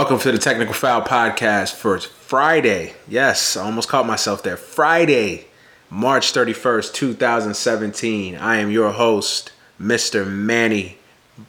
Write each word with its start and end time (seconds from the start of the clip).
Welcome 0.00 0.18
to 0.20 0.32
the 0.32 0.38
Technical 0.38 0.72
Foul 0.72 1.02
Podcast 1.02 1.74
for 1.74 1.98
Friday. 2.00 2.94
Yes, 3.06 3.54
I 3.54 3.66
almost 3.66 3.90
caught 3.90 4.06
myself 4.06 4.42
there. 4.42 4.56
Friday, 4.56 5.44
March 5.90 6.32
31st, 6.32 6.94
2017. 6.94 8.34
I 8.34 8.56
am 8.56 8.70
your 8.70 8.92
host, 8.92 9.52
Mr. 9.78 10.26
Manny 10.26 10.96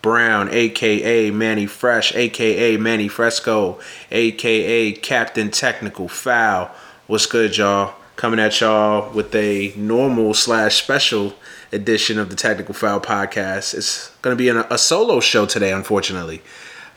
Brown, 0.02 0.50
aka 0.52 1.32
Manny 1.32 1.66
Fresh, 1.66 2.14
aka 2.14 2.76
Manny 2.76 3.08
Fresco, 3.08 3.80
aka 4.12 4.92
Captain 4.92 5.50
Technical 5.50 6.10
Foul. 6.10 6.72
What's 7.08 7.28
good, 7.28 7.56
y'all? 7.56 7.94
Coming 8.18 8.42
at 8.42 8.60
y'all 8.60 9.14
with 9.14 9.34
a 9.34 9.72
normal 9.78 10.34
slash 10.34 10.76
special 10.76 11.36
edition 11.72 12.20
of 12.20 12.30
the 12.30 12.36
Technical 12.36 12.74
Foul 12.74 13.00
Podcast. 13.00 13.74
It's 13.76 14.10
going 14.22 14.36
to 14.36 14.38
be 14.38 14.50
a, 14.50 14.78
solo 14.78 15.22
show 15.22 15.46
today, 15.46 15.72
unfortunately. 15.72 16.42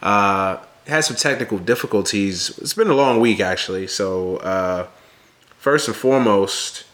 Uh, 0.02 0.56
had 0.86 1.04
some 1.04 1.16
technical 1.16 1.58
difficulties. 1.58 2.58
It's 2.58 2.74
been 2.74 2.88
a 2.88 2.94
long 2.94 3.20
week 3.20 3.40
actually. 3.40 3.86
So 3.86 4.36
uh, 4.38 4.86
first 5.58 5.88
and 5.88 5.96
foremost, 5.96 6.84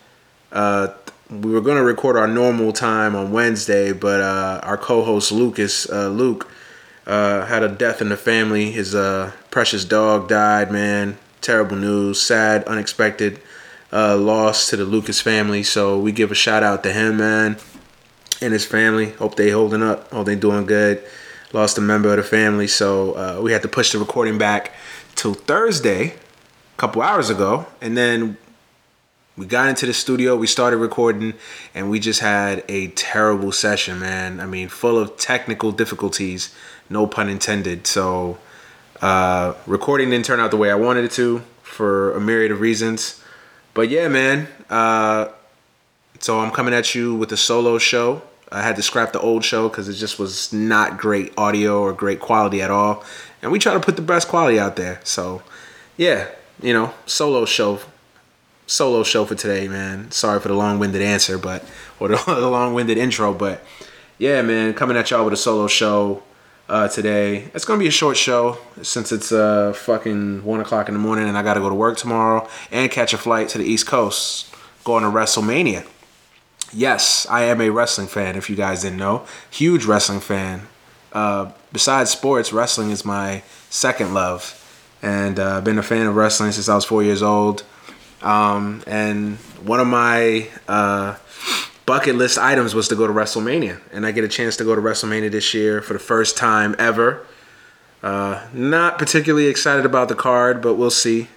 uh, 0.52 0.88
we 1.28 1.52
were 1.52 1.60
going 1.60 1.76
to 1.76 1.84
record 1.84 2.16
our 2.16 2.26
normal 2.26 2.72
time 2.72 3.14
on 3.14 3.32
Wednesday, 3.32 3.92
but 3.92 4.20
uh, 4.20 4.60
our 4.62 4.76
co-host 4.76 5.30
Lucas 5.30 5.88
uh, 5.90 6.08
Luke 6.08 6.48
uh, 7.06 7.46
had 7.46 7.62
a 7.62 7.68
death 7.68 8.00
in 8.00 8.08
the 8.08 8.16
family. 8.16 8.70
His 8.70 8.94
uh, 8.94 9.32
precious 9.50 9.84
dog 9.84 10.28
died. 10.28 10.70
Man, 10.70 11.18
terrible 11.40 11.76
news. 11.76 12.20
Sad, 12.20 12.64
unexpected 12.64 13.40
loss 13.92 14.70
to 14.70 14.76
the 14.76 14.84
Lucas 14.84 15.20
family. 15.20 15.62
So 15.62 15.98
we 15.98 16.12
give 16.12 16.30
a 16.30 16.34
shout 16.34 16.62
out 16.62 16.82
to 16.84 16.92
him, 16.92 17.16
man, 17.16 17.58
and 18.40 18.52
his 18.52 18.66
family. 18.66 19.10
Hope 19.10 19.36
they 19.36 19.50
holding 19.50 19.82
up. 19.82 20.10
Hope 20.10 20.26
they 20.26 20.36
doing 20.36 20.66
good 20.66 21.04
lost 21.52 21.78
a 21.78 21.80
member 21.80 22.10
of 22.10 22.16
the 22.16 22.22
family, 22.22 22.66
so 22.66 23.12
uh, 23.12 23.40
we 23.42 23.52
had 23.52 23.62
to 23.62 23.68
push 23.68 23.92
the 23.92 23.98
recording 23.98 24.38
back 24.38 24.72
till 25.14 25.34
Thursday, 25.34 26.08
a 26.08 26.76
couple 26.76 27.02
hours 27.02 27.30
ago, 27.30 27.66
and 27.80 27.96
then 27.96 28.36
we 29.36 29.46
got 29.46 29.68
into 29.68 29.86
the 29.86 29.94
studio, 29.94 30.36
we 30.36 30.46
started 30.46 30.76
recording, 30.76 31.34
and 31.74 31.88
we 31.88 31.98
just 31.98 32.20
had 32.20 32.62
a 32.68 32.88
terrible 32.88 33.52
session, 33.52 33.98
man. 33.98 34.38
I 34.38 34.46
mean, 34.46 34.68
full 34.68 34.98
of 34.98 35.16
technical 35.16 35.72
difficulties, 35.72 36.54
no 36.90 37.06
pun 37.06 37.28
intended. 37.28 37.86
So, 37.86 38.38
uh, 39.00 39.54
recording 39.66 40.10
didn't 40.10 40.26
turn 40.26 40.40
out 40.40 40.50
the 40.50 40.56
way 40.58 40.70
I 40.70 40.74
wanted 40.74 41.04
it 41.04 41.12
to 41.12 41.42
for 41.62 42.12
a 42.14 42.20
myriad 42.20 42.52
of 42.52 42.60
reasons. 42.60 43.22
But 43.72 43.88
yeah, 43.88 44.08
man. 44.08 44.48
Uh, 44.68 45.28
so 46.18 46.40
I'm 46.40 46.50
coming 46.50 46.74
at 46.74 46.94
you 46.94 47.14
with 47.14 47.32
a 47.32 47.36
solo 47.36 47.78
show. 47.78 48.22
I 48.52 48.62
had 48.62 48.76
to 48.76 48.82
scrap 48.82 49.12
the 49.12 49.20
old 49.20 49.44
show 49.44 49.68
because 49.68 49.88
it 49.88 49.94
just 49.94 50.18
was 50.18 50.52
not 50.52 50.98
great 50.98 51.32
audio 51.38 51.80
or 51.80 51.92
great 51.92 52.20
quality 52.20 52.60
at 52.60 52.70
all. 52.70 53.04
And 53.42 53.52
we 53.52 53.58
try 53.58 53.74
to 53.74 53.80
put 53.80 53.96
the 53.96 54.02
best 54.02 54.28
quality 54.28 54.58
out 54.58 54.76
there. 54.76 55.00
So, 55.04 55.42
yeah, 55.96 56.28
you 56.60 56.72
know, 56.72 56.92
solo 57.06 57.44
show, 57.44 57.80
solo 58.66 59.04
show 59.04 59.24
for 59.24 59.36
today, 59.36 59.68
man. 59.68 60.10
Sorry 60.10 60.40
for 60.40 60.48
the 60.48 60.54
long-winded 60.54 61.00
answer, 61.00 61.38
but 61.38 61.64
or 62.00 62.08
the, 62.08 62.16
long-winded 62.26 62.98
intro, 62.98 63.32
but 63.32 63.64
yeah, 64.18 64.42
man, 64.42 64.74
coming 64.74 64.96
at 64.96 65.10
y'all 65.10 65.24
with 65.24 65.32
a 65.32 65.36
solo 65.36 65.68
show 65.68 66.22
uh, 66.68 66.88
today. 66.88 67.50
It's 67.54 67.64
gonna 67.64 67.78
be 67.78 67.88
a 67.88 67.92
short 67.92 68.16
show 68.16 68.58
since 68.82 69.12
it's 69.12 69.32
uh 69.32 69.72
fucking 69.72 70.44
one 70.44 70.60
o'clock 70.60 70.88
in 70.88 70.94
the 70.94 71.00
morning 71.00 71.28
and 71.28 71.36
I 71.36 71.42
gotta 71.42 71.60
go 71.60 71.68
to 71.68 71.74
work 71.74 71.96
tomorrow 71.96 72.48
and 72.70 72.90
catch 72.90 73.12
a 73.12 73.18
flight 73.18 73.48
to 73.50 73.58
the 73.58 73.64
East 73.64 73.86
Coast, 73.86 74.54
going 74.84 75.02
to 75.02 75.10
WrestleMania. 75.10 75.86
Yes, 76.72 77.26
I 77.28 77.44
am 77.44 77.60
a 77.60 77.70
wrestling 77.70 78.06
fan. 78.06 78.36
If 78.36 78.48
you 78.48 78.56
guys 78.56 78.82
didn't 78.82 78.98
know, 78.98 79.26
huge 79.50 79.84
wrestling 79.84 80.20
fan. 80.20 80.68
Uh, 81.12 81.50
besides 81.72 82.10
sports, 82.10 82.52
wrestling 82.52 82.90
is 82.90 83.04
my 83.04 83.42
second 83.68 84.14
love, 84.14 84.56
and 85.02 85.40
uh, 85.40 85.56
I've 85.56 85.64
been 85.64 85.78
a 85.78 85.82
fan 85.82 86.06
of 86.06 86.14
wrestling 86.14 86.52
since 86.52 86.68
I 86.68 86.74
was 86.76 86.84
four 86.84 87.02
years 87.02 87.22
old. 87.22 87.64
Um, 88.22 88.82
and 88.86 89.36
one 89.64 89.80
of 89.80 89.88
my 89.88 90.48
uh, 90.68 91.16
bucket 91.86 92.14
list 92.14 92.38
items 92.38 92.74
was 92.74 92.86
to 92.88 92.94
go 92.94 93.06
to 93.06 93.12
WrestleMania, 93.12 93.80
and 93.92 94.06
I 94.06 94.12
get 94.12 94.22
a 94.22 94.28
chance 94.28 94.56
to 94.58 94.64
go 94.64 94.76
to 94.76 94.80
WrestleMania 94.80 95.30
this 95.32 95.52
year 95.52 95.82
for 95.82 95.94
the 95.94 95.98
first 95.98 96.36
time 96.36 96.76
ever. 96.78 97.26
Uh, 98.02 98.46
not 98.52 98.98
particularly 98.98 99.46
excited 99.48 99.84
about 99.84 100.08
the 100.08 100.14
card, 100.14 100.62
but 100.62 100.74
we'll 100.74 100.90
see 100.90 101.28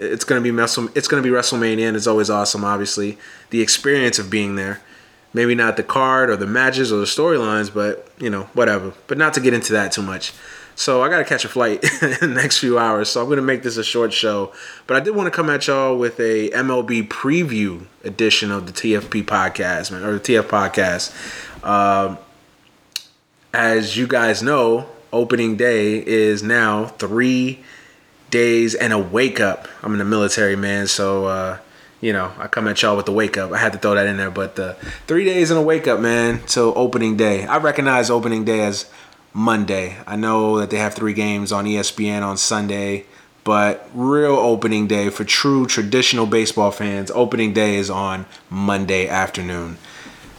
it's 0.00 0.24
gonna 0.24 0.40
be 0.40 0.50
it's 0.50 1.08
gonna 1.08 1.22
be 1.22 1.28
WrestleMania, 1.28 1.86
and 1.86 1.96
it's 1.96 2.06
always 2.06 2.30
awesome. 2.30 2.64
Obviously, 2.64 3.18
the 3.50 3.60
experience 3.60 4.18
of 4.18 4.30
being 4.30 4.56
there. 4.56 4.80
Maybe 5.32 5.54
not 5.54 5.76
the 5.76 5.84
card 5.84 6.28
or 6.28 6.36
the 6.36 6.46
matches 6.46 6.92
or 6.92 6.96
the 6.96 7.04
storylines, 7.04 7.72
but 7.72 8.10
you 8.18 8.30
know 8.30 8.44
whatever. 8.54 8.94
But 9.06 9.18
not 9.18 9.34
to 9.34 9.40
get 9.40 9.54
into 9.54 9.72
that 9.74 9.92
too 9.92 10.02
much. 10.02 10.32
So 10.74 11.02
I 11.02 11.08
gotta 11.08 11.24
catch 11.24 11.44
a 11.44 11.48
flight 11.48 11.84
in 12.02 12.16
the 12.20 12.26
next 12.26 12.58
few 12.58 12.78
hours. 12.78 13.10
So 13.10 13.22
I'm 13.22 13.28
gonna 13.28 13.42
make 13.42 13.62
this 13.62 13.76
a 13.76 13.84
short 13.84 14.12
show. 14.12 14.52
But 14.86 14.96
I 14.96 15.00
did 15.00 15.14
want 15.14 15.26
to 15.26 15.30
come 15.30 15.50
at 15.50 15.66
y'all 15.66 15.96
with 15.96 16.18
a 16.18 16.50
MLB 16.50 17.06
preview 17.08 17.86
edition 18.02 18.50
of 18.50 18.66
the 18.66 18.72
TFP 18.72 19.24
podcast, 19.24 19.92
man, 19.92 20.02
or 20.02 20.14
the 20.14 20.20
TF 20.20 20.44
podcast. 20.44 21.12
Um, 21.64 22.18
as 23.52 23.96
you 23.96 24.06
guys 24.06 24.42
know, 24.42 24.88
opening 25.12 25.56
day 25.56 26.04
is 26.04 26.42
now 26.42 26.86
three 26.86 27.60
days 28.30 28.74
and 28.74 28.92
a 28.92 28.98
wake 28.98 29.40
up. 29.40 29.68
I'm 29.82 29.92
in 29.92 29.98
the 29.98 30.04
military, 30.04 30.56
man, 30.56 30.86
so 30.86 31.26
uh, 31.26 31.58
you 32.00 32.12
know 32.12 32.32
I 32.38 32.46
come 32.46 32.68
at 32.68 32.80
y'all 32.82 32.96
with 32.96 33.06
the 33.06 33.12
wake 33.12 33.36
up. 33.36 33.52
I 33.52 33.58
had 33.58 33.72
to 33.72 33.78
throw 33.78 33.94
that 33.94 34.06
in 34.06 34.16
there, 34.16 34.30
but 34.30 34.56
the 34.56 34.74
three 35.06 35.24
days 35.24 35.50
and 35.50 35.58
a 35.58 35.62
wake 35.62 35.86
up, 35.86 36.00
man, 36.00 36.40
till 36.46 36.72
opening 36.76 37.16
day. 37.16 37.44
I 37.46 37.58
recognize 37.58 38.10
opening 38.10 38.44
day 38.44 38.60
as 38.60 38.90
Monday. 39.32 39.96
I 40.06 40.16
know 40.16 40.58
that 40.58 40.70
they 40.70 40.78
have 40.78 40.94
three 40.94 41.14
games 41.14 41.52
on 41.52 41.64
ESPN 41.64 42.22
on 42.22 42.36
Sunday, 42.36 43.06
but 43.44 43.88
real 43.94 44.36
opening 44.36 44.86
day 44.86 45.10
for 45.10 45.24
true 45.24 45.66
traditional 45.66 46.26
baseball 46.26 46.70
fans, 46.70 47.10
opening 47.12 47.52
day 47.52 47.76
is 47.76 47.90
on 47.90 48.26
Monday 48.48 49.08
afternoon. 49.08 49.78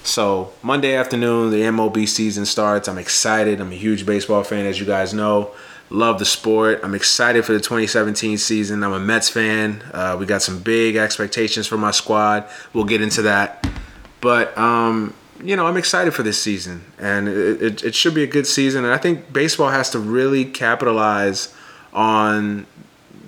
So 0.03 0.51
Monday 0.63 0.95
afternoon, 0.95 1.51
the 1.51 1.61
MLB 1.61 2.07
season 2.07 2.45
starts. 2.45 2.87
I'm 2.87 2.97
excited. 2.97 3.61
I'm 3.61 3.71
a 3.71 3.75
huge 3.75 4.05
baseball 4.05 4.43
fan, 4.43 4.65
as 4.65 4.79
you 4.79 4.85
guys 4.85 5.13
know. 5.13 5.51
Love 5.91 6.19
the 6.19 6.25
sport. 6.25 6.79
I'm 6.83 6.95
excited 6.95 7.43
for 7.43 7.51
the 7.51 7.59
2017 7.59 8.37
season. 8.37 8.81
I'm 8.81 8.93
a 8.93 8.99
Mets 8.99 9.27
fan. 9.27 9.83
Uh, 9.93 10.15
we 10.17 10.25
got 10.25 10.41
some 10.41 10.59
big 10.59 10.95
expectations 10.95 11.67
for 11.67 11.77
my 11.77 11.91
squad. 11.91 12.47
We'll 12.71 12.85
get 12.85 13.01
into 13.01 13.23
that. 13.23 13.67
But, 14.21 14.57
um, 14.57 15.13
you 15.43 15.57
know, 15.57 15.67
I'm 15.67 15.75
excited 15.75 16.13
for 16.13 16.23
this 16.23 16.41
season. 16.41 16.85
And 16.97 17.27
it, 17.27 17.61
it, 17.61 17.83
it 17.83 17.95
should 17.95 18.15
be 18.15 18.23
a 18.23 18.27
good 18.27 18.47
season. 18.47 18.85
And 18.85 18.93
I 18.93 18.97
think 18.97 19.33
baseball 19.33 19.69
has 19.69 19.89
to 19.89 19.99
really 19.99 20.45
capitalize 20.45 21.53
on 21.91 22.67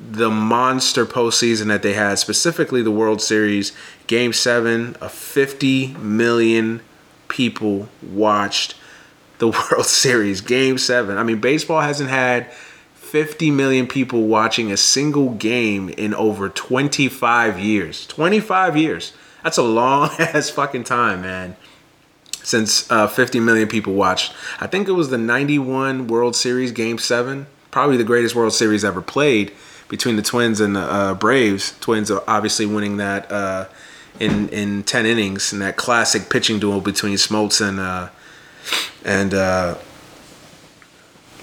the 0.09 0.29
monster 0.29 1.05
postseason 1.05 1.67
that 1.67 1.81
they 1.81 1.93
had, 1.93 2.17
specifically 2.17 2.81
the 2.81 2.91
World 2.91 3.21
Series. 3.21 3.73
Game 4.07 4.31
seven, 4.31 4.95
a 5.01 5.09
50 5.09 5.95
million 5.95 6.79
people 7.27 7.89
watched 8.01 8.75
the 9.39 9.47
World 9.71 9.85
Series, 9.85 10.41
Game 10.41 10.77
7. 10.77 11.17
I 11.17 11.23
mean, 11.23 11.39
baseball 11.39 11.81
hasn't 11.81 12.09
had 12.09 12.51
50 13.13 13.51
million 13.51 13.87
people 13.87 14.23
watching 14.23 14.71
a 14.71 14.77
single 14.77 15.31
game 15.31 15.89
in 15.89 16.13
over 16.15 16.49
25 16.49 17.59
years. 17.59 18.07
25 18.07 18.75
years. 18.75 19.13
That's 19.43 19.57
a 19.57 19.63
long 19.63 20.09
ass 20.19 20.49
fucking 20.49 20.85
time, 20.85 21.21
man. 21.21 21.55
Since 22.41 22.91
uh, 22.91 23.07
50 23.07 23.39
million 23.39 23.67
people 23.67 23.93
watched. 23.93 24.33
I 24.59 24.67
think 24.67 24.87
it 24.87 24.93
was 24.93 25.09
the 25.09 25.17
91 25.17 26.07
World 26.07 26.35
Series, 26.35 26.71
Game 26.71 26.97
7. 26.97 27.47
Probably 27.71 27.97
the 27.97 28.03
greatest 28.03 28.35
World 28.35 28.53
Series 28.53 28.83
ever 28.83 29.01
played 29.01 29.53
between 29.87 30.15
the 30.15 30.21
Twins 30.21 30.59
and 30.59 30.75
the 30.75 30.81
uh, 30.81 31.13
Braves. 31.13 31.75
Twins 31.79 32.09
are 32.09 32.23
obviously 32.27 32.65
winning 32.65 32.97
that 32.97 33.31
uh, 33.31 33.67
in, 34.19 34.49
in 34.49 34.83
10 34.83 35.05
innings 35.05 35.53
in 35.53 35.59
that 35.59 35.77
classic 35.77 36.29
pitching 36.29 36.59
duel 36.59 36.81
between 36.81 37.15
Smoltz 37.15 37.65
and 37.65 37.79
uh, 37.79 38.09
and 39.05 39.33
uh, 39.33 39.77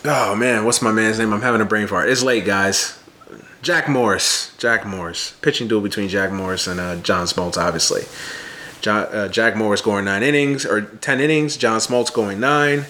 oh 0.04 0.34
man, 0.36 0.64
what's 0.64 0.82
my 0.82 0.92
man's 0.92 1.18
name? 1.18 1.32
I'm 1.32 1.42
having 1.42 1.60
a 1.60 1.64
brain 1.64 1.86
fart. 1.86 2.08
It's 2.08 2.22
late, 2.22 2.44
guys. 2.44 2.98
Jack 3.62 3.88
Morris. 3.88 4.54
Jack 4.56 4.86
Morris. 4.86 5.32
Pitching 5.42 5.68
duel 5.68 5.80
between 5.80 6.08
Jack 6.08 6.32
Morris 6.32 6.66
and 6.66 6.80
uh, 6.80 6.96
John 6.96 7.26
Smoltz, 7.26 7.58
obviously. 7.58 8.04
John, 8.80 9.06
uh, 9.12 9.28
Jack 9.28 9.56
Morris 9.56 9.82
going 9.82 10.06
nine 10.06 10.22
innings 10.22 10.64
or 10.64 10.80
ten 10.80 11.20
innings. 11.20 11.56
John 11.56 11.80
Smoltz 11.80 12.12
going 12.12 12.40
nine. 12.40 12.86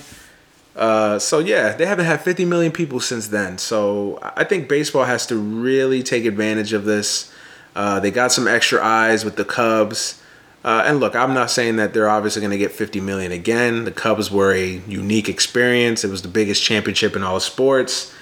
Uh, 0.76 1.18
so 1.18 1.40
yeah, 1.40 1.72
they 1.72 1.84
haven't 1.84 2.06
had 2.06 2.20
50 2.20 2.44
million 2.44 2.72
people 2.72 3.00
since 3.00 3.28
then. 3.28 3.58
So 3.58 4.18
I 4.22 4.44
think 4.44 4.68
baseball 4.68 5.04
has 5.04 5.26
to 5.26 5.36
really 5.36 6.02
take 6.02 6.24
advantage 6.24 6.72
of 6.72 6.84
this. 6.84 7.32
Uh, 7.74 8.00
they 8.00 8.10
got 8.10 8.32
some 8.32 8.46
extra 8.46 8.82
eyes 8.82 9.24
with 9.24 9.36
the 9.36 9.44
Cubs. 9.44 10.19
Uh, 10.62 10.82
and 10.84 11.00
look, 11.00 11.16
I'm 11.16 11.32
not 11.32 11.50
saying 11.50 11.76
that 11.76 11.94
they're 11.94 12.08
obviously 12.08 12.40
going 12.40 12.50
to 12.50 12.58
get 12.58 12.72
50 12.72 13.00
million 13.00 13.32
again. 13.32 13.84
The 13.84 13.92
Cubs 13.92 14.30
were 14.30 14.52
a 14.52 14.66
unique 14.86 15.28
experience. 15.28 16.04
It 16.04 16.10
was 16.10 16.22
the 16.22 16.28
biggest 16.28 16.62
championship 16.62 17.16
in 17.16 17.22
all 17.22 17.40
sports. 17.40 18.14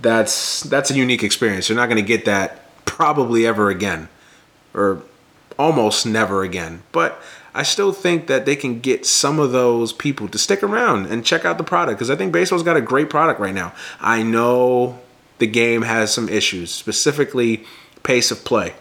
That's 0.00 0.60
that's 0.62 0.90
a 0.90 0.94
unique 0.94 1.22
experience. 1.22 1.68
You're 1.68 1.78
not 1.78 1.86
going 1.86 1.96
to 1.96 2.06
get 2.06 2.24
that 2.24 2.84
probably 2.84 3.46
ever 3.46 3.68
again, 3.70 4.08
or 4.74 5.02
almost 5.58 6.06
never 6.06 6.42
again. 6.42 6.82
But 6.92 7.20
I 7.54 7.62
still 7.62 7.92
think 7.92 8.26
that 8.26 8.46
they 8.46 8.56
can 8.56 8.80
get 8.80 9.04
some 9.06 9.38
of 9.38 9.52
those 9.52 9.92
people 9.92 10.28
to 10.28 10.38
stick 10.38 10.62
around 10.62 11.06
and 11.06 11.24
check 11.24 11.44
out 11.44 11.58
the 11.58 11.64
product 11.64 11.98
because 11.98 12.10
I 12.10 12.16
think 12.16 12.32
baseball's 12.32 12.62
got 12.62 12.76
a 12.76 12.80
great 12.80 13.10
product 13.10 13.38
right 13.38 13.54
now. 13.54 13.74
I 14.00 14.22
know 14.22 15.00
the 15.38 15.46
game 15.46 15.82
has 15.82 16.12
some 16.12 16.28
issues, 16.28 16.72
specifically 16.72 17.64
pace 18.02 18.30
of 18.30 18.44
play. 18.44 18.74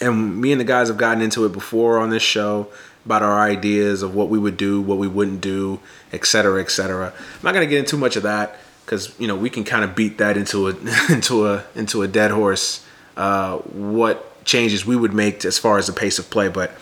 And 0.00 0.40
me 0.40 0.52
and 0.52 0.60
the 0.60 0.64
guys 0.64 0.88
have 0.88 0.96
gotten 0.96 1.22
into 1.22 1.44
it 1.44 1.52
before 1.52 1.98
on 1.98 2.10
this 2.10 2.22
show 2.22 2.68
about 3.04 3.22
our 3.22 3.40
ideas 3.40 4.02
of 4.02 4.14
what 4.14 4.28
we 4.28 4.38
would 4.38 4.56
do, 4.56 4.80
what 4.80 4.98
we 4.98 5.08
wouldn't 5.08 5.40
do, 5.40 5.80
et 6.12 6.24
cetera, 6.26 6.60
et 6.60 6.70
cetera. 6.70 7.08
I'm 7.08 7.42
not 7.42 7.54
gonna 7.54 7.66
get 7.66 7.78
into 7.78 7.96
much 7.96 8.16
of 8.16 8.22
that 8.24 8.58
because 8.84 9.18
you 9.18 9.26
know 9.26 9.36
we 9.36 9.50
can 9.50 9.64
kind 9.64 9.84
of 9.84 9.94
beat 9.94 10.18
that 10.18 10.36
into 10.36 10.68
a 10.68 10.76
into 11.12 11.46
a 11.46 11.64
into 11.74 12.02
a 12.02 12.08
dead 12.08 12.30
horse. 12.30 12.84
Uh, 13.16 13.58
what 13.58 14.44
changes 14.44 14.86
we 14.86 14.96
would 14.96 15.12
make 15.12 15.44
as 15.44 15.58
far 15.58 15.78
as 15.78 15.86
the 15.86 15.92
pace 15.92 16.18
of 16.18 16.30
play, 16.30 16.48
but 16.48 16.72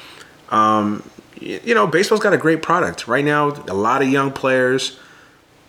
um, 0.51 1.03
you 1.41 1.75
know, 1.75 1.87
baseball's 1.87 2.21
got 2.21 2.33
a 2.33 2.39
great 2.39 2.63
product 2.63 3.07
right 3.07 3.25
now. 3.25 3.49
A 3.69 3.75
lot 3.75 4.03
of 4.03 4.09
young 4.09 4.33
players, 4.33 4.99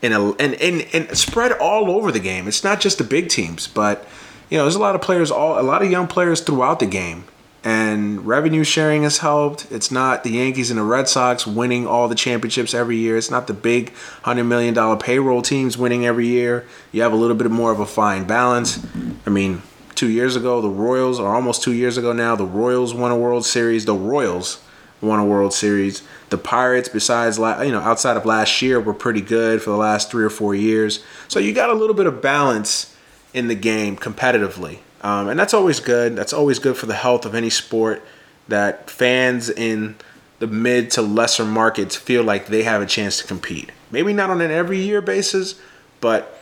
and 0.01 0.13
and 0.13 0.55
and 0.55 0.87
and 0.93 1.17
spread 1.17 1.51
all 1.53 1.89
over 1.91 2.11
the 2.11 2.19
game. 2.19 2.47
It's 2.47 2.63
not 2.63 2.79
just 2.79 2.97
the 2.97 3.03
big 3.03 3.29
teams, 3.29 3.67
but 3.67 4.07
you 4.49 4.57
know, 4.57 4.63
there's 4.63 4.75
a 4.75 4.79
lot 4.79 4.95
of 4.95 5.01
players, 5.01 5.31
all 5.31 5.59
a 5.59 5.63
lot 5.63 5.81
of 5.81 5.91
young 5.91 6.07
players 6.07 6.41
throughout 6.41 6.79
the 6.79 6.85
game, 6.85 7.25
and 7.69 8.25
revenue 8.25 8.63
sharing 8.63 9.03
has 9.03 9.19
helped. 9.19 9.71
It's 9.71 9.91
not 9.91 10.23
the 10.23 10.31
Yankees 10.31 10.71
and 10.71 10.79
the 10.79 10.83
Red 10.83 11.07
Sox 11.07 11.45
winning 11.45 11.85
all 11.85 12.07
the 12.07 12.15
championships 12.15 12.73
every 12.73 12.97
year. 12.97 13.15
It's 13.15 13.29
not 13.29 13.45
the 13.45 13.53
big 13.53 13.93
hundred 14.23 14.45
million 14.45 14.73
dollar 14.73 14.97
payroll 14.97 15.43
teams 15.43 15.77
winning 15.77 16.03
every 16.03 16.25
year. 16.25 16.65
You 16.91 17.03
have 17.03 17.13
a 17.13 17.15
little 17.15 17.35
bit 17.35 17.51
more 17.51 17.71
of 17.71 17.79
a 17.79 17.85
fine 17.85 18.25
balance. 18.25 18.83
I 19.23 19.29
mean, 19.29 19.61
two 19.93 20.09
years 20.09 20.35
ago, 20.35 20.61
the 20.61 20.69
Royals, 20.69 21.19
or 21.19 21.35
almost 21.35 21.61
two 21.61 21.73
years 21.73 21.95
ago 21.95 22.11
now, 22.11 22.35
the 22.35 22.43
Royals 22.43 22.95
won 22.95 23.11
a 23.11 23.17
World 23.17 23.45
Series. 23.45 23.85
The 23.85 23.93
Royals 23.93 24.63
won 24.99 25.19
a 25.19 25.25
World 25.25 25.53
Series. 25.53 26.01
The 26.29 26.39
Pirates, 26.39 26.89
besides 26.89 27.37
you 27.37 27.71
know 27.71 27.81
outside 27.81 28.17
of 28.17 28.25
last 28.25 28.63
year, 28.63 28.79
were 28.79 28.95
pretty 28.95 29.21
good 29.21 29.61
for 29.61 29.69
the 29.69 29.77
last 29.77 30.09
three 30.09 30.23
or 30.23 30.31
four 30.31 30.55
years. 30.55 31.03
So 31.27 31.37
you 31.37 31.53
got 31.53 31.69
a 31.69 31.73
little 31.73 31.95
bit 31.95 32.07
of 32.07 32.19
balance 32.19 32.95
in 33.31 33.47
the 33.47 33.53
game 33.53 33.95
competitively, 33.95 34.79
um, 35.01 35.29
and 35.29 35.39
that's 35.39 35.53
always 35.53 35.79
good. 35.79 36.15
That's 36.15 36.33
always 36.33 36.59
good 36.59 36.77
for 36.77 36.85
the 36.85 36.95
health 36.95 37.25
of 37.25 37.35
any 37.35 37.49
sport. 37.49 38.03
That 38.47 38.89
fans 38.89 39.49
in 39.49 39.95
the 40.39 40.47
mid 40.47 40.91
to 40.91 41.01
lesser 41.01 41.45
markets 41.45 41.95
feel 41.95 42.23
like 42.23 42.47
they 42.47 42.63
have 42.63 42.81
a 42.81 42.85
chance 42.85 43.19
to 43.19 43.27
compete. 43.27 43.71
Maybe 43.91 44.13
not 44.13 44.29
on 44.29 44.41
an 44.41 44.51
every 44.51 44.79
year 44.79 45.01
basis, 45.01 45.59
but 46.01 46.39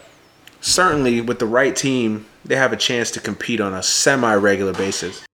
certainly 0.61 1.21
with 1.21 1.39
the 1.39 1.45
right 1.45 1.75
team, 1.75 2.25
they 2.45 2.55
have 2.55 2.73
a 2.73 2.77
chance 2.77 3.11
to 3.11 3.19
compete 3.19 3.59
on 3.59 3.73
a 3.73 3.83
semi 3.83 4.33
regular 4.35 4.73
basis. 4.73 5.25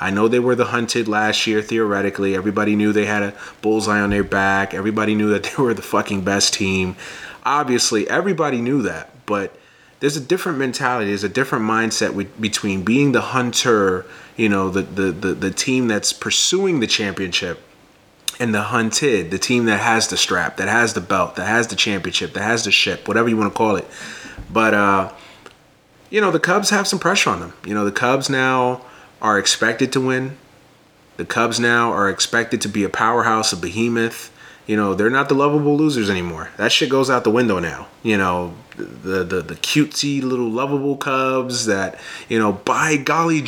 I 0.00 0.10
know 0.10 0.28
they 0.28 0.38
were 0.38 0.54
the 0.54 0.66
hunted 0.66 1.08
last 1.08 1.46
year, 1.46 1.60
theoretically. 1.60 2.36
Everybody 2.36 2.76
knew 2.76 2.92
they 2.92 3.06
had 3.06 3.22
a 3.22 3.34
bullseye 3.62 4.00
on 4.00 4.10
their 4.10 4.24
back. 4.24 4.72
Everybody 4.74 5.14
knew 5.14 5.30
that 5.30 5.42
they 5.56 5.62
were 5.62 5.74
the 5.74 5.82
fucking 5.82 6.22
best 6.22 6.54
team. 6.54 6.96
Obviously, 7.44 8.08
everybody 8.08 8.60
knew 8.60 8.82
that, 8.82 9.10
but 9.26 9.56
there's 10.00 10.16
a 10.16 10.20
different 10.20 10.58
mentality, 10.58 11.08
there's 11.08 11.24
a 11.24 11.28
different 11.28 11.64
mindset 11.64 12.14
with, 12.14 12.40
between 12.40 12.82
being 12.82 13.12
the 13.12 13.20
hunter, 13.20 14.06
you 14.36 14.48
know, 14.48 14.70
the, 14.70 14.82
the, 14.82 15.10
the, 15.12 15.34
the 15.34 15.50
team 15.50 15.88
that's 15.88 16.12
pursuing 16.12 16.80
the 16.80 16.86
championship 16.86 17.60
and 18.38 18.54
the 18.54 18.62
hunted, 18.62 19.30
the 19.30 19.38
team 19.38 19.64
that 19.64 19.80
has 19.80 20.08
the 20.08 20.16
strap, 20.16 20.56
that 20.58 20.68
has 20.68 20.94
the 20.94 21.00
belt, 21.00 21.36
that 21.36 21.46
has 21.46 21.66
the 21.66 21.76
championship, 21.76 22.32
that 22.34 22.42
has 22.42 22.64
the 22.64 22.70
ship, 22.70 23.08
whatever 23.08 23.28
you 23.28 23.36
want 23.36 23.52
to 23.52 23.56
call 23.56 23.76
it. 23.76 23.86
But 24.50 24.74
uh, 24.74 25.12
you 26.10 26.20
know, 26.20 26.30
the 26.30 26.40
Cubs 26.40 26.70
have 26.70 26.86
some 26.86 26.98
pressure 26.98 27.30
on 27.30 27.40
them. 27.40 27.52
You 27.66 27.74
know, 27.74 27.84
the 27.84 27.92
Cubs 27.92 28.30
now 28.30 28.82
are 29.20 29.38
expected 29.38 29.92
to 29.92 30.00
win. 30.00 30.36
The 31.16 31.24
Cubs 31.24 31.58
now 31.58 31.92
are 31.92 32.08
expected 32.08 32.60
to 32.62 32.68
be 32.68 32.84
a 32.84 32.88
powerhouse, 32.88 33.52
a 33.52 33.56
behemoth. 33.56 34.32
You 34.66 34.76
know, 34.76 34.94
they're 34.94 35.10
not 35.10 35.28
the 35.28 35.34
lovable 35.34 35.76
losers 35.76 36.08
anymore. 36.08 36.50
That 36.56 36.70
shit 36.70 36.88
goes 36.88 37.10
out 37.10 37.24
the 37.24 37.30
window 37.30 37.58
now. 37.58 37.88
You 38.02 38.16
know, 38.16 38.54
the 38.78 39.24
the, 39.24 39.42
the 39.42 39.54
cutesy 39.56 40.22
little 40.22 40.48
lovable 40.48 40.96
Cubs 40.96 41.66
that, 41.66 41.98
you 42.28 42.38
know, 42.38 42.52
by 42.52 42.96
golly, 42.96 43.40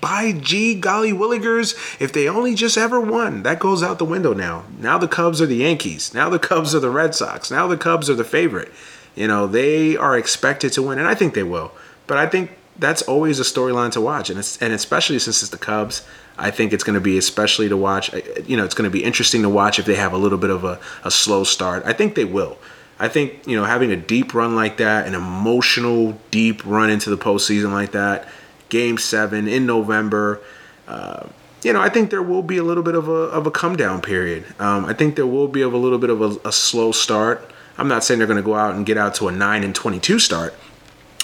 by 0.00 0.32
gee 0.32 0.74
golly 0.74 1.12
willigers, 1.12 1.74
if 2.00 2.12
they 2.12 2.28
only 2.28 2.54
just 2.54 2.76
ever 2.76 3.00
won, 3.00 3.42
that 3.42 3.58
goes 3.58 3.82
out 3.82 3.98
the 3.98 4.04
window 4.04 4.32
now. 4.32 4.64
Now 4.78 4.98
the 4.98 5.08
Cubs 5.08 5.40
are 5.40 5.46
the 5.46 5.56
Yankees. 5.56 6.14
Now 6.14 6.28
the 6.28 6.38
Cubs 6.38 6.74
are 6.74 6.80
the 6.80 6.90
Red 6.90 7.14
Sox. 7.14 7.50
Now 7.50 7.66
the 7.66 7.76
Cubs 7.76 8.08
are 8.08 8.14
the 8.14 8.24
favorite. 8.24 8.72
You 9.14 9.26
know, 9.26 9.46
they 9.46 9.96
are 9.96 10.16
expected 10.16 10.72
to 10.74 10.82
win, 10.82 10.98
and 10.98 11.08
I 11.08 11.14
think 11.14 11.34
they 11.34 11.42
will. 11.42 11.72
But 12.06 12.18
I 12.18 12.26
think 12.26 12.50
that's 12.78 13.02
always 13.02 13.40
a 13.40 13.42
storyline 13.42 13.90
to 13.92 14.00
watch, 14.00 14.30
and 14.30 14.38
it's 14.38 14.60
and 14.60 14.72
especially 14.72 15.18
since 15.18 15.42
it's 15.42 15.50
the 15.50 15.58
Cubs, 15.58 16.06
I 16.38 16.50
think 16.50 16.72
it's 16.72 16.84
going 16.84 16.94
to 16.94 17.00
be 17.00 17.16
especially 17.16 17.68
to 17.68 17.76
watch. 17.76 18.12
You 18.46 18.56
know, 18.56 18.64
it's 18.64 18.74
going 18.74 18.88
to 18.88 18.92
be 18.92 19.02
interesting 19.02 19.42
to 19.42 19.48
watch 19.48 19.78
if 19.78 19.86
they 19.86 19.94
have 19.94 20.12
a 20.12 20.18
little 20.18 20.38
bit 20.38 20.50
of 20.50 20.64
a, 20.64 20.78
a 21.02 21.10
slow 21.10 21.44
start. 21.44 21.82
I 21.86 21.92
think 21.92 22.14
they 22.14 22.24
will. 22.24 22.58
I 22.98 23.08
think 23.08 23.46
you 23.46 23.56
know 23.56 23.64
having 23.64 23.92
a 23.92 23.96
deep 23.96 24.34
run 24.34 24.54
like 24.54 24.78
that, 24.78 25.06
an 25.06 25.14
emotional 25.14 26.18
deep 26.30 26.64
run 26.64 26.90
into 26.90 27.10
the 27.10 27.18
postseason 27.18 27.72
like 27.72 27.92
that, 27.92 28.28
Game 28.68 28.98
Seven 28.98 29.48
in 29.48 29.66
November. 29.66 30.40
Uh, 30.88 31.26
you 31.62 31.72
know, 31.72 31.80
I 31.80 31.88
think 31.88 32.10
there 32.10 32.22
will 32.22 32.42
be 32.42 32.58
a 32.58 32.62
little 32.62 32.82
bit 32.82 32.94
of 32.94 33.08
a 33.08 33.12
of 33.12 33.46
a 33.46 33.50
come 33.50 33.76
down 33.76 34.00
period. 34.00 34.44
Um, 34.60 34.84
I 34.84 34.92
think 34.92 35.16
there 35.16 35.26
will 35.26 35.48
be 35.48 35.62
of 35.62 35.72
a 35.72 35.76
little 35.76 35.98
bit 35.98 36.10
of 36.10 36.22
a, 36.22 36.48
a 36.48 36.52
slow 36.52 36.92
start. 36.92 37.50
I'm 37.78 37.88
not 37.88 38.04
saying 38.04 38.18
they're 38.18 38.26
going 38.26 38.38
to 38.38 38.42
go 38.42 38.54
out 38.54 38.74
and 38.74 38.86
get 38.86 38.96
out 38.96 39.14
to 39.16 39.28
a 39.28 39.32
nine 39.32 39.62
and 39.62 39.74
22 39.74 40.18
start, 40.18 40.54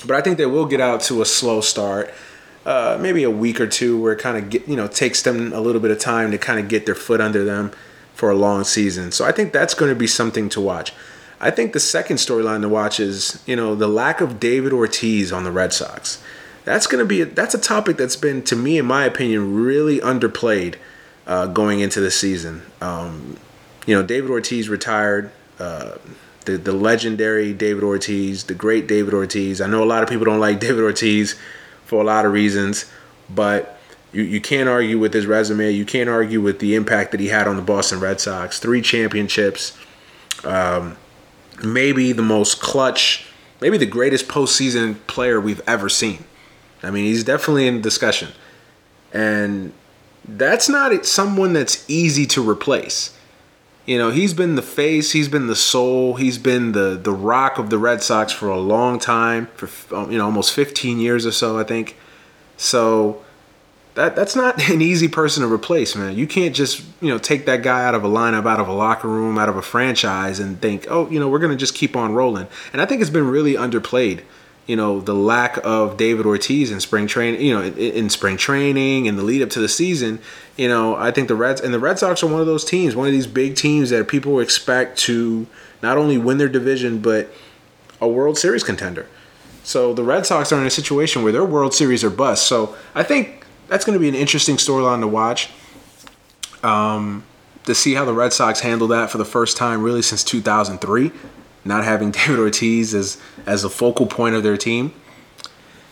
but 0.07 0.17
I 0.17 0.21
think 0.21 0.37
they 0.37 0.47
will 0.47 0.67
get 0.67 0.81
out 0.81 1.01
to 1.03 1.23
a 1.23 1.25
slow 1.25 1.61
start. 1.61 2.13
Uh, 2.67 2.97
maybe 3.01 3.25
a 3.25 3.31
week 3.31 3.61
or 3.61 3.67
two 3.67 4.01
where 4.01 4.13
it 4.13 4.21
kind 4.21 4.37
of 4.37 4.49
get 4.49 4.69
you 4.69 4.77
know 4.77 4.87
takes 4.87 5.23
them 5.23 5.53
a 5.53 5.61
little 5.61 5.81
bit 5.81 5.91
of 5.91 5.99
time 5.99 6.31
to 6.31 6.39
kind 6.39 6.61
of 6.61 6.69
get 6.69 6.87
their 6.87 6.95
foot 6.95 7.21
under 7.21 7.45
them 7.45 7.73
for 8.15 8.31
a 8.31 8.35
long 8.35 8.63
season. 8.63 9.11
So 9.11 9.25
I 9.25 9.33
think 9.33 9.53
that's 9.53 9.75
going 9.75 9.91
to 9.91 9.99
be 9.99 10.07
something 10.07 10.49
to 10.51 10.61
watch. 10.61 10.93
I 11.43 11.51
think 11.51 11.73
the 11.73 11.81
second 11.81 12.17
storyline 12.17 12.63
to 12.63 12.69
watch 12.69 13.01
is 13.01 13.43
you 13.47 13.57
know 13.57 13.75
the 13.75 13.89
lack 13.89 14.21
of 14.21 14.41
David 14.41 14.73
Ortiz 14.73 15.33
on 15.33 15.45
the 15.45 15.53
Red 15.53 15.73
Sox. 15.73 16.23
That's 16.65 16.87
going 16.87 17.05
to 17.05 17.09
be 17.09 17.23
a, 17.23 17.27
that's 17.27 17.55
a 17.55 17.59
topic 17.59 17.97
that's 17.97 18.17
been 18.17 18.43
to 18.45 18.57
me 18.57 18.79
in 18.79 18.87
my 18.87 19.05
opinion 19.05 19.55
really 19.55 19.99
underplayed 19.99 20.77
uh, 21.27 21.47
going 21.49 21.81
into 21.81 22.01
the 22.01 22.11
season. 22.11 22.63
Um, 22.81 23.37
you 23.87 23.95
know 23.95 24.03
David 24.03 24.31
Ortiz 24.31 24.69
retired. 24.69 25.33
Uh, 25.59 25.99
the, 26.45 26.57
the 26.57 26.73
legendary 26.73 27.53
David 27.53 27.85
Ortiz, 27.85 28.45
the 28.45 28.55
great 28.55 28.89
David 28.89 29.15
Ortiz. 29.15 29.61
I 29.61 29.67
know 29.67 29.83
a 29.83 29.87
lot 29.87 30.03
of 30.03 30.09
people 30.09 30.25
don't 30.25 30.41
like 30.41 30.61
David 30.67 30.83
Ortiz 30.83 31.39
for 31.85 32.01
a 32.01 32.05
lot 32.05 32.25
of 32.25 32.33
reasons, 32.33 32.91
but 33.31 33.79
you, 34.13 34.23
you 34.23 34.41
can't 34.41 34.69
argue 34.69 34.99
with 34.99 35.15
his 35.15 35.27
resume. 35.27 35.71
You 35.71 35.85
can't 35.85 36.09
argue 36.09 36.41
with 36.41 36.59
the 36.59 36.75
impact 36.75 37.13
that 37.13 37.21
he 37.21 37.29
had 37.29 37.47
on 37.47 37.57
the 37.57 37.63
Boston 37.63 38.01
Red 38.01 38.21
Sox. 38.21 38.59
Three 38.59 38.83
championships, 38.83 39.79
um, 40.45 40.97
maybe 41.63 42.13
the 42.13 42.23
most 42.23 42.61
clutch, 42.61 43.27
maybe 43.61 43.79
the 43.79 43.87
greatest 43.87 44.29
postseason 44.29 44.97
player 45.07 45.41
we've 45.41 45.63
ever 45.67 45.89
seen. 45.89 46.25
I 46.83 46.91
mean, 46.91 47.05
he's 47.05 47.25
definitely 47.25 47.67
in 47.67 47.81
discussion. 47.81 48.29
And 49.13 49.73
that's 50.27 50.69
not 50.69 51.05
someone 51.07 51.53
that's 51.53 51.89
easy 51.89 52.27
to 52.27 52.49
replace. 52.49 53.17
You 53.87 53.99
know, 53.99 54.11
he's 54.11 54.33
been 54.33 54.55
the 54.55 54.63
face, 54.63 55.13
he's 55.13 55.29
been 55.29 55.49
the 55.49 55.57
soul, 55.57 56.15
he's 56.15 56.39
been 56.39 56.73
the 56.73 56.99
the 57.03 57.13
rock 57.13 57.59
of 57.59 57.69
the 57.69 57.79
Red 57.79 58.01
Sox 58.01 58.33
for 58.33 58.49
a 58.49 58.59
long 58.59 59.01
time, 59.01 59.49
for 59.57 59.69
you 60.09 60.19
know 60.19 60.25
almost 60.25 60.53
15 60.53 61.01
years 61.01 61.27
or 61.27 61.33
so, 61.33 61.59
I 61.59 61.65
think. 61.65 61.97
So 62.57 63.23
that 63.95 64.17
that's 64.17 64.37
not 64.37 64.69
an 64.71 64.83
easy 64.83 65.09
person 65.09 65.43
to 65.43 65.53
replace, 65.53 65.95
man. 65.95 66.17
You 66.17 66.27
can't 66.27 66.55
just 66.55 66.85
you 67.01 67.09
know 67.09 67.19
take 67.19 67.47
that 67.47 67.63
guy 67.63 67.85
out 67.85 67.95
of 67.95 68.05
a 68.05 68.09
lineup, 68.09 68.47
out 68.47 68.61
of 68.61 68.69
a 68.69 68.73
locker 68.73 69.09
room, 69.09 69.39
out 69.39 69.49
of 69.49 69.57
a 69.57 69.63
franchise, 69.63 70.39
and 70.39 70.61
think, 70.61 70.87
oh, 70.89 71.09
you 71.11 71.21
know, 71.21 71.29
we're 71.29 71.39
gonna 71.39 71.57
just 71.57 71.75
keep 71.75 71.97
on 71.97 72.13
rolling. 72.13 72.47
And 72.73 72.81
I 72.81 72.87
think 72.87 73.01
it's 73.01 73.11
been 73.11 73.29
really 73.29 73.55
underplayed 73.55 74.23
you 74.67 74.77
know 74.77 75.01
the 75.01 75.15
lack 75.15 75.59
of 75.65 75.97
David 75.97 76.27
Ortiz 76.27 76.71
in 76.71 76.81
spring 76.81 77.07
training, 77.07 77.41
you 77.41 77.55
know, 77.55 77.63
in, 77.63 77.77
in, 77.77 78.11
spring 78.11 78.37
training 78.37 79.09
and 79.09 79.19
the 79.19 79.23
lead 79.23 79.43
up 79.43 79.51
to 79.51 79.61
the 79.61 79.69
season, 79.69 80.21
you 80.57 80.69
know, 80.69 80.95
I 80.95 81.11
think 81.11 81.29
the 81.29 81.35
Reds 81.35 81.61
and 81.61 81.75
the 81.75 81.79
Red 81.79 81.99
Sox 81.99 82.23
are 82.23 82.29
one 82.29 82.41
of 82.41 82.47
those 82.47 82.65
teams, 82.65 82.95
one 82.95 83.07
of 83.07 83.13
these 83.13 83.27
big 83.27 83.57
teams 83.57 83.91
that 83.91 84.07
people 84.09 84.39
expect 84.41 84.99
to 85.01 85.47
not 85.83 85.99
only 85.99 86.17
win 86.17 86.39
their 86.39 86.49
division 86.49 87.01
but 87.01 87.33
a 88.01 88.07
World 88.07 88.39
Series 88.39 88.63
contender. 88.63 89.07
So 89.65 89.95
the 89.95 90.03
Red 90.03 90.27
Sox 90.27 90.53
are 90.53 90.61
in 90.61 90.67
a 90.67 90.71
situation 90.71 91.23
where 91.23 91.33
their 91.33 91.45
World 91.45 91.75
Series 91.75 92.05
are 92.05 92.11
bust. 92.11 92.47
So 92.47 92.77
I 92.95 93.03
think 93.03 93.42
that's 93.73 93.85
going 93.85 93.95
to 93.95 94.01
be 94.01 94.09
an 94.09 94.15
interesting 94.15 94.57
storyline 94.57 95.01
to 95.01 95.09
watch. 95.09 95.49
Um, 96.63 97.25
to 97.65 97.75
see 97.75 97.95
how 97.95 98.05
the 98.05 98.13
Red 98.13 98.33
Sox 98.33 98.61
handle 98.61 98.89
that 98.89 99.11
for 99.11 99.19
the 99.19 99.25
first 99.25 99.57
time 99.57 99.83
really 99.83 100.03
since 100.03 100.23
2003 100.23 101.11
not 101.65 101.85
having 101.85 102.11
David 102.13 102.39
Ortiz 102.39 102.95
as 102.95 103.19
as 103.47 103.65
a 103.65 103.71
focal 103.71 104.07
point 104.07 104.35
of 104.35 104.43
their 104.43 104.57
team. 104.57 104.93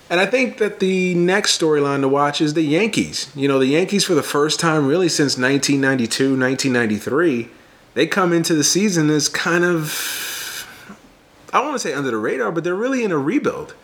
And 0.09 0.19
I 0.19 0.27
think 0.27 0.59
that 0.59 0.81
the 0.81 1.15
next 1.15 1.61
storyline 1.61 2.01
to 2.01 2.09
watch 2.09 2.41
is 2.41 2.55
the 2.55 2.63
Yankees. 2.63 3.31
You 3.37 3.47
know, 3.47 3.61
the 3.61 3.67
Yankees 3.67 4.05
for 4.05 4.15
the 4.15 4.25
first 4.25 4.59
time 4.59 4.87
really 4.87 5.09
since 5.09 5.39
1992, 5.39 6.37
1993, 6.37 7.49
they 7.95 8.07
come 8.09 8.33
into 8.33 8.55
the 8.55 8.65
season 8.65 9.09
as 9.09 9.29
kind 9.29 9.65
of 9.65 10.67
I 11.53 11.61
want 11.61 11.75
to 11.75 11.79
say 11.79 11.95
under 11.95 12.11
the 12.11 12.17
radar, 12.17 12.53
but 12.53 12.65
they're 12.65 12.75
really 12.75 13.05
in 13.05 13.13
a 13.13 13.19
rebuild. 13.19 13.75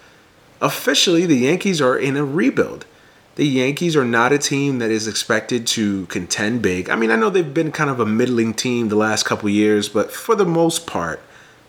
Officially, 0.61 1.27
the 1.27 1.37
Yankees 1.37 1.81
are 1.81 1.97
in 1.97 2.17
a 2.17 2.25
rebuild. 2.25 2.87
The 3.37 3.47
Yankees 3.47 3.95
are 3.97 4.05
not 4.05 4.33
a 4.33 4.39
team 4.39 4.79
that 4.79 4.91
is 4.91 5.07
expected 5.07 5.67
to 5.69 6.07
contend 6.07 6.63
big. 6.63 6.89
I 6.89 6.97
mean, 6.97 7.11
I 7.11 7.17
know 7.17 7.29
they've 7.29 7.53
been 7.53 7.71
kind 7.71 7.91
of 7.91 8.01
a 8.01 8.07
middling 8.07 8.55
team 8.55 8.89
the 8.89 8.97
last 8.97 9.25
couple 9.25 9.51
years, 9.51 9.91
but 9.91 10.11
for 10.11 10.35
the 10.35 10.47
most 10.47 10.87
part, 10.87 11.21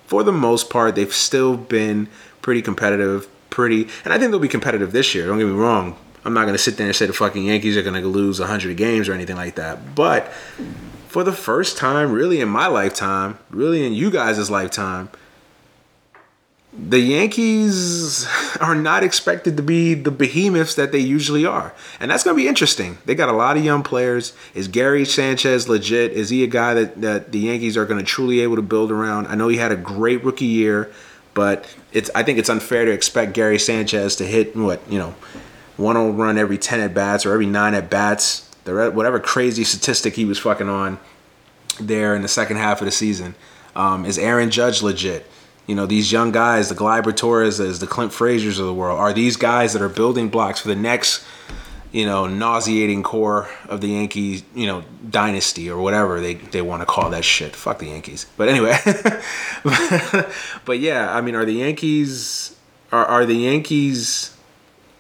for 0.06 0.24
the 0.24 0.32
most 0.32 0.70
part, 0.70 0.96
they've 0.96 1.14
still 1.14 1.58
been 1.58 2.08
pretty 2.42 2.62
competitive, 2.62 3.28
pretty, 3.50 3.90
and 4.06 4.14
I 4.14 4.18
think 4.18 4.32
they'll 4.32 4.40
be 4.40 4.48
competitive 4.48 4.94
this 4.94 5.14
year. 5.14 5.28
Don't 5.28 5.40
get 5.40 5.48
me 5.48 5.52
wrong. 5.52 5.98
I'm 6.24 6.34
not 6.34 6.44
going 6.44 6.54
to 6.54 6.58
sit 6.58 6.78
there 6.78 6.88
and 6.88 6.96
say 6.96 7.06
the 7.06 7.12
fucking 7.12 7.44
Yankees 7.44 7.76
are 7.76 7.84
going 7.84 8.02
to 8.02 8.08
lose 8.08 8.40
100 8.40 8.78
games 8.78 9.10
or 9.10 9.14
anything 9.14 9.36
like 9.36 9.56
that. 9.56 9.94
But 9.94 10.32
for 11.10 11.26
the 11.26 11.34
first 11.34 11.78
time, 11.78 12.14
really 12.14 12.40
in 12.40 12.48
my 12.48 12.68
lifetime, 12.68 13.40
really 13.50 13.86
in 13.86 13.94
you 13.94 14.10
guys' 14.10 14.50
lifetime, 14.50 15.10
the 16.78 17.00
Yankees 17.00 18.28
are 18.62 18.76
not 18.76 19.04
expected 19.04 19.58
to 19.58 19.64
be 19.64 19.94
the 19.94 20.12
behemoths 20.12 20.76
that 20.76 20.92
they 20.92 21.00
usually 21.00 21.46
are. 21.46 21.74
And 22.00 22.12
that's 22.12 22.24
going 22.24 22.36
to 22.36 22.42
be 22.42 22.48
interesting. 22.48 23.00
They 23.06 23.16
got 23.16 23.30
a 23.30 23.34
lot 23.34 23.58
of 23.58 23.66
young 23.66 23.84
players. 23.84 24.34
Is 24.54 24.68
Gary 24.68 25.06
Sanchez 25.06 25.68
legit? 25.68 26.12
Is 26.12 26.30
he 26.30 26.44
a 26.44 26.48
guy 26.48 26.74
that, 26.76 27.02
that 27.02 27.32
the 27.32 27.40
Yankees 27.40 27.78
are 27.78 27.86
going 27.86 28.00
to 28.00 28.06
truly 28.06 28.42
able 28.42 28.56
to 28.56 28.62
build 28.62 28.92
around? 28.92 29.28
I 29.28 29.36
know 29.36 29.48
he 29.48 29.58
had 29.58 29.72
a 29.72 29.76
great 29.76 30.24
rookie 30.24 30.46
year, 30.46 30.92
but 31.34 31.66
it's 31.94 32.12
I 32.14 32.24
think 32.24 32.40
it's 32.40 32.50
unfair 32.50 32.86
to 32.86 32.92
expect 32.92 33.34
Gary 33.34 33.60
Sanchez 33.60 34.16
to 34.18 34.26
hit 34.26 34.56
what, 34.56 34.82
you 34.90 35.00
know, 35.00 35.16
one 35.78 35.96
home 35.96 36.18
run 36.18 36.38
every 36.38 36.58
10 36.58 36.80
at 36.80 36.94
bats 36.94 37.26
or 37.26 37.34
every 37.34 37.46
9 37.46 37.74
at 37.74 37.90
bats. 37.90 38.44
Whatever 38.66 39.20
crazy 39.20 39.64
statistic 39.64 40.16
he 40.16 40.26
was 40.26 40.40
fucking 40.40 40.68
on 40.68 41.00
there 41.80 42.16
in 42.16 42.22
the 42.22 42.28
second 42.28 42.58
half 42.58 42.82
of 42.82 42.86
the 42.86 42.92
season. 42.92 43.36
Um, 43.76 44.06
is 44.06 44.18
Aaron 44.18 44.52
Judge 44.52 44.82
legit? 44.82 45.26
You 45.68 45.76
know, 45.76 45.86
these 45.86 46.12
young 46.12 46.32
guys, 46.32 46.70
the 46.70 46.76
Gleyber 46.76 47.14
Torreses, 47.14 47.80
the 47.80 47.88
Clint 47.88 48.14
Frazier's 48.14 48.58
of 48.58 48.66
the 48.66 48.74
world, 48.74 49.00
are 49.00 49.14
these 49.14 49.36
guys 49.36 49.74
that 49.74 49.82
are 49.82 49.90
building 49.90 50.30
blocks 50.30 50.62
for 50.62 50.70
the 50.70 50.76
next, 50.76 51.26
you 51.92 52.06
know, 52.06 52.26
nauseating 52.26 53.04
core 53.04 53.50
of 53.68 53.82
the 53.82 53.90
Yankee, 53.90 54.44
you 54.56 54.66
know, 54.66 54.84
dynasty 55.10 55.70
or 55.70 55.82
whatever 55.82 56.22
they, 56.22 56.36
they 56.36 56.62
want 56.62 56.82
to 56.82 56.86
call 56.86 57.10
that 57.10 57.26
shit. 57.26 57.54
Fuck 57.56 57.80
the 57.80 57.88
Yankees. 57.88 58.26
But 58.38 58.48
anyway, 58.48 58.78
but 60.66 60.80
yeah, 60.80 61.14
I 61.14 61.20
mean, 61.20 61.36
are 61.36 61.46
the 61.46 61.54
Yankees 61.54 62.58
are 62.92 63.06
are 63.06 63.26
the 63.26 63.36
Yankees, 63.36 64.36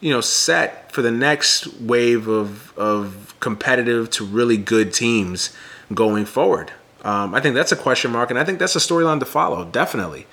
you 0.02 0.12
know, 0.12 0.22
set 0.22 0.92
for 0.92 1.02
the 1.02 1.12
next 1.12 1.68
wave 1.80 2.28
of 2.28 2.78
of 2.78 3.36
competitive 3.40 4.10
to 4.12 4.26
really 4.26 4.58
good 4.58 4.94
teams 4.94 5.56
going 5.94 6.26
forward? 6.26 6.72
Um, 7.04 7.34
I 7.34 7.40
think 7.40 7.56
that's 7.56 7.72
a 7.72 7.76
question 7.78 8.12
mark, 8.12 8.30
and 8.30 8.40
I 8.40 8.44
think 8.44 8.60
that's 8.60 8.76
a 8.76 8.80
storyline 8.80 9.20
to 9.20 9.26
follow. 9.26 9.64
Definitely. 9.64 10.28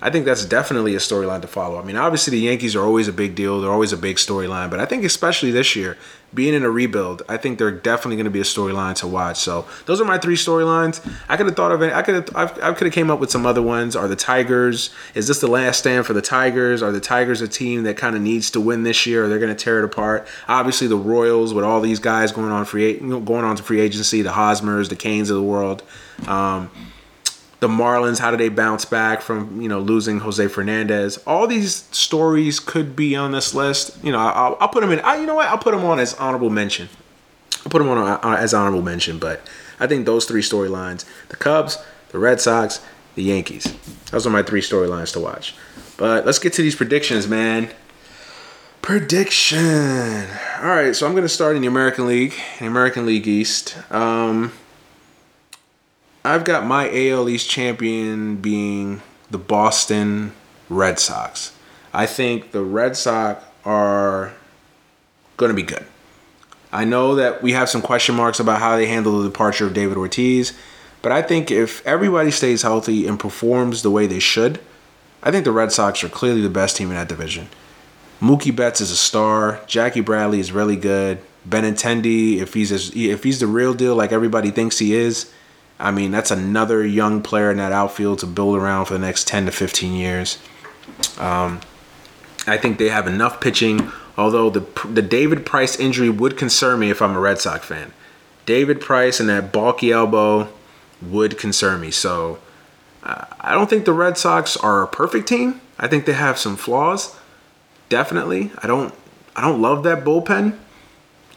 I 0.00 0.10
think 0.10 0.24
that's 0.24 0.44
definitely 0.44 0.94
a 0.94 0.98
storyline 0.98 1.42
to 1.42 1.48
follow. 1.48 1.78
I 1.78 1.82
mean, 1.82 1.96
obviously 1.96 2.30
the 2.30 2.44
Yankees 2.44 2.76
are 2.76 2.84
always 2.84 3.08
a 3.08 3.12
big 3.12 3.34
deal; 3.34 3.60
they're 3.60 3.70
always 3.70 3.92
a 3.92 3.96
big 3.96 4.16
storyline. 4.16 4.70
But 4.70 4.78
I 4.78 4.84
think 4.84 5.04
especially 5.04 5.50
this 5.50 5.74
year, 5.74 5.96
being 6.32 6.54
in 6.54 6.62
a 6.62 6.70
rebuild, 6.70 7.22
I 7.28 7.36
think 7.36 7.58
they're 7.58 7.72
definitely 7.72 8.16
going 8.16 8.24
to 8.24 8.30
be 8.30 8.40
a 8.40 8.44
storyline 8.44 8.94
to 8.96 9.08
watch. 9.08 9.38
So 9.38 9.66
those 9.86 10.00
are 10.00 10.04
my 10.04 10.18
three 10.18 10.36
storylines. 10.36 11.04
I 11.28 11.36
could 11.36 11.46
have 11.46 11.56
thought 11.56 11.72
of 11.72 11.82
it. 11.82 11.92
I 11.92 12.02
could 12.02 12.28
have. 12.28 12.58
I 12.62 12.72
could 12.74 12.86
have 12.86 12.94
came 12.94 13.10
up 13.10 13.18
with 13.18 13.30
some 13.30 13.44
other 13.44 13.62
ones. 13.62 13.96
Are 13.96 14.06
the 14.06 14.16
Tigers? 14.16 14.90
Is 15.14 15.26
this 15.26 15.40
the 15.40 15.48
last 15.48 15.78
stand 15.78 16.06
for 16.06 16.12
the 16.12 16.22
Tigers? 16.22 16.80
Are 16.80 16.92
the 16.92 17.00
Tigers 17.00 17.40
a 17.40 17.48
team 17.48 17.82
that 17.82 17.96
kind 17.96 18.14
of 18.14 18.22
needs 18.22 18.52
to 18.52 18.60
win 18.60 18.84
this 18.84 19.04
year, 19.04 19.24
or 19.24 19.28
they're 19.28 19.40
going 19.40 19.54
to 19.54 19.64
tear 19.64 19.80
it 19.80 19.84
apart? 19.84 20.28
Obviously, 20.46 20.86
the 20.86 20.96
Royals 20.96 21.52
with 21.52 21.64
all 21.64 21.80
these 21.80 21.98
guys 21.98 22.30
going 22.30 22.52
on 22.52 22.64
free 22.66 22.98
going 22.98 23.44
on 23.44 23.56
to 23.56 23.62
free 23.64 23.80
agency, 23.80 24.22
the 24.22 24.30
Hosmers, 24.30 24.90
the 24.90 24.96
Cains 24.96 25.30
of 25.30 25.36
the 25.36 25.42
world. 25.42 25.82
Um, 26.28 26.70
the 27.60 27.68
Marlins, 27.68 28.18
how 28.18 28.30
do 28.30 28.36
they 28.36 28.48
bounce 28.48 28.84
back 28.84 29.20
from 29.20 29.60
you 29.60 29.68
know 29.68 29.80
losing 29.80 30.20
Jose 30.20 30.46
Fernandez? 30.48 31.18
All 31.26 31.46
these 31.46 31.84
stories 31.90 32.60
could 32.60 32.94
be 32.94 33.16
on 33.16 33.32
this 33.32 33.54
list. 33.54 34.02
You 34.02 34.12
know, 34.12 34.18
I'll, 34.18 34.56
I'll 34.60 34.68
put 34.68 34.80
them 34.80 34.92
in. 34.92 35.00
I, 35.00 35.16
you 35.16 35.26
know 35.26 35.34
what? 35.34 35.48
I'll 35.48 35.58
put 35.58 35.72
them 35.72 35.84
on 35.84 35.98
as 35.98 36.14
honorable 36.14 36.50
mention. 36.50 36.88
I'll 37.64 37.70
put 37.70 37.78
them 37.78 37.88
on 37.88 37.98
uh, 37.98 38.36
as 38.38 38.54
honorable 38.54 38.82
mention. 38.82 39.18
But 39.18 39.48
I 39.80 39.86
think 39.86 40.06
those 40.06 40.24
three 40.24 40.42
storylines: 40.42 41.04
the 41.30 41.36
Cubs, 41.36 41.78
the 42.10 42.18
Red 42.18 42.40
Sox, 42.40 42.80
the 43.16 43.24
Yankees. 43.24 43.74
Those 44.10 44.26
are 44.26 44.30
my 44.30 44.42
three 44.42 44.62
storylines 44.62 45.12
to 45.14 45.20
watch. 45.20 45.54
But 45.96 46.24
let's 46.24 46.38
get 46.38 46.52
to 46.54 46.62
these 46.62 46.76
predictions, 46.76 47.26
man. 47.26 47.70
Prediction. 48.82 50.28
All 50.60 50.68
right, 50.68 50.94
so 50.94 51.06
I'm 51.06 51.12
going 51.12 51.24
to 51.24 51.28
start 51.28 51.56
in 51.56 51.62
the 51.62 51.68
American 51.68 52.06
League, 52.06 52.34
the 52.60 52.66
American 52.66 53.04
League 53.04 53.26
East. 53.26 53.76
Um, 53.92 54.52
I've 56.28 56.44
got 56.44 56.66
my 56.66 56.90
AL 56.92 57.26
East 57.30 57.48
champion 57.48 58.36
being 58.36 59.00
the 59.30 59.38
Boston 59.38 60.34
Red 60.68 60.98
Sox. 60.98 61.56
I 61.94 62.04
think 62.04 62.50
the 62.50 62.62
Red 62.62 62.98
Sox 62.98 63.42
are 63.64 64.34
going 65.38 65.48
to 65.48 65.56
be 65.56 65.62
good. 65.62 65.86
I 66.70 66.84
know 66.84 67.14
that 67.14 67.42
we 67.42 67.52
have 67.52 67.70
some 67.70 67.80
question 67.80 68.14
marks 68.14 68.40
about 68.40 68.60
how 68.60 68.76
they 68.76 68.86
handle 68.86 69.22
the 69.22 69.26
departure 69.26 69.64
of 69.64 69.72
David 69.72 69.96
Ortiz, 69.96 70.52
but 71.00 71.12
I 71.12 71.22
think 71.22 71.50
if 71.50 71.84
everybody 71.86 72.30
stays 72.30 72.60
healthy 72.60 73.06
and 73.06 73.18
performs 73.18 73.80
the 73.80 73.90
way 73.90 74.06
they 74.06 74.18
should, 74.18 74.60
I 75.22 75.30
think 75.30 75.46
the 75.46 75.52
Red 75.52 75.72
Sox 75.72 76.04
are 76.04 76.10
clearly 76.10 76.42
the 76.42 76.50
best 76.50 76.76
team 76.76 76.90
in 76.90 76.96
that 76.96 77.08
division. 77.08 77.48
Mookie 78.20 78.54
Betts 78.54 78.82
is 78.82 78.90
a 78.90 78.96
star. 78.96 79.62
Jackie 79.66 80.02
Bradley 80.02 80.40
is 80.40 80.52
really 80.52 80.76
good. 80.76 81.20
Benintendi, 81.48 82.36
if 82.36 82.52
he's 82.52 82.70
as, 82.70 82.94
if 82.94 83.24
he's 83.24 83.40
the 83.40 83.46
real 83.46 83.72
deal 83.72 83.94
like 83.94 84.12
everybody 84.12 84.50
thinks 84.50 84.78
he 84.78 84.92
is, 84.92 85.32
I 85.78 85.90
mean, 85.90 86.10
that's 86.10 86.30
another 86.30 86.84
young 86.84 87.22
player 87.22 87.50
in 87.50 87.56
that 87.58 87.72
outfield 87.72 88.18
to 88.20 88.26
build 88.26 88.56
around 88.56 88.86
for 88.86 88.94
the 88.94 88.98
next 88.98 89.28
10 89.28 89.46
to 89.46 89.52
15 89.52 89.92
years. 89.92 90.38
Um, 91.18 91.60
I 92.46 92.56
think 92.56 92.78
they 92.78 92.88
have 92.88 93.06
enough 93.06 93.40
pitching, 93.40 93.92
although 94.16 94.50
the, 94.50 94.66
the 94.88 95.02
David 95.02 95.46
Price 95.46 95.78
injury 95.78 96.10
would 96.10 96.36
concern 96.36 96.80
me 96.80 96.90
if 96.90 97.00
I'm 97.00 97.14
a 97.14 97.20
Red 97.20 97.38
Sox 97.38 97.66
fan. 97.66 97.92
David 98.46 98.80
Price 98.80 99.20
and 99.20 99.28
that 99.28 99.52
bulky 99.52 99.92
elbow 99.92 100.48
would 101.02 101.38
concern 101.38 101.80
me. 101.80 101.90
So 101.90 102.38
uh, 103.02 103.26
I 103.40 103.54
don't 103.54 103.70
think 103.70 103.84
the 103.84 103.92
Red 103.92 104.18
Sox 104.18 104.56
are 104.56 104.82
a 104.82 104.88
perfect 104.88 105.28
team. 105.28 105.60
I 105.78 105.86
think 105.86 106.06
they 106.06 106.14
have 106.14 106.38
some 106.38 106.56
flaws. 106.56 107.14
Definitely. 107.88 108.50
I 108.62 108.66
don't 108.66 108.94
I 109.36 109.42
don't 109.42 109.62
love 109.62 109.84
that 109.84 110.04
bullpen. 110.04 110.58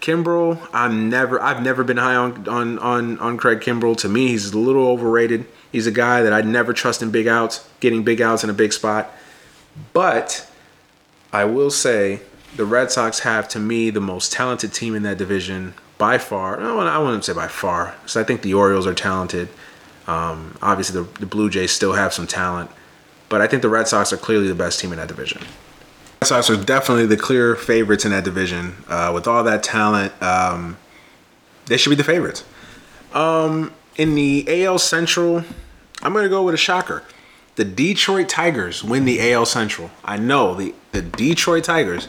Kimbrel, 0.02 0.68
I'm 0.74 1.10
never 1.10 1.42
I've 1.42 1.62
never 1.62 1.84
been 1.84 1.98
high 1.98 2.16
on 2.16 2.48
on 2.48 2.80
on 2.80 3.20
on 3.20 3.38
Craig 3.38 3.60
Kimbrel. 3.60 3.96
To 3.98 4.10
me, 4.10 4.30
he's 4.30 4.52
a 4.52 4.58
little 4.58 4.88
overrated. 4.88 5.46
He's 5.72 5.88
a 5.88 5.92
guy 5.92 6.22
that 6.24 6.34
I'd 6.34 6.48
never 6.48 6.74
trust 6.74 7.02
in 7.02 7.12
big 7.12 7.28
outs, 7.28 7.68
getting 7.80 8.04
big 8.04 8.20
outs 8.20 8.44
in 8.44 8.50
a 8.50 8.54
big 8.54 8.74
spot. 8.74 9.12
But 9.94 10.50
I 11.32 11.46
will 11.46 11.70
say 11.70 12.22
the 12.56 12.66
Red 12.66 12.92
Sox 12.92 13.20
have 13.20 13.48
to 13.50 13.60
me 13.60 13.90
the 13.90 14.02
most 14.02 14.34
talented 14.34 14.74
team 14.74 14.96
in 14.96 15.04
that 15.04 15.18
division 15.18 15.76
by 15.98 16.18
far. 16.18 16.60
I 16.60 16.98
wouldn't 16.98 17.24
say 17.24 17.34
by 17.34 17.48
far, 17.48 17.96
because 18.02 18.18
I 18.18 18.24
think 18.24 18.42
the 18.42 18.54
Orioles 18.54 18.88
are 18.88 18.94
talented. 18.94 19.50
Um, 20.08 20.58
obviously, 20.62 21.02
the, 21.02 21.20
the 21.20 21.26
Blue 21.26 21.50
Jays 21.50 21.72
still 21.72 21.94
have 21.94 22.12
some 22.14 22.28
talent, 22.28 22.72
but 23.30 23.40
I 23.40 23.48
think 23.48 23.62
the 23.62 23.70
Red 23.70 23.88
Sox 23.88 24.12
are 24.12 24.18
clearly 24.18 24.48
the 24.48 24.56
best 24.56 24.80
team 24.80 24.92
in 24.92 24.98
that 24.98 25.08
division. 25.08 25.42
Sox 26.24 26.52
are 26.52 26.64
definitely 26.64 27.08
the 27.08 27.18
clear 27.18 27.56
favorites 27.56 28.06
in 28.06 28.12
that 28.12 28.24
division. 28.24 28.76
Uh, 28.88 29.12
with 29.12 29.28
all 29.28 29.44
that 29.44 29.64
talent, 29.64 30.14
um, 30.22 30.78
they 31.66 31.78
should 31.78 31.90
be 31.90 31.96
the 31.96 32.04
favorites. 32.04 32.46
Um, 33.12 33.74
in 33.98 34.14
the 34.14 34.46
AL 34.64 34.78
Central, 34.78 35.44
I'm 36.04 36.14
going 36.14 36.24
to 36.24 36.30
go 36.30 36.44
with 36.44 36.54
a 36.54 36.60
shocker. 36.60 37.04
The 37.56 37.66
Detroit 37.66 38.30
Tigers 38.30 38.84
win 38.84 39.06
the 39.06 39.34
AL 39.34 39.48
Central. 39.48 39.90
I 40.06 40.18
know 40.18 40.54
the 40.54 40.76
the 40.92 41.02
Detroit 41.02 41.64
Tigers. 41.64 42.08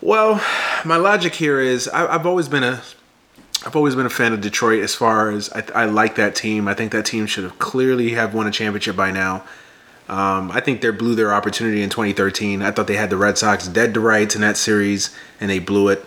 Well, 0.00 0.42
my 0.86 0.96
logic 0.96 1.34
here 1.34 1.60
is 1.60 1.88
I, 1.88 2.10
have 2.10 2.26
always 2.26 2.48
been 2.48 2.64
a 2.64 2.82
I've 3.66 3.76
always 3.76 3.94
been 3.94 4.06
a 4.06 4.10
fan 4.10 4.32
of 4.32 4.40
Detroit 4.40 4.82
as 4.82 4.94
far 4.94 5.30
as 5.30 5.50
I, 5.52 5.62
I 5.74 5.84
like 5.84 6.14
that 6.14 6.34
team. 6.34 6.66
I 6.66 6.72
think 6.72 6.90
that 6.92 7.04
team 7.04 7.26
should 7.26 7.44
have 7.44 7.58
clearly 7.58 8.12
have 8.12 8.32
won 8.32 8.46
a 8.46 8.50
championship 8.50 8.96
by 8.96 9.10
now. 9.10 9.44
Um, 10.10 10.50
I 10.50 10.58
think 10.58 10.80
they 10.80 10.90
blew 10.90 11.14
their 11.14 11.32
opportunity 11.32 11.82
in 11.82 11.88
2013. 11.88 12.62
I 12.62 12.72
thought 12.72 12.88
they 12.88 12.96
had 12.96 13.10
the 13.10 13.16
Red 13.16 13.38
Sox 13.38 13.68
dead 13.68 13.94
to 13.94 14.00
rights 14.00 14.34
in 14.34 14.40
that 14.40 14.56
series, 14.56 15.14
and 15.40 15.48
they 15.48 15.60
blew 15.60 15.88
it. 15.88 16.04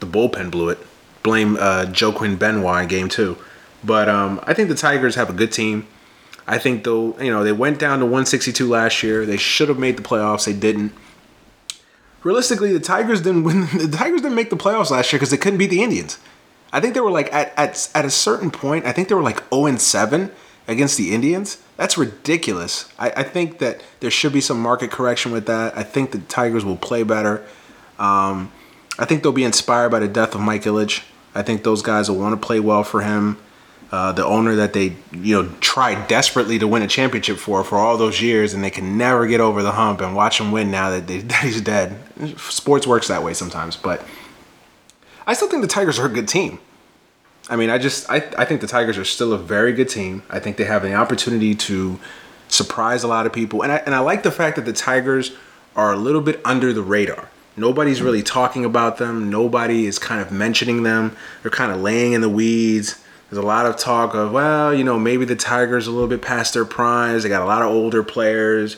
The 0.00 0.06
bullpen 0.06 0.50
blew 0.50 0.68
it. 0.68 0.78
Blame 1.22 1.56
uh, 1.58 1.90
Joaquin 1.98 2.36
Benoit 2.36 2.82
in 2.82 2.88
game 2.88 3.08
two. 3.08 3.38
But 3.82 4.10
um, 4.10 4.40
I 4.42 4.52
think 4.52 4.68
the 4.68 4.74
Tigers 4.74 5.14
have 5.14 5.30
a 5.30 5.32
good 5.32 5.52
team. 5.52 5.86
I 6.46 6.58
think 6.58 6.84
though, 6.84 7.18
you 7.18 7.30
know, 7.30 7.44
they 7.44 7.52
went 7.52 7.78
down 7.78 8.00
to 8.00 8.04
162 8.04 8.68
last 8.68 9.02
year. 9.02 9.24
They 9.24 9.38
should 9.38 9.70
have 9.70 9.78
made 9.78 9.96
the 9.96 10.02
playoffs. 10.02 10.44
They 10.44 10.52
didn't. 10.52 10.92
Realistically, 12.22 12.74
the 12.74 12.80
Tigers 12.80 13.22
didn't 13.22 13.44
win. 13.44 13.62
The 13.72 13.96
Tigers 13.96 14.20
didn't 14.20 14.36
make 14.36 14.50
the 14.50 14.56
playoffs 14.56 14.90
last 14.90 15.10
year 15.12 15.18
because 15.18 15.30
they 15.30 15.38
couldn't 15.38 15.58
beat 15.58 15.70
the 15.70 15.82
Indians. 15.82 16.18
I 16.74 16.80
think 16.80 16.92
they 16.92 17.00
were 17.00 17.10
like 17.10 17.32
at, 17.32 17.54
at 17.56 17.90
at 17.94 18.04
a 18.04 18.10
certain 18.10 18.50
point. 18.50 18.84
I 18.84 18.92
think 18.92 19.08
they 19.08 19.14
were 19.14 19.22
like 19.22 19.42
0 19.48 19.64
and 19.64 19.80
7 19.80 20.30
against 20.68 20.98
the 20.98 21.14
Indians. 21.14 21.56
That's 21.76 21.98
ridiculous. 21.98 22.90
I, 22.98 23.10
I, 23.10 23.22
think 23.22 23.58
that 23.58 23.82
there 24.00 24.10
should 24.10 24.32
be 24.32 24.40
some 24.40 24.60
market 24.60 24.90
correction 24.90 25.30
with 25.30 25.46
that. 25.46 25.76
I 25.76 25.82
think 25.82 26.12
the 26.12 26.18
Tigers 26.20 26.64
will 26.64 26.76
play 26.76 27.02
better. 27.02 27.44
Um, 27.98 28.50
I 28.98 29.04
think 29.04 29.22
they'll 29.22 29.32
be 29.32 29.44
inspired 29.44 29.90
by 29.90 29.98
the 29.98 30.08
death 30.08 30.34
of 30.34 30.40
Mike 30.40 30.62
Ilitch. 30.62 31.04
I 31.34 31.42
think 31.42 31.64
those 31.64 31.82
guys 31.82 32.10
will 32.10 32.18
want 32.18 32.40
to 32.40 32.46
play 32.46 32.60
well 32.60 32.82
for 32.82 33.02
him. 33.02 33.38
Uh, 33.92 34.10
the 34.10 34.24
owner 34.24 34.56
that 34.56 34.72
they 34.72 34.96
you 35.12 35.42
know 35.42 35.48
tried 35.60 36.08
desperately 36.08 36.58
to 36.58 36.66
win 36.66 36.82
a 36.82 36.88
championship 36.88 37.36
for 37.36 37.62
for 37.62 37.78
all 37.78 37.96
those 37.96 38.20
years, 38.20 38.52
and 38.52 38.64
they 38.64 38.70
can 38.70 38.98
never 38.98 39.26
get 39.26 39.40
over 39.40 39.62
the 39.62 39.72
hump. 39.72 40.00
And 40.00 40.16
watch 40.16 40.40
him 40.40 40.50
win 40.50 40.70
now 40.70 40.90
that, 40.90 41.06
they, 41.06 41.18
that 41.30 41.44
he's 41.44 41.60
dead. 41.60 41.96
Sports 42.38 42.86
works 42.86 43.08
that 43.08 43.22
way 43.22 43.32
sometimes, 43.34 43.76
but 43.76 44.04
I 45.26 45.34
still 45.34 45.48
think 45.48 45.62
the 45.62 45.68
Tigers 45.68 45.98
are 45.98 46.06
a 46.06 46.08
good 46.08 46.26
team. 46.26 46.58
I 47.48 47.56
mean, 47.56 47.70
I 47.70 47.78
just 47.78 48.10
I, 48.10 48.16
I 48.36 48.44
think 48.44 48.60
the 48.60 48.66
Tigers 48.66 48.98
are 48.98 49.04
still 49.04 49.32
a 49.32 49.38
very 49.38 49.72
good 49.72 49.88
team. 49.88 50.22
I 50.30 50.40
think 50.40 50.56
they 50.56 50.64
have 50.64 50.82
the 50.82 50.94
opportunity 50.94 51.54
to 51.54 51.98
surprise 52.48 53.04
a 53.04 53.08
lot 53.08 53.26
of 53.26 53.32
people. 53.32 53.62
And 53.62 53.72
I, 53.72 53.76
and 53.78 53.94
I 53.94 54.00
like 54.00 54.22
the 54.22 54.30
fact 54.30 54.56
that 54.56 54.64
the 54.64 54.72
Tigers 54.72 55.32
are 55.74 55.92
a 55.92 55.96
little 55.96 56.20
bit 56.20 56.40
under 56.44 56.72
the 56.72 56.82
radar. 56.82 57.28
Nobody's 57.56 58.02
really 58.02 58.22
talking 58.22 58.64
about 58.64 58.98
them. 58.98 59.30
Nobody 59.30 59.86
is 59.86 59.98
kind 59.98 60.20
of 60.20 60.30
mentioning 60.30 60.82
them. 60.82 61.16
They're 61.42 61.50
kind 61.50 61.72
of 61.72 61.80
laying 61.80 62.12
in 62.12 62.20
the 62.20 62.28
weeds. 62.28 63.02
There's 63.30 63.42
a 63.42 63.46
lot 63.46 63.66
of 63.66 63.76
talk 63.76 64.14
of, 64.14 64.32
well, 64.32 64.74
you 64.74 64.84
know, 64.84 64.98
maybe 64.98 65.24
the 65.24 65.36
Tigers 65.36 65.86
a 65.86 65.90
little 65.90 66.08
bit 66.08 66.22
past 66.22 66.54
their 66.54 66.64
primes. 66.64 67.22
They 67.22 67.28
got 67.28 67.42
a 67.42 67.46
lot 67.46 67.62
of 67.62 67.68
older 67.68 68.02
players. 68.02 68.76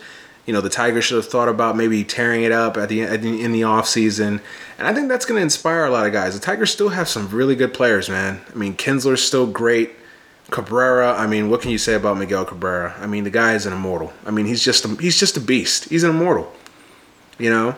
You 0.48 0.54
know, 0.54 0.62
the 0.62 0.70
Tigers 0.70 1.04
should 1.04 1.16
have 1.16 1.28
thought 1.28 1.50
about 1.50 1.76
maybe 1.76 2.02
tearing 2.04 2.42
it 2.42 2.52
up 2.52 2.78
at 2.78 2.88
the, 2.88 3.02
at 3.02 3.20
the 3.20 3.42
in 3.42 3.52
the 3.52 3.64
off 3.64 3.86
season. 3.86 4.40
And 4.78 4.88
I 4.88 4.94
think 4.94 5.10
that's 5.10 5.26
going 5.26 5.36
to 5.36 5.42
inspire 5.42 5.84
a 5.84 5.90
lot 5.90 6.06
of 6.06 6.14
guys. 6.14 6.32
The 6.32 6.40
Tigers 6.40 6.72
still 6.72 6.88
have 6.88 7.06
some 7.06 7.28
really 7.28 7.54
good 7.54 7.74
players, 7.74 8.08
man. 8.08 8.40
I 8.50 8.54
mean, 8.56 8.74
Kinsler's 8.74 9.22
still 9.22 9.46
great. 9.46 9.90
Cabrera, 10.50 11.12
I 11.12 11.26
mean, 11.26 11.50
what 11.50 11.60
can 11.60 11.70
you 11.70 11.76
say 11.76 11.92
about 11.92 12.16
Miguel 12.16 12.46
Cabrera? 12.46 12.94
I 12.98 13.06
mean, 13.06 13.24
the 13.24 13.30
guy 13.30 13.56
is 13.56 13.66
an 13.66 13.74
immortal. 13.74 14.10
I 14.24 14.30
mean, 14.30 14.46
he's 14.46 14.64
just 14.64 14.86
a, 14.86 14.88
he's 14.96 15.20
just 15.20 15.36
a 15.36 15.40
beast. 15.40 15.90
He's 15.90 16.02
an 16.02 16.12
immortal. 16.12 16.50
You 17.38 17.50
know, 17.50 17.76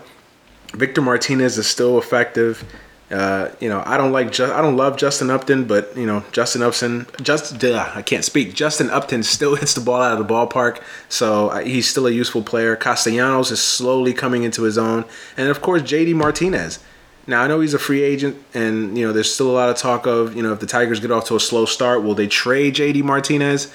Victor 0.73 1.03
Martinez 1.03 1.59
is 1.59 1.67
still 1.67 1.99
effective. 1.99 2.63
Uh, 3.11 3.51
you 3.59 3.69
know, 3.69 3.83
I 3.85 3.97
don't 3.97 4.13
like 4.13 4.31
just 4.31 4.53
I 4.53 4.63
don't 4.63 4.77
love 4.77 4.97
Justin 4.97 5.31
Upton, 5.31 5.65
but 5.65 5.97
you 5.97 6.07
know, 6.07 6.23
Justin 6.31 6.63
Upton, 6.63 7.07
just 7.21 7.59
duh, 7.59 7.91
I 7.95 8.03
can't 8.03 8.25
speak. 8.25 8.55
Justin 8.55 8.89
Upton 8.89 9.25
still 9.25 9.55
hits 9.57 9.75
the 9.75 9.81
ball 9.81 10.01
out 10.01 10.19
of 10.19 10.27
the 10.27 10.33
ballpark, 10.33 10.81
so 11.09 11.49
uh, 11.49 11.61
he's 11.61 11.89
still 11.89 12.07
a 12.07 12.13
useful 12.13 12.43
player. 12.43 12.77
Castellanos 12.77 13.51
is 13.51 13.61
slowly 13.61 14.13
coming 14.13 14.45
into 14.45 14.63
his 14.63 14.79
own, 14.79 15.05
and 15.37 15.49
of 15.49 15.61
course, 15.61 15.83
JD 15.83 16.15
Martinez. 16.15 16.79
Now 17.27 17.43
I 17.43 17.49
know 17.49 17.61
he's 17.61 17.75
a 17.75 17.81
free 17.81 18.03
agent, 18.03 18.37
and 18.55 18.97
you 18.97 19.07
know, 19.07 19.13
there's 19.13 19.33
still 19.33 19.51
a 19.51 19.57
lot 19.57 19.69
of 19.69 19.77
talk 19.77 20.07
of 20.07 20.37
you 20.37 20.43
know 20.43 20.53
if 20.53 20.61
the 20.61 20.67
Tigers 20.67 21.01
get 21.01 21.11
off 21.11 21.25
to 21.27 21.37
a 21.37 21.41
slow 21.41 21.65
start, 21.65 22.05
will 22.05 22.15
they 22.15 22.29
trade 22.29 22.77
JD 22.77 23.03
Martinez? 23.03 23.73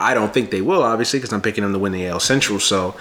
I 0.00 0.14
don't 0.14 0.32
think 0.32 0.50
they 0.50 0.62
will, 0.62 0.82
obviously, 0.82 1.18
because 1.18 1.32
I'm 1.32 1.42
picking 1.42 1.64
him 1.64 1.72
to 1.72 1.78
win 1.78 1.92
the 1.92 2.06
AL 2.06 2.20
Central. 2.20 2.60
So 2.60 2.94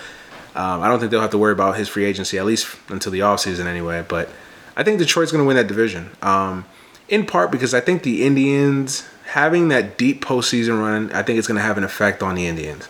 um, 0.55 0.81
I 0.81 0.87
don't 0.87 0.99
think 0.99 1.11
they'll 1.11 1.21
have 1.21 1.31
to 1.31 1.37
worry 1.37 1.53
about 1.53 1.77
his 1.77 1.87
free 1.87 2.05
agency 2.05 2.37
at 2.37 2.45
least 2.45 2.75
until 2.89 3.11
the 3.11 3.19
offseason 3.19 3.65
anyway. 3.65 4.03
But 4.07 4.29
I 4.77 4.83
think 4.83 4.99
Detroit's 4.99 5.31
going 5.31 5.43
to 5.43 5.47
win 5.47 5.57
that 5.57 5.67
division. 5.67 6.11
Um, 6.21 6.65
in 7.09 7.25
part 7.25 7.51
because 7.51 7.73
I 7.73 7.81
think 7.81 8.03
the 8.03 8.23
Indians 8.23 9.07
having 9.25 9.69
that 9.69 9.97
deep 9.97 10.23
postseason 10.23 10.79
run, 10.79 11.11
I 11.11 11.23
think 11.23 11.39
it's 11.39 11.47
going 11.47 11.57
to 11.57 11.63
have 11.63 11.77
an 11.77 11.83
effect 11.83 12.21
on 12.21 12.35
the 12.35 12.45
Indians. 12.45 12.87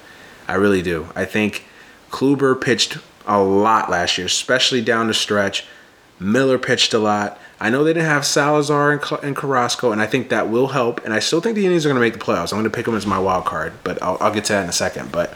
I 0.47 0.55
really 0.55 0.81
do. 0.81 1.07
I 1.15 1.25
think 1.25 1.65
Kluber 2.11 2.59
pitched 2.59 2.97
a 3.25 3.41
lot 3.41 3.89
last 3.89 4.17
year, 4.17 4.27
especially 4.27 4.81
down 4.81 5.07
the 5.07 5.13
stretch. 5.13 5.65
Miller 6.19 6.57
pitched 6.57 6.93
a 6.93 6.99
lot. 6.99 7.39
I 7.59 7.69
know 7.69 7.83
they 7.83 7.93
didn't 7.93 8.09
have 8.09 8.25
Salazar 8.25 8.91
and, 9.23 9.35
Carrasco, 9.35 9.91
and 9.91 10.01
I 10.01 10.07
think 10.07 10.29
that 10.29 10.49
will 10.49 10.67
help. 10.67 11.03
And 11.05 11.13
I 11.13 11.19
still 11.19 11.41
think 11.41 11.55
the 11.55 11.65
Indians 11.65 11.85
are 11.85 11.89
going 11.89 11.95
to 11.95 12.01
make 12.01 12.13
the 12.13 12.19
playoffs. 12.19 12.51
I'm 12.51 12.59
going 12.59 12.63
to 12.65 12.69
pick 12.69 12.85
them 12.85 12.95
as 12.95 13.05
my 13.05 13.19
wild 13.19 13.45
card, 13.45 13.73
but 13.83 14.01
I'll, 14.01 14.17
I'll 14.19 14.33
get 14.33 14.45
to 14.45 14.53
that 14.53 14.63
in 14.63 14.69
a 14.69 14.73
second. 14.73 15.11
But 15.11 15.35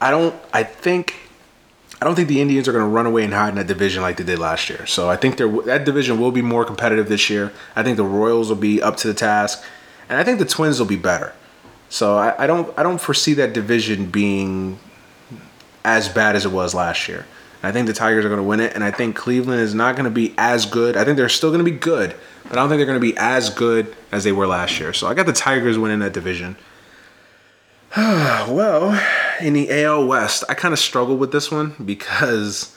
I 0.00 0.10
don't. 0.10 0.34
I 0.52 0.62
think 0.62 1.14
I 2.00 2.04
don't 2.04 2.14
think 2.14 2.28
the 2.28 2.40
Indians 2.40 2.68
are 2.68 2.72
going 2.72 2.84
to 2.84 2.88
run 2.88 3.06
away 3.06 3.24
and 3.24 3.32
hide 3.32 3.50
in 3.50 3.54
that 3.54 3.66
division 3.66 4.02
like 4.02 4.16
they 4.16 4.24
did 4.24 4.38
last 4.38 4.68
year. 4.68 4.84
So 4.86 5.08
I 5.08 5.16
think 5.16 5.36
that 5.36 5.84
division 5.84 6.18
will 6.18 6.32
be 6.32 6.42
more 6.42 6.64
competitive 6.64 7.08
this 7.08 7.30
year. 7.30 7.52
I 7.76 7.82
think 7.82 7.96
the 7.96 8.04
Royals 8.04 8.48
will 8.48 8.56
be 8.56 8.82
up 8.82 8.96
to 8.98 9.08
the 9.08 9.14
task, 9.14 9.62
and 10.08 10.18
I 10.18 10.24
think 10.24 10.38
the 10.38 10.44
Twins 10.44 10.78
will 10.78 10.86
be 10.86 10.96
better. 10.96 11.32
So 11.88 12.16
I, 12.16 12.44
I 12.44 12.46
don't 12.46 12.76
I 12.78 12.82
don't 12.82 13.00
foresee 13.00 13.34
that 13.34 13.52
division 13.52 14.06
being 14.10 14.78
as 15.84 16.08
bad 16.08 16.34
as 16.34 16.44
it 16.44 16.50
was 16.50 16.74
last 16.74 17.08
year. 17.08 17.26
I 17.62 17.72
think 17.72 17.86
the 17.86 17.94
Tigers 17.94 18.24
are 18.24 18.28
going 18.28 18.40
to 18.40 18.44
win 18.46 18.60
it, 18.60 18.74
and 18.74 18.84
I 18.84 18.90
think 18.90 19.16
Cleveland 19.16 19.60
is 19.60 19.74
not 19.74 19.96
going 19.96 20.04
to 20.04 20.10
be 20.10 20.34
as 20.36 20.66
good. 20.66 20.96
I 20.96 21.04
think 21.04 21.16
they're 21.16 21.30
still 21.30 21.50
going 21.50 21.64
to 21.64 21.70
be 21.70 21.76
good, 21.76 22.14
but 22.42 22.52
I 22.52 22.56
don't 22.56 22.68
think 22.68 22.78
they're 22.78 22.86
going 22.86 23.00
to 23.00 23.06
be 23.06 23.16
as 23.16 23.48
good 23.48 23.94
as 24.12 24.22
they 24.24 24.32
were 24.32 24.46
last 24.46 24.78
year. 24.78 24.92
So 24.92 25.06
I 25.06 25.14
got 25.14 25.24
the 25.24 25.32
Tigers 25.32 25.78
winning 25.78 26.00
that 26.00 26.12
division. 26.12 26.56
well, 27.96 28.92
in 29.40 29.52
the 29.52 29.70
AL 29.84 30.06
West, 30.06 30.44
I 30.48 30.54
kind 30.54 30.72
of 30.72 30.78
struggle 30.78 31.16
with 31.16 31.32
this 31.32 31.50
one 31.50 31.74
because 31.84 32.76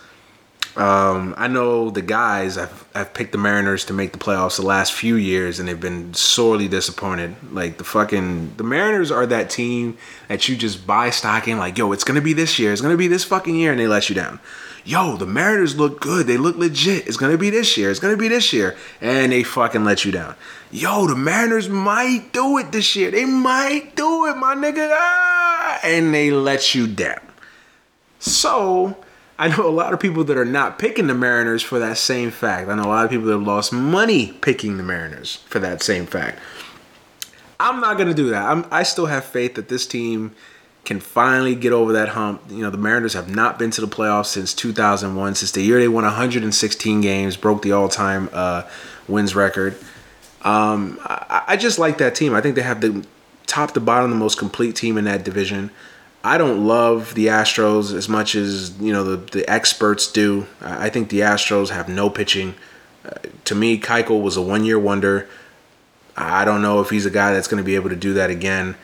um, 0.78 1.34
I 1.38 1.48
know 1.48 1.90
the 1.90 2.04
guys 2.04 2.56
have, 2.56 2.88
have 2.94 3.14
picked 3.14 3.32
the 3.32 3.40
Mariners 3.40 3.84
to 3.86 3.94
make 3.94 4.12
the 4.12 4.20
playoffs 4.20 4.58
the 4.58 4.66
last 4.66 4.94
few 4.94 5.16
years, 5.16 5.60
and 5.60 5.68
they've 5.68 5.80
been 5.80 6.14
sorely 6.14 6.68
disappointed. 6.68 7.36
Like 7.52 7.80
the 7.80 7.84
fucking 7.84 8.54
the 8.58 8.64
Mariners 8.64 9.10
are 9.10 9.26
that 9.26 9.50
team 9.50 9.98
that 10.28 10.48
you 10.48 10.56
just 10.56 10.86
buy 10.86 11.10
stock 11.10 11.48
in, 11.48 11.58
like 11.58 11.80
yo, 11.80 11.92
it's 11.94 12.04
gonna 12.04 12.22
be 12.22 12.34
this 12.34 12.60
year, 12.60 12.72
it's 12.72 12.82
gonna 12.82 12.96
be 12.96 13.08
this 13.08 13.24
fucking 13.24 13.56
year, 13.56 13.72
and 13.72 13.80
they 13.80 13.88
let 13.88 14.08
you 14.08 14.14
down. 14.14 14.40
Yo, 14.88 15.18
the 15.18 15.26
Mariners 15.26 15.76
look 15.76 16.00
good, 16.00 16.28
they 16.28 16.38
look 16.38 16.56
legit. 16.56 17.08
It's 17.08 17.18
gonna 17.18 17.38
be 17.38 17.50
this 17.50 17.78
year, 17.78 17.92
it's 17.92 18.00
gonna 18.00 18.18
be 18.18 18.30
this 18.30 18.54
year, 18.54 18.78
and 19.02 19.32
they 19.32 19.44
fucking 19.44 19.84
let 19.84 20.06
you 20.06 20.12
down 20.12 20.36
yo, 20.72 21.08
the 21.08 21.16
Mariners 21.16 21.70
might 21.70 22.32
do 22.34 22.58
it 22.58 22.72
this 22.72 22.96
year. 22.96 23.12
They 23.12 23.26
might 23.26 23.96
do 23.96 24.26
it, 24.28 24.36
my 24.36 24.56
nigga. 24.56 24.90
Ah, 24.92 25.80
and 25.84 26.14
they 26.14 26.32
let 26.32 26.76
you 26.76 26.88
down. 26.88 27.22
So, 28.20 28.98
I 29.40 29.50
know 29.50 29.68
a 29.68 29.70
lot 29.70 29.94
of 29.94 30.00
people 30.00 30.24
that 30.26 30.38
are 30.38 30.46
not 30.46 30.80
picking 30.80 31.08
the 31.08 31.14
Mariners 31.14 31.62
for 31.64 31.80
that 31.80 31.98
same 31.98 32.32
fact. 32.32 32.70
I 32.70 32.76
know 32.76 32.84
a 32.84 32.88
lot 32.88 33.06
of 33.06 33.12
people 33.12 33.28
that 33.28 33.34
have 33.34 33.48
lost 33.48 33.72
money 33.72 34.34
picking 34.42 34.78
the 34.78 34.84
Mariners 34.84 35.38
for 35.48 35.60
that 35.60 35.82
same 35.82 36.06
fact. 36.06 36.40
I'm 37.60 37.80
not 37.80 37.98
going 37.98 38.10
to 38.10 38.16
do 38.16 38.30
that. 38.30 38.44
I'm, 38.44 38.66
I 38.72 38.84
still 38.84 39.08
have 39.08 39.26
faith 39.26 39.56
that 39.56 39.68
this 39.68 39.88
team 39.88 40.36
can 40.88 41.02
finally 41.02 41.54
get 41.54 41.74
over 41.74 41.94
that 41.94 42.08
hump. 42.08 42.42
You 42.50 42.62
know, 42.62 42.70
the 42.70 42.78
Mariners 42.78 43.14
have 43.14 43.30
not 43.30 43.60
been 43.60 43.72
to 43.72 43.82
the 43.82 43.88
playoffs 43.88 44.28
since 44.28 44.54
2001, 44.54 45.36
since 45.36 45.52
the 45.52 45.62
year 45.62 45.80
they 45.80 45.90
won 45.90 46.06
116 46.06 47.02
games, 47.02 47.36
broke 47.36 47.62
the 47.62 47.74
all 47.74 47.90
time 47.90 48.30
uh, 48.32 48.64
wins 49.06 49.36
record. 49.36 49.78
Um, 50.44 50.98
I, 51.04 51.44
I 51.50 51.58
just 51.58 51.78
like 51.78 51.98
that 51.98 52.16
team. 52.16 52.34
I 52.34 52.40
think 52.40 52.56
they 52.56 52.62
have 52.62 52.80
the 52.80 53.06
top 53.48 53.74
to 53.74 53.82
bottom 53.82 54.10
the 54.10 54.16
most 54.16 54.40
complete 54.40 54.78
team 54.78 54.98
in 54.98 55.04
that 55.04 55.26
division. 55.26 55.72
I 56.24 56.38
don't 56.38 56.66
love 56.66 57.14
the 57.16 57.28
Astros 57.28 57.94
as 57.94 58.08
much 58.08 58.34
as 58.34 58.78
you 58.80 58.94
know 58.94 59.04
the 59.04 59.18
the 59.18 59.50
experts 59.50 60.10
do. 60.10 60.48
I 60.62 60.90
think 60.90 61.10
the 61.10 61.20
Astros 61.20 61.70
have 61.70 61.90
no 61.90 62.10
pitching. 62.10 62.56
Uh, 63.06 63.12
to 63.44 63.56
me, 63.56 63.78
Keuchel 63.78 64.22
was 64.22 64.38
a 64.38 64.42
one 64.42 64.64
year 64.64 64.80
wonder. 64.80 65.28
I 66.16 66.46
don't 66.46 66.62
know 66.62 66.80
if 66.80 66.90
he's 66.90 67.06
a 67.06 67.12
guy 67.12 67.34
that's 67.34 67.50
going 67.50 67.62
to 67.62 67.66
be 67.66 67.76
able 67.76 67.90
to 67.90 67.96
do 67.96 68.14
that 68.14 68.30
again. 68.30 68.76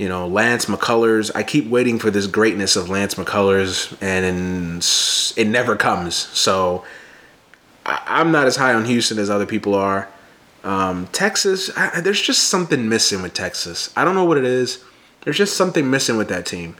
You 0.00 0.08
know, 0.08 0.26
Lance 0.26 0.64
McCullers. 0.64 1.30
I 1.34 1.42
keep 1.42 1.68
waiting 1.68 1.98
for 1.98 2.10
this 2.10 2.26
greatness 2.26 2.74
of 2.74 2.88
Lance 2.88 3.16
McCullers, 3.16 3.94
and 4.00 4.82
it 5.36 5.46
never 5.46 5.76
comes. 5.76 6.14
So 6.14 6.84
I'm 7.84 8.32
not 8.32 8.46
as 8.46 8.56
high 8.56 8.72
on 8.72 8.86
Houston 8.86 9.18
as 9.18 9.28
other 9.28 9.44
people 9.44 9.74
are. 9.74 10.08
Um, 10.64 11.06
Texas, 11.08 11.70
I, 11.76 12.00
there's 12.00 12.22
just 12.22 12.44
something 12.44 12.88
missing 12.88 13.20
with 13.20 13.34
Texas. 13.34 13.92
I 13.94 14.06
don't 14.06 14.14
know 14.14 14.24
what 14.24 14.38
it 14.38 14.46
is. 14.46 14.82
There's 15.20 15.36
just 15.36 15.54
something 15.54 15.90
missing 15.90 16.16
with 16.16 16.28
that 16.30 16.46
team. 16.46 16.76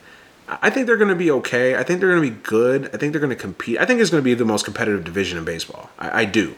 I 0.47 0.71
think 0.71 0.87
they're 0.87 0.97
going 0.97 1.09
to 1.09 1.15
be 1.15 1.29
okay. 1.29 1.75
I 1.75 1.83
think 1.83 1.99
they're 1.99 2.09
going 2.09 2.27
to 2.27 2.35
be 2.35 2.41
good. 2.41 2.89
I 2.91 2.97
think 2.97 3.13
they're 3.13 3.21
going 3.21 3.29
to 3.29 3.35
compete. 3.35 3.77
I 3.77 3.85
think 3.85 4.01
it's 4.01 4.09
going 4.09 4.23
to 4.23 4.25
be 4.25 4.33
the 4.33 4.45
most 4.45 4.65
competitive 4.65 5.03
division 5.03 5.37
in 5.37 5.45
baseball. 5.45 5.91
I, 5.99 6.21
I 6.21 6.25
do. 6.25 6.55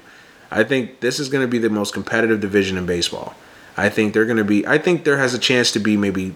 I 0.50 0.64
think 0.64 1.02
this 1.02 1.20
is 1.20 1.28
going 1.28 1.44
to 1.44 1.52
be 1.52 1.58
the 1.58 1.70
most 1.70 1.94
competitive 1.94 2.40
division 2.40 2.78
in 2.78 2.86
baseball. 2.86 3.36
I 3.76 3.90
think 3.90 4.14
they're 4.14 4.24
going 4.24 4.38
to 4.38 4.46
be. 4.46 4.66
I 4.66 4.78
think 4.78 5.04
there 5.04 5.18
has 5.18 5.34
a 5.34 5.40
chance 5.40 5.72
to 5.74 5.80
be 5.80 5.98
maybe 5.98 6.36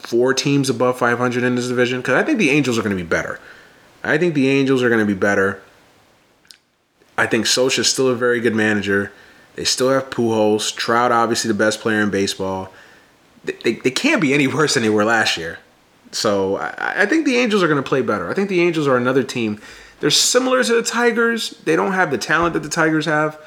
four 0.00 0.34
teams 0.34 0.70
above 0.70 0.98
500 0.98 1.42
in 1.42 1.54
this 1.54 1.68
division 1.68 2.00
because 2.00 2.14
I 2.14 2.22
think 2.22 2.38
the 2.38 2.50
Angels 2.50 2.78
are 2.78 2.82
going 2.82 2.96
to 2.96 3.02
be 3.02 3.08
better. 3.08 3.40
I 4.04 4.18
think 4.18 4.34
the 4.34 4.48
Angels 4.48 4.82
are 4.82 4.88
going 4.88 5.00
to 5.00 5.06
be 5.06 5.18
better. 5.18 5.60
I 7.18 7.26
think 7.26 7.46
Scioscia 7.46 7.80
is 7.80 7.88
still 7.88 8.08
a 8.08 8.14
very 8.14 8.40
good 8.40 8.54
manager. 8.54 9.12
They 9.56 9.64
still 9.64 9.90
have 9.90 10.10
Pujols. 10.10 10.74
Trout, 10.74 11.12
obviously 11.12 11.48
the 11.48 11.54
best 11.54 11.80
player 11.80 12.00
in 12.00 12.10
baseball. 12.10 12.72
They, 13.44 13.54
they, 13.64 13.72
they 13.74 13.90
can't 13.90 14.20
be 14.20 14.34
any 14.34 14.46
worse 14.54 14.74
than 14.74 14.82
they 14.82 14.90
were 14.90 15.04
last 15.04 15.36
year. 15.36 15.58
So 16.12 16.56
I, 16.56 17.02
I 17.02 17.06
think 17.06 17.24
the 17.24 17.36
Angels 17.36 17.62
are 17.62 17.68
going 17.68 17.82
to 17.82 17.88
play 17.88 18.02
better. 18.02 18.30
I 18.30 18.34
think 18.34 18.48
the 18.48 18.60
Angels 18.60 18.86
are 18.86 18.96
another 18.96 19.22
team. 19.22 19.60
They're 20.00 20.10
similar 20.10 20.62
to 20.62 20.74
the 20.74 20.82
Tigers. 20.82 21.50
They 21.64 21.74
don't 21.74 21.92
have 21.92 22.10
the 22.10 22.18
talent 22.18 22.54
that 22.54 22.62
the 22.62 22.68
Tigers 22.68 23.06
have. 23.06 23.40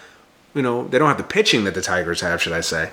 You 0.55 0.63
know, 0.63 0.87
they 0.87 0.97
don't 0.97 1.07
have 1.07 1.17
the 1.17 1.23
pitching 1.23 1.63
that 1.65 1.75
the 1.75 1.81
Tigers 1.81 2.21
have, 2.21 2.41
should 2.41 2.53
I 2.53 2.61
say. 2.61 2.89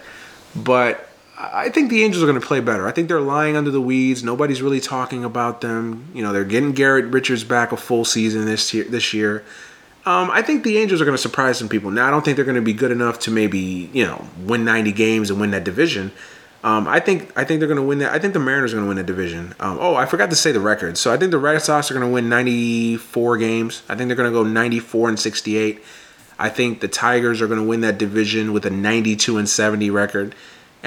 But 0.54 1.08
I 1.38 1.68
think 1.68 1.90
the 1.90 2.02
Angels 2.02 2.22
are 2.22 2.26
going 2.26 2.40
to 2.40 2.46
play 2.46 2.60
better. 2.60 2.86
I 2.86 2.92
think 2.92 3.08
they're 3.08 3.20
lying 3.20 3.56
under 3.56 3.70
the 3.70 3.80
weeds. 3.80 4.24
Nobody's 4.24 4.62
really 4.62 4.80
talking 4.80 5.22
about 5.22 5.60
them. 5.60 6.08
You 6.14 6.22
know, 6.22 6.32
they're 6.32 6.44
getting 6.44 6.72
Garrett 6.72 7.06
Richards 7.06 7.44
back 7.44 7.72
a 7.72 7.76
full 7.76 8.06
season 8.06 8.46
this 8.46 8.72
year. 8.72 8.84
This 8.84 9.12
year, 9.12 9.44
um, 10.06 10.30
I 10.30 10.40
think 10.40 10.64
the 10.64 10.78
Angels 10.78 11.00
are 11.02 11.04
going 11.04 11.16
to 11.16 11.22
surprise 11.22 11.58
some 11.58 11.68
people. 11.68 11.90
Now, 11.90 12.08
I 12.08 12.10
don't 12.10 12.24
think 12.24 12.36
they're 12.36 12.44
going 12.44 12.56
to 12.56 12.62
be 12.62 12.72
good 12.72 12.90
enough 12.90 13.18
to 13.20 13.30
maybe 13.30 13.90
you 13.92 14.06
know 14.06 14.24
win 14.40 14.64
90 14.64 14.92
games 14.92 15.30
and 15.30 15.38
win 15.38 15.50
that 15.50 15.64
division. 15.64 16.12
Um, 16.64 16.88
I 16.88 17.00
think 17.00 17.36
I 17.36 17.44
think 17.44 17.60
they're 17.60 17.68
going 17.68 17.80
to 17.80 17.86
win 17.86 17.98
that. 17.98 18.12
I 18.12 18.18
think 18.18 18.32
the 18.32 18.40
Mariners 18.40 18.72
are 18.72 18.76
going 18.76 18.86
to 18.86 18.88
win 18.88 18.96
that 18.96 19.06
division. 19.06 19.54
Um, 19.60 19.76
oh, 19.80 19.94
I 19.94 20.06
forgot 20.06 20.30
to 20.30 20.36
say 20.36 20.52
the 20.52 20.60
record. 20.60 20.96
So 20.96 21.12
I 21.12 21.18
think 21.18 21.32
the 21.32 21.38
Red 21.38 21.60
Sox 21.60 21.90
are 21.90 21.94
going 21.94 22.06
to 22.06 22.12
win 22.12 22.30
94 22.30 23.36
games. 23.36 23.82
I 23.88 23.94
think 23.94 24.08
they're 24.08 24.16
going 24.16 24.32
to 24.32 24.36
go 24.36 24.42
94 24.42 25.10
and 25.10 25.20
68. 25.20 25.84
I 26.38 26.48
think 26.48 26.80
the 26.80 26.88
Tigers 26.88 27.40
are 27.42 27.46
going 27.46 27.60
to 27.60 27.66
win 27.66 27.82
that 27.82 27.98
division 27.98 28.52
with 28.52 28.66
a 28.66 28.70
92 28.70 29.38
and 29.38 29.48
70 29.48 29.90
record. 29.90 30.34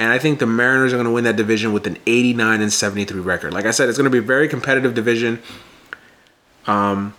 And 0.00 0.10
I 0.10 0.18
think 0.18 0.38
the 0.38 0.46
Mariners 0.46 0.94
are 0.94 0.96
going 0.96 1.04
to 1.04 1.12
win 1.12 1.24
that 1.24 1.36
division 1.36 1.74
with 1.74 1.86
an 1.86 1.98
89 2.06 2.62
and 2.62 2.72
73 2.72 3.20
record. 3.20 3.52
Like 3.52 3.66
I 3.66 3.70
said, 3.70 3.90
it's 3.90 3.98
going 3.98 4.06
to 4.06 4.10
be 4.10 4.16
a 4.16 4.22
very 4.22 4.48
competitive 4.48 4.94
division. 4.94 5.42
Um, 6.66 7.12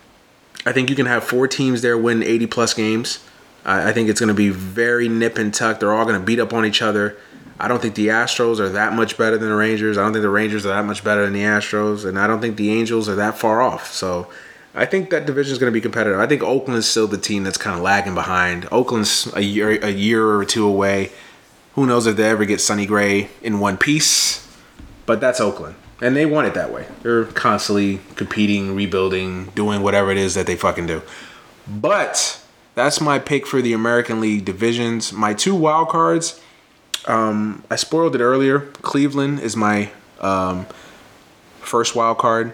I 0.66 0.72
think 0.72 0.90
you 0.90 0.96
can 0.96 1.06
have 1.06 1.24
four 1.24 1.48
teams 1.48 1.84
there 1.84 1.96
win 1.96 2.24
80 2.24 2.48
plus 2.48 2.74
games. 2.74 3.24
I 3.64 3.94
think 3.94 4.10
it's 4.10 4.20
going 4.20 4.30
to 4.30 4.34
be 4.34 4.50
very 4.50 5.08
nip 5.08 5.38
and 5.38 5.54
tuck. 5.54 5.80
They're 5.80 5.94
all 5.94 6.06
going 6.06 6.20
to 6.20 6.26
beat 6.26 6.40
up 6.40 6.54
on 6.54 6.66
each 6.66 6.82
other. 6.82 7.18
I 7.60 7.68
don't 7.68 7.80
think 7.80 7.94
the 7.94 8.08
Astros 8.08 8.60
are 8.60 8.70
that 8.70 8.94
much 8.94 9.16
better 9.16 9.38
than 9.38 9.50
the 9.50 9.56
Rangers. 9.56 10.00
I 10.00 10.02
don't 10.02 10.14
think 10.14 10.24
the 10.24 10.30
Rangers 10.30 10.66
are 10.66 10.70
that 10.70 10.86
much 10.86 11.04
better 11.04 11.24
than 11.24 11.34
the 11.34 11.44
Astros, 11.44 12.04
and 12.04 12.18
I 12.18 12.26
don't 12.26 12.42
think 12.42 12.58
the 12.58 12.72
Angels 12.72 13.08
are 13.08 13.14
that 13.14 13.38
far 13.38 13.62
off. 13.62 13.94
So 13.94 14.28
I 14.74 14.88
think 14.88 15.12
that 15.12 15.28
division 15.28 15.52
is 15.54 15.60
going 15.60 15.72
to 15.72 15.78
be 15.78 15.82
competitive. 15.82 16.20
I 16.20 16.26
think 16.26 16.42
Oakland's 16.42 16.90
still 16.90 17.06
the 17.06 17.20
team 17.20 17.44
that's 17.44 17.60
kind 17.60 17.76
of 17.76 17.84
lagging 17.84 18.16
behind. 18.16 18.68
Oakland's 18.72 19.32
a 19.36 19.44
year 19.44 19.70
a 19.70 19.92
year 19.92 20.28
or 20.28 20.44
two 20.46 20.66
away. 20.66 21.12
Who 21.76 21.86
knows 21.86 22.06
if 22.06 22.18
they 22.18 22.30
ever 22.30 22.46
get 22.46 22.60
Sonny 22.60 22.86
Gray 22.86 23.30
in 23.42 23.60
one 23.60 23.78
piece? 23.78 24.48
But 25.06 25.22
that's 25.22 25.40
Oakland, 25.40 25.76
and 26.02 26.16
they 26.16 26.26
want 26.26 26.48
it 26.48 26.54
that 26.54 26.72
way. 26.72 26.86
They're 27.02 27.26
constantly 27.26 28.02
competing, 28.16 28.76
rebuilding, 28.76 29.46
doing 29.56 29.82
whatever 29.82 30.12
it 30.12 30.18
is 30.18 30.36
that 30.36 30.48
they 30.48 30.56
fucking 30.56 30.88
do. 30.88 31.02
But 31.68 32.42
that's 32.76 33.02
my 33.02 33.20
pick 33.20 33.48
for 33.48 33.62
the 33.62 33.74
American 33.74 34.20
League 34.20 34.46
divisions. 34.46 35.12
My 35.14 35.34
two 35.34 35.56
wild 35.56 35.90
cards. 35.90 36.40
Um, 37.06 37.64
I 37.72 37.78
spoiled 37.78 38.16
it 38.16 38.22
earlier. 38.22 38.60
Cleveland 38.82 39.40
is 39.40 39.56
my 39.56 39.92
um, 40.20 40.68
first 41.60 41.96
wild 41.96 42.18
card. 42.18 42.54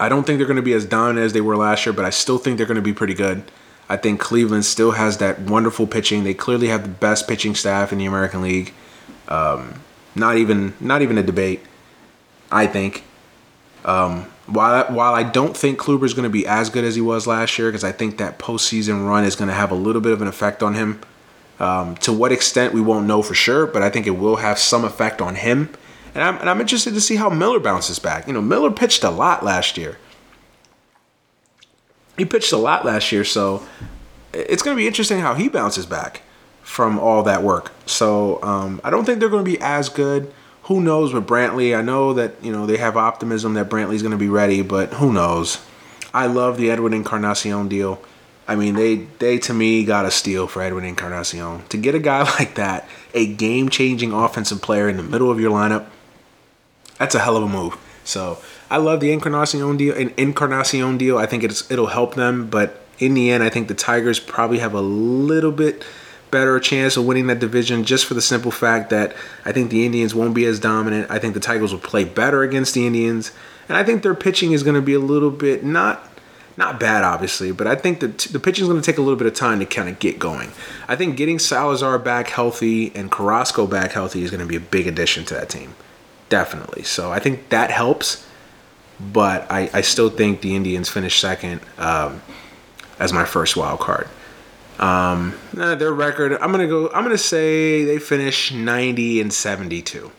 I 0.00 0.08
don't 0.08 0.24
think 0.24 0.38
they're 0.38 0.46
going 0.46 0.56
to 0.56 0.62
be 0.62 0.74
as 0.74 0.84
dominant 0.84 1.24
as 1.24 1.32
they 1.32 1.40
were 1.40 1.56
last 1.56 1.84
year, 1.84 1.92
but 1.92 2.04
I 2.04 2.10
still 2.10 2.38
think 2.38 2.56
they're 2.56 2.66
going 2.66 2.76
to 2.76 2.82
be 2.82 2.92
pretty 2.92 3.14
good. 3.14 3.42
I 3.88 3.96
think 3.96 4.20
Cleveland 4.20 4.64
still 4.64 4.92
has 4.92 5.18
that 5.18 5.40
wonderful 5.40 5.86
pitching. 5.86 6.24
They 6.24 6.34
clearly 6.34 6.68
have 6.68 6.82
the 6.82 6.88
best 6.88 7.26
pitching 7.26 7.54
staff 7.54 7.92
in 7.92 7.98
the 7.98 8.06
American 8.06 8.42
League. 8.42 8.74
Um, 9.28 9.80
not 10.14 10.36
even 10.36 10.74
not 10.80 11.02
even 11.02 11.16
a 11.18 11.22
debate. 11.22 11.60
I 12.50 12.66
think. 12.66 13.04
Um, 13.84 14.26
while 14.46 14.84
I, 14.84 14.92
while 14.92 15.14
I 15.14 15.22
don't 15.22 15.56
think 15.56 15.78
Kluber 15.78 16.04
is 16.04 16.14
going 16.14 16.24
to 16.24 16.30
be 16.30 16.46
as 16.46 16.70
good 16.70 16.84
as 16.84 16.94
he 16.94 17.00
was 17.00 17.26
last 17.26 17.58
year, 17.58 17.68
because 17.68 17.84
I 17.84 17.92
think 17.92 18.18
that 18.18 18.38
postseason 18.38 19.06
run 19.06 19.24
is 19.24 19.36
going 19.36 19.48
to 19.48 19.54
have 19.54 19.70
a 19.70 19.74
little 19.74 20.00
bit 20.00 20.12
of 20.12 20.22
an 20.22 20.28
effect 20.28 20.62
on 20.62 20.74
him. 20.74 21.00
Um, 21.60 21.96
to 21.96 22.12
what 22.12 22.30
extent 22.30 22.72
we 22.72 22.80
won't 22.80 23.06
know 23.06 23.20
for 23.20 23.34
sure, 23.34 23.66
but 23.66 23.82
I 23.82 23.90
think 23.90 24.06
it 24.06 24.12
will 24.12 24.36
have 24.36 24.58
some 24.60 24.84
effect 24.84 25.20
on 25.20 25.34
him. 25.34 25.70
And 26.14 26.22
I'm, 26.22 26.36
and 26.38 26.48
I'm 26.48 26.60
interested 26.60 26.94
to 26.94 27.00
see 27.00 27.16
how 27.16 27.28
Miller 27.30 27.58
bounces 27.58 27.98
back. 27.98 28.26
You 28.28 28.32
know, 28.32 28.40
Miller 28.40 28.70
pitched 28.70 29.02
a 29.02 29.10
lot 29.10 29.44
last 29.44 29.76
year. 29.76 29.98
He 32.18 32.24
pitched 32.24 32.52
a 32.52 32.56
lot 32.56 32.84
last 32.84 33.12
year, 33.12 33.24
so 33.24 33.66
it's 34.32 34.62
going 34.62 34.76
to 34.76 34.80
be 34.80 34.86
interesting 34.86 35.20
how 35.20 35.34
he 35.34 35.48
bounces 35.48 35.86
back 35.86 36.22
from 36.62 36.98
all 36.98 37.22
that 37.22 37.42
work. 37.42 37.72
So 37.86 38.42
um, 38.42 38.80
I 38.84 38.90
don't 38.90 39.04
think 39.04 39.20
they're 39.20 39.28
going 39.28 39.44
to 39.44 39.50
be 39.50 39.58
as 39.60 39.88
good. 39.88 40.32
Who 40.64 40.82
knows 40.82 41.14
with 41.14 41.26
Brantley? 41.26 41.76
I 41.76 41.80
know 41.80 42.12
that 42.12 42.34
you 42.42 42.52
know 42.52 42.66
they 42.66 42.76
have 42.76 42.96
optimism 42.96 43.54
that 43.54 43.70
Brantley's 43.70 44.02
going 44.02 44.12
to 44.12 44.18
be 44.18 44.28
ready, 44.28 44.60
but 44.62 44.92
who 44.94 45.12
knows? 45.12 45.64
I 46.12 46.26
love 46.26 46.58
the 46.58 46.70
Edwin 46.70 46.92
Encarnacion 46.92 47.68
deal. 47.68 48.02
I 48.46 48.56
mean, 48.56 48.74
they 48.74 48.96
they 48.96 49.38
to 49.40 49.54
me 49.54 49.84
got 49.84 50.04
a 50.04 50.10
steal 50.10 50.46
for 50.46 50.62
Edwin 50.62 50.84
Encarnacion. 50.84 51.62
To 51.68 51.76
get 51.78 51.94
a 51.94 51.98
guy 51.98 52.22
like 52.38 52.56
that, 52.56 52.88
a 53.14 53.26
game-changing 53.26 54.12
offensive 54.12 54.60
player 54.60 54.88
in 54.88 54.96
the 54.96 55.02
middle 55.02 55.30
of 55.30 55.40
your 55.40 55.50
lineup, 55.50 55.86
that's 56.98 57.14
a 57.14 57.20
hell 57.20 57.36
of 57.36 57.44
a 57.44 57.48
move. 57.48 57.76
So 58.04 58.38
I 58.70 58.76
love 58.76 59.00
the 59.00 59.12
Encarnacion 59.12 59.76
deal. 59.76 59.96
An 59.96 60.12
Encarnacion 60.16 60.98
deal. 60.98 61.18
I 61.18 61.26
think 61.26 61.44
it's 61.44 61.70
it'll 61.70 61.86
help 61.86 62.14
them, 62.14 62.48
but 62.48 62.84
in 62.98 63.14
the 63.14 63.30
end, 63.30 63.42
I 63.42 63.48
think 63.48 63.68
the 63.68 63.74
Tigers 63.74 64.20
probably 64.20 64.58
have 64.58 64.74
a 64.74 64.80
little 64.80 65.52
bit 65.52 65.84
better 66.30 66.60
chance 66.60 66.96
of 66.96 67.06
winning 67.06 67.26
that 67.28 67.38
division 67.38 67.84
just 67.84 68.04
for 68.04 68.14
the 68.14 68.20
simple 68.20 68.50
fact 68.50 68.90
that 68.90 69.16
I 69.44 69.52
think 69.52 69.70
the 69.70 69.86
Indians 69.86 70.14
won't 70.14 70.34
be 70.34 70.44
as 70.44 70.60
dominant. 70.60 71.10
I 71.10 71.18
think 71.18 71.32
the 71.34 71.40
Tigers 71.40 71.72
will 71.72 71.80
play 71.80 72.04
better 72.04 72.42
against 72.42 72.74
the 72.74 72.86
Indians, 72.86 73.32
and 73.68 73.76
I 73.76 73.84
think 73.84 74.02
their 74.02 74.14
pitching 74.14 74.52
is 74.52 74.62
going 74.62 74.74
to 74.74 74.82
be 74.82 74.94
a 74.94 75.00
little 75.00 75.30
bit 75.30 75.64
not 75.64 76.04
not 76.58 76.80
bad, 76.80 77.04
obviously, 77.04 77.52
but 77.52 77.68
I 77.68 77.76
think 77.76 78.00
the, 78.00 78.08
the 78.08 78.40
pitching 78.40 78.64
is 78.64 78.68
going 78.68 78.80
to 78.80 78.84
take 78.84 78.98
a 78.98 79.00
little 79.00 79.16
bit 79.16 79.28
of 79.28 79.34
time 79.34 79.60
to 79.60 79.64
kind 79.64 79.88
of 79.88 80.00
get 80.00 80.18
going. 80.18 80.50
I 80.88 80.96
think 80.96 81.16
getting 81.16 81.38
Salazar 81.38 82.00
back 82.00 82.28
healthy 82.28 82.92
and 82.96 83.12
Carrasco 83.12 83.68
back 83.68 83.92
healthy 83.92 84.24
is 84.24 84.32
going 84.32 84.40
to 84.40 84.46
be 84.46 84.56
a 84.56 84.60
big 84.60 84.88
addition 84.88 85.24
to 85.26 85.34
that 85.34 85.48
team. 85.48 85.76
Definitely. 86.28 86.82
So 86.82 87.12
I 87.12 87.20
think 87.20 87.50
that 87.50 87.70
helps, 87.70 88.26
but 89.00 89.50
I, 89.50 89.70
I 89.72 89.80
still 89.80 90.10
think 90.10 90.40
the 90.40 90.56
Indians 90.56 90.88
finish 90.88 91.20
second 91.20 91.60
um, 91.78 92.22
as 92.98 93.12
my 93.12 93.24
first 93.24 93.56
wild 93.56 93.80
card. 93.80 94.08
Um, 94.78 95.34
their 95.52 95.92
record, 95.92 96.32
I'm 96.40 96.52
gonna 96.52 96.68
go. 96.68 96.88
I'm 96.90 97.02
gonna 97.02 97.18
say 97.18 97.84
they 97.84 97.98
finish 97.98 98.52
90 98.52 99.20
and 99.20 99.32
72. 99.32 100.12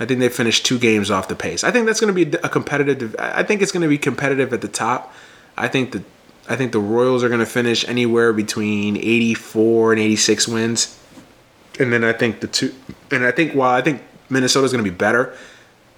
I 0.00 0.06
think 0.06 0.18
they 0.18 0.28
finished 0.28 0.64
two 0.64 0.78
games 0.78 1.10
off 1.10 1.28
the 1.28 1.36
pace. 1.36 1.62
I 1.62 1.70
think 1.70 1.86
that's 1.86 2.00
to 2.12 2.24
be 2.24 2.36
a 2.42 2.48
competitive. 2.48 3.14
I 3.18 3.42
think 3.42 3.62
it's 3.62 3.70
to 3.82 3.88
be 3.88 3.98
competitive 3.98 4.52
at 4.52 4.62
the 4.62 4.68
top. 4.68 5.14
I 5.56 5.68
think 5.68 5.92
the 5.92 6.02
I 6.48 6.56
think 6.56 6.72
the 6.72 6.80
Royals 6.80 7.22
are 7.22 7.28
to 7.40 7.46
finish 7.46 7.86
anywhere 7.86 8.32
between 8.32 8.96
84 8.96 9.92
and 9.92 10.00
86 10.00 10.48
wins. 10.48 10.98
And 11.78 11.92
then 11.92 12.02
I 12.02 12.12
think 12.12 12.40
the 12.40 12.48
two 12.48 12.74
and 13.12 13.24
I 13.24 13.30
think 13.30 13.52
while 13.52 13.70
I 13.72 13.82
think 13.82 14.02
Minnesota's 14.28 14.72
to 14.82 14.90
be 14.90 14.96
better, 14.96 15.36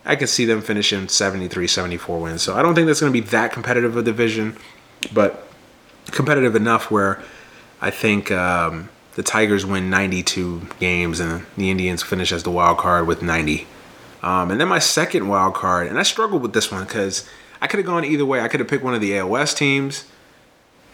I 0.04 0.16
can 0.16 0.26
see 0.26 0.44
them 0.44 0.62
finishing 0.62 1.08
73 1.08 1.66
74 1.66 2.20
wins. 2.20 2.42
So 2.42 2.54
I 2.54 2.62
don't 2.62 2.74
think 2.74 2.86
that's 2.86 3.00
going 3.00 3.12
to 3.12 3.20
be 3.20 3.26
that 3.28 3.52
competitive 3.52 3.96
a 3.96 4.02
division, 4.02 4.56
but 5.12 5.46
competitive 6.06 6.56
enough 6.56 6.90
where 6.90 7.22
I 7.80 7.90
think 7.90 8.30
um, 8.30 8.88
the 9.14 9.22
Tigers 9.22 9.64
win 9.64 9.90
92 9.90 10.62
games 10.80 11.20
and 11.20 11.46
the 11.56 11.70
Indians 11.70 12.02
finish 12.02 12.32
as 12.32 12.42
the 12.42 12.50
wild 12.50 12.78
card 12.78 13.06
with 13.06 13.22
90. 13.22 13.66
Um, 14.22 14.50
and 14.50 14.60
then 14.60 14.68
my 14.68 14.78
second 14.78 15.28
wild 15.28 15.54
card, 15.54 15.88
and 15.88 15.98
I 15.98 16.02
struggled 16.02 16.42
with 16.42 16.52
this 16.52 16.70
one 16.70 16.84
because 16.84 17.28
I 17.60 17.66
could 17.66 17.78
have 17.78 17.86
gone 17.86 18.04
either 18.04 18.24
way. 18.24 18.40
I 18.40 18.48
could 18.48 18.60
have 18.60 18.68
picked 18.68 18.84
one 18.84 18.94
of 18.94 19.00
the 19.00 19.12
AOS 19.12 19.56
teams, 19.56 20.04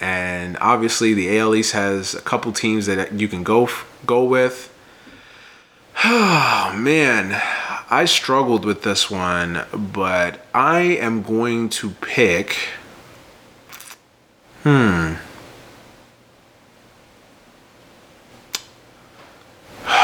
and 0.00 0.56
obviously 0.60 1.12
the 1.12 1.38
AL 1.38 1.54
East 1.54 1.72
has 1.72 2.14
a 2.14 2.22
couple 2.22 2.52
teams 2.52 2.86
that 2.86 3.12
you 3.12 3.28
can 3.28 3.42
go 3.42 3.68
go 4.06 4.24
with. 4.24 4.74
Oh 6.04 6.74
man, 6.76 7.42
I 7.90 8.04
struggled 8.04 8.66
with 8.66 8.82
this 8.82 9.10
one, 9.10 9.64
but 9.72 10.44
I 10.52 10.80
am 10.80 11.22
going 11.22 11.70
to 11.70 11.88
pick. 11.88 12.54
Hmm. 14.62 15.14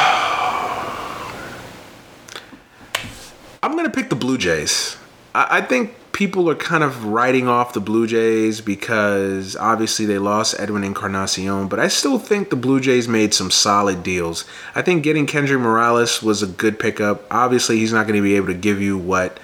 I'm 3.62 3.72
going 3.72 3.84
to 3.84 3.90
pick 3.90 4.08
the 4.08 4.16
Blue 4.16 4.38
Jays. 4.38 4.96
I, 5.34 5.58
I 5.58 5.60
think 5.60 5.94
people 6.14 6.48
are 6.48 6.55
kind 6.55 6.85
of 6.85 7.05
writing 7.05 7.48
off 7.48 7.72
the 7.72 7.81
Blue 7.81 8.07
Jays 8.07 8.61
because 8.61 9.57
obviously 9.57 10.07
they 10.07 10.18
lost 10.18 10.55
Edwin 10.59 10.85
Encarnacion, 10.85 11.66
but 11.66 11.81
I 11.81 11.88
still 11.88 12.18
think 12.18 12.48
the 12.48 12.57
Blue 12.57 12.81
Jays 12.81 13.09
made 13.09 13.35
some 13.35 13.50
solid 13.50 14.03
deals. 14.05 14.44
I 14.77 14.81
think 14.81 15.03
getting 15.03 15.27
Kendry 15.27 15.61
Morales 15.61 16.22
was 16.22 16.40
a 16.40 16.46
good 16.46 16.79
pickup. 16.79 17.27
Obviously, 17.31 17.79
he's 17.79 17.92
not 17.92 18.07
going 18.07 18.16
to 18.16 18.22
be 18.22 18.37
able 18.37 18.46
to 18.46 18.55
give 18.55 18.81
you 18.81 18.96
what 18.96 19.38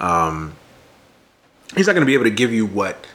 um, 0.00 0.56
he's 1.76 1.86
not 1.86 1.92
going 1.92 2.02
to 2.02 2.06
be 2.06 2.14
able 2.14 2.24
to 2.24 2.30
give 2.30 2.52
you 2.52 2.66
what 2.66 3.06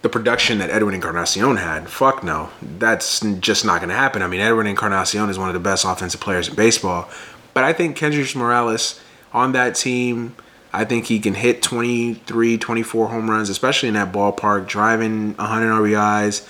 the 0.00 0.08
production 0.08 0.58
that 0.58 0.70
Edwin 0.70 0.94
Encarnacion 0.94 1.56
had. 1.56 1.88
Fuck 1.88 2.24
no, 2.24 2.48
that's 2.78 3.20
just 3.40 3.66
not 3.66 3.80
going 3.80 3.90
to 3.90 3.94
happen. 3.94 4.22
I 4.22 4.26
mean, 4.26 4.40
Edwin 4.40 4.66
Encarnacion 4.66 5.28
is 5.28 5.38
one 5.38 5.48
of 5.48 5.54
the 5.54 5.60
best 5.60 5.84
offensive 5.84 6.20
players 6.20 6.48
in 6.48 6.54
baseball, 6.54 7.10
but 7.52 7.62
I 7.62 7.74
think 7.74 7.98
Kendry 7.98 8.34
Morales 8.34 9.00
on 9.34 9.52
that 9.52 9.74
team. 9.74 10.34
I 10.74 10.84
think 10.84 11.06
he 11.06 11.20
can 11.20 11.34
hit 11.34 11.62
23, 11.62 12.58
24 12.58 13.08
home 13.08 13.30
runs, 13.30 13.48
especially 13.48 13.88
in 13.88 13.94
that 13.94 14.12
ballpark, 14.12 14.66
driving 14.66 15.34
100 15.36 15.70
RBIs. 15.70 16.48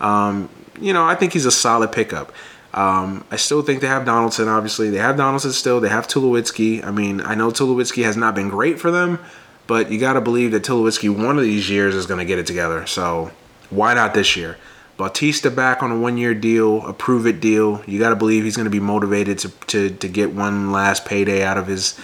Um, 0.00 0.48
you 0.80 0.92
know, 0.92 1.04
I 1.04 1.14
think 1.14 1.32
he's 1.32 1.46
a 1.46 1.50
solid 1.50 1.92
pickup. 1.92 2.32
Um, 2.72 3.24
I 3.30 3.36
still 3.36 3.62
think 3.62 3.80
they 3.80 3.86
have 3.86 4.04
Donaldson, 4.04 4.48
obviously. 4.48 4.90
They 4.90 4.98
have 4.98 5.16
Donaldson 5.16 5.52
still. 5.52 5.80
They 5.80 5.88
have 5.88 6.06
Tulowitzki. 6.08 6.84
I 6.84 6.90
mean, 6.90 7.20
I 7.20 7.34
know 7.34 7.50
Tulowitzki 7.50 8.04
has 8.04 8.16
not 8.16 8.34
been 8.34 8.48
great 8.48 8.78
for 8.78 8.90
them, 8.90 9.18
but 9.66 9.90
you 9.90 9.98
got 9.98 10.14
to 10.14 10.20
believe 10.20 10.52
that 10.52 10.62
Tulowitzki 10.62 11.14
one 11.14 11.38
of 11.38 11.44
these 11.44 11.70
years 11.70 11.94
is 11.94 12.06
going 12.06 12.18
to 12.18 12.26
get 12.26 12.38
it 12.38 12.46
together. 12.46 12.86
So 12.86 13.30
why 13.70 13.94
not 13.94 14.14
this 14.14 14.36
year? 14.36 14.58
Bautista 14.96 15.50
back 15.50 15.82
on 15.82 15.92
a 15.92 15.98
one 15.98 16.16
year 16.16 16.34
deal, 16.34 16.86
a 16.86 16.92
prove 16.92 17.26
it 17.26 17.40
deal. 17.40 17.82
You 17.86 17.98
got 17.98 18.10
to 18.10 18.16
believe 18.16 18.44
he's 18.44 18.56
going 18.56 18.64
to 18.64 18.70
be 18.70 18.80
motivated 18.80 19.38
to, 19.40 19.48
to, 19.66 19.90
to 19.90 20.08
get 20.08 20.32
one 20.32 20.72
last 20.72 21.04
payday 21.04 21.44
out 21.44 21.58
of 21.58 21.66
his 21.66 21.98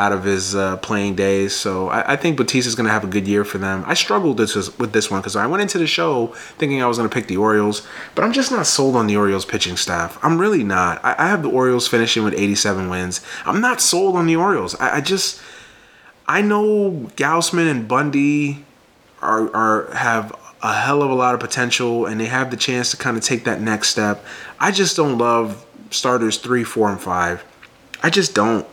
out 0.00 0.12
of 0.12 0.24
his 0.24 0.54
uh, 0.54 0.78
playing 0.78 1.14
days. 1.14 1.54
So 1.54 1.90
I, 1.90 2.14
I 2.14 2.16
think 2.16 2.38
Bautista's 2.38 2.74
going 2.74 2.86
to 2.86 2.92
have 2.92 3.04
a 3.04 3.06
good 3.06 3.28
year 3.28 3.44
for 3.44 3.58
them. 3.58 3.84
I 3.86 3.92
struggled 3.92 4.38
this 4.38 4.54
with 4.78 4.92
this 4.94 5.10
one 5.10 5.20
because 5.20 5.36
I 5.36 5.46
went 5.46 5.60
into 5.60 5.76
the 5.76 5.86
show 5.86 6.28
thinking 6.56 6.82
I 6.82 6.86
was 6.86 6.96
going 6.96 7.08
to 7.08 7.14
pick 7.14 7.26
the 7.26 7.36
Orioles, 7.36 7.86
but 8.14 8.24
I'm 8.24 8.32
just 8.32 8.50
not 8.50 8.66
sold 8.66 8.96
on 8.96 9.06
the 9.06 9.18
Orioles 9.18 9.44
pitching 9.44 9.76
staff. 9.76 10.18
I'm 10.22 10.40
really 10.40 10.64
not. 10.64 11.04
I, 11.04 11.14
I 11.18 11.28
have 11.28 11.42
the 11.42 11.50
Orioles 11.50 11.86
finishing 11.86 12.24
with 12.24 12.32
87 12.32 12.88
wins. 12.88 13.20
I'm 13.44 13.60
not 13.60 13.82
sold 13.82 14.16
on 14.16 14.26
the 14.26 14.36
Orioles. 14.36 14.74
I, 14.76 14.96
I 14.96 15.00
just 15.02 15.38
I 16.26 16.40
know 16.40 17.10
Gausman 17.16 17.70
and 17.70 17.86
Bundy 17.86 18.64
are 19.20 19.54
are 19.54 19.94
have 19.94 20.34
a 20.62 20.72
hell 20.72 21.02
of 21.02 21.10
a 21.10 21.14
lot 21.14 21.34
of 21.34 21.40
potential 21.40 22.06
and 22.06 22.18
they 22.18 22.26
have 22.26 22.50
the 22.50 22.56
chance 22.56 22.90
to 22.92 22.96
kind 22.96 23.18
of 23.18 23.22
take 23.22 23.44
that 23.44 23.60
next 23.60 23.90
step. 23.90 24.24
I 24.58 24.70
just 24.70 24.96
don't 24.96 25.18
love 25.18 25.66
starters 25.90 26.38
three, 26.38 26.64
four, 26.64 26.88
and 26.88 27.00
five. 27.00 27.44
I 28.02 28.08
just 28.08 28.34
don't. 28.34 28.66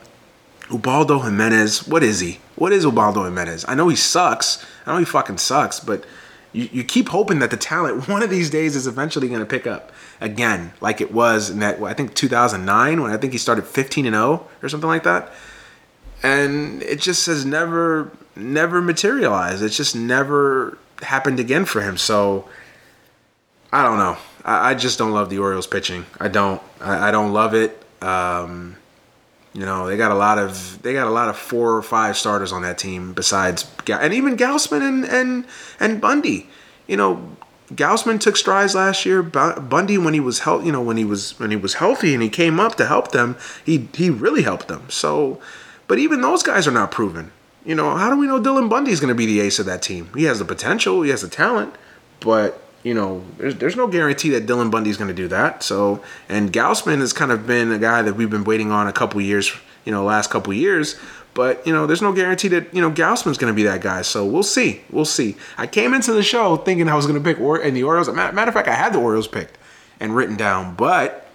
Ubaldo 0.71 1.19
Jimenez, 1.19 1.87
what 1.87 2.03
is 2.03 2.19
he? 2.19 2.39
What 2.55 2.73
is 2.73 2.83
Ubaldo 2.83 3.23
Jimenez? 3.23 3.65
I 3.67 3.75
know 3.75 3.87
he 3.87 3.95
sucks. 3.95 4.65
I 4.85 4.93
know 4.93 4.99
he 4.99 5.05
fucking 5.05 5.37
sucks, 5.37 5.79
but 5.79 6.05
you, 6.51 6.69
you 6.71 6.83
keep 6.83 7.09
hoping 7.09 7.39
that 7.39 7.51
the 7.51 7.57
talent 7.57 8.07
one 8.09 8.23
of 8.23 8.29
these 8.29 8.49
days 8.49 8.75
is 8.75 8.87
eventually 8.87 9.27
going 9.27 9.39
to 9.39 9.45
pick 9.45 9.67
up 9.67 9.91
again, 10.19 10.73
like 10.81 11.01
it 11.01 11.13
was 11.13 11.49
in 11.49 11.59
that 11.59 11.81
I 11.81 11.93
think 11.93 12.13
2009 12.15 13.01
when 13.01 13.11
I 13.11 13.17
think 13.17 13.33
he 13.33 13.39
started 13.39 13.65
15 13.65 14.05
and 14.05 14.15
0 14.15 14.47
or 14.61 14.69
something 14.69 14.87
like 14.87 15.03
that, 15.03 15.31
and 16.23 16.81
it 16.83 16.99
just 16.99 17.25
has 17.27 17.45
never 17.45 18.11
never 18.35 18.81
materialized. 18.81 19.63
It's 19.63 19.77
just 19.77 19.95
never 19.95 20.77
happened 21.01 21.39
again 21.39 21.65
for 21.65 21.81
him. 21.81 21.97
So 21.97 22.47
I 23.71 23.83
don't 23.83 23.97
know. 23.97 24.17
I, 24.43 24.71
I 24.71 24.73
just 24.73 24.97
don't 24.97 25.11
love 25.11 25.29
the 25.29 25.39
Orioles 25.39 25.67
pitching. 25.67 26.05
I 26.19 26.27
don't. 26.27 26.61
I, 26.81 27.09
I 27.09 27.11
don't 27.11 27.33
love 27.33 27.53
it. 27.53 27.83
Um, 28.01 28.77
you 29.57 29.65
know, 29.65 29.87
they 29.87 29.97
got 29.97 30.11
a 30.11 30.15
lot 30.15 30.37
of 30.37 30.79
they 30.83 30.93
got 30.93 31.07
a 31.07 31.09
lot 31.09 31.29
of 31.29 31.35
four 31.35 31.75
or 31.75 31.81
five 31.81 32.15
starters 32.15 32.51
on 32.51 32.61
that 32.61 32.77
team 32.77 33.13
besides 33.13 33.67
and 33.89 34.13
even 34.13 34.37
Gausman 34.37 34.87
and 34.87 35.03
and 35.03 35.45
and 35.79 35.99
Bundy. 35.99 36.47
You 36.85 36.95
know, 36.95 37.35
Gausman 37.73 38.19
took 38.19 38.37
strides 38.37 38.75
last 38.75 39.03
year. 39.03 39.23
Bundy, 39.23 39.97
when 39.97 40.13
he 40.13 40.19
was 40.19 40.41
health, 40.41 40.63
you 40.63 40.71
know, 40.71 40.83
when 40.83 40.97
he 40.97 41.03
was 41.03 41.39
when 41.39 41.49
he 41.49 41.57
was 41.57 41.73
healthy 41.73 42.13
and 42.13 42.21
he 42.21 42.29
came 42.29 42.59
up 42.59 42.75
to 42.75 42.85
help 42.85 43.13
them, 43.13 43.35
he 43.65 43.89
he 43.95 44.11
really 44.11 44.43
helped 44.43 44.67
them. 44.67 44.85
So, 44.89 45.41
but 45.87 45.97
even 45.97 46.21
those 46.21 46.43
guys 46.43 46.67
are 46.67 46.71
not 46.71 46.91
proven. 46.91 47.31
You 47.65 47.73
know, 47.73 47.95
how 47.95 48.11
do 48.11 48.19
we 48.19 48.27
know 48.27 48.39
Dylan 48.39 48.69
Bundy 48.69 48.91
is 48.91 48.99
going 48.99 49.09
to 49.09 49.15
be 49.15 49.25
the 49.25 49.39
ace 49.39 49.57
of 49.57 49.65
that 49.65 49.81
team? 49.81 50.11
He 50.13 50.25
has 50.25 50.37
the 50.37 50.45
potential, 50.45 51.01
he 51.01 51.09
has 51.09 51.23
the 51.23 51.29
talent, 51.29 51.73
but 52.19 52.61
you 52.87 52.93
know, 52.93 53.21
there's, 53.37 53.55
there's 53.55 53.75
no 53.75 53.87
guarantee 53.87 54.29
that 54.29 54.45
Dylan 54.45 54.71
Bundy's 54.71 54.95
going 54.95 55.09
to 55.09 55.13
do 55.13 55.27
that. 55.27 55.61
So, 55.61 56.01
and 56.29 56.53
Gausman 56.53 56.99
has 56.99 57.11
kind 57.11 57.33
of 57.33 57.45
been 57.45 57.69
a 57.73 57.77
guy 57.77 58.01
that 58.01 58.13
we've 58.13 58.29
been 58.29 58.45
waiting 58.45 58.71
on 58.71 58.87
a 58.87 58.93
couple 58.93 59.19
years, 59.19 59.51
you 59.83 59.91
know, 59.91 60.05
last 60.05 60.29
couple 60.29 60.53
years. 60.53 60.95
But 61.33 61.67
you 61.67 61.73
know, 61.73 61.85
there's 61.85 62.01
no 62.01 62.13
guarantee 62.13 62.47
that 62.47 62.73
you 62.73 62.81
know 62.81 62.89
Gausman's 62.89 63.37
going 63.37 63.53
to 63.53 63.55
be 63.55 63.63
that 63.63 63.81
guy. 63.81 64.03
So 64.03 64.25
we'll 64.25 64.41
see. 64.41 64.81
We'll 64.89 65.05
see. 65.05 65.35
I 65.57 65.67
came 65.67 65.93
into 65.93 66.13
the 66.13 66.23
show 66.23 66.55
thinking 66.55 66.87
I 66.87 66.95
was 66.95 67.05
going 67.05 67.21
to 67.21 67.23
pick 67.23 67.39
or 67.39 67.59
in 67.59 67.73
the 67.73 67.83
Orioles. 67.83 68.09
Matter 68.09 68.47
of 68.47 68.53
fact, 68.53 68.69
I 68.69 68.73
had 68.73 68.93
the 68.93 68.99
Orioles 68.99 69.27
picked 69.27 69.57
and 69.99 70.15
written 70.15 70.37
down, 70.37 70.75
but 70.75 71.29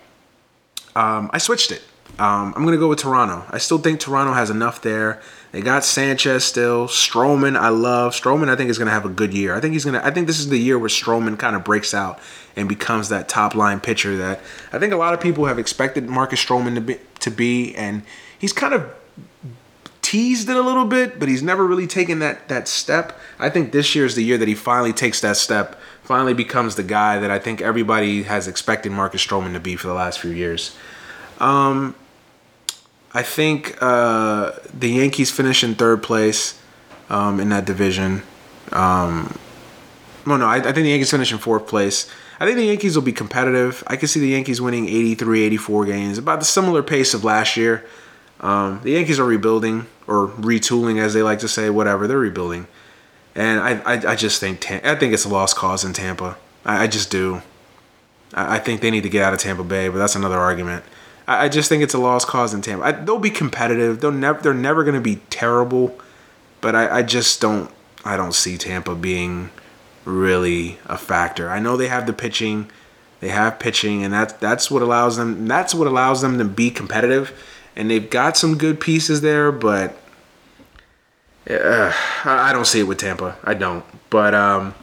um, 0.96 1.30
I 1.32 1.38
switched 1.38 1.70
it. 1.70 1.82
Um, 2.18 2.52
I'm 2.56 2.62
going 2.64 2.74
to 2.74 2.80
go 2.80 2.88
with 2.88 2.98
Toronto. 2.98 3.44
I 3.50 3.58
still 3.58 3.78
think 3.78 4.00
Toronto 4.00 4.32
has 4.32 4.50
enough 4.50 4.82
there. 4.82 5.20
They 5.52 5.60
got 5.60 5.84
Sanchez 5.84 6.44
still. 6.44 6.88
Stroman, 6.88 7.58
I 7.58 7.68
love. 7.68 8.14
Stroman, 8.14 8.48
I 8.48 8.56
think, 8.56 8.70
is 8.70 8.78
going 8.78 8.86
to 8.86 8.92
have 8.92 9.04
a 9.04 9.10
good 9.10 9.34
year. 9.34 9.54
I 9.54 9.60
think 9.60 9.74
he's 9.74 9.84
going 9.84 10.00
to. 10.00 10.04
I 10.04 10.10
think 10.10 10.26
this 10.26 10.40
is 10.40 10.48
the 10.48 10.58
year 10.58 10.78
where 10.78 10.88
Stroman 10.88 11.38
kind 11.38 11.54
of 11.54 11.62
breaks 11.62 11.92
out 11.92 12.18
and 12.56 12.68
becomes 12.68 13.10
that 13.10 13.28
top 13.28 13.54
line 13.54 13.78
pitcher 13.78 14.16
that 14.16 14.40
I 14.72 14.78
think 14.78 14.94
a 14.94 14.96
lot 14.96 15.12
of 15.12 15.20
people 15.20 15.44
have 15.46 15.58
expected 15.58 16.08
Marcus 16.08 16.42
Stroman 16.42 16.74
to 16.74 16.80
be, 16.80 16.98
to 17.20 17.30
be 17.30 17.74
and 17.76 18.02
he's 18.38 18.52
kind 18.52 18.72
of 18.72 18.92
teased 20.00 20.48
it 20.48 20.56
a 20.56 20.60
little 20.62 20.86
bit, 20.86 21.20
but 21.20 21.28
he's 21.28 21.42
never 21.42 21.66
really 21.66 21.86
taken 21.86 22.18
that 22.20 22.48
that 22.48 22.66
step. 22.66 23.18
I 23.38 23.50
think 23.50 23.72
this 23.72 23.94
year 23.94 24.06
is 24.06 24.14
the 24.14 24.24
year 24.24 24.38
that 24.38 24.48
he 24.48 24.54
finally 24.54 24.94
takes 24.94 25.20
that 25.20 25.36
step, 25.36 25.78
finally 26.02 26.34
becomes 26.34 26.76
the 26.76 26.82
guy 26.82 27.18
that 27.18 27.30
I 27.30 27.38
think 27.38 27.60
everybody 27.60 28.22
has 28.22 28.48
expected 28.48 28.90
Marcus 28.90 29.24
Stroman 29.24 29.52
to 29.52 29.60
be 29.60 29.76
for 29.76 29.86
the 29.86 29.94
last 29.94 30.18
few 30.18 30.30
years. 30.30 30.74
Um, 31.40 31.94
I 33.14 33.22
think 33.22 33.76
uh, 33.80 34.52
the 34.72 34.88
Yankees 34.88 35.30
finish 35.30 35.62
in 35.62 35.74
third 35.74 36.02
place 36.02 36.58
um, 37.10 37.40
in 37.40 37.50
that 37.50 37.64
division. 37.64 38.22
Um, 38.72 39.38
well, 40.26 40.38
no, 40.38 40.46
I, 40.46 40.56
I, 40.56 40.62
think 40.62 40.76
the 40.76 40.90
Yankees 40.90 41.10
finish 41.10 41.32
in 41.32 41.38
fourth 41.38 41.66
place. 41.66 42.10
I 42.40 42.46
think 42.46 42.56
the 42.56 42.64
Yankees 42.64 42.96
will 42.96 43.02
be 43.02 43.12
competitive. 43.12 43.84
I 43.86 43.96
can 43.96 44.08
see 44.08 44.20
the 44.20 44.28
Yankees 44.28 44.60
winning 44.60 44.88
83, 44.88 45.42
84 45.42 45.84
games, 45.84 46.18
about 46.18 46.38
the 46.38 46.46
similar 46.46 46.82
pace 46.82 47.12
of 47.12 47.22
last 47.22 47.56
year. 47.56 47.84
Um, 48.40 48.80
the 48.82 48.92
Yankees 48.92 49.20
are 49.20 49.24
rebuilding 49.24 49.86
or 50.06 50.28
retooling, 50.28 50.98
as 51.00 51.14
they 51.14 51.22
like 51.22 51.38
to 51.40 51.48
say, 51.48 51.70
whatever. 51.70 52.06
They're 52.06 52.18
rebuilding. 52.18 52.66
And 53.34 53.60
I, 53.60 53.80
I, 53.80 54.12
I 54.12 54.16
just 54.16 54.40
think 54.40 54.70
I 54.70 54.94
think 54.94 55.12
it's 55.14 55.24
a 55.24 55.28
lost 55.28 55.56
cause 55.56 55.84
in 55.84 55.92
Tampa. 55.92 56.36
I, 56.64 56.84
I 56.84 56.86
just 56.86 57.10
do. 57.10 57.42
I, 58.34 58.56
I 58.56 58.58
think 58.58 58.80
they 58.80 58.90
need 58.90 59.04
to 59.04 59.08
get 59.08 59.22
out 59.22 59.32
of 59.32 59.38
Tampa 59.38 59.64
Bay, 59.64 59.88
but 59.88 59.98
that's 59.98 60.16
another 60.16 60.38
argument. 60.38 60.84
I, 61.26 61.48
just 61.48 61.68
think 61.68 61.82
it's 61.82 61.94
a 61.94 61.98
lost 61.98 62.26
cause 62.26 62.52
in 62.52 62.62
Tampa. 62.62 62.84
I, 62.84 62.92
they'll 62.92 63.18
be 63.18 63.30
competitive. 63.30 64.00
They'll 64.00 64.10
never. 64.10 64.40
They're 64.40 64.54
never 64.54 64.84
going 64.84 64.94
to 64.94 65.00
be 65.00 65.16
terrible, 65.30 65.98
but 66.60 66.74
I, 66.74 66.98
I 66.98 67.02
just 67.02 67.40
don't. 67.40 67.70
I 68.04 68.16
don't 68.16 68.34
see 68.34 68.58
Tampa 68.58 68.94
being 68.94 69.50
really 70.04 70.78
a 70.86 70.98
factor. 70.98 71.48
I 71.48 71.60
know 71.60 71.76
they 71.76 71.88
have 71.88 72.06
the 72.06 72.12
pitching. 72.12 72.70
They 73.20 73.28
have 73.28 73.60
pitching, 73.60 74.02
and 74.02 74.12
that's 74.12 74.32
that's 74.34 74.70
what 74.70 74.82
allows 74.82 75.16
them. 75.16 75.46
That's 75.46 75.74
what 75.74 75.86
allows 75.86 76.22
them 76.22 76.38
to 76.38 76.44
be 76.44 76.70
competitive, 76.70 77.32
and 77.76 77.90
they've 77.90 78.10
got 78.10 78.36
some 78.36 78.58
good 78.58 78.80
pieces 78.80 79.20
there. 79.20 79.52
But 79.52 79.96
uh, 81.48 81.92
I 82.24 82.52
don't 82.52 82.66
see 82.66 82.80
it 82.80 82.84
with 82.84 82.98
Tampa. 82.98 83.36
I 83.44 83.54
don't. 83.54 83.84
But 84.10 84.34
um, 84.34 84.74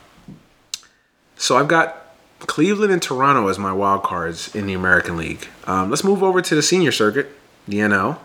so 1.36 1.58
I've 1.58 1.68
got 1.68 1.99
Cleveland 2.40 2.92
and 2.92 3.02
Toronto 3.02 3.48
as 3.48 3.60
my 3.60 3.74
wild 3.74 4.04
cards 4.04 4.54
in 4.56 4.66
the 4.66 4.74
American 4.74 5.18
League. 5.18 5.48
Um, 5.66 5.90
let's 5.90 6.04
move 6.04 6.24
over 6.24 6.42
to 6.42 6.56
the 6.56 6.62
senior 6.62 6.92
circuit, 6.92 7.30
the 7.68 7.78
NL. 7.78 8.20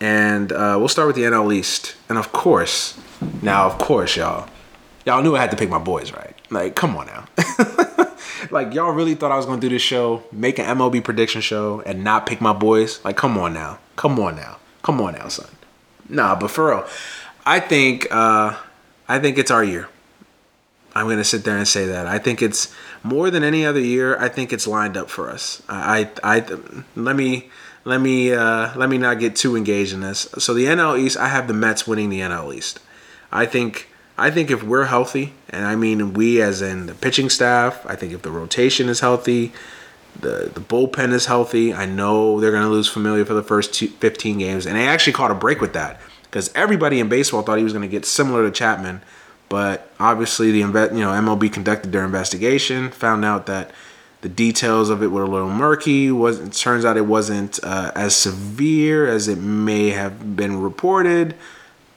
And 0.00 0.50
uh, 0.52 0.76
we'll 0.78 0.88
start 0.88 1.06
with 1.06 1.16
the 1.16 1.22
NL 1.22 1.54
East. 1.54 1.94
And 2.08 2.18
of 2.18 2.32
course, 2.32 2.98
now, 3.42 3.66
of 3.66 3.78
course, 3.78 4.16
y'all, 4.16 4.48
y'all 5.04 5.22
knew 5.22 5.36
I 5.36 5.40
had 5.40 5.50
to 5.50 5.56
pick 5.56 5.68
my 5.68 5.78
boys, 5.78 6.12
right? 6.12 6.34
Like, 6.50 6.74
come 6.74 6.96
on 6.96 7.06
now. 7.06 7.26
like, 8.50 8.72
y'all 8.74 8.92
really 8.92 9.14
thought 9.14 9.30
I 9.30 9.36
was 9.36 9.46
going 9.46 9.60
to 9.60 9.68
do 9.68 9.74
this 9.74 9.82
show, 9.82 10.22
make 10.32 10.58
an 10.58 10.64
MLB 10.64 11.04
prediction 11.04 11.42
show, 11.42 11.82
and 11.84 12.02
not 12.02 12.26
pick 12.26 12.40
my 12.40 12.52
boys? 12.52 13.04
Like, 13.04 13.16
come 13.16 13.36
on 13.38 13.52
now. 13.52 13.78
Come 13.96 14.18
on 14.18 14.36
now. 14.36 14.58
Come 14.82 15.00
on 15.00 15.12
now, 15.12 15.28
son. 15.28 15.48
Nah, 16.08 16.34
but 16.34 16.50
for 16.50 16.68
real, 16.70 16.86
I 17.44 17.60
think, 17.60 18.08
uh, 18.10 18.56
I 19.06 19.18
think 19.18 19.38
it's 19.38 19.50
our 19.50 19.62
year. 19.62 19.88
I'm 21.00 21.06
going 21.06 21.16
to 21.16 21.24
sit 21.24 21.44
there 21.44 21.56
and 21.56 21.66
say 21.66 21.86
that. 21.86 22.06
I 22.06 22.18
think 22.18 22.42
it's 22.42 22.70
more 23.02 23.30
than 23.30 23.42
any 23.42 23.64
other 23.64 23.80
year. 23.80 24.18
I 24.18 24.28
think 24.28 24.52
it's 24.52 24.66
lined 24.66 24.98
up 24.98 25.08
for 25.08 25.30
us. 25.30 25.62
I, 25.66 26.10
I, 26.22 26.36
I 26.36 26.58
let 26.94 27.16
me, 27.16 27.48
let 27.86 28.02
me, 28.02 28.34
uh, 28.34 28.76
let 28.76 28.90
me 28.90 28.98
not 28.98 29.18
get 29.18 29.34
too 29.34 29.56
engaged 29.56 29.94
in 29.94 30.02
this. 30.02 30.28
So 30.38 30.52
the 30.52 30.66
NL 30.66 30.98
East, 30.98 31.16
I 31.16 31.28
have 31.28 31.48
the 31.48 31.54
Mets 31.54 31.86
winning 31.86 32.10
the 32.10 32.20
NL 32.20 32.54
East. 32.54 32.80
I 33.32 33.46
think, 33.46 33.88
I 34.18 34.30
think 34.30 34.50
if 34.50 34.62
we're 34.62 34.84
healthy, 34.84 35.32
and 35.48 35.64
I 35.64 35.74
mean 35.74 36.12
we 36.12 36.42
as 36.42 36.60
in 36.60 36.84
the 36.84 36.94
pitching 36.94 37.30
staff, 37.30 37.86
I 37.86 37.96
think 37.96 38.12
if 38.12 38.20
the 38.20 38.30
rotation 38.30 38.90
is 38.90 39.00
healthy, 39.00 39.54
the 40.20 40.50
the 40.52 40.60
bullpen 40.60 41.12
is 41.14 41.26
healthy. 41.26 41.72
I 41.72 41.86
know 41.86 42.40
they're 42.40 42.50
going 42.50 42.64
to 42.64 42.68
lose 42.68 42.88
Familia 42.88 43.24
for 43.24 43.32
the 43.32 43.42
first 43.42 43.72
two, 43.72 43.88
15 43.88 44.36
games, 44.36 44.66
and 44.66 44.76
they 44.76 44.86
actually 44.86 45.14
caught 45.14 45.30
a 45.30 45.34
break 45.34 45.62
with 45.62 45.72
that 45.72 45.98
because 46.24 46.52
everybody 46.54 47.00
in 47.00 47.08
baseball 47.08 47.40
thought 47.40 47.56
he 47.56 47.64
was 47.64 47.72
going 47.72 47.88
to 47.88 47.88
get 47.88 48.04
similar 48.04 48.44
to 48.44 48.50
Chapman 48.50 49.00
but 49.50 49.90
obviously, 49.98 50.52
the 50.52 50.58
you 50.58 50.66
know 50.66 51.10
MLB 51.10 51.52
conducted 51.52 51.92
their 51.92 52.04
investigation, 52.04 52.90
found 52.90 53.24
out 53.24 53.46
that 53.46 53.72
the 54.20 54.28
details 54.28 54.90
of 54.90 55.02
it 55.02 55.08
were 55.08 55.24
a 55.24 55.28
little 55.28 55.50
murky. 55.50 56.10
Was 56.12 56.38
it 56.38 56.52
turns 56.52 56.84
out 56.84 56.96
it 56.96 57.06
wasn't 57.06 57.58
uh, 57.64 57.90
as 57.96 58.14
severe 58.14 59.08
as 59.08 59.26
it 59.26 59.38
may 59.38 59.90
have 59.90 60.36
been 60.36 60.62
reported. 60.62 61.34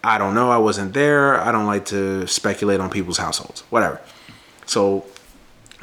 I 0.03 0.17
don't 0.17 0.33
know. 0.33 0.49
I 0.49 0.57
wasn't 0.57 0.93
there. 0.93 1.39
I 1.39 1.51
don't 1.51 1.67
like 1.67 1.85
to 1.85 2.25
speculate 2.27 2.79
on 2.79 2.89
people's 2.89 3.19
households. 3.19 3.61
Whatever. 3.69 4.01
So 4.65 5.05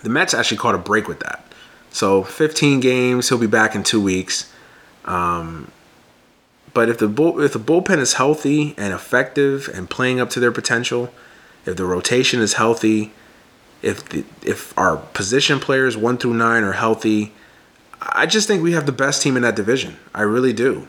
the 0.02 0.08
Mets 0.08 0.34
actually 0.34 0.58
caught 0.58 0.74
a 0.74 0.78
break 0.78 1.06
with 1.06 1.20
that. 1.20 1.44
So 1.92 2.24
15 2.24 2.80
games. 2.80 3.28
He'll 3.28 3.38
be 3.38 3.46
back 3.46 3.76
in 3.76 3.84
two 3.84 4.02
weeks. 4.02 4.52
Um, 5.04 5.70
but 6.74 6.88
if 6.88 6.98
the 6.98 7.08
bull, 7.08 7.40
if 7.40 7.52
the 7.52 7.60
bullpen 7.60 7.98
is 7.98 8.14
healthy 8.14 8.74
and 8.76 8.92
effective 8.92 9.70
and 9.72 9.88
playing 9.88 10.18
up 10.20 10.30
to 10.30 10.40
their 10.40 10.52
potential, 10.52 11.12
if 11.70 11.76
the 11.76 11.84
rotation 11.84 12.40
is 12.40 12.54
healthy, 12.54 13.12
if 13.82 14.06
the, 14.08 14.24
if 14.42 14.76
our 14.78 14.96
position 14.96 15.60
players 15.60 15.96
one 15.96 16.18
through 16.18 16.34
nine 16.34 16.62
are 16.64 16.72
healthy, 16.72 17.32
I 18.00 18.26
just 18.26 18.46
think 18.46 18.62
we 18.62 18.72
have 18.72 18.86
the 18.86 18.92
best 18.92 19.22
team 19.22 19.36
in 19.36 19.42
that 19.42 19.56
division. 19.56 19.96
I 20.14 20.22
really 20.22 20.52
do. 20.52 20.88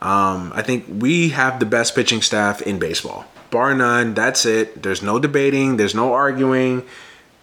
Um, 0.00 0.52
I 0.54 0.62
think 0.62 0.86
we 0.88 1.30
have 1.30 1.58
the 1.58 1.66
best 1.66 1.94
pitching 1.94 2.22
staff 2.22 2.60
in 2.62 2.78
baseball, 2.78 3.24
bar 3.50 3.74
none. 3.74 4.14
That's 4.14 4.44
it. 4.44 4.82
There's 4.82 5.02
no 5.02 5.18
debating. 5.18 5.78
There's 5.78 5.94
no 5.94 6.12
arguing 6.12 6.84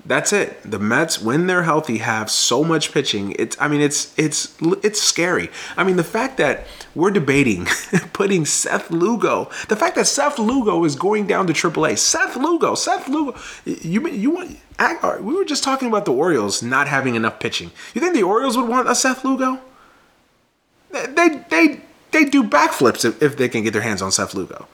that's 0.06 0.34
it. 0.34 0.60
The 0.70 0.80
Mets, 0.80 1.22
when 1.22 1.48
they're 1.48 1.64
healthy, 1.64 2.00
have 2.00 2.30
so 2.30 2.64
much 2.64 2.92
pitching. 2.92 3.36
It's, 3.40 3.56
I 3.60 3.70
mean, 3.70 3.80
it's 3.80 4.14
it's 4.20 4.54
it's 4.62 5.02
scary. 5.02 5.50
I 5.78 5.84
mean, 5.84 5.96
the 5.96 6.04
fact 6.04 6.38
that 6.38 6.68
we're 6.94 7.12
debating 7.12 7.66
putting 8.14 8.46
Seth 8.46 8.92
Lugo, 8.92 9.50
the 9.70 9.76
fact 9.76 9.96
that 9.96 10.06
Seth 10.06 10.38
Lugo 10.38 10.84
is 10.84 10.96
going 10.96 11.26
down 11.26 11.48
to 11.48 11.54
AAA. 11.54 11.98
Seth 11.98 12.36
Lugo, 12.36 12.76
Seth 12.76 13.08
Lugo. 13.08 13.40
You 13.66 14.08
you 14.10 14.32
want? 14.32 14.58
We 15.24 15.34
were 15.34 15.46
just 15.46 15.64
talking 15.64 15.88
about 15.88 16.04
the 16.04 16.12
Orioles 16.12 16.62
not 16.62 16.88
having 16.88 17.16
enough 17.16 17.40
pitching. 17.40 17.72
You 17.94 18.02
think 18.02 18.14
the 18.14 18.24
Orioles 18.24 18.58
would 18.58 18.68
want 18.68 18.90
a 18.90 18.96
Seth 18.96 19.24
Lugo? 19.24 19.62
They 20.92 21.46
they 21.50 21.82
they 22.12 22.26
do 22.26 22.44
backflips 22.44 23.06
if, 23.06 23.22
if 23.22 23.38
they 23.38 23.48
can 23.48 23.64
get 23.64 23.72
their 23.72 23.82
hands 23.82 24.02
on 24.02 24.12
Seth 24.12 24.34
Lugo. 24.34 24.68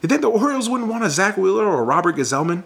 You 0.00 0.08
think 0.08 0.20
the 0.20 0.30
Orioles 0.30 0.68
wouldn't 0.68 0.88
want 0.88 1.02
a 1.02 1.10
Zack 1.10 1.36
Wheeler 1.36 1.64
or 1.64 1.80
a 1.80 1.82
Robert 1.82 2.16
Gsellman? 2.16 2.62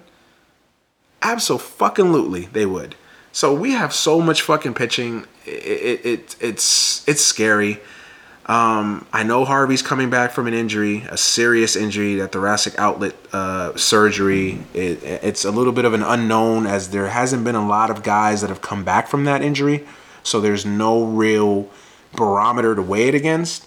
Absolutely, 1.23 2.47
they 2.47 2.67
would. 2.67 2.95
So 3.33 3.55
we 3.55 3.73
have 3.73 3.93
so 3.93 4.21
much 4.21 4.43
fucking 4.43 4.75
pitching. 4.75 5.27
It, 5.47 5.51
it, 5.51 6.07
it 6.07 6.37
it's 6.41 7.09
it's 7.09 7.21
scary. 7.21 7.81
Um, 8.47 9.07
I 9.13 9.23
know 9.23 9.45
Harvey's 9.45 9.83
coming 9.83 10.11
back 10.11 10.33
from 10.33 10.49
an 10.49 10.55
injury, 10.55 11.05
a 11.09 11.17
serious 11.17 11.77
injury, 11.77 12.17
that 12.17 12.33
thoracic 12.33 12.77
outlet 12.79 13.15
uh, 13.33 13.77
surgery. 13.77 14.59
It, 14.75 15.05
it's 15.05 15.45
a 15.45 15.53
little 15.53 15.73
bit 15.73 15.85
of 15.85 15.95
an 15.95 16.03
unknown 16.03 16.67
as 16.67 16.91
there 16.91 17.09
hasn't 17.09 17.45
been 17.45 17.55
a 17.55 17.65
lot 17.65 17.91
of 17.91 18.03
guys 18.03 18.41
that 18.41 18.51
have 18.51 18.61
come 18.61 18.83
back 18.83 19.07
from 19.07 19.25
that 19.25 19.43
injury. 19.43 19.87
So 20.25 20.41
there's 20.41 20.67
no 20.67 21.05
real 21.05 21.69
barometer 22.17 22.75
to 22.75 22.83
weigh 22.83 23.07
it 23.07 23.15
against. 23.15 23.67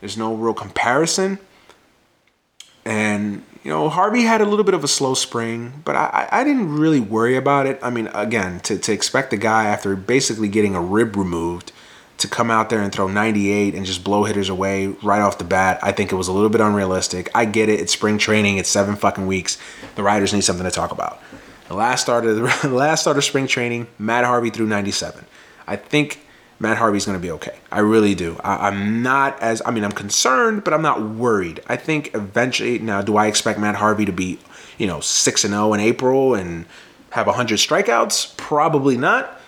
There's 0.00 0.16
no 0.16 0.34
real 0.34 0.54
comparison. 0.54 1.40
And, 2.84 3.44
you 3.62 3.70
know, 3.70 3.88
Harvey 3.88 4.22
had 4.22 4.40
a 4.40 4.44
little 4.44 4.64
bit 4.64 4.74
of 4.74 4.82
a 4.82 4.88
slow 4.88 5.14
spring, 5.14 5.82
but 5.84 5.94
I, 5.94 6.28
I 6.32 6.44
didn't 6.44 6.76
really 6.76 7.00
worry 7.00 7.36
about 7.36 7.66
it. 7.66 7.78
I 7.82 7.90
mean, 7.90 8.08
again, 8.12 8.60
to, 8.60 8.76
to 8.78 8.92
expect 8.92 9.32
a 9.32 9.36
guy 9.36 9.66
after 9.66 9.94
basically 9.94 10.48
getting 10.48 10.74
a 10.74 10.80
rib 10.80 11.16
removed 11.16 11.70
to 12.18 12.28
come 12.28 12.50
out 12.50 12.70
there 12.70 12.80
and 12.80 12.92
throw 12.92 13.06
98 13.06 13.74
and 13.74 13.86
just 13.86 14.02
blow 14.02 14.24
hitters 14.24 14.48
away 14.48 14.88
right 15.02 15.20
off 15.20 15.38
the 15.38 15.44
bat, 15.44 15.78
I 15.82 15.92
think 15.92 16.12
it 16.12 16.16
was 16.16 16.28
a 16.28 16.32
little 16.32 16.48
bit 16.48 16.60
unrealistic. 16.60 17.30
I 17.34 17.44
get 17.44 17.68
it. 17.68 17.80
It's 17.80 17.92
spring 17.92 18.18
training. 18.18 18.58
It's 18.58 18.68
seven 18.68 18.96
fucking 18.96 19.26
weeks. 19.26 19.58
The 19.94 20.02
riders 20.02 20.32
need 20.32 20.42
something 20.42 20.64
to 20.64 20.70
talk 20.70 20.90
about. 20.90 21.20
The 21.68 21.74
last 21.74 22.02
start 22.02 22.26
of 22.26 22.36
the 22.62 22.68
last 22.68 23.02
start 23.02 23.16
of 23.16 23.24
spring 23.24 23.46
training, 23.46 23.86
Matt 23.98 24.24
Harvey 24.24 24.50
threw 24.50 24.66
97. 24.66 25.24
I 25.66 25.76
think 25.76 26.26
Matt 26.62 26.78
Harvey's 26.78 27.04
going 27.04 27.18
to 27.18 27.22
be 27.22 27.32
okay. 27.32 27.58
I 27.72 27.80
really 27.80 28.14
do. 28.14 28.40
I, 28.44 28.68
am 28.68 29.02
not 29.02 29.40
as, 29.42 29.60
I 29.66 29.72
mean, 29.72 29.82
I'm 29.82 29.92
concerned, 29.92 30.62
but 30.62 30.72
I'm 30.72 30.80
not 30.80 31.02
worried. 31.02 31.60
I 31.66 31.74
think 31.74 32.14
eventually, 32.14 32.78
now, 32.78 33.02
do 33.02 33.16
I 33.16 33.26
expect 33.26 33.58
Matt 33.58 33.74
Harvey 33.74 34.04
to 34.04 34.12
be, 34.12 34.38
you 34.78 34.86
know, 34.86 35.00
6 35.00 35.44
and 35.44 35.52
0 35.52 35.74
in 35.74 35.80
April 35.80 36.36
and 36.36 36.66
have 37.10 37.26
100 37.26 37.58
strikeouts? 37.58 38.36
Probably 38.36 38.96
not. 38.96 39.40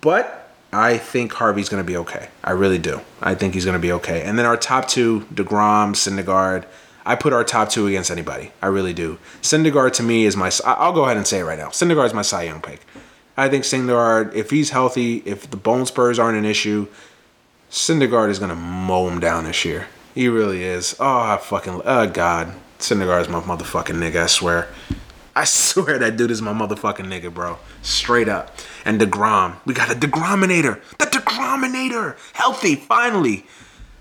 But 0.00 0.50
I 0.72 0.96
think 0.96 1.34
Harvey's 1.34 1.68
going 1.68 1.82
to 1.82 1.86
be 1.86 1.98
okay. 1.98 2.28
I 2.42 2.52
really 2.52 2.78
do. 2.78 3.02
I 3.20 3.34
think 3.34 3.52
he's 3.52 3.66
going 3.66 3.76
to 3.76 3.78
be 3.78 3.92
okay. 3.92 4.22
And 4.22 4.38
then 4.38 4.46
our 4.46 4.56
top 4.56 4.88
two, 4.88 5.26
DeGrom, 5.34 5.92
Syndergaard. 5.92 6.64
I 7.04 7.16
put 7.16 7.32
our 7.34 7.44
top 7.44 7.68
two 7.68 7.86
against 7.86 8.10
anybody. 8.10 8.52
I 8.62 8.68
really 8.68 8.94
do. 8.94 9.18
Syndergaard 9.42 9.92
to 9.94 10.02
me 10.02 10.24
is 10.24 10.36
my. 10.36 10.50
I'll 10.64 10.92
go 10.92 11.04
ahead 11.04 11.16
and 11.18 11.26
say 11.26 11.40
it 11.40 11.44
right 11.44 11.58
now. 11.58 11.68
Syndergaard 11.68 12.06
is 12.06 12.14
my 12.14 12.22
Cy 12.22 12.44
Young 12.44 12.62
pick. 12.62 12.80
I 13.36 13.48
think 13.48 13.64
Syndergaard, 13.64 14.34
if 14.34 14.50
he's 14.50 14.70
healthy, 14.70 15.22
if 15.24 15.50
the 15.50 15.56
bone 15.56 15.86
spurs 15.86 16.18
aren't 16.18 16.38
an 16.38 16.44
issue, 16.44 16.86
Syndergaard 17.70 18.28
is 18.28 18.38
gonna 18.38 18.54
mow 18.54 19.08
him 19.08 19.20
down 19.20 19.44
this 19.44 19.64
year. 19.64 19.86
He 20.14 20.28
really 20.28 20.62
is. 20.62 20.94
Oh, 21.00 21.20
I 21.20 21.38
fucking 21.38 21.82
oh 21.84 22.06
god, 22.08 22.52
Syndergaard 22.78 23.22
is 23.22 23.28
my 23.28 23.40
motherfucking 23.40 23.96
nigga. 23.96 24.24
I 24.24 24.26
swear. 24.26 24.68
I 25.34 25.44
swear 25.44 25.98
that 25.98 26.16
dude 26.16 26.30
is 26.30 26.42
my 26.42 26.52
motherfucking 26.52 27.06
nigga, 27.06 27.32
bro. 27.32 27.58
Straight 27.80 28.28
up. 28.28 28.54
And 28.84 29.00
Degrom, 29.00 29.56
we 29.64 29.72
got 29.72 29.90
a 29.90 29.94
Degrominator. 29.94 30.80
The 30.98 31.06
Degrominator, 31.06 32.16
healthy 32.34 32.74
finally. 32.74 33.46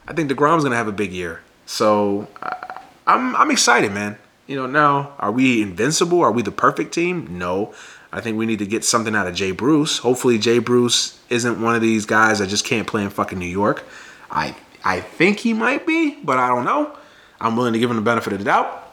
I 0.08 0.13
think 0.13 0.30
Degrom's 0.30 0.63
gonna 0.63 0.76
have 0.76 0.89
a 0.89 0.94
big 0.94 1.13
year. 1.13 1.41
So 1.65 2.28
I, 2.41 2.82
I'm 3.08 3.36
I'm 3.38 3.52
excited, 3.52 3.94
man. 3.94 4.17
You 4.48 4.58
know, 4.58 4.67
now 4.67 5.13
are 5.20 5.32
we 5.32 5.62
invincible? 5.62 6.22
Are 6.22 6.32
we 6.32 6.41
the 6.41 6.52
perfect 6.52 6.94
team? 6.94 7.38
No. 7.38 7.74
I 8.13 8.19
think 8.19 8.38
we 8.38 8.45
need 8.45 8.60
to 8.60 8.65
get 8.65 8.84
something 8.84 9.15
out 9.15 9.28
of 9.28 9.36
Jay 9.36 9.52
Bruce. 9.52 10.00
Hopefully, 10.00 10.38
Jay 10.38 10.60
Bruce 10.60 11.17
isn't 11.30 11.62
one 11.62 11.76
of 11.76 11.82
these 11.82 12.06
guys 12.06 12.39
that 12.39 12.47
just 12.47 12.65
can't 12.65 12.86
play 12.86 13.04
in 13.04 13.10
fucking 13.10 13.39
New 13.39 13.45
York. 13.45 13.86
I 14.30 14.56
I 14.84 15.00
think 15.00 15.39
he 15.39 15.54
might 15.54 15.88
be, 15.88 16.15
but 16.24 16.38
I 16.38 16.47
don't 16.47 16.65
know. 16.65 16.97
I'm 17.39 17.56
willing 17.56 17.74
to 17.74 17.80
give 17.80 17.89
him 17.89 17.95
the 17.95 18.02
benefit 18.02 18.34
of 18.34 18.39
the 18.39 18.45
doubt. 18.45 18.89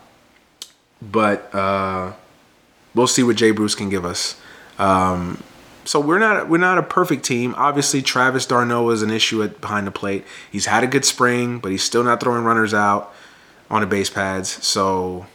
But 1.03 1.55
uh, 1.55 2.13
we'll 2.95 3.07
see 3.07 3.23
what 3.23 3.37
Jay 3.37 3.51
Bruce 3.51 3.75
can 3.75 3.89
give 3.89 4.05
us. 4.05 4.41
Um, 4.79 5.43
so 5.85 5.99
we're 5.99 6.19
not 6.19 6.49
we're 6.49 6.59
not 6.59 6.79
a 6.79 6.83
perfect 6.83 7.25
team. 7.25 7.55
Obviously, 7.57 8.03
Travis 8.03 8.47
d'Arnaud 8.47 8.91
is 8.91 9.03
an 9.03 9.11
issue 9.11 9.43
at 9.43 9.61
behind 9.61 9.87
the 9.87 9.91
plate. 9.91 10.25
He's 10.51 10.67
had 10.67 10.85
a 10.85 10.87
good 10.87 11.05
spring, 11.05 11.59
but 11.59 11.73
he's 11.73 11.83
still 11.83 12.05
not 12.05 12.21
throwing 12.21 12.45
runners 12.45 12.73
out 12.73 13.13
on 13.69 13.81
the 13.81 13.87
base 13.87 14.11
pads. 14.11 14.65
So 14.65 15.27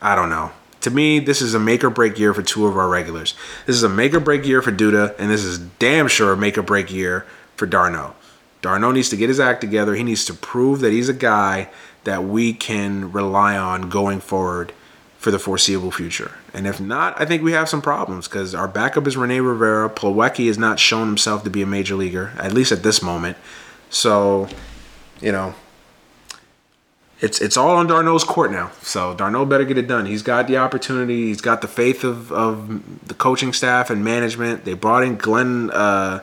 I 0.00 0.14
don't 0.14 0.30
know 0.30 0.52
to 0.86 0.90
me, 0.92 1.18
this 1.18 1.42
is 1.42 1.52
a 1.52 1.58
make 1.58 1.82
or 1.82 1.90
break 1.90 2.16
year 2.16 2.32
for 2.32 2.42
two 2.42 2.64
of 2.68 2.76
our 2.76 2.88
regulars. 2.88 3.34
This 3.66 3.74
is 3.74 3.82
a 3.82 3.88
make 3.88 4.14
or 4.14 4.20
break 4.20 4.46
year 4.46 4.62
for 4.62 4.70
Duda, 4.70 5.18
and 5.18 5.28
this 5.28 5.42
is 5.42 5.58
damn 5.58 6.06
sure 6.06 6.32
a 6.32 6.36
make 6.36 6.56
or 6.56 6.62
break 6.62 6.92
year 6.92 7.26
for 7.56 7.66
d'Arnaud. 7.66 8.14
d'Arnaud 8.62 8.92
needs 8.92 9.08
to 9.08 9.16
get 9.16 9.28
his 9.28 9.40
act 9.40 9.60
together. 9.60 9.96
He 9.96 10.04
needs 10.04 10.24
to 10.26 10.34
prove 10.34 10.78
that 10.80 10.92
he's 10.92 11.08
a 11.08 11.12
guy 11.12 11.70
that 12.04 12.22
we 12.22 12.52
can 12.52 13.10
rely 13.10 13.56
on 13.56 13.88
going 13.88 14.20
forward 14.20 14.72
for 15.18 15.32
the 15.32 15.40
foreseeable 15.40 15.90
future. 15.90 16.36
And 16.54 16.68
if 16.68 16.80
not, 16.80 17.20
I 17.20 17.24
think 17.24 17.42
we 17.42 17.50
have 17.50 17.68
some 17.68 17.82
problems 17.82 18.28
because 18.28 18.54
our 18.54 18.68
backup 18.68 19.08
is 19.08 19.16
Rene 19.16 19.40
Rivera. 19.40 19.90
Plawecki 19.90 20.46
has 20.46 20.56
not 20.56 20.78
shown 20.78 21.08
himself 21.08 21.42
to 21.42 21.50
be 21.50 21.62
a 21.62 21.66
major 21.66 21.96
leaguer, 21.96 22.32
at 22.38 22.52
least 22.52 22.70
at 22.70 22.84
this 22.84 23.02
moment. 23.02 23.36
So, 23.90 24.48
you 25.20 25.32
know, 25.32 25.56
it's 27.20 27.40
it's 27.40 27.56
all 27.56 27.76
on 27.76 27.86
d'Arnaud's 27.86 28.24
court 28.24 28.50
now. 28.50 28.70
So 28.82 29.14
d'Arnaud 29.14 29.46
better 29.46 29.64
get 29.64 29.78
it 29.78 29.88
done. 29.88 30.06
He's 30.06 30.22
got 30.22 30.46
the 30.46 30.58
opportunity. 30.58 31.26
He's 31.26 31.40
got 31.40 31.62
the 31.62 31.68
faith 31.68 32.04
of, 32.04 32.30
of 32.30 33.08
the 33.08 33.14
coaching 33.14 33.52
staff 33.52 33.88
and 33.88 34.04
management. 34.04 34.64
They 34.64 34.74
brought 34.74 35.02
in 35.02 35.16
Glenn 35.16 35.70
uh, 35.70 36.22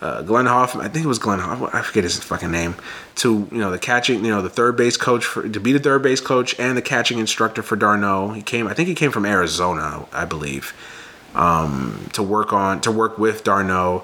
uh, 0.00 0.22
Glenn 0.22 0.46
Hoffman. 0.46 0.84
I 0.84 0.88
think 0.88 1.04
it 1.04 1.08
was 1.08 1.20
Glenn 1.20 1.38
Hoffman. 1.38 1.70
I 1.72 1.82
forget 1.82 2.02
his 2.02 2.18
fucking 2.18 2.50
name. 2.50 2.74
To 3.16 3.48
you 3.50 3.58
know 3.58 3.70
the 3.70 3.78
catching, 3.78 4.24
you 4.24 4.30
know 4.30 4.42
the 4.42 4.50
third 4.50 4.76
base 4.76 4.96
coach 4.96 5.24
for 5.24 5.48
to 5.48 5.60
be 5.60 5.72
the 5.72 5.78
third 5.78 6.02
base 6.02 6.20
coach 6.20 6.58
and 6.58 6.76
the 6.76 6.82
catching 6.82 7.18
instructor 7.18 7.62
for 7.62 7.76
d'Arnaud. 7.76 8.32
He 8.32 8.42
came. 8.42 8.66
I 8.66 8.74
think 8.74 8.88
he 8.88 8.94
came 8.94 9.12
from 9.12 9.24
Arizona, 9.24 10.04
I 10.12 10.24
believe, 10.24 10.74
um, 11.36 12.08
to 12.12 12.24
work 12.24 12.52
on 12.52 12.80
to 12.80 12.90
work 12.90 13.18
with 13.18 13.44
d'Arnaud. 13.44 14.02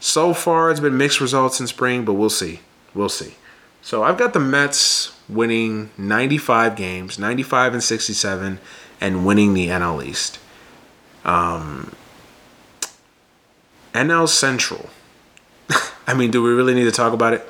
So 0.00 0.34
far, 0.34 0.70
it's 0.70 0.80
been 0.80 0.96
mixed 0.96 1.20
results 1.20 1.60
in 1.60 1.68
spring, 1.68 2.04
but 2.04 2.14
we'll 2.14 2.30
see. 2.30 2.60
We'll 2.94 3.08
see. 3.08 3.34
So 3.80 4.02
I've 4.02 4.18
got 4.18 4.32
the 4.32 4.40
Mets 4.40 5.17
winning 5.28 5.90
95 5.98 6.76
games, 6.76 7.18
95 7.18 7.74
and 7.74 7.82
67, 7.82 8.58
and 9.00 9.26
winning 9.26 9.54
the 9.54 9.68
NL 9.68 10.04
East. 10.04 10.38
Um, 11.24 11.92
NL 13.92 14.28
Central. 14.28 14.88
I 16.06 16.14
mean, 16.14 16.30
do 16.30 16.42
we 16.42 16.50
really 16.50 16.74
need 16.74 16.84
to 16.84 16.92
talk 16.92 17.12
about 17.12 17.34
it? 17.34 17.48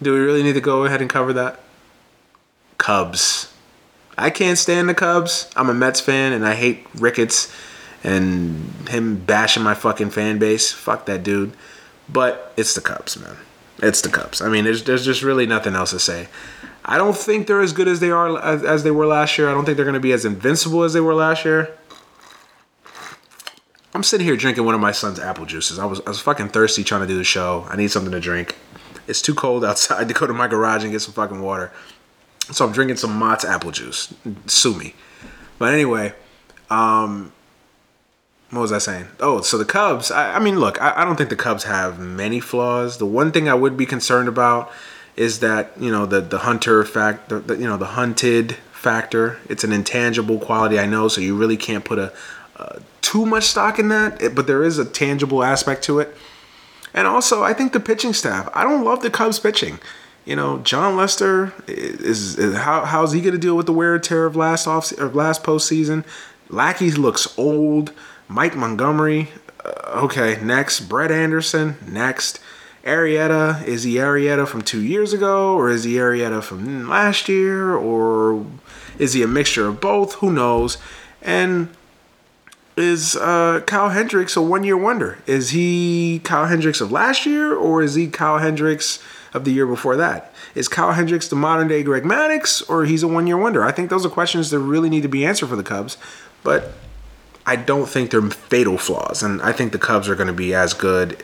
Do 0.00 0.12
we 0.12 0.20
really 0.20 0.42
need 0.42 0.54
to 0.54 0.60
go 0.60 0.84
ahead 0.84 1.00
and 1.00 1.10
cover 1.10 1.32
that? 1.32 1.60
Cubs. 2.78 3.52
I 4.18 4.30
can't 4.30 4.58
stand 4.58 4.88
the 4.88 4.94
Cubs. 4.94 5.50
I'm 5.56 5.68
a 5.68 5.74
Mets 5.74 6.00
fan 6.00 6.32
and 6.32 6.46
I 6.46 6.54
hate 6.54 6.86
Ricketts 6.94 7.52
and 8.04 8.88
him 8.88 9.16
bashing 9.18 9.62
my 9.62 9.74
fucking 9.74 10.10
fan 10.10 10.38
base. 10.38 10.72
Fuck 10.72 11.06
that 11.06 11.22
dude. 11.22 11.52
But 12.08 12.52
it's 12.56 12.74
the 12.74 12.80
Cubs, 12.80 13.18
man. 13.18 13.36
It's 13.78 14.00
the 14.00 14.08
Cubs. 14.08 14.40
I 14.40 14.48
mean, 14.48 14.64
there's 14.64 14.84
there's 14.84 15.04
just 15.04 15.22
really 15.22 15.46
nothing 15.46 15.74
else 15.74 15.90
to 15.90 15.98
say. 15.98 16.28
I 16.88 16.98
don't 16.98 17.16
think 17.16 17.48
they're 17.48 17.60
as 17.60 17.72
good 17.72 17.88
as 17.88 17.98
they 17.98 18.12
are 18.12 18.40
as, 18.40 18.62
as 18.62 18.84
they 18.84 18.92
were 18.92 19.06
last 19.06 19.36
year. 19.36 19.50
I 19.50 19.52
don't 19.52 19.64
think 19.64 19.76
they're 19.76 19.84
going 19.84 19.94
to 19.94 20.00
be 20.00 20.12
as 20.12 20.24
invincible 20.24 20.84
as 20.84 20.92
they 20.92 21.00
were 21.00 21.14
last 21.14 21.44
year. 21.44 21.76
I'm 23.92 24.04
sitting 24.04 24.24
here 24.24 24.36
drinking 24.36 24.64
one 24.64 24.74
of 24.74 24.80
my 24.80 24.92
son's 24.92 25.18
apple 25.18 25.46
juices. 25.46 25.80
I 25.80 25.84
was 25.84 26.00
I 26.06 26.10
was 26.10 26.20
fucking 26.20 26.50
thirsty 26.50 26.84
trying 26.84 27.00
to 27.00 27.06
do 27.06 27.18
the 27.18 27.24
show. 27.24 27.66
I 27.68 27.76
need 27.76 27.90
something 27.90 28.12
to 28.12 28.20
drink. 28.20 28.54
It's 29.08 29.20
too 29.20 29.34
cold 29.34 29.64
outside 29.70 30.06
to 30.06 30.14
go 30.14 30.28
to 30.28 30.32
my 30.32 30.46
garage 30.46 30.84
and 30.84 30.92
get 30.92 31.00
some 31.00 31.12
fucking 31.12 31.42
water. 31.42 31.72
So 32.52 32.64
I'm 32.64 32.72
drinking 32.72 32.98
some 32.98 33.16
Mott's 33.18 33.44
apple 33.44 33.72
juice. 33.72 34.14
Sue 34.46 34.74
me. 34.74 34.94
But 35.58 35.74
anyway, 35.74 36.14
um, 36.70 37.32
what 38.50 38.60
was 38.60 38.70
I 38.70 38.78
saying? 38.78 39.08
Oh, 39.18 39.40
so 39.40 39.58
the 39.58 39.64
Cubs. 39.64 40.12
I, 40.12 40.36
I 40.36 40.38
mean, 40.38 40.60
look, 40.60 40.80
I, 40.80 41.00
I, 41.02 41.04
don't 41.04 41.16
think 41.16 41.30
the 41.30 41.36
Cubs 41.36 41.64
have 41.64 41.98
many 41.98 42.38
flaws. 42.38 42.98
The 42.98 43.06
one 43.06 43.32
thing 43.32 43.48
I 43.48 43.54
would 43.54 43.76
be 43.76 43.86
concerned 43.86 44.28
about 44.28 44.70
is 45.16 45.40
that 45.40 45.72
you 45.78 45.90
know 45.90 46.06
the 46.06 46.20
the 46.20 46.38
hunter 46.38 46.84
fact, 46.84 47.28
the, 47.30 47.40
the, 47.40 47.56
you 47.56 47.66
know 47.66 47.76
the 47.76 47.86
hunted 47.86 48.52
factor. 48.72 49.38
It's 49.48 49.64
an 49.64 49.72
intangible 49.72 50.38
quality, 50.38 50.78
I 50.78 50.86
know, 50.86 51.08
so 51.08 51.20
you 51.20 51.36
really 51.36 51.56
can't 51.56 51.84
put 51.84 51.98
a 51.98 52.12
uh, 52.56 52.78
too 53.00 53.26
much 53.26 53.44
stock 53.44 53.78
in 53.78 53.88
that. 53.88 54.34
But 54.34 54.46
there 54.46 54.62
is 54.62 54.78
a 54.78 54.84
tangible 54.84 55.42
aspect 55.42 55.82
to 55.84 55.98
it. 55.98 56.16
And 56.94 57.06
also, 57.06 57.42
I 57.42 57.52
think 57.52 57.72
the 57.72 57.80
pitching 57.80 58.12
staff. 58.12 58.48
I 58.54 58.62
don't 58.62 58.84
love 58.84 59.02
the 59.02 59.10
Cubs 59.10 59.38
pitching. 59.38 59.78
You 60.24 60.34
know, 60.34 60.58
Jon 60.58 60.96
Lester 60.96 61.52
is, 61.68 62.38
is 62.38 62.56
how 62.56 62.84
how's 62.84 63.12
he 63.12 63.20
going 63.20 63.34
to 63.34 63.38
deal 63.38 63.56
with 63.56 63.66
the 63.66 63.72
wear 63.72 63.94
and 63.94 64.02
tear 64.02 64.26
of 64.26 64.36
last 64.36 64.66
off 64.66 64.92
of 64.92 65.14
last 65.14 65.42
postseason? 65.42 66.04
Lackey 66.48 66.90
looks 66.90 67.36
old. 67.38 67.92
Mike 68.28 68.56
Montgomery. 68.56 69.28
Uh, 69.64 70.02
okay, 70.04 70.38
next. 70.42 70.80
Brett 70.80 71.10
Anderson. 71.10 71.76
Next. 71.86 72.40
Arrieta, 72.86 73.66
is 73.66 73.82
he 73.82 73.94
Arrieta 73.96 74.46
from 74.46 74.62
two 74.62 74.80
years 74.80 75.12
ago, 75.12 75.56
or 75.56 75.68
is 75.68 75.82
he 75.84 75.94
Arrieta 75.94 76.42
from 76.42 76.88
last 76.88 77.28
year, 77.28 77.74
or 77.74 78.46
is 78.98 79.12
he 79.12 79.22
a 79.22 79.26
mixture 79.26 79.66
of 79.66 79.80
both? 79.80 80.14
Who 80.14 80.32
knows? 80.32 80.78
And 81.20 81.68
is 82.76 83.16
uh, 83.16 83.62
Kyle 83.66 83.88
Hendricks 83.88 84.36
a 84.36 84.40
one 84.40 84.62
year 84.62 84.76
wonder? 84.76 85.18
Is 85.26 85.50
he 85.50 86.20
Kyle 86.22 86.46
Hendricks 86.46 86.80
of 86.80 86.92
last 86.92 87.26
year, 87.26 87.54
or 87.54 87.82
is 87.82 87.96
he 87.96 88.06
Kyle 88.06 88.38
Hendricks 88.38 89.02
of 89.34 89.44
the 89.44 89.52
year 89.52 89.66
before 89.66 89.96
that? 89.96 90.32
Is 90.54 90.68
Kyle 90.68 90.92
Hendricks 90.92 91.26
the 91.26 91.36
modern 91.36 91.66
day 91.66 91.82
Greg 91.82 92.04
Maddux, 92.04 92.62
or 92.70 92.84
he's 92.84 93.02
a 93.02 93.08
one 93.08 93.26
year 93.26 93.36
wonder? 93.36 93.64
I 93.64 93.72
think 93.72 93.90
those 93.90 94.06
are 94.06 94.10
questions 94.10 94.50
that 94.50 94.60
really 94.60 94.88
need 94.88 95.02
to 95.02 95.08
be 95.08 95.26
answered 95.26 95.48
for 95.48 95.56
the 95.56 95.64
Cubs, 95.64 95.96
but 96.44 96.74
I 97.44 97.56
don't 97.56 97.88
think 97.88 98.10
they're 98.10 98.22
fatal 98.22 98.78
flaws, 98.78 99.24
and 99.24 99.42
I 99.42 99.52
think 99.52 99.72
the 99.72 99.78
Cubs 99.78 100.08
are 100.08 100.14
going 100.14 100.28
to 100.28 100.32
be 100.32 100.54
as 100.54 100.72
good 100.72 101.22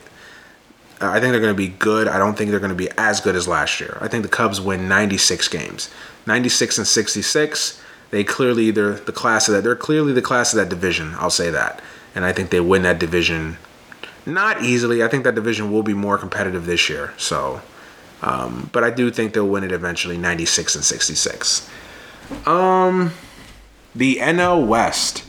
I 1.03 1.21
think 1.21 1.33
they're 1.33 1.41
going 1.41 1.55
to 1.55 1.57
be 1.57 1.69
good. 1.69 2.09
I 2.09 2.19
don't 2.19 2.37
think 2.37 2.51
they're 2.51 2.61
going 2.61 2.71
to 2.71 2.77
be 2.77 2.91
as 2.97 3.21
good 3.21 3.35
as 3.35 3.49
last 3.49 3.81
year. 3.81 3.99
I 4.01 4.09
think 4.09 4.23
the 4.23 4.29
Cubs 4.29 4.61
win 4.61 4.89
96 4.89 5.49
games, 5.49 5.91
96 6.27 6.79
and 6.79 6.87
66. 6.87 7.83
They 8.11 8.25
clearly 8.25 8.71
they're 8.71 8.95
the 8.95 9.13
class 9.13 9.49
of 9.49 9.55
that. 9.55 9.63
They're 9.63 9.75
clearly 9.75 10.13
the 10.13 10.23
class 10.23 10.53
of 10.53 10.59
that 10.59 10.69
division. 10.69 11.15
I'll 11.17 11.31
say 11.31 11.51
that, 11.51 11.81
and 12.15 12.25
I 12.25 12.33
think 12.33 12.51
they 12.51 12.61
win 12.61 12.83
that 12.83 12.99
division. 12.99 13.57
Not 14.27 14.63
easily. 14.63 15.03
I 15.03 15.09
think 15.09 15.25
that 15.25 15.35
division 15.35 15.73
will 15.73 15.83
be 15.83 15.95
more 15.95 16.19
competitive 16.19 16.67
this 16.67 16.89
year. 16.89 17.13
So, 17.17 17.61
um, 18.21 18.71
but 18.73 18.85
I 18.85 18.91
do 18.91 19.11
think 19.11 19.33
they'll 19.35 19.49
win 19.49 19.65
it 19.65 19.73
eventually, 19.73 20.17
96 20.17 20.77
and 20.77 20.85
66. 20.85 21.69
Um, 22.47 23.13
the 23.95 24.17
NL 24.17 24.67
West. 24.67 25.25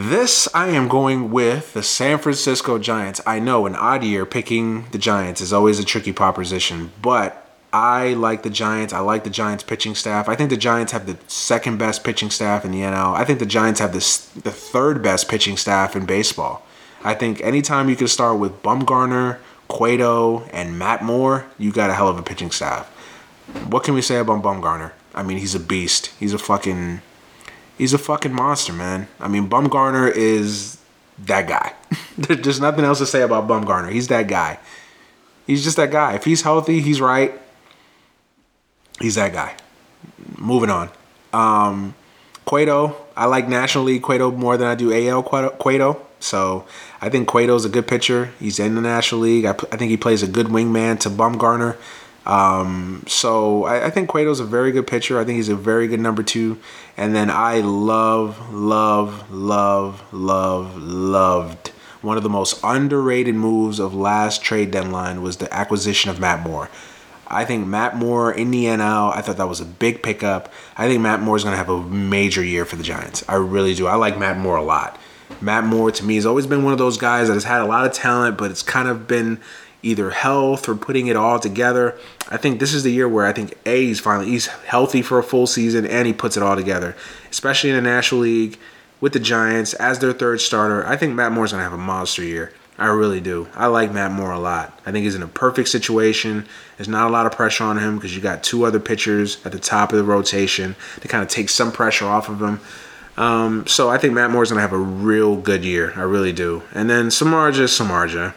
This 0.00 0.48
I 0.54 0.68
am 0.68 0.88
going 0.88 1.30
with 1.30 1.74
the 1.74 1.82
San 1.82 2.16
Francisco 2.16 2.78
Giants. 2.78 3.20
I 3.26 3.38
know 3.38 3.66
an 3.66 3.76
odd 3.76 4.02
year 4.02 4.24
picking 4.24 4.86
the 4.92 4.98
Giants 4.98 5.42
is 5.42 5.52
always 5.52 5.78
a 5.78 5.84
tricky 5.84 6.10
proposition, 6.10 6.90
but 7.02 7.46
I 7.70 8.14
like 8.14 8.42
the 8.42 8.48
Giants. 8.48 8.94
I 8.94 9.00
like 9.00 9.24
the 9.24 9.30
Giants 9.30 9.62
pitching 9.62 9.94
staff. 9.94 10.26
I 10.26 10.36
think 10.36 10.48
the 10.48 10.56
Giants 10.56 10.92
have 10.92 11.04
the 11.04 11.18
second 11.28 11.76
best 11.76 12.02
pitching 12.02 12.30
staff 12.30 12.64
in 12.64 12.72
the 12.72 12.80
NL. 12.80 13.14
I 13.14 13.26
think 13.26 13.40
the 13.40 13.44
Giants 13.44 13.78
have 13.80 13.92
the 13.92 14.40
the 14.40 14.50
third 14.50 15.02
best 15.02 15.28
pitching 15.28 15.58
staff 15.58 15.94
in 15.94 16.06
baseball. 16.06 16.64
I 17.04 17.12
think 17.12 17.42
anytime 17.42 17.90
you 17.90 17.96
can 17.96 18.08
start 18.08 18.38
with 18.38 18.62
Bumgarner, 18.62 19.36
Cueto, 19.68 20.44
and 20.44 20.78
Matt 20.78 21.04
Moore, 21.04 21.44
you 21.58 21.72
got 21.72 21.90
a 21.90 21.94
hell 21.94 22.08
of 22.08 22.18
a 22.18 22.22
pitching 22.22 22.52
staff. 22.52 22.88
What 23.68 23.84
can 23.84 23.92
we 23.92 24.00
say 24.00 24.16
about 24.16 24.42
Bumgarner? 24.42 24.92
I 25.14 25.22
mean, 25.22 25.36
he's 25.36 25.54
a 25.54 25.60
beast. 25.60 26.06
He's 26.18 26.32
a 26.32 26.38
fucking 26.38 27.02
he's 27.80 27.94
a 27.94 27.98
fucking 27.98 28.34
monster, 28.34 28.74
man. 28.74 29.08
I 29.18 29.26
mean, 29.26 29.48
Bumgarner 29.48 30.14
is 30.14 30.78
that 31.20 31.48
guy. 31.48 31.72
There's 32.18 32.60
nothing 32.60 32.84
else 32.84 32.98
to 32.98 33.06
say 33.06 33.22
about 33.22 33.48
Bumgarner. 33.48 33.90
He's 33.90 34.08
that 34.08 34.28
guy. 34.28 34.58
He's 35.46 35.64
just 35.64 35.78
that 35.78 35.90
guy. 35.90 36.14
If 36.14 36.24
he's 36.24 36.42
healthy, 36.42 36.80
he's 36.80 37.00
right. 37.00 37.32
He's 39.00 39.14
that 39.14 39.32
guy. 39.32 39.54
Moving 40.36 40.68
on. 40.68 40.90
Um, 41.32 41.94
Cueto. 42.44 42.96
I 43.16 43.24
like 43.24 43.48
National 43.48 43.84
League 43.84 44.02
Cueto 44.02 44.30
more 44.30 44.58
than 44.58 44.68
I 44.68 44.74
do 44.74 44.92
AL 44.92 45.22
Cueto. 45.22 46.06
So 46.20 46.66
I 47.00 47.08
think 47.08 47.28
Cueto's 47.28 47.64
a 47.64 47.70
good 47.70 47.86
pitcher. 47.86 48.32
He's 48.38 48.58
in 48.58 48.74
the 48.74 48.82
National 48.82 49.22
League. 49.22 49.46
I, 49.46 49.52
I 49.52 49.76
think 49.78 49.90
he 49.90 49.96
plays 49.96 50.22
a 50.22 50.28
good 50.28 50.48
wingman 50.48 51.00
to 51.00 51.08
Bumgarner. 51.08 51.78
Um, 52.26 53.04
so 53.06 53.64
I, 53.64 53.86
I, 53.86 53.90
think 53.90 54.10
Cueto's 54.10 54.40
a 54.40 54.44
very 54.44 54.72
good 54.72 54.86
pitcher. 54.86 55.18
I 55.18 55.24
think 55.24 55.36
he's 55.36 55.48
a 55.48 55.56
very 55.56 55.88
good 55.88 56.00
number 56.00 56.22
two. 56.22 56.58
And 56.96 57.14
then 57.14 57.30
I 57.30 57.60
love, 57.60 58.52
love, 58.52 59.32
love, 59.32 60.04
love, 60.12 60.76
loved 60.76 61.72
one 62.02 62.16
of 62.16 62.22
the 62.22 62.28
most 62.28 62.58
underrated 62.64 63.34
moves 63.34 63.78
of 63.78 63.94
last 63.94 64.42
trade 64.42 64.70
deadline 64.70 65.22
was 65.22 65.36
the 65.36 65.52
acquisition 65.52 66.10
of 66.10 66.18
Matt 66.18 66.40
Moore. 66.40 66.70
I 67.26 67.44
think 67.44 67.66
Matt 67.66 67.96
Moore 67.96 68.32
in 68.32 68.50
the 68.50 68.64
NL, 68.64 69.14
I 69.14 69.20
thought 69.20 69.36
that 69.36 69.48
was 69.48 69.60
a 69.60 69.64
big 69.64 70.02
pickup. 70.02 70.52
I 70.76 70.88
think 70.88 71.00
Matt 71.00 71.20
Moore 71.20 71.36
is 71.36 71.44
going 71.44 71.52
to 71.52 71.58
have 71.58 71.68
a 71.68 71.82
major 71.82 72.42
year 72.42 72.64
for 72.64 72.76
the 72.76 72.82
Giants. 72.82 73.22
I 73.28 73.34
really 73.34 73.74
do. 73.74 73.86
I 73.86 73.94
like 73.94 74.18
Matt 74.18 74.38
Moore 74.38 74.56
a 74.56 74.62
lot. 74.62 74.98
Matt 75.40 75.64
Moore 75.64 75.92
to 75.92 76.04
me 76.04 76.16
has 76.16 76.26
always 76.26 76.46
been 76.46 76.64
one 76.64 76.72
of 76.72 76.78
those 76.78 76.96
guys 76.96 77.28
that 77.28 77.34
has 77.34 77.44
had 77.44 77.60
a 77.60 77.66
lot 77.66 77.86
of 77.86 77.92
talent, 77.92 78.36
but 78.36 78.50
it's 78.50 78.62
kind 78.62 78.88
of 78.88 79.06
been 79.06 79.38
either 79.82 80.10
health 80.10 80.68
or 80.68 80.74
putting 80.74 81.06
it 81.06 81.16
all 81.16 81.38
together. 81.38 81.96
I 82.28 82.36
think 82.36 82.60
this 82.60 82.74
is 82.74 82.82
the 82.82 82.92
year 82.92 83.08
where 83.08 83.26
I 83.26 83.32
think 83.32 83.56
A 83.66 83.86
he's 83.86 84.00
finally 84.00 84.26
he's 84.26 84.46
healthy 84.46 85.02
for 85.02 85.18
a 85.18 85.22
full 85.22 85.46
season 85.46 85.86
and 85.86 86.06
he 86.06 86.12
puts 86.12 86.36
it 86.36 86.42
all 86.42 86.56
together, 86.56 86.96
especially 87.30 87.70
in 87.70 87.76
the 87.76 87.82
National 87.82 88.22
League 88.22 88.58
with 89.00 89.12
the 89.12 89.20
Giants 89.20 89.74
as 89.74 89.98
their 89.98 90.12
third 90.12 90.40
starter. 90.40 90.86
I 90.86 90.96
think 90.96 91.14
Matt 91.14 91.32
Moore's 91.32 91.52
gonna 91.52 91.62
have 91.64 91.72
a 91.72 91.78
monster 91.78 92.22
year. 92.22 92.52
I 92.78 92.86
really 92.86 93.20
do. 93.20 93.46
I 93.54 93.66
like 93.66 93.92
Matt 93.92 94.10
Moore 94.10 94.32
a 94.32 94.38
lot. 94.38 94.80
I 94.86 94.92
think 94.92 95.04
he's 95.04 95.14
in 95.14 95.22
a 95.22 95.28
perfect 95.28 95.68
situation. 95.68 96.46
There's 96.78 96.88
not 96.88 97.08
a 97.08 97.12
lot 97.12 97.26
of 97.26 97.32
pressure 97.32 97.64
on 97.64 97.78
him 97.78 97.96
because 97.96 98.16
you 98.16 98.22
got 98.22 98.42
two 98.42 98.64
other 98.64 98.80
pitchers 98.80 99.44
at 99.44 99.52
the 99.52 99.58
top 99.58 99.92
of 99.92 99.98
the 99.98 100.04
rotation 100.04 100.76
to 101.02 101.08
kind 101.08 101.22
of 101.22 101.28
take 101.28 101.50
some 101.50 101.72
pressure 101.72 102.06
off 102.06 102.30
of 102.30 102.40
him. 102.40 102.60
Um, 103.18 103.66
so 103.66 103.90
I 103.90 103.98
think 103.98 104.14
Matt 104.14 104.30
Moore's 104.30 104.48
gonna 104.48 104.62
have 104.62 104.72
a 104.72 104.78
real 104.78 105.36
good 105.36 105.62
year. 105.62 105.92
I 105.94 106.02
really 106.02 106.32
do. 106.32 106.62
And 106.72 106.88
then 106.88 107.08
Samardzija, 107.08 107.64
Samardzija 107.64 108.32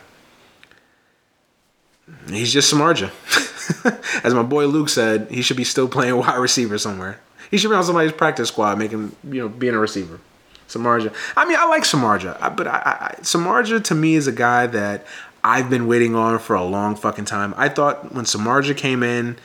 he's 2.27 2.51
just 2.51 2.73
Samardzija. 2.73 3.11
As 4.23 4.33
my 4.33 4.43
boy 4.43 4.67
Luke 4.67 4.89
said, 4.89 5.27
he 5.29 5.41
should 5.41 5.57
be 5.57 5.63
still 5.63 5.87
playing 5.87 6.17
wide 6.17 6.37
receiver 6.37 6.77
somewhere. 6.77 7.19
He 7.51 7.57
should 7.57 7.69
be 7.69 7.75
on 7.75 7.83
somebody's 7.83 8.11
practice 8.11 8.49
squad, 8.49 8.77
making 8.77 9.15
you 9.23 9.41
know 9.41 9.49
being 9.49 9.73
a 9.73 9.79
receiver. 9.79 10.19
Samardzija. 10.67 11.13
I 11.37 11.45
mean, 11.45 11.57
I 11.59 11.65
like 11.65 11.83
Samardzija, 11.83 12.55
but 12.55 12.67
I, 12.67 13.11
I, 13.11 13.15
Samardzija 13.21 13.83
to 13.85 13.95
me 13.95 14.15
is 14.15 14.27
a 14.27 14.31
guy 14.31 14.65
that 14.67 15.05
I've 15.43 15.69
been 15.69 15.87
waiting 15.87 16.15
on 16.15 16.39
for 16.39 16.55
a 16.55 16.63
long 16.63 16.95
fucking 16.95 17.25
time. 17.25 17.53
I 17.57 17.69
thought 17.69 18.13
when 18.13 18.25
Samardzija 18.25 18.77
came 18.77 19.03
in, 19.03 19.37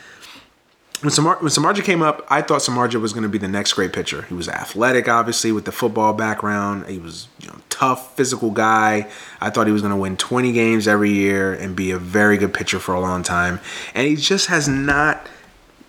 when 1.01 1.11
Samar 1.11 1.37
when 1.37 1.51
Samardzija 1.51 1.85
came 1.85 2.03
up, 2.03 2.27
I 2.29 2.43
thought 2.43 2.61
Samardzija 2.61 3.01
was 3.01 3.13
going 3.13 3.23
to 3.23 3.29
be 3.29 3.39
the 3.39 3.49
next 3.49 3.75
great 3.75 3.93
pitcher. 3.93 4.23
He 4.23 4.35
was 4.35 4.49
athletic, 4.49 5.09
obviously, 5.09 5.53
with 5.53 5.65
the 5.65 5.73
football 5.73 6.13
background. 6.13 6.87
He 6.87 6.99
was 6.99 7.29
you 7.41 7.49
know 7.49 7.57
tough, 7.69 8.17
physical 8.17 8.51
guy. 8.51 9.09
I 9.41 9.51
thought 9.51 9.67
he 9.67 9.73
was 9.73 9.83
going 9.83 9.95
to 9.95 10.01
win 10.01 10.17
20 10.17 10.53
games 10.53 10.89
every 10.89 11.11
year 11.11 11.53
and 11.53 11.77
be 11.77 11.93
a 11.93 11.99
very 11.99 12.37
good 12.37 12.53
pitcher 12.53 12.81
for 12.81 12.95
a 12.95 13.01
long 13.01 13.23
time. 13.23 13.61
And 13.95 14.09
he 14.09 14.17
just 14.17 14.49
has 14.49 14.67
not 14.67 15.29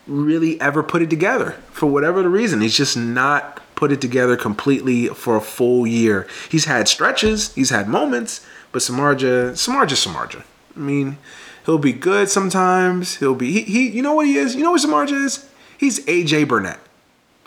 really 0.05 0.59
ever 0.61 0.83
put 0.83 1.01
it 1.01 1.09
together 1.09 1.51
for 1.71 1.87
whatever 1.87 2.21
the 2.21 2.29
reason. 2.29 2.61
He's 2.61 2.77
just 2.77 2.95
not 2.95 3.61
put 3.75 3.91
it 3.91 4.01
together 4.01 4.37
completely 4.37 5.07
for 5.07 5.37
a 5.37 5.41
full 5.41 5.87
year. 5.87 6.27
He's 6.49 6.65
had 6.65 6.87
stretches, 6.87 7.53
he's 7.55 7.69
had 7.69 7.87
moments, 7.87 8.45
but 8.71 8.81
Samardzija, 8.81 9.51
Samardzija, 9.53 10.13
Samardzija. 10.13 10.43
I 10.75 10.79
mean 10.79 11.17
He'll 11.65 11.77
be 11.77 11.93
good 11.93 12.29
sometimes. 12.29 13.17
He'll 13.17 13.35
be 13.35 13.51
he, 13.51 13.61
he 13.63 13.89
you 13.89 14.01
know 14.01 14.13
what 14.13 14.27
he 14.27 14.37
is? 14.37 14.55
You 14.55 14.63
know 14.63 14.71
what 14.71 14.81
Samardzija 14.81 15.25
is? 15.25 15.49
He's 15.77 16.05
AJ 16.05 16.47
Burnett. 16.47 16.79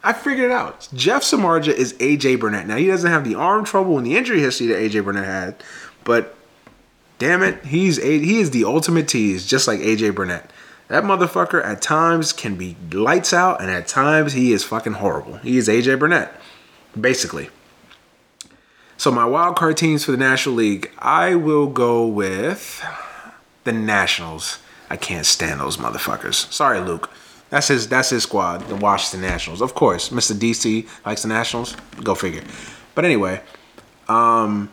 I 0.05 0.13
figured 0.13 0.51
it 0.51 0.53
out. 0.53 0.89
Jeff 0.95 1.23
Samardzija 1.23 1.75
is 1.75 1.93
AJ 1.95 2.41
Burnett. 2.41 2.67
Now 2.67 2.77
he 2.77 2.87
doesn't 2.87 3.11
have 3.11 3.25
the 3.25 3.35
arm 3.35 3.65
trouble 3.65 3.99
and 3.99 4.07
the 4.07 4.17
injury 4.17 4.41
history 4.41 4.67
that 4.69 4.79
AJ 4.79 5.05
Burnett 5.05 5.25
had, 5.25 5.63
but 6.05 6.35
damn 7.19 7.43
it, 7.43 7.65
he's 7.65 7.99
a, 7.99 8.19
he 8.19 8.41
is 8.41 8.51
the 8.51 8.65
ultimate 8.65 9.07
tease, 9.09 9.47
just 9.47 9.69
like 9.69 9.81
AJ 9.81 10.15
Burnett. 10.15 10.51
That 10.89 11.05
motherfucker 11.05 11.65
at 11.65 11.81
times 11.81 12.33
can 12.33 12.57
be 12.57 12.77
lights 12.91 13.33
out, 13.33 13.61
and 13.63 13.71
at 13.71 13.87
times 13.87 14.35
he 14.35 14.53
is 14.53 14.65
fucking 14.65 14.95
horrible. 14.95 15.37
He 15.39 15.57
is 15.57 15.69
AJ 15.69 15.99
Burnett, 15.99 16.33
basically. 17.01 17.49
So 18.97 19.11
my 19.11 19.25
wild 19.25 19.57
card 19.57 19.77
teams 19.77 20.05
for 20.05 20.11
the 20.11 20.19
National 20.19 20.55
League, 20.57 20.91
I 20.99 21.35
will 21.35 21.67
go 21.67 22.07
with 22.07 22.85
the 23.65 23.73
Nationals. 23.73 24.59
I 24.91 24.97
can't 24.97 25.27
stand 25.27 25.61
those 25.61 25.77
motherfuckers. 25.77 26.53
Sorry, 26.53 26.81
Luke. 26.81 27.11
That's 27.51 27.69
his. 27.69 27.89
That's 27.89 28.11
his 28.11 28.23
squad, 28.23 28.69
the 28.69 28.77
Washington 28.77 29.29
Nationals. 29.29 29.61
Of 29.61 29.75
course, 29.75 30.09
Mr. 30.09 30.35
DC 30.35 30.89
likes 31.05 31.23
the 31.23 31.29
Nationals. 31.29 31.77
Go 32.03 32.15
figure. 32.15 32.43
But 32.95 33.05
anyway, 33.05 33.43
um, 34.09 34.71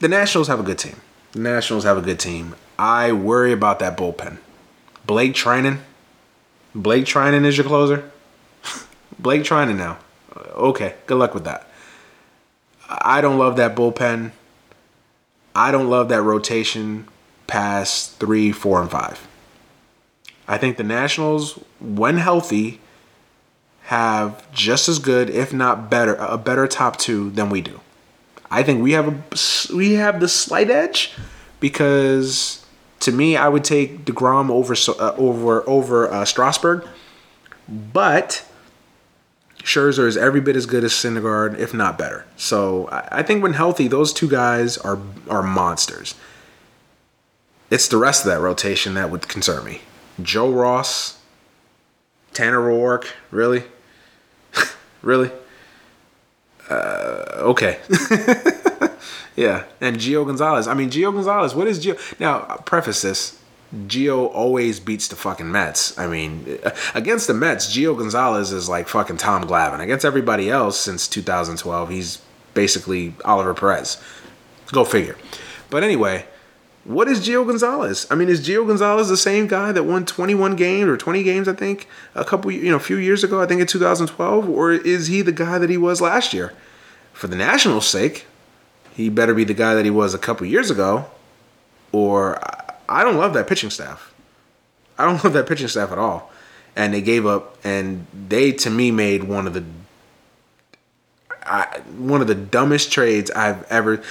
the 0.00 0.08
Nationals 0.08 0.48
have 0.48 0.60
a 0.60 0.62
good 0.62 0.78
team. 0.78 0.96
The 1.32 1.40
Nationals 1.40 1.84
have 1.84 1.96
a 1.96 2.02
good 2.02 2.18
team. 2.18 2.56
I 2.78 3.12
worry 3.12 3.52
about 3.52 3.78
that 3.78 3.96
bullpen. 3.96 4.38
Blake 5.06 5.34
Treinen. 5.34 5.80
Blake 6.74 7.04
Treinen 7.04 7.44
is 7.44 7.56
your 7.56 7.66
closer. 7.66 8.10
Blake 9.18 9.42
Treinen 9.42 9.76
now. 9.76 9.98
Okay, 10.54 10.94
good 11.06 11.18
luck 11.18 11.34
with 11.34 11.44
that. 11.44 11.68
I 12.88 13.20
don't 13.20 13.38
love 13.38 13.56
that 13.56 13.76
bullpen. 13.76 14.32
I 15.54 15.70
don't 15.70 15.88
love 15.88 16.08
that 16.08 16.22
rotation 16.22 17.06
past 17.50 18.18
three, 18.20 18.52
four, 18.52 18.80
and 18.80 18.90
five. 18.90 19.26
I 20.48 20.56
think 20.56 20.76
the 20.76 20.84
Nationals, 20.84 21.60
when 21.80 22.16
healthy, 22.16 22.80
have 23.82 24.50
just 24.52 24.88
as 24.88 25.00
good, 25.00 25.28
if 25.28 25.52
not 25.52 25.90
better, 25.90 26.14
a 26.14 26.38
better 26.38 26.66
top 26.68 26.96
two 26.96 27.30
than 27.30 27.50
we 27.50 27.60
do. 27.60 27.80
I 28.50 28.62
think 28.62 28.82
we 28.82 28.92
have 28.92 29.08
a 29.08 29.74
we 29.74 29.94
have 29.94 30.20
the 30.20 30.28
slight 30.28 30.70
edge 30.70 31.12
because 31.58 32.64
to 33.00 33.12
me, 33.12 33.36
I 33.36 33.48
would 33.48 33.64
take 33.64 34.04
Degrom 34.04 34.50
over 34.50 34.74
uh, 34.74 35.14
over 35.16 35.68
over 35.68 36.08
uh, 36.10 36.24
Strasburg, 36.24 36.86
but 37.68 38.44
Scherzer 39.58 40.06
is 40.06 40.16
every 40.16 40.40
bit 40.40 40.56
as 40.56 40.66
good 40.66 40.84
as 40.84 40.92
Syndergaard, 40.92 41.58
if 41.58 41.74
not 41.74 41.98
better. 41.98 42.26
So 42.36 42.88
I, 42.88 43.18
I 43.18 43.22
think 43.22 43.42
when 43.42 43.54
healthy, 43.54 43.88
those 43.88 44.12
two 44.12 44.28
guys 44.28 44.78
are 44.78 44.98
are 45.28 45.42
monsters. 45.42 46.14
It's 47.70 47.86
the 47.88 47.96
rest 47.96 48.24
of 48.24 48.32
that 48.32 48.40
rotation 48.40 48.94
that 48.94 49.10
would 49.10 49.28
concern 49.28 49.64
me. 49.64 49.80
Joe 50.20 50.50
Ross, 50.50 51.20
Tanner 52.32 52.58
Roark, 52.58 53.06
really? 53.30 53.64
really? 55.02 55.30
Uh, 56.68 57.24
okay. 57.36 57.78
yeah, 59.36 59.64
and 59.80 59.96
Gio 59.96 60.26
Gonzalez. 60.26 60.66
I 60.66 60.74
mean, 60.74 60.90
Gio 60.90 61.12
Gonzalez. 61.12 61.54
What 61.54 61.66
is 61.66 61.84
Gio? 61.84 61.98
Now, 62.20 62.40
preface 62.64 63.02
this. 63.02 63.40
Gio 63.86 64.34
always 64.34 64.80
beats 64.80 65.06
the 65.06 65.16
fucking 65.16 65.50
Mets. 65.50 65.96
I 65.96 66.08
mean, 66.08 66.58
against 66.94 67.28
the 67.28 67.34
Mets, 67.34 67.72
Gio 67.76 67.96
Gonzalez 67.96 68.50
is 68.52 68.68
like 68.68 68.88
fucking 68.88 69.16
Tom 69.16 69.44
Glavine. 69.44 69.80
Against 69.80 70.04
everybody 70.04 70.50
else 70.50 70.76
since 70.76 71.06
2012, 71.06 71.88
he's 71.88 72.20
basically 72.52 73.14
Oliver 73.24 73.54
Perez. 73.54 74.02
Go 74.72 74.84
figure. 74.84 75.16
But 75.70 75.84
anyway, 75.84 76.26
What 76.84 77.08
is 77.08 77.20
Gio 77.20 77.46
Gonzalez? 77.46 78.06
I 78.10 78.14
mean, 78.14 78.28
is 78.28 78.46
Gio 78.46 78.66
Gonzalez 78.66 79.08
the 79.08 79.16
same 79.16 79.46
guy 79.46 79.70
that 79.70 79.84
won 79.84 80.06
21 80.06 80.56
games 80.56 80.88
or 80.88 80.96
20 80.96 81.22
games, 81.22 81.46
I 81.46 81.52
think, 81.52 81.86
a 82.14 82.24
couple, 82.24 82.50
you 82.50 82.70
know, 82.70 82.76
a 82.76 82.80
few 82.80 82.96
years 82.96 83.22
ago, 83.22 83.42
I 83.42 83.46
think 83.46 83.60
in 83.60 83.66
2012? 83.66 84.48
Or 84.48 84.72
is 84.72 85.08
he 85.08 85.20
the 85.20 85.32
guy 85.32 85.58
that 85.58 85.68
he 85.68 85.76
was 85.76 86.00
last 86.00 86.32
year? 86.32 86.54
For 87.12 87.26
the 87.26 87.36
Nationals' 87.36 87.86
sake, 87.86 88.26
he 88.94 89.10
better 89.10 89.34
be 89.34 89.44
the 89.44 89.54
guy 89.54 89.74
that 89.74 89.84
he 89.84 89.90
was 89.90 90.14
a 90.14 90.18
couple 90.18 90.46
years 90.46 90.70
ago. 90.70 91.04
Or 91.92 92.40
I 92.88 93.04
don't 93.04 93.16
love 93.16 93.34
that 93.34 93.46
pitching 93.46 93.70
staff. 93.70 94.14
I 94.98 95.04
don't 95.04 95.22
love 95.24 95.34
that 95.34 95.46
pitching 95.46 95.68
staff 95.68 95.92
at 95.92 95.98
all. 95.98 96.30
And 96.76 96.94
they 96.94 97.02
gave 97.02 97.26
up, 97.26 97.58
and 97.62 98.06
they, 98.28 98.52
to 98.52 98.70
me, 98.70 98.90
made 98.90 99.24
one 99.24 99.46
of 99.46 99.52
the 99.52 99.64
I, 101.50 101.80
one 101.98 102.20
of 102.20 102.28
the 102.28 102.34
dumbest 102.34 102.92
trades 102.92 103.30
I've 103.32 103.64
ever. 103.64 104.02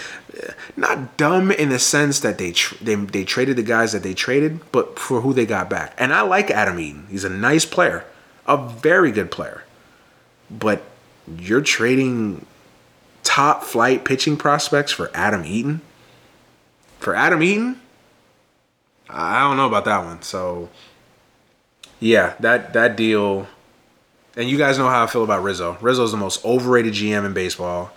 Not 0.75 1.17
dumb 1.17 1.51
in 1.51 1.69
the 1.69 1.79
sense 1.79 2.19
that 2.21 2.37
they, 2.37 2.51
tr- 2.51 2.75
they 2.81 2.95
they 2.95 3.23
traded 3.23 3.57
the 3.57 3.63
guys 3.63 3.91
that 3.91 4.03
they 4.03 4.13
traded, 4.13 4.59
but 4.71 4.97
for 4.97 5.21
who 5.21 5.33
they 5.33 5.45
got 5.45 5.69
back. 5.69 5.93
And 5.97 6.13
I 6.13 6.21
like 6.21 6.49
Adam 6.49 6.79
Eaton. 6.79 7.07
He's 7.09 7.23
a 7.23 7.29
nice 7.29 7.65
player, 7.65 8.05
a 8.45 8.57
very 8.57 9.11
good 9.11 9.31
player. 9.31 9.63
But 10.49 10.83
you're 11.37 11.61
trading 11.61 12.45
top 13.23 13.63
flight 13.63 14.05
pitching 14.05 14.37
prospects 14.37 14.91
for 14.91 15.11
Adam 15.13 15.45
Eaton. 15.45 15.81
For 16.99 17.15
Adam 17.15 17.41
Eaton, 17.41 17.79
I 19.09 19.41
don't 19.41 19.57
know 19.57 19.67
about 19.67 19.85
that 19.85 20.03
one. 20.03 20.21
So 20.21 20.69
yeah, 21.99 22.33
that 22.39 22.73
that 22.73 22.95
deal 22.95 23.47
and 24.35 24.49
you 24.49 24.57
guys 24.57 24.77
know 24.77 24.87
how 24.87 25.03
I 25.03 25.07
feel 25.07 25.23
about 25.23 25.43
Rizzo. 25.43 25.77
Rizzo's 25.81 26.11
the 26.11 26.17
most 26.17 26.43
overrated 26.45 26.93
GM 26.93 27.25
in 27.25 27.33
baseball. 27.33 27.91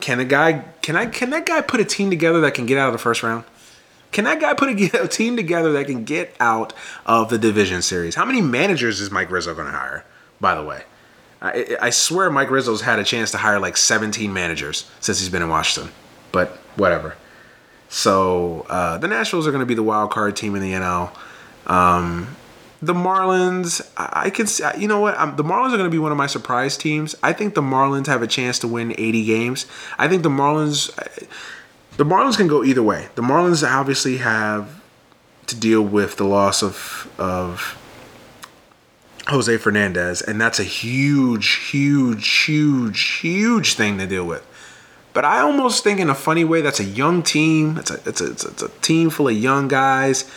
Can 0.00 0.20
a 0.20 0.24
guy 0.24 0.64
can 0.82 0.96
I 0.96 1.06
can 1.06 1.30
that 1.30 1.46
guy 1.46 1.60
put 1.60 1.80
a 1.80 1.84
team 1.84 2.10
together 2.10 2.40
that 2.40 2.54
can 2.54 2.66
get 2.66 2.78
out 2.78 2.88
of 2.88 2.92
the 2.92 2.98
first 2.98 3.22
round? 3.22 3.44
Can 4.10 4.24
that 4.24 4.40
guy 4.40 4.54
put 4.54 4.68
a, 4.68 5.02
a 5.04 5.08
team 5.08 5.36
together 5.36 5.72
that 5.72 5.86
can 5.86 6.04
get 6.04 6.34
out 6.38 6.72
of 7.06 7.30
the 7.30 7.38
division 7.38 7.82
series? 7.82 8.14
How 8.14 8.24
many 8.24 8.40
managers 8.40 9.00
is 9.00 9.10
Mike 9.10 9.30
Rizzo 9.30 9.54
going 9.54 9.66
to 9.66 9.72
hire? 9.72 10.04
By 10.40 10.54
the 10.54 10.62
way, 10.62 10.82
I, 11.40 11.76
I 11.80 11.90
swear 11.90 12.30
Mike 12.30 12.50
Rizzo's 12.50 12.82
had 12.82 12.98
a 12.98 13.04
chance 13.04 13.30
to 13.32 13.38
hire 13.38 13.58
like 13.58 13.76
17 13.76 14.32
managers 14.32 14.90
since 15.00 15.20
he's 15.20 15.28
been 15.28 15.42
in 15.42 15.48
Washington. 15.48 15.92
But 16.30 16.50
whatever. 16.76 17.16
So 17.88 18.66
uh, 18.68 18.98
the 18.98 19.08
Nationals 19.08 19.46
are 19.46 19.50
going 19.50 19.60
to 19.60 19.66
be 19.66 19.74
the 19.74 19.82
wild 19.82 20.10
card 20.10 20.34
team 20.34 20.54
in 20.54 20.62
the 20.62 20.72
NL. 20.72 21.14
Um, 21.66 22.36
the 22.82 22.94
Marlins, 22.94 23.88
I 23.96 24.28
can 24.30 24.48
see, 24.48 24.64
you 24.76 24.88
know 24.88 24.98
what? 24.98 25.16
I'm, 25.16 25.36
the 25.36 25.44
Marlins 25.44 25.68
are 25.68 25.76
going 25.76 25.84
to 25.84 25.90
be 25.90 26.00
one 26.00 26.10
of 26.10 26.18
my 26.18 26.26
surprise 26.26 26.76
teams. 26.76 27.14
I 27.22 27.32
think 27.32 27.54
the 27.54 27.62
Marlins 27.62 28.08
have 28.08 28.22
a 28.22 28.26
chance 28.26 28.58
to 28.58 28.68
win 28.68 28.92
80 28.98 29.24
games. 29.24 29.66
I 29.98 30.08
think 30.08 30.24
the 30.24 30.28
Marlins, 30.28 30.92
the 31.96 32.04
Marlins 32.04 32.36
can 32.36 32.48
go 32.48 32.64
either 32.64 32.82
way. 32.82 33.08
The 33.14 33.22
Marlins 33.22 33.66
obviously 33.66 34.16
have 34.16 34.82
to 35.46 35.58
deal 35.58 35.82
with 35.82 36.16
the 36.16 36.24
loss 36.24 36.62
of 36.62 37.08
of 37.18 37.78
Jose 39.28 39.56
Fernandez, 39.58 40.20
and 40.20 40.40
that's 40.40 40.58
a 40.58 40.64
huge, 40.64 41.70
huge, 41.70 42.28
huge, 42.28 43.00
huge 43.20 43.74
thing 43.74 43.98
to 43.98 44.06
deal 44.08 44.26
with. 44.26 44.44
But 45.12 45.24
I 45.24 45.40
almost 45.40 45.84
think 45.84 46.00
in 46.00 46.10
a 46.10 46.14
funny 46.16 46.42
way 46.42 46.62
that's 46.62 46.80
a 46.80 46.84
young 46.84 47.22
team. 47.22 47.78
It's 47.78 47.92
a 47.92 48.00
it's 48.06 48.20
a, 48.20 48.32
it's 48.32 48.44
a, 48.44 48.48
it's 48.48 48.62
a 48.62 48.68
team 48.80 49.10
full 49.10 49.28
of 49.28 49.36
young 49.36 49.68
guys 49.68 50.28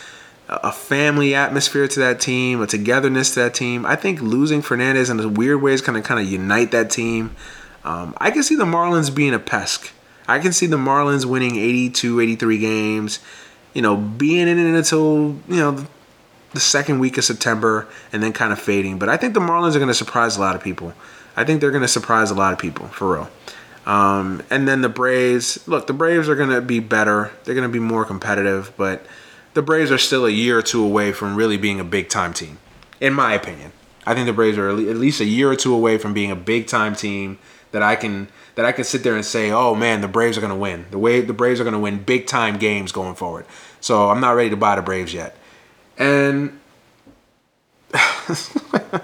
a 0.48 0.70
family 0.70 1.34
atmosphere 1.34 1.88
to 1.88 2.00
that 2.00 2.20
team, 2.20 2.60
a 2.62 2.66
togetherness 2.66 3.34
to 3.34 3.40
that 3.40 3.54
team. 3.54 3.84
I 3.84 3.96
think 3.96 4.20
losing 4.20 4.62
Fernandez 4.62 5.10
in 5.10 5.18
a 5.18 5.28
weird 5.28 5.60
way 5.60 5.72
is 5.72 5.80
going 5.80 6.00
to 6.00 6.06
kind 6.06 6.20
of 6.20 6.30
unite 6.30 6.70
that 6.70 6.90
team. 6.90 7.34
Um, 7.84 8.14
I 8.18 8.30
can 8.30 8.42
see 8.42 8.54
the 8.54 8.64
Marlins 8.64 9.14
being 9.14 9.34
a 9.34 9.38
pest. 9.38 9.92
I 10.28 10.38
can 10.38 10.52
see 10.52 10.66
the 10.66 10.76
Marlins 10.76 11.24
winning 11.24 11.56
82, 11.56 12.20
83 12.20 12.58
games, 12.58 13.18
you 13.74 13.82
know, 13.82 13.96
being 13.96 14.48
in 14.48 14.58
it 14.58 14.76
until, 14.76 15.36
you 15.48 15.56
know, 15.56 15.86
the 16.52 16.60
second 16.60 17.00
week 17.00 17.18
of 17.18 17.24
September 17.24 17.86
and 18.12 18.22
then 18.22 18.32
kind 18.32 18.52
of 18.52 18.60
fading. 18.60 18.98
But 18.98 19.08
I 19.08 19.16
think 19.16 19.34
the 19.34 19.40
Marlins 19.40 19.74
are 19.74 19.78
going 19.78 19.88
to 19.88 19.94
surprise 19.94 20.36
a 20.36 20.40
lot 20.40 20.56
of 20.56 20.62
people. 20.62 20.94
I 21.36 21.44
think 21.44 21.60
they're 21.60 21.70
going 21.70 21.82
to 21.82 21.88
surprise 21.88 22.30
a 22.30 22.34
lot 22.34 22.52
of 22.52 22.58
people, 22.58 22.88
for 22.88 23.14
real. 23.14 23.30
Um, 23.84 24.42
and 24.50 24.66
then 24.66 24.80
the 24.80 24.88
Braves, 24.88 25.66
look, 25.68 25.86
the 25.86 25.92
Braves 25.92 26.28
are 26.28 26.34
going 26.34 26.50
to 26.50 26.60
be 26.60 26.80
better. 26.80 27.30
They're 27.44 27.54
going 27.54 27.68
to 27.68 27.72
be 27.72 27.80
more 27.80 28.04
competitive, 28.04 28.72
but– 28.76 29.04
the 29.56 29.62
Braves 29.62 29.90
are 29.90 29.96
still 29.96 30.26
a 30.26 30.30
year 30.30 30.58
or 30.58 30.62
two 30.62 30.84
away 30.84 31.12
from 31.12 31.34
really 31.34 31.56
being 31.56 31.80
a 31.80 31.84
big 31.84 32.10
time 32.10 32.34
team, 32.34 32.58
in 33.00 33.14
my 33.14 33.32
opinion. 33.32 33.72
I 34.04 34.12
think 34.12 34.26
the 34.26 34.34
Braves 34.34 34.58
are 34.58 34.68
at 34.68 34.76
least 34.76 35.18
a 35.18 35.24
year 35.24 35.50
or 35.50 35.56
two 35.56 35.72
away 35.74 35.96
from 35.96 36.12
being 36.12 36.30
a 36.30 36.36
big 36.36 36.66
time 36.66 36.94
team 36.94 37.38
that 37.72 37.82
I 37.82 37.96
can 37.96 38.28
that 38.56 38.66
I 38.66 38.72
can 38.72 38.84
sit 38.84 39.02
there 39.02 39.16
and 39.16 39.24
say, 39.24 39.50
oh 39.50 39.74
man, 39.74 40.02
the 40.02 40.08
Braves 40.08 40.36
are 40.36 40.42
going 40.42 40.52
to 40.52 40.58
win. 40.58 40.84
The 40.90 40.98
way 40.98 41.22
the 41.22 41.32
Braves 41.32 41.58
are 41.58 41.64
going 41.64 41.72
to 41.72 41.78
win 41.80 42.02
big 42.02 42.26
time 42.26 42.58
games 42.58 42.92
going 42.92 43.14
forward. 43.14 43.46
So 43.80 44.10
I'm 44.10 44.20
not 44.20 44.32
ready 44.32 44.50
to 44.50 44.58
buy 44.58 44.76
the 44.76 44.82
Braves 44.82 45.14
yet. 45.14 45.34
And 45.96 46.60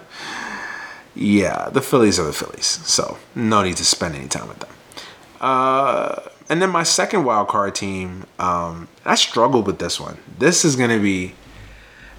yeah, 1.15 1.71
the 1.71 1.81
Phillies 1.81 2.21
are 2.21 2.27
the 2.27 2.35
Phillies. 2.35 2.67
So 2.67 3.17
no 3.35 3.63
need 3.63 3.79
to 3.79 3.87
spend 3.87 4.17
any 4.17 4.29
time 4.29 4.49
with 4.49 4.59
them. 4.59 4.71
Uh, 5.41 6.21
and 6.53 6.61
then 6.61 6.69
my 6.69 6.83
second 6.83 7.25
wild 7.25 7.49
card 7.49 7.75
team, 7.75 8.27
um, 8.39 8.87
I 9.07 9.15
struggled 9.15 9.67
with 9.67 9.79
this 9.79 9.99
one. 9.99 10.19
This 10.39 10.67
is 10.67 10.77
gonna 10.77 10.99
be. 10.99 11.33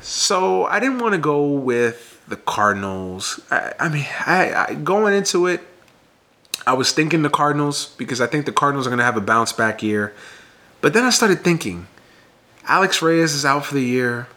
So 0.01 0.65
I 0.65 0.79
didn't 0.79 0.97
want 0.97 1.13
to 1.13 1.19
go 1.19 1.45
with 1.45 2.19
the 2.27 2.37
Cardinals. 2.37 3.39
I, 3.51 3.73
I 3.79 3.89
mean, 3.89 4.07
I, 4.25 4.65
I 4.69 4.73
going 4.73 5.13
into 5.13 5.45
it, 5.45 5.61
I 6.65 6.73
was 6.73 6.91
thinking 6.91 7.21
the 7.21 7.29
Cardinals 7.29 7.93
because 7.95 8.19
I 8.19 8.25
think 8.25 8.47
the 8.47 8.51
Cardinals 8.51 8.87
are 8.87 8.89
gonna 8.89 9.03
have 9.03 9.17
a 9.17 9.21
bounce 9.21 9.53
back 9.53 9.83
year. 9.83 10.15
But 10.81 10.93
then 10.93 11.03
I 11.03 11.11
started 11.11 11.43
thinking, 11.43 11.85
Alex 12.67 13.03
Reyes 13.03 13.35
is 13.35 13.45
out 13.45 13.67
for 13.67 13.75
the 13.75 13.83
year. 13.83 14.27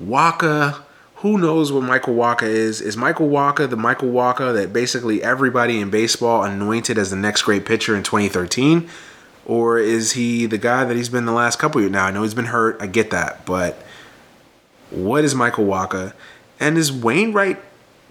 Wacha 0.00 0.84
who 1.22 1.36
knows 1.36 1.72
what 1.72 1.82
Michael 1.82 2.14
Wacha 2.14 2.44
is? 2.44 2.80
Is 2.80 2.96
Michael 2.96 3.28
Wacha 3.28 3.68
the 3.68 3.76
Michael 3.76 4.10
Wacha 4.10 4.54
that 4.54 4.72
basically 4.72 5.20
everybody 5.20 5.80
in 5.80 5.90
baseball 5.90 6.44
anointed 6.44 6.96
as 6.96 7.10
the 7.10 7.16
next 7.16 7.42
great 7.42 7.66
pitcher 7.66 7.96
in 7.96 8.04
2013? 8.04 8.88
Or 9.48 9.78
is 9.78 10.12
he 10.12 10.46
the 10.46 10.58
guy 10.58 10.84
that 10.84 10.96
he's 10.96 11.08
been 11.08 11.24
the 11.24 11.32
last 11.32 11.58
couple 11.58 11.80
years? 11.80 11.90
Now, 11.90 12.06
I 12.06 12.12
know 12.12 12.22
he's 12.22 12.34
been 12.34 12.44
hurt. 12.44 12.76
I 12.80 12.86
get 12.86 13.10
that. 13.10 13.44
But 13.44 13.82
what 14.90 15.24
is 15.24 15.34
Michael 15.34 15.64
Wacha? 15.64 16.12
And 16.60 16.78
is 16.78 16.92
Wainwright 16.92 17.58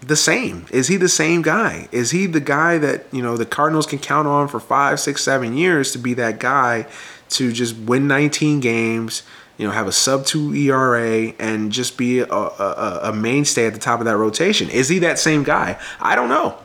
the 0.00 0.16
same? 0.16 0.66
Is 0.70 0.88
he 0.88 0.96
the 0.96 1.08
same 1.08 1.40
guy? 1.40 1.88
Is 1.92 2.10
he 2.10 2.26
the 2.26 2.40
guy 2.40 2.76
that, 2.76 3.06
you 3.12 3.22
know, 3.22 3.38
the 3.38 3.46
Cardinals 3.46 3.86
can 3.86 3.98
count 3.98 4.28
on 4.28 4.48
for 4.48 4.60
five, 4.60 5.00
six, 5.00 5.22
seven 5.22 5.56
years 5.56 5.92
to 5.92 5.98
be 5.98 6.12
that 6.14 6.38
guy 6.38 6.86
to 7.30 7.52
just 7.52 7.74
win 7.76 8.06
19 8.06 8.60
games– 8.60 9.22
you 9.58 9.66
know, 9.66 9.72
have 9.72 9.88
a 9.88 9.92
sub 9.92 10.24
two 10.24 10.54
ERA 10.54 11.32
and 11.38 11.72
just 11.72 11.98
be 11.98 12.20
a, 12.20 12.26
a, 12.26 13.00
a, 13.04 13.12
mainstay 13.12 13.66
at 13.66 13.74
the 13.74 13.80
top 13.80 13.98
of 13.98 14.06
that 14.06 14.16
rotation. 14.16 14.70
Is 14.70 14.88
he 14.88 15.00
that 15.00 15.18
same 15.18 15.42
guy? 15.42 15.78
I 16.00 16.14
don't 16.14 16.28
know. 16.28 16.56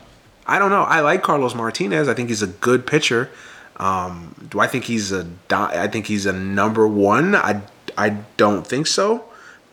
I 0.46 0.60
don't 0.60 0.70
know. 0.70 0.84
I 0.84 1.00
like 1.00 1.24
Carlos 1.24 1.56
Martinez. 1.56 2.08
I 2.08 2.14
think 2.14 2.30
he's 2.30 2.44
a 2.44 2.48
good 2.48 2.86
pitcher. 2.86 3.32
Um, 3.78 4.36
do 4.50 4.60
I 4.60 4.68
think 4.68 4.86
he's 4.86 5.12
a? 5.12 5.28
I 5.50 5.88
think 5.88 6.06
he's 6.08 6.26
a 6.26 6.34
number 6.34 6.88
one. 6.88 7.36
I 7.36 7.62
I 7.98 8.10
don't 8.38 8.66
think 8.66 8.88
so, 8.88 9.26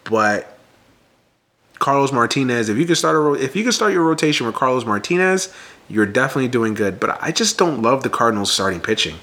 but 0.04 0.58
Carlos 1.78 2.12
Martinez. 2.12 2.68
If 2.68 2.78
you 2.78 2.86
can 2.86 2.94
start 2.94 3.16
a 3.16 3.32
if 3.42 3.56
you 3.56 3.62
can 3.62 3.72
start 3.72 3.92
your 3.92 4.04
rotation 4.04 4.46
with 4.46 4.54
Carlos 4.54 4.84
Martinez, 4.84 5.52
you're 5.88 6.06
definitely 6.06 6.48
doing 6.48 6.74
good. 6.74 7.00
But 7.00 7.22
I 7.22 7.32
just 7.32 7.58
don't 7.58 7.82
love 7.82 8.02
the 8.02 8.10
Cardinals 8.10 8.52
starting 8.52 8.80
pitching. 8.80 9.16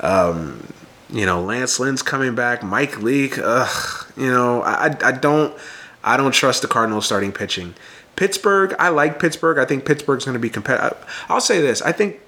Um, 0.00 0.66
you 1.10 1.26
know, 1.26 1.42
Lance 1.42 1.78
Lynn's 1.78 2.02
coming 2.02 2.34
back. 2.34 2.62
Mike 2.62 3.02
Leake. 3.02 3.38
Ugh. 3.38 4.06
You 4.16 4.30
know, 4.30 4.62
I 4.62 4.96
I 5.02 5.12
don't 5.12 5.56
I 6.02 6.16
don't 6.16 6.32
trust 6.32 6.62
the 6.62 6.68
Cardinals 6.68 7.06
starting 7.06 7.32
pitching. 7.32 7.74
Pittsburgh. 8.14 8.74
I 8.78 8.88
like 8.88 9.20
Pittsburgh. 9.20 9.58
I 9.58 9.66
think 9.66 9.84
Pittsburgh's 9.84 10.24
going 10.24 10.34
to 10.34 10.40
be 10.40 10.48
competitive. 10.48 10.96
I'll 11.28 11.40
say 11.40 11.60
this. 11.60 11.82
I 11.82 11.92
think 11.92 12.20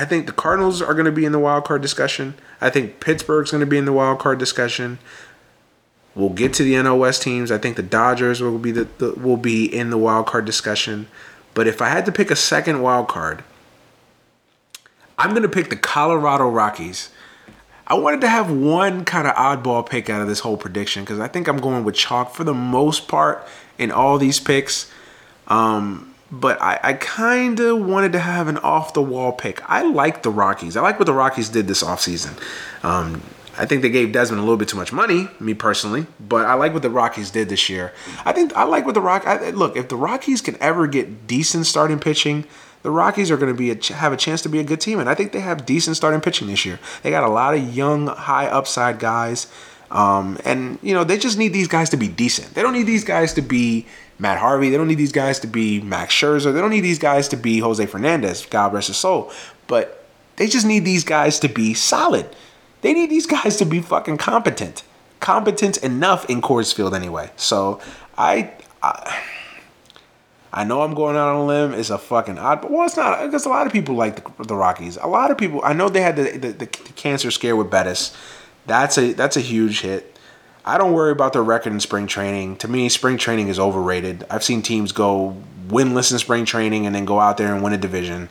I 0.00 0.04
think 0.04 0.26
the 0.26 0.32
Cardinals 0.32 0.80
are 0.80 0.94
going 0.94 1.06
to 1.06 1.12
be 1.12 1.24
in 1.24 1.32
the 1.32 1.38
wild 1.38 1.64
card 1.64 1.82
discussion. 1.82 2.34
I 2.60 2.70
think 2.70 3.00
Pittsburgh's 3.00 3.50
going 3.50 3.60
to 3.60 3.66
be 3.66 3.78
in 3.78 3.84
the 3.84 3.92
wild 3.92 4.18
card 4.18 4.38
discussion. 4.38 4.98
We'll 6.14 6.30
get 6.30 6.54
to 6.54 6.62
the 6.62 6.74
NL 6.74 6.98
West 6.98 7.22
teams. 7.22 7.50
I 7.50 7.58
think 7.58 7.76
the 7.76 7.82
Dodgers 7.82 8.40
will 8.40 8.58
be 8.58 8.72
the, 8.72 8.88
the 8.98 9.12
will 9.12 9.36
be 9.36 9.64
in 9.64 9.90
the 9.90 9.98
wild 9.98 10.26
card 10.26 10.44
discussion. 10.44 11.08
But 11.54 11.66
if 11.66 11.82
I 11.82 11.88
had 11.88 12.06
to 12.06 12.12
pick 12.12 12.30
a 12.30 12.36
second 12.36 12.82
wild 12.82 13.08
card, 13.08 13.44
I'm 15.18 15.30
going 15.30 15.42
to 15.42 15.48
pick 15.48 15.70
the 15.70 15.76
Colorado 15.76 16.48
Rockies 16.48 17.10
I 17.90 17.94
wanted 17.94 18.20
to 18.20 18.28
have 18.28 18.52
one 18.52 19.04
kind 19.04 19.26
of 19.26 19.34
oddball 19.34 19.84
pick 19.84 20.08
out 20.08 20.22
of 20.22 20.28
this 20.28 20.38
whole 20.38 20.56
prediction 20.56 21.02
because 21.02 21.18
I 21.18 21.26
think 21.26 21.48
I'm 21.48 21.56
going 21.56 21.82
with 21.82 21.96
chalk 21.96 22.32
for 22.32 22.44
the 22.44 22.54
most 22.54 23.08
part 23.08 23.44
in 23.78 23.90
all 23.90 24.16
these 24.16 24.38
picks. 24.38 24.88
Um, 25.48 26.09
but 26.32 26.60
I, 26.60 26.78
I 26.82 26.92
kind 26.94 27.58
of 27.60 27.84
wanted 27.84 28.12
to 28.12 28.20
have 28.20 28.48
an 28.48 28.58
off 28.58 28.94
the 28.94 29.02
wall 29.02 29.32
pick. 29.32 29.62
I 29.68 29.82
like 29.82 30.22
the 30.22 30.30
Rockies. 30.30 30.76
I 30.76 30.80
like 30.80 30.98
what 30.98 31.06
the 31.06 31.12
Rockies 31.12 31.48
did 31.48 31.66
this 31.66 31.82
offseason. 31.82 32.40
Um, 32.84 33.22
I 33.58 33.66
think 33.66 33.82
they 33.82 33.90
gave 33.90 34.12
Desmond 34.12 34.38
a 34.38 34.42
little 34.42 34.56
bit 34.56 34.68
too 34.68 34.76
much 34.76 34.92
money, 34.92 35.28
me 35.38 35.54
personally, 35.54 36.06
but 36.20 36.46
I 36.46 36.54
like 36.54 36.72
what 36.72 36.82
the 36.82 36.90
Rockies 36.90 37.30
did 37.30 37.48
this 37.48 37.68
year. 37.68 37.92
I 38.24 38.32
think 38.32 38.54
I 38.54 38.62
like 38.62 38.86
what 38.86 38.94
the 38.94 39.00
Rock. 39.00 39.24
Look, 39.54 39.76
if 39.76 39.88
the 39.88 39.96
Rockies 39.96 40.40
can 40.40 40.56
ever 40.62 40.86
get 40.86 41.26
decent 41.26 41.66
starting 41.66 41.98
pitching, 41.98 42.44
the 42.82 42.90
Rockies 42.90 43.30
are 43.30 43.36
going 43.36 43.52
to 43.52 43.58
be 43.58 43.70
a, 43.70 43.94
have 43.94 44.12
a 44.12 44.16
chance 44.16 44.40
to 44.42 44.48
be 44.48 44.60
a 44.60 44.64
good 44.64 44.80
team, 44.80 44.98
and 44.98 45.10
I 45.10 45.14
think 45.14 45.32
they 45.32 45.40
have 45.40 45.66
decent 45.66 45.96
starting 45.96 46.20
pitching 46.20 46.46
this 46.46 46.64
year. 46.64 46.78
They 47.02 47.10
got 47.10 47.24
a 47.24 47.28
lot 47.28 47.54
of 47.54 47.76
young, 47.76 48.06
high 48.06 48.46
upside 48.46 48.98
guys, 48.98 49.46
um, 49.90 50.38
and 50.44 50.78
you 50.80 50.94
know 50.94 51.04
they 51.04 51.18
just 51.18 51.36
need 51.36 51.52
these 51.52 51.68
guys 51.68 51.90
to 51.90 51.96
be 51.96 52.08
decent. 52.08 52.54
They 52.54 52.62
don't 52.62 52.72
need 52.72 52.86
these 52.86 53.04
guys 53.04 53.34
to 53.34 53.42
be 53.42 53.86
Matt 54.20 54.38
Harvey. 54.38 54.70
They 54.70 54.76
don't 54.76 54.88
need 54.88 54.98
these 54.98 55.12
guys 55.12 55.40
to 55.40 55.46
be 55.46 55.80
Max 55.80 56.14
Scherzer. 56.14 56.52
They 56.52 56.60
don't 56.60 56.70
need 56.70 56.82
these 56.82 56.98
guys 56.98 57.26
to 57.28 57.36
be 57.36 57.58
Jose 57.58 57.84
Fernandez. 57.86 58.46
God 58.46 58.72
rest 58.72 58.88
his 58.88 58.98
soul. 58.98 59.32
But 59.66 60.04
they 60.36 60.46
just 60.46 60.66
need 60.66 60.84
these 60.84 61.04
guys 61.04 61.38
to 61.40 61.48
be 61.48 61.74
solid. 61.74 62.26
They 62.82 62.92
need 62.92 63.10
these 63.10 63.26
guys 63.38 63.56
to 63.56 63.64
be 63.64 63.80
fucking 63.80 64.18
competent, 64.18 64.84
competent 65.20 65.78
enough 65.78 66.28
in 66.28 66.42
Coors 66.42 66.74
Field 66.74 66.94
anyway. 66.94 67.30
So 67.36 67.80
I, 68.16 68.52
I 68.82 69.22
I 70.52 70.64
know 70.64 70.82
I'm 70.82 70.94
going 70.94 71.16
out 71.16 71.28
on 71.28 71.36
a 71.36 71.44
limb. 71.44 71.74
It's 71.74 71.90
a 71.90 71.98
fucking 71.98 72.38
odd, 72.38 72.62
but 72.62 72.70
well, 72.70 72.84
it's 72.84 72.96
not 72.96 73.24
because 73.24 73.46
a 73.46 73.48
lot 73.48 73.66
of 73.66 73.72
people 73.72 73.94
like 73.94 74.16
the, 74.16 74.44
the, 74.44 74.56
Rockies. 74.56 74.96
A 74.96 75.06
lot 75.06 75.30
of 75.30 75.38
people. 75.38 75.60
I 75.62 75.72
know 75.72 75.88
they 75.88 76.00
had 76.00 76.16
the, 76.16 76.36
the, 76.36 76.52
the, 76.52 76.66
cancer 76.66 77.30
scare 77.30 77.54
with 77.54 77.70
Bettis. 77.70 78.16
That's 78.66 78.98
a 78.98 79.12
that's 79.12 79.36
a 79.36 79.40
huge 79.40 79.82
hit. 79.82 80.09
I 80.70 80.78
don't 80.78 80.92
worry 80.92 81.10
about 81.10 81.32
their 81.32 81.42
record 81.42 81.72
in 81.72 81.80
spring 81.80 82.06
training. 82.06 82.54
To 82.58 82.68
me, 82.68 82.88
spring 82.88 83.18
training 83.18 83.48
is 83.48 83.58
overrated. 83.58 84.24
I've 84.30 84.44
seen 84.44 84.62
teams 84.62 84.92
go 84.92 85.36
winless 85.66 86.12
in 86.12 86.18
spring 86.20 86.44
training 86.44 86.86
and 86.86 86.94
then 86.94 87.04
go 87.04 87.18
out 87.18 87.38
there 87.38 87.52
and 87.52 87.60
win 87.60 87.72
a 87.72 87.76
division. 87.76 88.28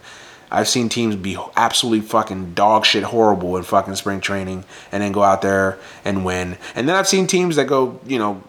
I've 0.49 0.69
seen 0.69 0.87
teams 0.87 1.17
be 1.17 1.37
absolutely 1.57 2.07
fucking 2.07 2.53
dog 2.53 2.85
shit 2.85 3.03
horrible 3.03 3.57
in 3.57 3.63
fucking 3.63 3.95
spring 3.95 4.21
training 4.21 4.63
and 4.89 5.03
then 5.03 5.11
go 5.11 5.21
out 5.21 5.41
there 5.41 5.79
and 6.05 6.23
win. 6.23 6.57
And 6.75 6.87
then 6.87 6.95
I've 6.95 7.09
seen 7.09 7.27
teams 7.27 7.57
that 7.57 7.67
go, 7.67 7.99
you 8.07 8.17
know, 8.17 8.41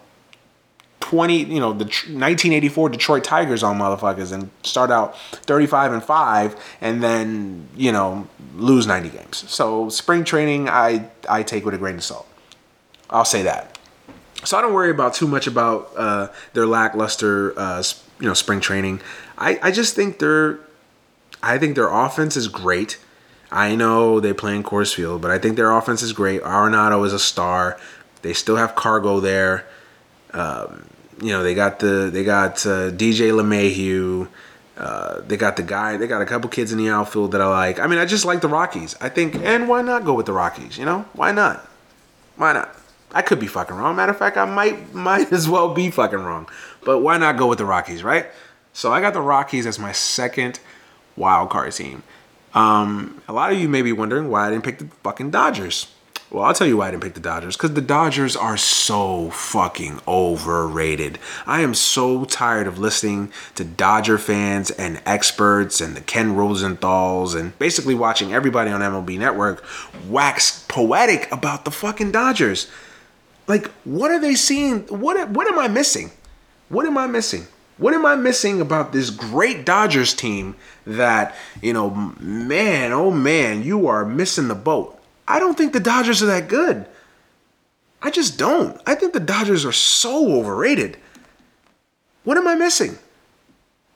20, 1.01 1.43
you 1.43 1.59
know, 1.59 1.73
the 1.73 1.83
1984 1.83 2.89
Detroit 2.91 3.25
Tigers 3.25 3.61
on 3.61 3.77
motherfuckers 3.77 4.31
and 4.31 4.49
start 4.63 4.89
out 4.89 5.19
35 5.19 5.91
and 5.91 6.01
5 6.01 6.77
and 6.79 7.03
then, 7.03 7.67
you 7.75 7.91
know, 7.91 8.25
lose 8.55 8.87
90 8.87 9.09
games. 9.09 9.43
So 9.51 9.89
spring 9.89 10.23
training 10.23 10.69
I 10.69 11.09
I 11.27 11.43
take 11.43 11.65
with 11.65 11.73
a 11.73 11.77
grain 11.77 11.95
of 11.95 12.05
salt. 12.05 12.29
I'll 13.09 13.25
say 13.25 13.41
that. 13.41 13.70
So 14.43 14.57
I 14.57 14.61
don't 14.61 14.73
worry 14.73 14.91
about 14.91 15.13
too 15.13 15.27
much 15.27 15.47
about 15.47 15.91
uh, 15.95 16.27
their 16.53 16.65
lackluster 16.65 17.57
uh, 17.57 17.83
you 18.19 18.27
know, 18.27 18.33
spring 18.33 18.59
training. 18.59 19.01
I, 19.37 19.59
I 19.61 19.71
just 19.71 19.95
think 19.95 20.19
they're 20.19 20.59
I 21.43 21.57
think 21.57 21.75
their 21.75 21.89
offense 21.89 22.37
is 22.37 22.47
great. 22.47 22.99
I 23.51 23.75
know 23.75 24.19
they 24.19 24.31
play 24.31 24.55
in 24.55 24.63
Coors 24.63 24.93
Field, 24.93 25.21
but 25.21 25.31
I 25.31 25.39
think 25.39 25.57
their 25.57 25.71
offense 25.71 26.01
is 26.01 26.13
great. 26.13 26.41
Arenado 26.41 27.05
is 27.05 27.13
a 27.13 27.19
star. 27.19 27.77
They 28.21 28.33
still 28.33 28.55
have 28.55 28.75
Cargo 28.75 29.19
there. 29.19 29.65
Um, 30.33 30.85
you 31.21 31.29
know, 31.29 31.43
they 31.43 31.53
got 31.53 31.79
the 31.79 32.09
they 32.11 32.23
got 32.23 32.65
uh, 32.65 32.91
DJ 32.91 33.31
LeMahieu. 33.31 34.27
Uh, 34.77 35.21
they 35.21 35.35
got 35.35 35.57
the 35.57 35.63
guy. 35.63 35.97
They 35.97 36.07
got 36.07 36.21
a 36.21 36.25
couple 36.25 36.49
kids 36.49 36.71
in 36.71 36.77
the 36.77 36.89
outfield 36.89 37.33
that 37.33 37.41
I 37.41 37.47
like. 37.47 37.79
I 37.79 37.87
mean, 37.87 37.99
I 37.99 38.05
just 38.05 38.25
like 38.25 38.41
the 38.41 38.47
Rockies. 38.47 38.95
I 39.01 39.09
think, 39.09 39.35
and 39.35 39.67
why 39.67 39.81
not 39.81 40.05
go 40.05 40.13
with 40.13 40.25
the 40.25 40.33
Rockies? 40.33 40.77
You 40.77 40.85
know, 40.85 41.05
why 41.13 41.31
not? 41.31 41.67
Why 42.37 42.53
not? 42.53 42.75
I 43.13 43.21
could 43.21 43.39
be 43.39 43.47
fucking 43.47 43.75
wrong. 43.75 43.95
Matter 43.95 44.11
of 44.11 44.17
fact, 44.17 44.37
I 44.37 44.45
might 44.45 44.93
might 44.93 45.31
as 45.31 45.49
well 45.49 45.73
be 45.73 45.91
fucking 45.91 46.19
wrong. 46.19 46.49
But 46.83 46.99
why 46.99 47.17
not 47.17 47.37
go 47.37 47.47
with 47.47 47.57
the 47.57 47.65
Rockies, 47.65 48.03
right? 48.03 48.27
So 48.73 48.91
I 48.91 49.01
got 49.01 49.13
the 49.13 49.21
Rockies 49.21 49.65
as 49.65 49.77
my 49.77 49.91
second 49.91 50.59
wild 51.15 51.49
card 51.49 51.73
team. 51.73 52.03
Um, 52.53 53.21
a 53.27 53.33
lot 53.33 53.51
of 53.51 53.59
you 53.59 53.69
may 53.69 53.81
be 53.81 53.91
wondering 53.91 54.29
why 54.29 54.47
I 54.47 54.49
didn't 54.49 54.63
pick 54.63 54.79
the 54.79 54.85
fucking 55.03 55.31
Dodgers. 55.31 55.87
Well, 56.29 56.45
I'll 56.45 56.53
tell 56.53 56.67
you 56.67 56.77
why 56.77 56.87
I 56.87 56.91
didn't 56.91 57.03
pick 57.03 57.13
the 57.13 57.19
Dodgers. 57.19 57.57
Because 57.57 57.73
the 57.73 57.81
Dodgers 57.81 58.37
are 58.37 58.55
so 58.55 59.31
fucking 59.31 59.99
overrated. 60.07 61.19
I 61.45 61.59
am 61.59 61.73
so 61.73 62.23
tired 62.23 62.67
of 62.67 62.79
listening 62.79 63.33
to 63.55 63.65
Dodger 63.65 64.17
fans 64.17 64.71
and 64.71 65.01
experts 65.05 65.81
and 65.81 65.93
the 65.93 65.99
Ken 65.99 66.35
Rosenthal's 66.35 67.35
and 67.35 67.57
basically 67.59 67.95
watching 67.95 68.33
everybody 68.33 68.71
on 68.71 68.79
MLB 68.79 69.19
Network 69.19 69.65
wax 70.07 70.63
poetic 70.69 71.29
about 71.33 71.65
the 71.65 71.71
fucking 71.71 72.13
Dodgers. 72.13 72.67
Like, 73.51 73.67
what 73.83 74.11
are 74.11 74.19
they 74.21 74.35
seeing? 74.35 74.83
What, 74.83 75.29
what 75.31 75.45
am 75.45 75.59
I 75.59 75.67
missing? 75.67 76.11
What 76.69 76.85
am 76.85 76.97
I 76.97 77.05
missing? 77.05 77.47
What 77.77 77.93
am 77.93 78.05
I 78.05 78.15
missing 78.15 78.61
about 78.61 78.93
this 78.93 79.09
great 79.09 79.65
Dodgers 79.65 80.13
team 80.13 80.55
that, 80.87 81.35
you 81.61 81.73
know, 81.73 81.89
man, 81.89 82.93
oh 82.93 83.11
man, 83.11 83.61
you 83.61 83.87
are 83.87 84.05
missing 84.05 84.47
the 84.47 84.55
boat? 84.55 84.97
I 85.27 85.37
don't 85.37 85.57
think 85.57 85.73
the 85.73 85.81
Dodgers 85.81 86.23
are 86.23 86.27
that 86.27 86.47
good. 86.47 86.85
I 88.01 88.09
just 88.09 88.37
don't. 88.37 88.81
I 88.87 88.95
think 88.95 89.11
the 89.11 89.19
Dodgers 89.19 89.65
are 89.65 89.73
so 89.73 90.31
overrated. 90.39 90.95
What 92.23 92.37
am 92.37 92.47
I 92.47 92.55
missing? 92.55 92.99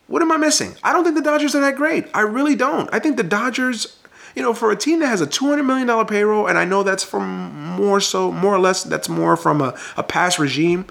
What 0.07 0.21
am 0.21 0.33
I 0.33 0.37
missing? 0.37 0.75
I 0.83 0.91
don't 0.91 1.05
think 1.05 1.15
the 1.15 1.21
Dodgers 1.21 1.55
are 1.55 1.61
that 1.61 1.77
great. 1.77 2.07
I 2.13 2.23
really 2.23 2.57
don't. 2.57 2.89
I 2.93 2.99
think 2.99 3.15
the 3.15 3.23
Dodgers, 3.23 3.99
you 4.35 4.41
know, 4.41 4.53
for 4.53 4.69
a 4.71 4.75
team 4.75 4.99
that 4.99 5.07
has 5.07 5.21
a 5.21 5.27
$200 5.27 5.65
million 5.65 6.05
payroll, 6.05 6.47
and 6.47 6.57
I 6.57 6.65
know 6.65 6.83
that's 6.83 7.03
from 7.03 7.53
more 7.75 8.01
so, 8.01 8.31
more 8.31 8.53
or 8.53 8.59
less, 8.59 8.83
that's 8.83 9.07
more 9.07 9.37
from 9.37 9.61
a, 9.61 9.77
a 9.95 10.03
past 10.03 10.37
regime. 10.37 10.85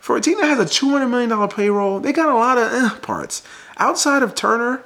For 0.00 0.16
a 0.16 0.20
team 0.20 0.38
that 0.40 0.46
has 0.46 0.58
a 0.58 0.64
$200 0.64 1.08
million 1.10 1.48
payroll, 1.48 2.00
they 2.00 2.12
got 2.12 2.28
a 2.28 2.34
lot 2.34 2.58
of 2.58 2.72
eh, 2.72 2.98
parts. 3.00 3.42
Outside 3.76 4.22
of 4.22 4.34
Turner, 4.34 4.82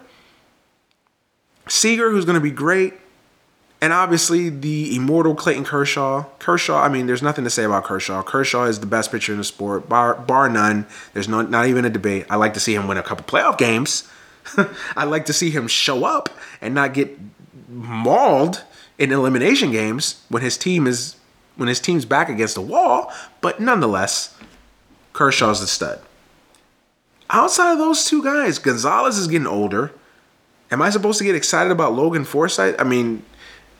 Seager, 1.68 2.10
who's 2.10 2.24
going 2.24 2.34
to 2.34 2.40
be 2.40 2.50
great, 2.50 2.94
and 3.80 3.92
obviously 3.92 4.48
the 4.48 4.96
immortal 4.96 5.36
Clayton 5.36 5.64
Kershaw. 5.64 6.24
Kershaw, 6.40 6.80
I 6.82 6.88
mean, 6.88 7.06
there's 7.06 7.22
nothing 7.22 7.44
to 7.44 7.50
say 7.50 7.62
about 7.62 7.84
Kershaw. 7.84 8.24
Kershaw 8.24 8.64
is 8.64 8.80
the 8.80 8.86
best 8.86 9.12
pitcher 9.12 9.32
in 9.32 9.38
the 9.38 9.44
sport, 9.44 9.88
bar, 9.88 10.14
bar 10.14 10.48
none. 10.48 10.86
There's 11.14 11.28
no, 11.28 11.42
not 11.42 11.66
even 11.66 11.84
a 11.84 11.90
debate. 11.90 12.26
I 12.28 12.36
like 12.36 12.54
to 12.54 12.60
see 12.60 12.74
him 12.74 12.88
win 12.88 12.98
a 12.98 13.02
couple 13.02 13.24
playoff 13.24 13.56
games. 13.56 14.08
I 14.96 15.04
like 15.04 15.26
to 15.26 15.32
see 15.32 15.50
him 15.50 15.68
show 15.68 16.04
up 16.04 16.28
and 16.60 16.74
not 16.74 16.94
get 16.94 17.16
mauled 17.68 18.64
in 18.98 19.12
elimination 19.12 19.70
games 19.70 20.22
when 20.28 20.42
his 20.42 20.56
team 20.56 20.86
is 20.86 21.16
when 21.56 21.68
his 21.68 21.80
team's 21.80 22.04
back 22.04 22.28
against 22.28 22.54
the 22.54 22.60
wall. 22.60 23.12
But 23.40 23.60
nonetheless, 23.60 24.36
Kershaw's 25.12 25.60
the 25.60 25.66
stud. 25.66 26.00
Outside 27.30 27.72
of 27.72 27.78
those 27.78 28.04
two 28.04 28.22
guys, 28.22 28.58
Gonzalez 28.58 29.18
is 29.18 29.26
getting 29.26 29.46
older. 29.46 29.92
Am 30.70 30.80
I 30.80 30.90
supposed 30.90 31.18
to 31.18 31.24
get 31.24 31.34
excited 31.34 31.70
about 31.70 31.94
Logan 31.94 32.24
Forsythe? 32.24 32.76
I 32.78 32.84
mean, 32.84 33.24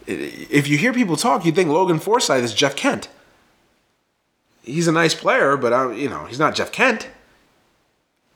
if 0.06 0.68
you 0.68 0.78
hear 0.78 0.92
people 0.92 1.16
talk, 1.16 1.44
you 1.44 1.52
think 1.52 1.70
Logan 1.70 1.98
Forsythe 1.98 2.44
is 2.44 2.54
Jeff 2.54 2.74
Kent. 2.76 3.08
He's 4.62 4.88
a 4.88 4.92
nice 4.92 5.14
player, 5.14 5.56
but 5.56 5.72
I, 5.72 5.92
you 5.92 6.08
know 6.08 6.26
he's 6.26 6.38
not 6.38 6.54
Jeff 6.54 6.72
Kent. 6.72 7.08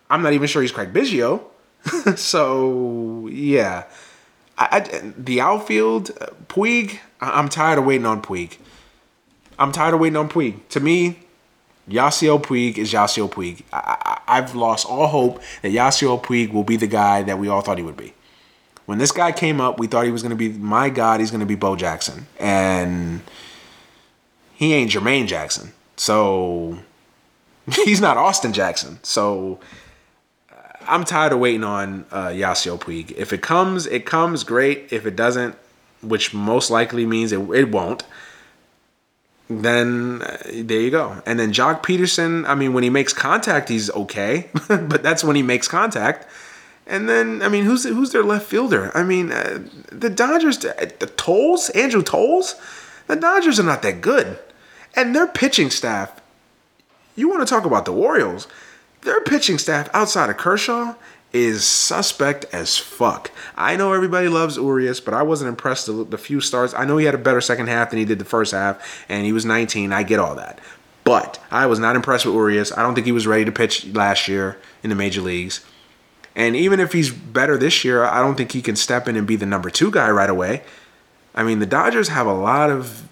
I'm 0.09 0.23
not 0.23 0.33
even 0.33 0.47
sure 0.47 0.63
he's 0.63 0.73
Craig 0.73 0.93
Biggio. 0.93 1.43
so 2.17 3.27
yeah, 3.31 3.85
I, 4.59 4.69
I, 4.71 5.13
the 5.17 5.41
outfield, 5.41 6.11
uh, 6.21 6.27
Puig. 6.49 6.99
I'm 7.21 7.49
tired 7.49 7.79
of 7.79 7.85
waiting 7.85 8.07
on 8.07 8.23
Puig. 8.23 8.59
I'm 9.59 9.73
tired 9.73 9.95
of 9.95 10.01
waiting 10.01 10.17
on 10.17 10.29
Puig. 10.29 10.61
To 10.71 10.81
me, 10.81 11.21
Yasiel 11.89 12.43
Puig 12.43 12.79
is 12.79 12.93
Yasiel 12.93 13.31
Puig. 13.31 13.63
I, 13.73 14.21
have 14.27 14.55
lost 14.55 14.87
all 14.87 15.07
hope 15.09 15.43
that 15.63 15.73
Yasiel 15.73 16.23
Puig 16.23 16.53
will 16.53 16.65
be 16.65 16.77
the 16.77 16.87
guy 16.87 17.23
that 17.23 17.39
we 17.39 17.49
all 17.49 17.61
thought 17.61 17.79
he 17.79 17.85
would 17.85 17.97
be. 17.97 18.15
When 18.87 18.99
this 18.99 19.13
guy 19.13 19.33
came 19.33 19.61
up, 19.61 19.79
we 19.79 19.87
thought 19.87 20.05
he 20.05 20.11
was 20.11 20.23
going 20.23 20.31
to 20.31 20.37
be, 20.37 20.49
my 20.49 20.91
God, 20.91 21.21
he's 21.21 21.31
going 21.31 21.41
to 21.41 21.47
be 21.47 21.55
Bo 21.55 21.77
Jackson. 21.77 22.27
And 22.39 23.23
he 24.55 24.75
ain't 24.75 24.91
Jermaine 24.91 25.27
Jackson. 25.27 25.73
So 25.97 26.79
he's 27.85 28.01
not 28.01 28.17
Austin 28.17 28.53
Jackson. 28.53 28.99
So 29.03 29.61
I'm 30.87 31.05
tired 31.05 31.33
of 31.33 31.39
waiting 31.39 31.65
on 31.65 32.05
uh, 32.11 32.29
Yasiel 32.29 32.79
Puig. 32.79 33.13
If 33.13 33.33
it 33.33 33.43
comes, 33.43 33.87
it 33.87 34.07
comes 34.07 34.45
great. 34.45 34.89
If 34.93 35.07
it 35.07 35.17
doesn't, 35.17 35.57
which 36.03 36.35
most 36.35 36.71
likely 36.71 37.07
means 37.07 37.33
it, 37.33 37.41
it 37.51 37.71
won't, 37.71 38.05
then 39.49 40.23
uh, 40.23 40.39
there 40.45 40.81
you 40.81 40.91
go. 40.91 41.23
And 41.27 41.39
then 41.39 41.53
Joc 41.53 41.83
Pederson, 41.83 42.47
I 42.49 42.55
mean, 42.55 42.73
when 42.73 42.85
he 42.85 42.91
makes 42.91 43.13
contact, 43.13 43.69
he's 43.69 43.91
okay, 43.91 44.49
but 44.69 45.03
that's 45.03 45.25
when 45.25 45.37
he 45.37 45.43
makes 45.43 45.69
contact. 45.69 46.27
And 46.87 47.09
then, 47.09 47.43
I 47.43 47.49
mean, 47.49 47.65
who's 47.65 47.85
who's 47.85 48.11
their 48.11 48.25
left 48.25 48.47
fielder? 48.47 48.91
I 48.95 49.03
mean, 49.03 49.31
uh, 49.31 49.63
the 49.91 50.11
Dodgers, 50.11 50.59
the 50.59 51.13
Toles, 51.17 51.71
Andrew 51.71 52.03
Toles, 52.03 52.57
the 53.07 53.17
Dodgers 53.17 53.61
are 53.61 53.65
not 53.65 53.83
that 53.83 54.01
good, 54.01 54.39
and 54.95 55.15
their 55.15 55.27
pitching 55.27 55.71
staff. 55.71 56.21
You 57.15 57.29
want 57.29 57.47
to 57.47 57.55
talk 57.55 57.65
about 57.65 57.85
the 57.85 57.93
Orioles? 57.93 58.49
Their 59.03 59.21
pitching 59.21 59.59
staff 59.59 59.89
outside 59.93 60.31
of 60.31 60.37
Kershaw 60.37 60.95
is 61.33 61.65
suspect 61.65 62.45
as 62.53 62.79
fuck. 62.79 63.31
I 63.57 63.75
know 63.77 63.93
everybody 63.93 64.29
loves 64.29 64.57
Urias, 64.57 65.01
but 65.01 65.15
I 65.15 65.23
wasn't 65.23 65.49
impressed 65.49 65.87
the, 65.87 66.05
the 66.05 66.19
few 66.19 66.41
starts. 66.41 66.75
I 66.75 66.85
know 66.85 66.99
he 66.99 67.07
had 67.07 67.15
a 67.15 67.19
better 67.19 67.41
second 67.41 67.69
half 67.69 67.91
than 67.91 67.99
he 67.99 68.05
did 68.05 68.19
the 68.19 68.25
first 68.25 68.53
half, 68.53 69.05
and 69.09 69.25
he 69.25 69.33
was 69.33 69.45
19. 69.45 69.93
I 69.93 70.03
get 70.03 70.21
all 70.21 70.35
that. 70.37 70.61
But 71.05 71.43
I 71.51 71.67
was 71.67 71.79
not 71.79 71.97
impressed 71.97 72.27
with 72.27 72.35
Urias. 72.35 72.71
I 72.73 72.83
don't 72.83 72.95
think 72.95 73.07
he 73.07 73.13
was 73.13 73.27
ready 73.27 73.45
to 73.45 73.53
pitch 73.53 73.87
last 73.87 74.29
year 74.29 74.59
in 74.83 74.91
the 74.91 74.97
major 74.97 75.21
leagues. 75.21 75.65
And 76.37 76.55
even 76.55 76.81
if 76.81 76.93
he's 76.93 77.11
better 77.11 77.59
this 77.59 77.85
year, 77.85 78.05
I 78.05 78.21
don't 78.21 78.37
think 78.37 78.53
he 78.53 78.63
can 78.63 78.77
step 78.77 79.09
in 79.09 79.17
and 79.17 79.27
be 79.27 79.37
the 79.37 79.47
number 79.47 79.69
two 79.69 79.91
guy 79.91 80.11
right 80.11 80.31
away. 80.31 80.63
I 81.35 81.43
mean, 81.43 81.59
the 81.59 81.67
Dodgers 81.67 82.09
have 82.09 82.27
a 82.27 82.33
lot 82.33 82.71
of 82.71 83.09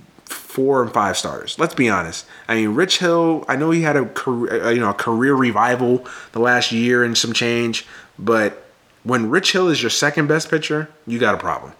four 0.50 0.82
and 0.82 0.92
five 0.92 1.16
starters. 1.16 1.58
Let's 1.58 1.74
be 1.74 1.88
honest. 1.88 2.26
I 2.48 2.54
mean, 2.56 2.74
Rich 2.74 2.98
Hill. 2.98 3.44
I 3.48 3.56
know 3.56 3.70
he 3.70 3.82
had 3.82 3.96
a 3.96 4.04
career, 4.06 4.72
you 4.72 4.80
know, 4.80 4.90
a 4.90 4.94
career 4.94 5.34
revival 5.34 6.04
the 6.32 6.40
last 6.40 6.72
year 6.72 7.04
and 7.04 7.16
some 7.16 7.32
change, 7.32 7.86
but 8.18 8.66
When 9.02 9.30
Rich 9.30 9.52
Hill 9.52 9.68
is 9.68 9.82
your 9.82 9.90
second 9.90 10.26
best 10.26 10.50
pitcher, 10.50 10.88
you 11.06 11.18
got 11.18 11.34
a 11.34 11.38
problem. 11.38 11.72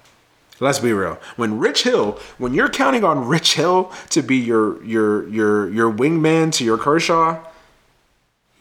Let's 0.58 0.78
be 0.78 0.92
real. 0.92 1.18
When 1.36 1.58
Rich 1.58 1.84
Hill, 1.84 2.18
when 2.38 2.54
you're 2.54 2.68
counting 2.68 3.04
on 3.04 3.26
Rich 3.26 3.54
Hill 3.54 3.92
to 4.10 4.22
be 4.22 4.36
your 4.36 4.82
your 4.84 5.28
your 5.28 5.70
your 5.70 5.92
wingman 5.92 6.52
to 6.54 6.64
your 6.64 6.78
Kershaw, 6.78 7.42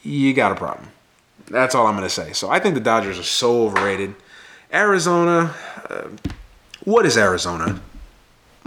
you 0.04 0.34
got 0.34 0.52
a 0.52 0.56
problem. 0.56 0.90
That's 1.48 1.76
all 1.76 1.88
I'm 1.88 1.96
gonna 1.96 2.10
say. 2.10 2.32
So 2.34 2.50
I 2.50 2.60
think 2.60 2.76
the 2.76 2.82
Dodgers 2.82 3.20
are 3.20 3.24
so 3.24 3.64
overrated. 3.64 4.16
Arizona, 4.72 5.54
uh, 5.90 6.08
what 6.84 7.06
is 7.06 7.18
Arizona? 7.18 7.82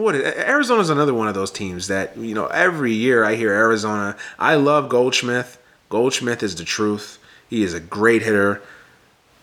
What 0.03 0.17
is, 0.17 0.35
Arizona's 0.35 0.91
another 0.91 1.15
one 1.15 1.29
of 1.29 1.35
those 1.35 1.51
teams 1.51 1.87
that 1.87 2.17
you 2.17 2.35
know 2.35 2.47
every 2.47 2.93
year 2.93 3.25
I 3.25 3.37
hear 3.37 3.53
Arizona. 3.53 4.17
I 4.39 4.57
love 4.57 4.89
Goldschmidt. 4.89 5.59
Goldschmidt 5.89 6.43
is 6.43 6.57
the 6.57 6.65
truth. 6.65 7.19
He 7.49 7.63
is 7.63 7.73
a 7.73 7.81
great 7.81 8.23
hitter. 8.23 8.63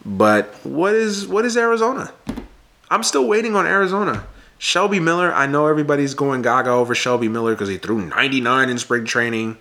But 0.05 0.53
what 0.64 0.93
is 0.93 1.28
what 1.28 1.45
is 1.45 1.55
Arizona? 1.55 2.12
I'm 2.89 3.03
still 3.03 3.28
waiting 3.28 3.55
on 3.55 3.66
Arizona. 3.66 4.26
Shelby 4.57 4.99
Miller, 4.99 5.34
I 5.34 5.45
know 5.45 5.68
everybody's 5.68 6.14
going 6.14 6.41
gaga 6.41 6.72
over 6.72 6.93
Shelby 6.93 7.30
Miller 7.30 7.53
because 7.53 7.70
he 7.70 7.78
threw 7.78 8.01
99 8.01 8.70
in 8.70 8.78
spring 8.78 9.05
training. 9.05 9.57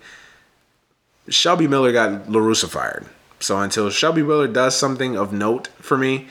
Shelby 1.29 1.67
Miller 1.67 1.93
got 1.93 2.25
LaRussa 2.25 2.67
fired. 2.67 3.05
So 3.39 3.57
until 3.59 3.89
Shelby 3.89 4.23
Miller 4.23 4.47
does 4.47 4.75
something 4.75 5.15
of 5.15 5.31
note 5.31 5.67
for 5.79 5.97
me, 5.97 6.27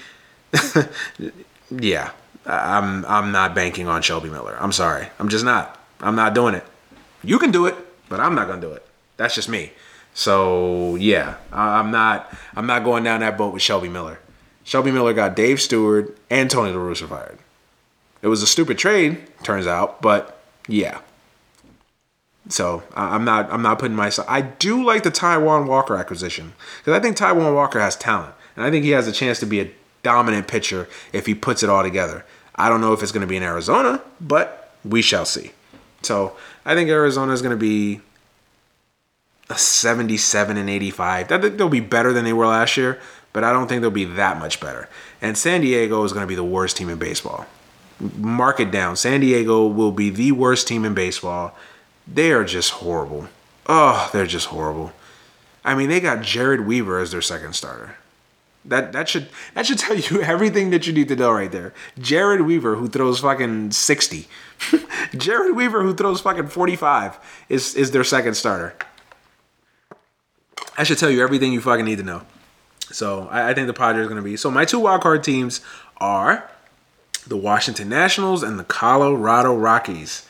yeah, 1.70 2.10
I'm 2.48 3.04
I'm 3.04 3.30
not 3.30 3.54
banking 3.54 3.88
on 3.88 4.02
Shelby 4.02 4.30
Miller. 4.30 4.56
I'm 4.58 4.72
sorry. 4.72 5.08
I'm 5.18 5.28
just 5.28 5.44
not. 5.44 5.78
I'm 6.00 6.16
not 6.16 6.34
doing 6.34 6.54
it. 6.54 6.64
You 7.22 7.38
can 7.38 7.50
do 7.50 7.66
it, 7.66 7.74
but 8.08 8.20
I'm 8.20 8.34
not 8.34 8.48
gonna 8.48 8.60
do 8.60 8.72
it. 8.72 8.86
That's 9.18 9.34
just 9.34 9.48
me. 9.48 9.72
So 10.14 10.96
yeah, 10.96 11.36
I'm 11.52 11.90
not 11.90 12.32
I'm 12.56 12.66
not 12.66 12.84
going 12.84 13.04
down 13.04 13.20
that 13.20 13.36
boat 13.36 13.52
with 13.52 13.62
Shelby 13.62 13.88
Miller. 13.88 14.18
Shelby 14.64 14.90
Miller 14.90 15.12
got 15.12 15.36
Dave 15.36 15.60
Stewart 15.60 16.16
and 16.30 16.50
Tony 16.50 16.72
La 16.72 16.78
Russa 16.78 17.08
fired. 17.08 17.38
It 18.22 18.28
was 18.28 18.42
a 18.42 18.46
stupid 18.46 18.78
trade, 18.78 19.20
turns 19.42 19.66
out, 19.66 20.02
but 20.02 20.40
yeah. 20.66 21.00
So 22.48 22.82
I'm 22.94 23.24
not 23.24 23.52
I'm 23.52 23.62
not 23.62 23.78
putting 23.78 23.96
myself. 23.96 24.26
I 24.30 24.40
do 24.40 24.82
like 24.82 25.02
the 25.02 25.10
Taijuan 25.10 25.66
Walker 25.66 25.96
acquisition 25.96 26.54
because 26.78 26.94
I 26.94 27.00
think 27.00 27.16
Taijuan 27.16 27.54
Walker 27.54 27.78
has 27.78 27.94
talent, 27.94 28.34
and 28.56 28.64
I 28.64 28.70
think 28.70 28.84
he 28.84 28.90
has 28.92 29.06
a 29.06 29.12
chance 29.12 29.38
to 29.40 29.46
be 29.46 29.60
a 29.60 29.70
dominant 30.02 30.48
pitcher 30.48 30.88
if 31.12 31.26
he 31.26 31.34
puts 31.34 31.62
it 31.62 31.68
all 31.68 31.82
together. 31.82 32.24
I 32.58 32.68
don't 32.68 32.80
know 32.80 32.92
if 32.92 33.02
it's 33.02 33.12
going 33.12 33.22
to 33.22 33.26
be 33.26 33.36
in 33.36 33.42
Arizona, 33.42 34.02
but 34.20 34.74
we 34.84 35.00
shall 35.00 35.24
see. 35.24 35.52
So 36.02 36.36
I 36.64 36.74
think 36.74 36.90
Arizona 36.90 37.32
is 37.32 37.40
going 37.40 37.56
to 37.56 37.60
be 37.60 38.00
a 39.48 39.56
77 39.56 40.56
and 40.56 40.68
85. 40.68 41.32
I 41.32 41.40
think 41.40 41.56
they'll 41.56 41.68
be 41.68 41.80
better 41.80 42.12
than 42.12 42.24
they 42.24 42.32
were 42.32 42.46
last 42.46 42.76
year, 42.76 43.00
but 43.32 43.44
I 43.44 43.52
don't 43.52 43.68
think 43.68 43.80
they'll 43.80 43.90
be 43.90 44.04
that 44.04 44.38
much 44.38 44.60
better. 44.60 44.88
And 45.22 45.38
San 45.38 45.60
Diego 45.60 46.02
is 46.04 46.12
going 46.12 46.24
to 46.24 46.28
be 46.28 46.34
the 46.34 46.44
worst 46.44 46.76
team 46.76 46.88
in 46.88 46.98
baseball. 46.98 47.46
Mark 48.16 48.60
it 48.60 48.70
down. 48.70 48.96
San 48.96 49.20
Diego 49.20 49.66
will 49.66 49.92
be 49.92 50.10
the 50.10 50.32
worst 50.32 50.68
team 50.68 50.84
in 50.84 50.94
baseball. 50.94 51.56
They 52.06 52.32
are 52.32 52.44
just 52.44 52.70
horrible. 52.72 53.28
Oh, 53.66 54.10
they're 54.12 54.26
just 54.26 54.46
horrible. 54.46 54.92
I 55.64 55.74
mean, 55.74 55.88
they 55.88 56.00
got 56.00 56.18
Jered 56.18 56.64
Weaver 56.64 56.98
as 56.98 57.10
their 57.10 57.22
second 57.22 57.54
starter. 57.54 57.96
That 58.68 58.92
that 58.92 59.08
should 59.08 59.28
that 59.54 59.66
should 59.66 59.78
tell 59.78 59.96
you 59.96 60.22
everything 60.22 60.70
that 60.70 60.86
you 60.86 60.92
need 60.92 61.08
to 61.08 61.16
know 61.16 61.32
right 61.32 61.50
there. 61.50 61.74
Jered 61.98 62.44
Weaver, 62.44 62.76
who 62.76 62.88
throws 62.88 63.20
fucking 63.20 63.72
sixty. 63.72 64.28
Jered 65.12 65.54
Weaver, 65.54 65.82
who 65.82 65.94
throws 65.94 66.20
fucking 66.20 66.48
forty-five, 66.48 67.18
is 67.48 67.74
is 67.74 67.90
their 67.90 68.04
second 68.04 68.34
starter. 68.34 68.74
I 70.76 70.84
should 70.84 70.98
tell 70.98 71.10
you 71.10 71.22
everything 71.22 71.52
you 71.52 71.60
fucking 71.60 71.84
need 71.84 71.98
to 71.98 72.04
know. 72.04 72.22
So 72.90 73.28
I, 73.30 73.50
I 73.50 73.54
think 73.54 73.66
the 73.66 73.74
Padres 73.74 74.06
are 74.06 74.08
going 74.08 74.22
to 74.22 74.28
be. 74.28 74.36
So 74.36 74.50
my 74.50 74.64
two 74.64 74.78
wild 74.78 75.02
card 75.02 75.24
teams 75.24 75.60
are 75.98 76.48
the 77.26 77.36
Washington 77.36 77.88
Nationals 77.88 78.42
and 78.42 78.58
the 78.58 78.64
Colorado 78.64 79.54
Rockies. 79.54 80.26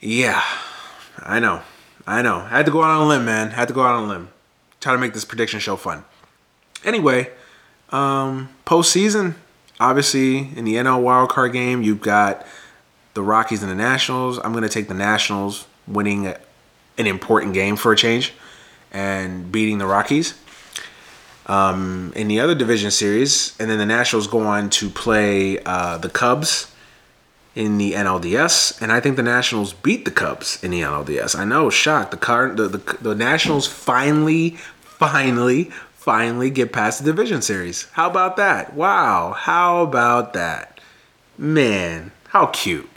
Yeah, 0.00 0.42
I 1.18 1.38
know. 1.40 1.62
I 2.06 2.22
know. 2.22 2.38
I 2.38 2.56
had 2.56 2.66
to 2.66 2.72
go 2.72 2.82
out 2.82 2.90
on 2.90 3.02
a 3.02 3.08
limb, 3.08 3.24
man. 3.24 3.48
I 3.48 3.54
had 3.54 3.68
to 3.68 3.74
go 3.74 3.82
out 3.82 3.94
on 3.94 4.04
a 4.04 4.06
limb. 4.06 4.28
Try 4.80 4.92
to 4.92 4.98
make 4.98 5.14
this 5.14 5.24
prediction 5.24 5.60
show 5.60 5.76
fun. 5.76 6.04
Anyway, 6.84 7.30
um, 7.90 8.48
postseason, 8.66 9.34
obviously 9.78 10.38
in 10.56 10.64
the 10.64 10.74
NL 10.74 11.02
wildcard 11.02 11.52
game, 11.52 11.82
you've 11.82 12.00
got 12.00 12.46
the 13.14 13.22
Rockies 13.22 13.62
and 13.62 13.70
the 13.70 13.76
Nationals. 13.76 14.38
I'm 14.38 14.52
going 14.52 14.64
to 14.64 14.68
take 14.68 14.88
the 14.88 14.94
Nationals 14.94 15.66
winning 15.86 16.26
an 16.26 17.06
important 17.06 17.54
game 17.54 17.76
for 17.76 17.92
a 17.92 17.96
change 17.96 18.32
and 18.92 19.50
beating 19.50 19.78
the 19.78 19.86
Rockies 19.86 20.34
um, 21.46 22.12
in 22.14 22.28
the 22.28 22.40
other 22.40 22.54
division 22.54 22.90
series, 22.90 23.58
and 23.58 23.70
then 23.70 23.78
the 23.78 23.86
Nationals 23.86 24.26
go 24.26 24.40
on 24.40 24.70
to 24.70 24.88
play 24.88 25.58
uh, 25.60 25.98
the 25.98 26.08
Cubs 26.08 26.72
in 27.54 27.78
the 27.78 27.92
NLDS, 27.92 28.80
and 28.80 28.92
I 28.92 29.00
think 29.00 29.16
the 29.16 29.22
Nationals 29.22 29.72
beat 29.72 30.04
the 30.04 30.10
Cubs 30.10 30.62
in 30.62 30.70
the 30.70 30.80
NLDS. 30.80 31.36
I 31.36 31.44
know, 31.44 31.68
shocked. 31.68 32.10
The 32.10 32.16
car, 32.16 32.54
the, 32.54 32.68
the, 32.68 32.98
the 33.00 33.14
Nationals 33.14 33.66
finally, 33.66 34.50
finally, 34.82 35.70
finally 36.02 36.50
get 36.50 36.72
past 36.72 36.98
the 36.98 37.04
division 37.04 37.40
series. 37.40 37.86
How 37.92 38.10
about 38.10 38.36
that? 38.36 38.74
Wow, 38.74 39.36
how 39.38 39.84
about 39.84 40.32
that? 40.32 40.80
Man, 41.38 42.10
how 42.30 42.46
cute. 42.46 42.90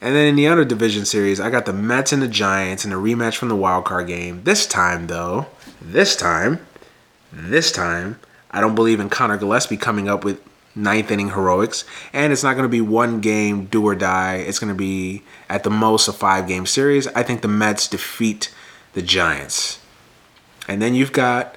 And 0.00 0.16
then 0.16 0.26
in 0.26 0.34
the 0.34 0.48
other 0.48 0.64
division 0.64 1.04
series, 1.04 1.38
I 1.38 1.48
got 1.48 1.64
the 1.64 1.72
Mets 1.72 2.12
and 2.12 2.20
the 2.20 2.26
Giants 2.26 2.84
in 2.84 2.92
a 2.92 2.96
rematch 2.96 3.36
from 3.36 3.50
the 3.50 3.56
wild 3.56 3.84
card 3.84 4.08
game. 4.08 4.42
This 4.42 4.66
time, 4.66 5.06
though, 5.06 5.46
this 5.80 6.16
time, 6.16 6.66
this 7.32 7.70
time, 7.70 8.18
I 8.50 8.60
don't 8.60 8.74
believe 8.74 8.98
in 8.98 9.10
Conor 9.10 9.38
Gillaspie 9.38 9.80
coming 9.80 10.08
up 10.08 10.24
with 10.24 10.40
ninth 10.74 11.12
inning 11.12 11.30
heroics, 11.30 11.84
and 12.12 12.32
it's 12.32 12.42
not 12.42 12.54
going 12.54 12.64
to 12.64 12.68
be 12.68 12.80
one 12.80 13.20
game 13.20 13.66
do 13.66 13.86
or 13.86 13.94
die. 13.94 14.38
It's 14.38 14.58
going 14.58 14.72
to 14.72 14.78
be 14.78 15.22
at 15.48 15.62
the 15.62 15.70
most 15.70 16.08
a 16.08 16.12
five 16.12 16.48
game 16.48 16.66
series. 16.66 17.06
I 17.08 17.22
think 17.22 17.42
the 17.42 17.48
Mets 17.48 17.86
defeat 17.86 18.52
the 18.94 19.02
Giants, 19.02 19.78
and 20.66 20.82
then 20.82 20.94
you've 20.94 21.12
got 21.12 21.54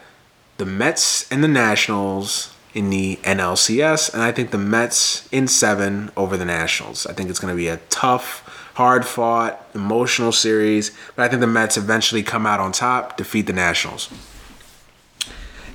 the 0.58 0.66
Mets 0.66 1.32
and 1.32 1.44
the 1.44 1.48
Nationals 1.48 2.54
in 2.74 2.90
the 2.90 3.18
NLCS, 3.24 4.14
and 4.14 4.22
I 4.22 4.32
think 4.32 4.52
the 4.52 4.58
Mets 4.58 5.28
in 5.32 5.48
seven 5.48 6.12
over 6.16 6.38
the 6.38 6.46
Nationals. 6.46 7.08
I 7.08 7.14
think 7.14 7.30
it's 7.30 7.40
going 7.40 7.54
to 7.54 7.58
be 7.58 7.68
a 7.68 7.78
tough, 7.90 8.72
hard 8.76 9.06
fought, 9.06 9.68
emotional 9.74 10.32
series, 10.32 10.96
but 11.16 11.24
I 11.24 11.30
think 11.30 11.42
the 11.42 11.48
Mets 11.48 11.78
eventually 11.78 12.24
come 12.24 12.46
out 12.46 12.60
on 12.60 12.72
top, 12.72 13.18
defeat 13.18 13.48
the 13.48 13.54
Nationals 13.54 14.10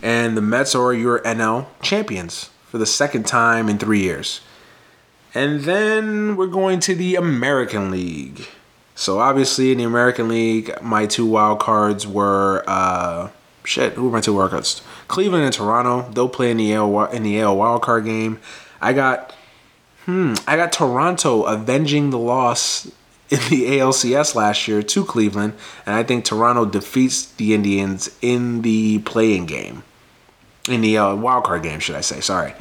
and 0.03 0.37
the 0.37 0.43
Mets 0.43 0.74
are 0.74 0.93
your 0.93 1.20
NL 1.20 1.66
champions 1.80 2.51
for 2.66 2.78
the 2.78 2.87
second 2.87 3.24
time 3.26 3.68
in 3.68 3.78
three 3.78 4.01
years. 4.01 4.41
And 5.35 5.61
then 5.61 6.37
we're 6.37 6.49
going 6.49 6.80
to 6.80 6.95
the 6.95 7.14
American 7.14 7.91
League. 7.91 8.49
So 8.95 9.20
obviously 9.20 9.72
in 9.72 9.78
the 9.78 9.85
American 9.85 10.28
League, 10.28 10.72
my 10.83 11.07
two 11.07 11.24
wild 11.24 11.61
cards 11.61 12.07
were 12.07 12.64
uh, 12.66 13.28
shit. 13.65 13.95
Who 13.95 14.05
were 14.05 14.11
my 14.11 14.21
two 14.21 14.35
workouts? 14.35 14.83
Cleveland 15.09 15.45
and 15.45 15.55
Toronto. 15.55 16.11
They'll 16.11 16.29
play 16.29 16.51
in 16.51 16.57
the 16.57 16.75
AL 16.75 17.07
in 17.07 17.23
the 17.23 17.41
AL 17.41 17.57
wild 17.57 17.83
card 17.83 18.05
game. 18.05 18.41
I 18.81 18.93
got 18.93 19.35
hmm. 20.05 20.35
I 20.47 20.57
got 20.57 20.73
Toronto 20.73 21.43
avenging 21.45 22.11
the 22.11 22.19
loss 22.19 22.87
in 23.31 23.39
the 23.49 23.67
ALCS 23.79 24.35
last 24.35 24.69
year 24.69 24.83
to 24.83 25.05
Cleveland, 25.05 25.55
and 25.87 25.95
I 25.95 26.03
think 26.03 26.25
Toronto 26.25 26.65
defeats 26.65 27.27
the 27.27 27.55
Indians 27.55 28.11
in 28.21 28.63
the 28.63 28.99
playing 29.01 29.47
game 29.47 29.83
in 30.69 30.81
the 30.81 30.99
uh, 30.99 31.15
wild 31.15 31.45
card 31.45 31.63
game, 31.63 31.81
should 31.81 31.97
I 31.97 32.01
say? 32.01 32.21
Sorry. 32.21 32.55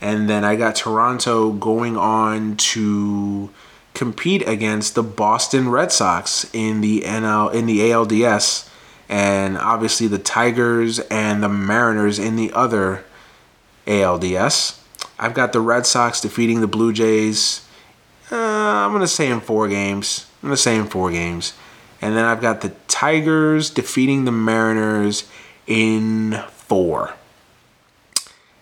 And 0.00 0.30
then 0.30 0.44
I 0.44 0.56
got 0.56 0.76
Toronto 0.76 1.52
going 1.52 1.96
on 1.96 2.56
to 2.56 3.50
compete 3.94 4.46
against 4.46 4.94
the 4.94 5.02
Boston 5.02 5.68
Red 5.68 5.92
Sox 5.92 6.48
in 6.54 6.80
the 6.80 7.02
NL 7.02 7.52
in 7.52 7.66
the 7.66 7.80
ALDS, 7.80 8.69
and 9.10 9.58
obviously 9.58 10.06
the 10.06 10.20
Tigers 10.20 11.00
and 11.10 11.42
the 11.42 11.48
Mariners 11.48 12.20
in 12.20 12.36
the 12.36 12.52
other 12.52 13.04
ALDS. 13.86 14.80
I've 15.18 15.34
got 15.34 15.52
the 15.52 15.60
Red 15.60 15.84
Sox 15.84 16.20
defeating 16.20 16.60
the 16.60 16.68
Blue 16.68 16.92
Jays. 16.92 17.66
Uh, 18.30 18.36
I'm 18.36 18.92
gonna 18.92 19.08
say 19.08 19.28
in 19.28 19.40
four 19.40 19.66
games. 19.66 20.26
I'm 20.40 20.50
gonna 20.50 20.56
say 20.56 20.76
in 20.76 20.86
four 20.86 21.10
games, 21.10 21.54
and 22.00 22.16
then 22.16 22.24
I've 22.24 22.40
got 22.40 22.60
the 22.60 22.70
Tigers 22.86 23.68
defeating 23.68 24.26
the 24.26 24.32
Mariners 24.32 25.28
in 25.66 26.40
four. 26.52 27.14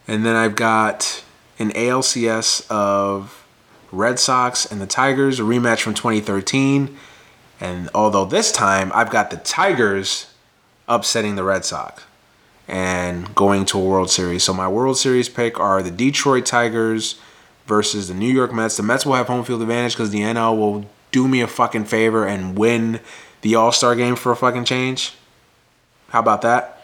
And 0.09 0.25
then 0.25 0.35
I've 0.35 0.57
got 0.57 1.23
an 1.59 1.73
ALCS 1.73 2.67
of 2.71 3.47
Red 3.93 4.19
Sox 4.19 4.65
and 4.65 4.81
the 4.81 4.87
Tigers, 4.87 5.39
a 5.39 5.43
rematch 5.43 5.83
from 5.83 5.93
2013. 5.93 6.97
And 7.61 7.91
although 7.95 8.25
this 8.25 8.51
time 8.51 8.91
I've 8.95 9.11
got 9.11 9.29
the 9.29 9.37
Tigers 9.37 10.28
upsetting 10.89 11.37
the 11.37 11.45
Red 11.45 11.65
Sox 11.65 12.05
and 12.67 13.35
going 13.35 13.65
to 13.67 13.79
a 13.79 13.85
World 13.85 14.11
Series. 14.11 14.45
So 14.45 14.53
my 14.53 14.69
World 14.69 14.99
Series 14.99 15.29
pick 15.29 15.59
are 15.59 15.83
the 15.83 15.91
Detroit 15.91 16.47
Tigers 16.47 17.19
versus 17.67 18.09
the 18.09 18.15
New 18.15 18.33
York 18.33 18.53
Mets. 18.53 18.77
The 18.77 18.83
Mets 18.83 19.07
will 19.07 19.15
have 19.15 19.27
home 19.27 19.45
field 19.45 19.63
advantage 19.63 19.95
because 19.95 20.11
the 20.11 20.21
NL 20.21 20.57
will 20.57 20.87
do 21.11 21.29
me 21.29 21.41
a 21.41 21.47
fucking 21.47 21.85
favor 21.85 22.27
and 22.27 22.59
win 22.59 23.01
the 23.43 23.55
All 23.55 23.73
Star 23.73 23.95
game 23.95 24.17
for 24.17 24.33
a 24.33 24.37
fucking 24.37 24.65
change. 24.65 25.15
How 26.09 26.21
about 26.21 26.43
that? 26.43 26.83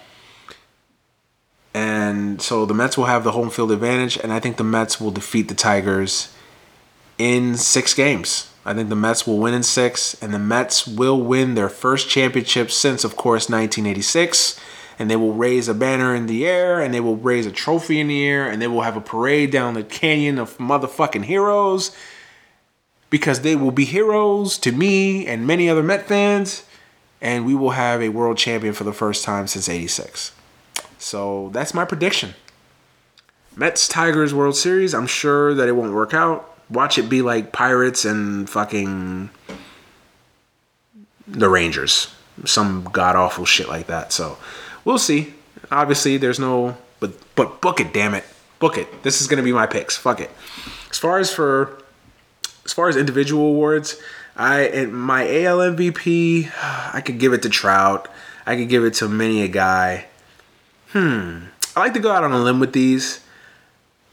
And 1.73 2.41
so 2.41 2.65
the 2.65 2.75
Mets 2.75 2.97
will 2.97 3.07
have 3.07 3.25
the 3.25 3.33
home 3.33 3.51
field 3.51 3.73
advantage, 3.73 4.17
and 4.17 4.33
I 4.33 4.39
think 4.39 4.59
the 4.59 4.65
Mets 4.65 5.01
will 5.01 5.11
defeat 5.11 5.49
the 5.49 5.55
Tigers 5.55 6.33
in 7.19 7.57
six 7.57 7.95
games. 7.95 8.51
I 8.67 8.73
think 8.73 8.89
the 8.89 8.97
Mets 8.97 9.27
will 9.27 9.39
win 9.39 9.53
in 9.53 9.63
six, 9.63 10.21
and 10.23 10.33
the 10.33 10.39
Mets 10.39 10.87
will 10.87 11.21
win 11.21 11.55
their 11.55 11.69
first 11.69 12.09
championship 12.09 12.71
since, 12.71 13.05
of 13.05 13.15
course, 13.15 13.51
1986. 13.51 14.59
And 14.99 15.11
they 15.11 15.17
will 15.17 15.35
raise 15.35 15.69
a 15.69 15.75
banner 15.75 16.15
in 16.15 16.27
the 16.27 16.47
air, 16.47 16.81
and 16.81 16.95
they 16.95 17.01
will 17.01 17.17
raise 17.17 17.47
a 17.47 17.53
trophy 17.53 18.01
in 18.01 18.09
the 18.09 18.25
air, 18.25 18.49
and 18.49 18.63
they 18.63 18.69
will 18.69 18.83
have 18.83 18.97
a 18.97 19.01
parade 19.01 19.51
down 19.51 19.75
the 19.75 19.83
canyon 19.83 20.39
of 20.39 20.57
motherfucking 20.57 21.25
heroes 21.25 21.95
because 23.11 23.41
they 23.41 23.55
will 23.55 23.71
be 23.71 23.85
heroes 23.85 24.57
to 24.59 24.73
me 24.73 25.27
and 25.27 25.47
many 25.47 25.69
other 25.69 25.83
Met 25.83 26.07
fans, 26.07 26.65
and 27.21 27.45
we 27.45 27.55
will 27.55 27.71
have 27.71 28.01
a 28.01 28.09
world 28.09 28.39
champion 28.39 28.73
for 28.73 28.85
the 28.85 28.93
first 28.93 29.25
time 29.25 29.47
since 29.47 29.69
86. 29.69 30.33
So 30.99 31.51
that's 31.53 31.75
my 31.75 31.85
prediction. 31.85 32.35
Mets 33.57 33.87
Tigers 33.89 34.33
World 34.33 34.57
Series, 34.57 34.95
I'm 34.95 35.07
sure 35.07 35.55
that 35.55 35.69
it 35.69 35.73
won't 35.73 35.93
work 35.93 36.15
out 36.15 36.54
watch 36.75 36.99
it 36.99 37.09
be 37.09 37.23
like 37.23 37.53
Pirates 37.53 38.05
and 38.05 38.49
fucking 38.49 39.31
the 41.27 41.49
Rangers. 41.49 42.13
Some 42.45 42.89
god 42.93 43.17
awful 43.17 43.45
shit 43.45 43.69
like 43.69 43.87
that. 43.87 44.13
So 44.13 44.37
we'll 44.85 44.99
see. 44.99 45.35
Obviously, 45.71 46.17
there's 46.17 46.39
no 46.39 46.77
but 47.01 47.13
but 47.35 47.61
book 47.61 47.81
it, 47.81 47.93
damn 47.93 48.15
it. 48.15 48.25
Book 48.59 48.77
it. 48.77 49.03
This 49.03 49.21
is 49.21 49.27
gonna 49.27 49.43
be 49.43 49.53
my 49.53 49.67
picks. 49.67 49.97
Fuck 49.97 50.21
it. 50.21 50.31
As 50.91 50.99
far 50.99 51.19
as 51.19 51.33
for 51.33 51.83
as 52.65 52.73
far 52.73 52.89
as 52.89 52.97
individual 52.97 53.47
awards, 53.47 54.01
I 54.37 54.87
my 54.91 55.23
AL 55.23 55.59
MVP, 55.59 56.51
I 56.93 57.01
could 57.01 57.19
give 57.19 57.33
it 57.33 57.43
to 57.43 57.49
Trout. 57.49 58.09
I 58.47 58.57
could 58.57 58.69
give 58.69 58.85
it 58.85 58.95
to 58.95 59.09
many 59.09 59.43
a 59.43 59.49
guy. 59.49 60.07
Hmm. 60.89 61.47
I 61.77 61.81
like 61.81 61.95
to 61.95 62.01
go 62.01 62.13
out 62.13 62.25
on 62.25 62.33
a 62.33 62.39
limb 62.39 62.61
with 62.61 62.73
these. 62.73 63.21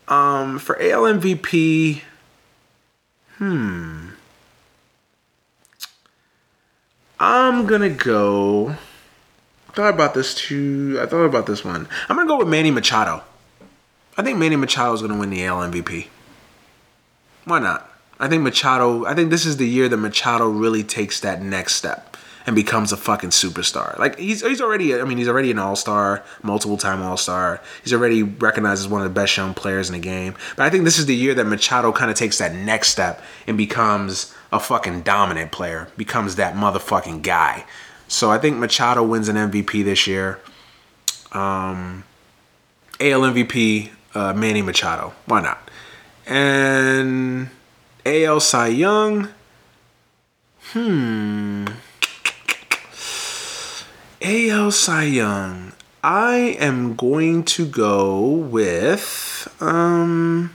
Um, 0.07 0.57
for 0.59 0.82
AL 0.82 1.03
MVP, 1.03 2.01
Hmm. 3.42 4.10
I'm 7.20 7.66
gonna 7.66 7.89
go. 7.89 8.76
I 9.68 9.72
thought 9.74 9.96
about 9.96 10.14
this 10.14 10.36
too. 10.36 11.00
I 11.02 11.08
thought 11.08 11.26
about 11.26 11.48
this 11.48 11.66
one. 11.66 11.88
I'm 12.08 12.18
gonna 12.18 12.28
go 12.28 12.38
with 12.38 12.48
Manny 12.48 12.70
Machado. 12.70 13.24
I 14.16 14.22
think 14.22 14.38
Manny 14.38 14.58
Machado 14.58 14.94
is 14.94 15.02
gonna 15.02 15.18
win 15.18 15.32
the 15.32 15.44
AL 15.44 15.58
MVP. 15.58 16.10
Why 17.46 17.58
not? 17.58 17.89
I 18.20 18.28
think 18.28 18.44
Machado. 18.44 19.06
I 19.06 19.16
think 19.16 19.32
this 19.32 19.48
is 19.48 19.58
the 19.58 19.68
year 19.68 19.89
that 19.89 19.98
Machado 19.98 20.48
really 20.48 20.84
takes 20.84 21.20
that 21.22 21.42
next 21.42 21.74
step 21.74 22.11
and 22.46 22.56
becomes 22.56 22.92
a 22.92 22.98
fucking 22.98 23.30
superstar. 23.30 23.98
Like 23.98 24.18
he's 24.18 24.42
he's 24.42 24.62
already 24.62 25.00
I 25.00 25.04
mean 25.04 25.18
he's 25.18 25.28
already 25.28 25.52
an 25.52 25.60
all-star, 25.60 26.24
multiple 26.44 26.78
time 26.78 27.02
all-star. 27.02 27.62
He's 27.84 27.94
already 27.94 28.24
recognized 28.24 28.82
as 28.82 28.88
one 28.88 29.02
of 29.02 29.08
the 29.08 29.14
best 29.14 29.36
young 29.38 29.54
players 29.54 29.89
in 29.89 29.94
the 29.94 30.00
game. 30.00 30.36
But 30.56 30.64
I 30.66 30.70
think 30.70 30.84
this 30.84 30.98
is 30.98 31.06
the 31.06 31.16
year 31.16 31.34
that 31.36 31.46
Machado 31.46 31.92
kind 31.92 32.10
of 32.10 32.18
takes 32.18 32.38
that 32.39 32.54
next 32.54 32.89
step 32.89 33.22
and 33.48 33.58
becomes 33.58 34.34
a 34.52 34.60
fucking 34.60 35.02
dominant 35.02 35.52
player, 35.52 35.88
becomes 35.98 36.36
that 36.36 36.56
motherfucking 36.56 37.22
guy. 37.22 37.66
So 38.08 38.30
I 38.30 38.38
think 38.38 38.58
Machado 38.58 39.04
wins 39.04 39.30
an 39.30 39.36
MVP 39.36 39.84
this 39.84 40.08
year. 40.08 40.39
Um 41.32 42.04
AL 43.00 43.22
MVP 43.22 43.89
uh, 44.14 44.34
Manny 44.34 44.62
Machado. 44.62 45.14
Why 45.26 45.42
not? 45.42 45.70
And 46.28 47.50
AL 48.06 48.39
Cy 48.39 48.68
Young. 48.68 49.30
Hmm. 50.74 51.66
AL 54.22 54.72
Cy 54.72 55.03
Young. 55.03 55.74
I 56.03 56.57
am 56.59 56.95
going 56.95 57.43
to 57.43 57.65
go 57.65 58.26
with 58.28 59.47
um 59.59 60.51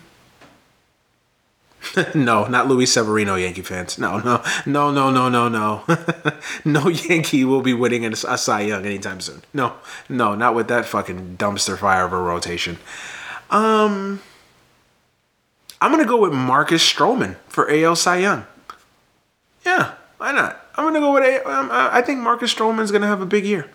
no, 2.14 2.46
not 2.46 2.68
Luis 2.68 2.92
Severino, 2.92 3.36
Yankee 3.36 3.62
fans. 3.62 3.98
No, 3.98 4.18
no, 4.18 4.42
no, 4.66 4.90
no, 4.90 5.10
no, 5.10 5.28
no, 5.28 5.48
no. 5.48 5.84
no 6.64 6.88
Yankee 6.88 7.44
will 7.44 7.62
be 7.62 7.74
winning 7.74 8.04
a, 8.04 8.16
Cy 8.16 8.60
Young 8.62 8.84
anytime 8.84 9.20
soon. 9.20 9.42
No, 9.52 9.74
no, 10.08 10.34
not 10.34 10.54
with 10.54 10.68
that 10.68 10.86
fucking 10.86 11.36
dumpster 11.36 11.78
fire 11.78 12.04
of 12.04 12.12
a 12.12 12.18
rotation. 12.18 12.78
Um, 13.50 14.20
I'm 15.80 15.90
gonna 15.90 16.04
go 16.04 16.20
with 16.20 16.32
Marcus 16.32 16.82
Stroman 16.82 17.36
for 17.48 17.70
AL 17.70 17.96
Cy 17.96 18.18
Young. 18.18 18.46
Yeah, 19.64 19.94
why 20.18 20.32
not? 20.32 20.65
I'm 20.76 20.84
gonna 20.84 21.00
go 21.00 21.12
with 21.12 21.22
a. 21.22 21.48
Um, 21.48 21.68
I 21.72 22.02
think 22.02 22.20
Marcus 22.20 22.54
Stroman's 22.54 22.90
gonna 22.92 23.06
have 23.06 23.20
a 23.20 23.26
big 23.26 23.44
year. 23.44 23.70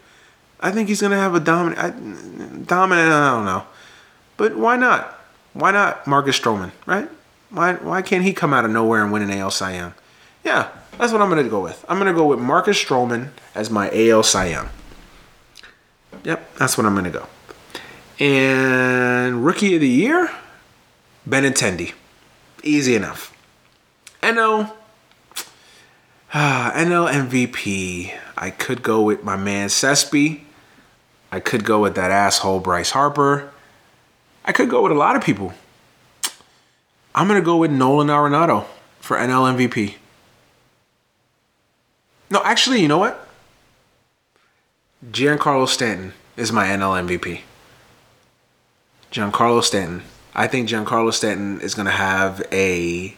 I 0.59 0.71
think 0.71 0.87
he's 0.87 1.01
gonna 1.01 1.17
have 1.17 1.33
a 1.33 1.39
dominant. 1.39 1.79
I, 1.79 1.89
dominant. 2.65 3.11
I 3.11 3.31
don't 3.31 3.45
know, 3.45 3.65
but 4.37 4.55
why 4.55 4.75
not? 4.75 5.19
Why 5.53 5.71
not 5.71 6.05
Marcus 6.05 6.39
Stroman? 6.39 6.71
Right? 6.85 7.09
Why 7.49 7.73
why 7.73 8.01
can't 8.01 8.23
he 8.23 8.33
come 8.33 8.53
out 8.53 8.65
of 8.65 8.71
nowhere 8.71 9.03
and 9.03 9.11
win 9.11 9.23
an 9.23 9.31
AL 9.31 9.51
Cy 9.51 9.75
Young? 9.75 9.93
Yeah, 10.43 10.69
that's 10.97 11.11
what 11.11 11.21
I'm 11.21 11.29
gonna 11.29 11.49
go 11.49 11.61
with. 11.61 11.83
I'm 11.89 11.97
gonna 11.97 12.13
go 12.13 12.27
with 12.27 12.39
Marcus 12.39 12.81
Stroman 12.81 13.29
as 13.55 13.69
my 13.69 13.89
AL 13.91 14.23
Cy 14.23 14.47
Young. 14.47 14.69
Yep, 16.23 16.55
that's 16.57 16.77
what 16.77 16.85
I'm 16.85 16.93
gonna 16.93 17.09
go. 17.09 17.27
And 18.19 19.43
Rookie 19.43 19.73
of 19.75 19.81
the 19.81 19.87
Year, 19.87 20.29
Benintendi. 21.27 21.93
Easy 22.63 22.95
enough. 22.95 23.35
I 24.21 24.31
know 24.31 24.71
NL 26.33 27.11
MVP. 27.11 28.13
I 28.37 28.51
could 28.51 28.83
go 28.83 29.01
with 29.01 29.21
my 29.21 29.35
man 29.35 29.67
Cespi. 29.67 30.39
I 31.29 31.41
could 31.41 31.65
go 31.65 31.81
with 31.81 31.95
that 31.95 32.09
asshole 32.09 32.61
Bryce 32.61 32.91
Harper. 32.91 33.51
I 34.45 34.53
could 34.53 34.69
go 34.69 34.81
with 34.81 34.93
a 34.93 34.95
lot 34.95 35.17
of 35.17 35.23
people. 35.23 35.53
I'm 37.13 37.27
gonna 37.27 37.41
go 37.41 37.57
with 37.57 37.69
Nolan 37.69 38.07
Arenado 38.07 38.65
for 39.01 39.17
NL 39.17 39.57
MVP. 39.57 39.95
No, 42.29 42.41
actually, 42.45 42.81
you 42.81 42.87
know 42.87 42.97
what? 42.97 43.27
Giancarlo 45.05 45.67
Stanton 45.67 46.13
is 46.37 46.53
my 46.53 46.67
NL 46.67 47.05
MVP. 47.05 47.41
Giancarlo 49.11 49.61
Stanton. 49.61 50.03
I 50.33 50.47
think 50.47 50.69
Giancarlo 50.69 51.11
Stanton 51.11 51.59
is 51.59 51.75
gonna 51.75 51.91
have 51.91 52.41
a 52.53 53.15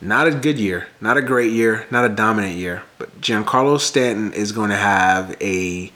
not 0.00 0.26
a 0.26 0.30
good 0.30 0.58
year, 0.58 0.88
not 1.00 1.16
a 1.16 1.22
great 1.22 1.52
year, 1.52 1.86
not 1.90 2.04
a 2.04 2.08
dominant 2.08 2.56
year, 2.56 2.82
but 2.98 3.20
Giancarlo 3.20 3.78
Stanton 3.78 4.32
is 4.32 4.52
going 4.52 4.70
to 4.70 4.76
have 4.76 5.36
a 5.40 5.92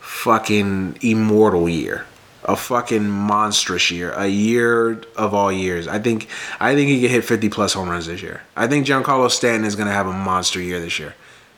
fucking 0.00 0.98
immortal 1.00 1.68
year, 1.68 2.06
a 2.44 2.54
fucking 2.54 3.08
monstrous 3.08 3.90
year, 3.90 4.12
a 4.12 4.28
year 4.28 5.02
of 5.16 5.34
all 5.34 5.50
years. 5.50 5.88
I 5.88 5.98
think 5.98 6.28
I 6.60 6.74
think 6.74 6.88
he 6.88 7.00
could 7.00 7.10
hit 7.10 7.24
50 7.24 7.48
plus 7.48 7.72
home 7.72 7.88
runs 7.88 8.06
this 8.06 8.22
year. 8.22 8.42
I 8.56 8.68
think 8.68 8.86
Giancarlo 8.86 9.30
Stanton 9.30 9.64
is 9.64 9.74
going 9.74 9.88
to 9.88 9.94
have 9.94 10.06
a 10.06 10.12
monster 10.12 10.60
year 10.60 10.80
this 10.80 10.98
year. 10.98 11.14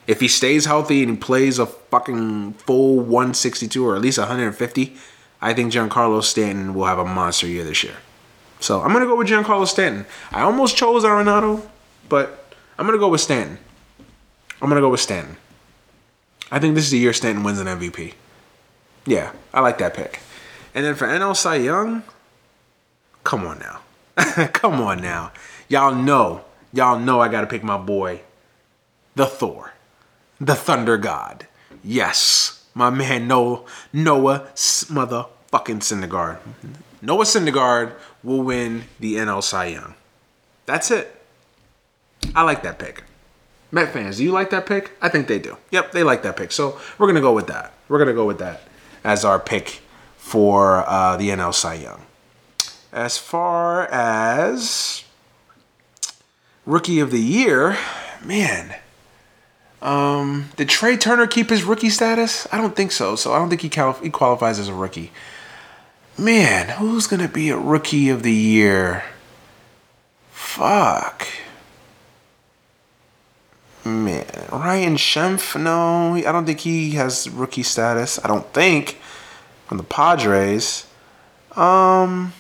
If 0.07 0.21
he 0.21 0.29
stays 0.29 0.67
healthy 0.67 1.03
and 1.03 1.13
he 1.13 1.17
plays 1.17 1.59
a 1.59 1.67
fucking 1.67 2.55
full 2.55 2.97
162 2.97 3.87
or 3.87 3.97
at 3.97 4.03
least 4.03 4.19
150, 4.19 4.97
I 5.41 5.53
think 5.53 5.73
Giancarlo 5.73 6.23
Stanton 6.23 6.75
will 6.75 6.87
have 6.87 6.99
a 6.99 7.05
monster 7.05 7.47
year 7.47 7.65
this 7.65 7.83
year. 7.85 7.97
So 8.61 8.81
I'm 8.81 8.93
gonna 8.93 9.05
go 9.05 9.17
with 9.17 9.29
Giancarlo 9.29 9.67
Stanton. 9.67 10.07
I 10.33 10.41
almost 10.41 10.77
chose 10.77 11.05
Arenado, 11.05 11.67
but 12.09 12.55
I'm 12.79 12.87
gonna 12.87 12.99
go 12.99 13.09
with 13.09 13.21
Stanton. 13.21 13.59
I'm 14.61 14.69
gonna 14.69 14.81
go 14.81 14.91
with 14.91 15.01
Stanton. 15.01 15.37
I 16.51 16.59
think 16.59 16.75
this 16.75 16.85
is 16.85 16.91
the 16.91 16.99
year 16.99 17.13
Stanton 17.13 17.45
wins 17.45 17.61
an 17.61 17.67
MVP. 17.67 18.15
Yeah, 19.07 19.33
I 19.53 19.61
like 19.61 19.79
that 19.79 19.95
pick. 19.95 20.21
And 20.75 20.85
then 20.85 20.95
for 20.95 21.07
NL 21.07 21.37
Cy 21.37 21.57
Young, 21.57 22.03
come 23.23 23.47
on 23.47 23.59
now. 23.59 23.81
come 24.53 24.81
on 24.81 25.01
now. 25.01 25.33
Y'all 25.69 25.95
know, 25.95 26.45
y'all 26.73 26.99
know 26.99 27.21
I 27.21 27.29
gotta 27.29 27.47
pick 27.47 27.63
my 27.63 27.77
boy, 27.77 28.21
the 29.15 29.27
Thor, 29.27 29.75
the 30.41 30.55
Thunder 30.55 30.97
God. 30.97 31.47
Yes, 31.83 32.65
my 32.75 32.91
man 32.91 33.29
Noah, 33.29 33.63
Noah 33.93 34.49
motherfucking 34.55 35.81
Syndergaard. 35.81 36.39
Noah 37.03 37.25
Syndergaard 37.25 37.93
will 38.23 38.43
win 38.43 38.85
the 38.99 39.17
NL 39.17 39.43
Cy 39.43 39.67
Young. 39.67 39.95
That's 40.67 40.91
it. 40.91 41.14
I 42.35 42.43
like 42.43 42.63
that 42.63 42.79
pick. 42.79 43.05
Met 43.71 43.93
fans, 43.93 44.19
do 44.19 44.25
you 44.25 44.31
like 44.31 44.51
that 44.51 44.67
pick? 44.67 44.93
I 45.03 45.09
think 45.09 45.27
they 45.27 45.39
do. 45.39 45.57
Yep, 45.73 45.93
they 45.93 46.05
like 46.05 46.23
that 46.23 46.37
pick. 46.37 46.53
So 46.53 46.79
we're 46.97 47.09
gonna 47.09 47.21
go 47.21 47.33
with 47.33 47.49
that. 47.49 47.73
We're 47.89 47.99
gonna 47.99 48.15
go 48.15 48.25
with 48.25 48.39
that 48.39 48.63
as 49.03 49.25
our 49.25 49.41
pick 49.41 49.81
for 50.17 50.89
uh, 50.89 51.17
the 51.17 51.31
NL 51.31 51.53
Cy 51.53 51.75
Young. 51.75 52.03
As 52.93 53.19
far 53.19 53.87
as 53.87 55.03
rookie 56.65 57.01
of 57.01 57.11
the 57.11 57.21
year, 57.21 57.77
man, 58.25 58.77
um, 59.83 60.51
did 60.57 60.69
Trea 60.69 60.97
Turner 60.97 61.27
keep 61.27 61.51
his 61.51 61.65
rookie 61.65 61.91
status? 61.91 62.47
I 62.53 62.59
don't 62.59 62.77
think 62.77 62.93
so. 62.93 63.17
So 63.17 63.33
I 63.33 63.39
don't 63.39 63.51
think 63.51 63.61
he, 63.61 63.69
he 64.03 64.11
qualifies 64.11 64.59
as 64.59 64.69
a 64.69 64.75
rookie. 64.75 65.13
Man, 66.17 66.79
who's 66.79 67.07
gonna 67.09 67.29
be 67.29 67.51
a 67.51 67.59
rookie 67.59 68.09
of 68.09 68.23
the 68.23 68.33
year? 68.33 69.03
Fuck. 70.31 71.27
Man, 73.85 74.25
Ryan 74.51 74.97
Schimpf, 74.97 75.61
no, 75.61 76.15
I 76.15 76.33
don't 76.33 76.47
think 76.47 76.61
he 76.61 76.93
has 76.93 77.29
rookie 77.29 77.63
status. 77.63 78.19
I 78.25 78.29
don't 78.29 78.51
think 78.55 78.99
from 79.67 79.77
the 79.77 79.85
Padres. 79.85 80.87
Um, 81.55 82.33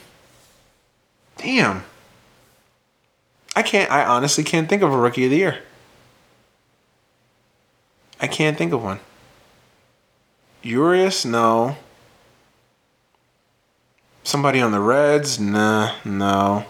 damn. 1.36 1.84
I 3.54 3.62
can't. 3.62 3.90
I 3.90 4.04
honestly 4.04 4.42
can't 4.42 4.68
think 4.68 4.82
of 4.82 4.92
a 4.92 4.96
rookie 4.96 5.24
of 5.26 5.30
the 5.30 5.36
year. 5.36 5.58
I 8.20 8.26
can't 8.26 8.56
think 8.56 8.72
of 8.72 8.82
one. 8.82 9.00
Urias, 10.62 11.26
no. 11.26 11.76
Somebody 14.22 14.60
on 14.60 14.72
the 14.72 14.80
Reds, 14.80 15.38
nah, 15.38 15.92
no. 16.04 16.64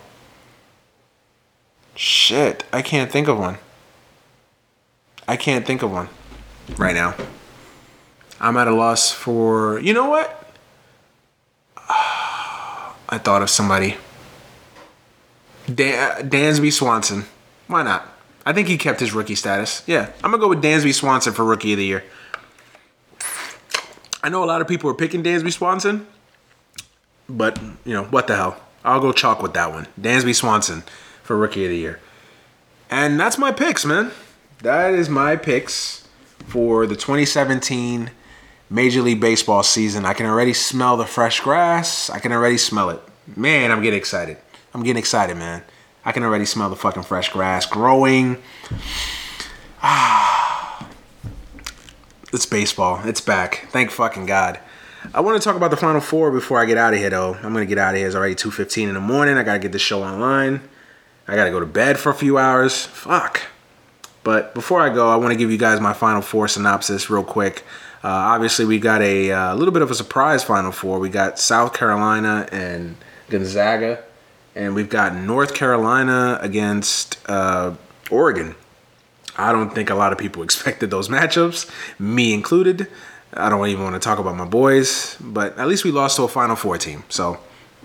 Shit, 1.95 2.65
I 2.73 2.83
can't 2.83 3.13
think 3.13 3.29
of 3.29 3.39
one. 3.39 3.59
I 5.27 5.37
can't 5.37 5.67
think 5.67 5.83
of 5.83 5.91
one 5.91 6.09
right 6.77 6.95
now. 6.95 7.15
I'm 8.41 8.57
at 8.57 8.69
a 8.69 8.75
loss 8.75 9.11
for. 9.11 9.79
You 9.81 9.95
know 9.95 10.09
what? 10.09 10.53
I 11.89 13.19
thought 13.19 13.43
of 13.43 13.51
somebody. 13.51 13.97
Dan, 15.73 16.11
uh, 16.11 16.23
Dansby 16.23 16.73
Swanson. 16.73 17.25
Why 17.69 17.83
not? 17.83 18.07
I 18.45 18.53
think 18.53 18.69
he 18.69 18.77
kept 18.77 19.01
his 19.01 19.15
rookie 19.15 19.35
status. 19.35 19.83
Yeah, 19.87 20.11
I'm 20.23 20.31
gonna 20.31 20.39
go 20.39 20.49
with 20.49 20.63
Dansby 20.63 20.93
Swanson 20.93 21.33
for 21.33 21.45
rookie 21.45 21.73
of 21.73 21.79
the 21.79 21.87
year. 21.87 22.05
I 24.23 24.29
know 24.29 24.45
a 24.45 24.47
lot 24.47 24.61
of 24.61 24.69
people 24.69 24.91
are 24.91 24.95
picking 24.95 25.23
Dansby 25.23 25.53
Swanson, 25.53 26.07
but 27.29 27.59
you 27.85 27.95
know 27.95 28.05
what 28.05 28.27
the 28.27 28.37
hell? 28.37 28.61
I'll 28.85 29.01
go 29.01 29.13
chalk 29.13 29.43
with 29.43 29.55
that 29.55 29.71
one. 29.71 29.87
Dansby 29.99 30.35
Swanson 30.35 30.83
for 31.23 31.37
rookie 31.37 31.65
of 31.65 31.71
the 31.71 31.79
year, 31.79 32.01
and 32.91 33.19
that's 33.19 33.39
my 33.39 33.51
picks, 33.51 33.87
man. 33.87 34.11
That 34.65 34.95
is 34.95 35.11
my 35.11 35.37
picks 35.37 36.09
for 36.47 36.87
the 36.87 36.97
2017 36.97 38.11
Major 38.71 39.03
League 39.03 39.21
Baseball 39.21 39.63
season. 39.63 40.07
I 40.07 40.15
can 40.15 40.25
already 40.25 40.55
smell 40.55 40.97
the 40.97 41.05
fresh 41.05 41.41
grass. 41.41 42.09
I 42.09 42.19
can 42.19 42.33
already 42.33 42.57
smell 42.57 42.89
it. 42.89 43.03
Man, 43.37 43.71
I'm 43.71 43.83
getting 43.83 43.99
excited. 43.99 44.39
I'm 44.73 44.83
getting 44.83 44.99
excited, 44.99 45.37
man. 45.37 45.65
I 46.03 46.13
can 46.13 46.23
already 46.23 46.47
smell 46.47 46.71
the 46.71 46.77
fucking 46.77 47.03
fresh 47.03 47.31
grass 47.31 47.67
growing. 47.67 48.43
Ah. 49.83 50.89
It's 52.33 52.47
baseball. 52.47 53.01
It's 53.05 53.21
back. 53.21 53.69
Thank 53.71 53.91
fucking 53.91 54.25
God. 54.25 54.59
I 55.13 55.21
want 55.21 55.41
to 55.41 55.45
talk 55.47 55.57
about 55.57 55.73
the 55.73 55.77
Final 55.77 56.01
Four 56.01 56.33
before 56.33 56.59
I 56.59 56.65
get 56.65 56.79
out 56.79 56.95
of 56.95 56.99
here, 56.99 57.11
though. 57.11 57.35
I'm 57.35 57.53
gonna 57.53 57.67
get 57.67 57.79
out 57.79 57.95
of 57.95 57.99
here. 57.99 58.07
It's 58.07 58.17
already 58.17 58.35
2:15 58.35 58.89
in 58.89 58.95
the 58.95 59.01
morning. 59.01 59.37
I 59.37 59.43
gotta 59.43 59.61
get 59.61 59.73
the 59.73 59.79
show 59.79 60.03
online. 60.03 60.63
I 61.29 61.37
gotta 61.37 61.51
go 61.51 61.61
to 61.61 61.67
bed 61.67 61.99
for 61.99 62.11
a 62.11 62.15
few 62.15 62.39
hours. 62.39 62.87
Fuck. 62.87 63.43
But 64.25 64.55
before 64.55 64.81
I 64.81 64.93
go, 64.93 65.09
I 65.09 65.17
want 65.17 65.33
to 65.33 65.39
give 65.39 65.51
you 65.51 65.59
guys 65.59 65.81
my 65.81 65.93
Final 65.93 66.23
Four 66.23 66.49
synopsis 66.49 67.09
real 67.09 67.25
quick. 67.25 67.63
Uh, 68.03 68.09
obviously, 68.09 68.65
we 68.65 68.79
got 68.79 69.01
a, 69.01 69.31
uh, 69.31 69.55
little 69.55 69.73
bit 69.73 69.83
of 69.83 69.91
a 69.91 69.95
surprise 69.95 70.43
Final 70.43 70.73
Four. 70.73 70.99
We 70.99 71.09
got 71.09 71.39
South 71.39 71.73
Carolina 71.73 72.49
and 72.51 72.97
Gonzaga 73.31 74.03
and 74.55 74.75
we've 74.75 74.89
got 74.89 75.15
North 75.15 75.55
Carolina 75.55 76.39
against 76.41 77.19
uh, 77.29 77.75
Oregon. 78.11 78.55
I 79.37 79.53
don't 79.53 79.75
think 79.75 79.91
a 79.91 79.95
lot 79.95 80.13
of 80.13 80.19
people 80.19 80.43
expected 80.45 80.91
those 80.91 81.09
matchups, 81.09 81.71
me 81.99 82.33
included. 82.33 82.89
I 83.33 83.49
don't 83.49 83.67
even 83.67 83.83
want 83.83 83.95
to 83.95 84.01
talk 84.01 84.19
about 84.19 84.37
my 84.37 84.45
boys, 84.45 85.17
but 85.21 85.59
at 85.59 85.67
least 85.67 85.85
we 85.85 85.91
lost 85.91 86.17
to 86.17 86.23
a 86.23 86.29
Final 86.29 86.55
Four 86.55 86.79
team. 86.79 87.03
So 87.09 87.39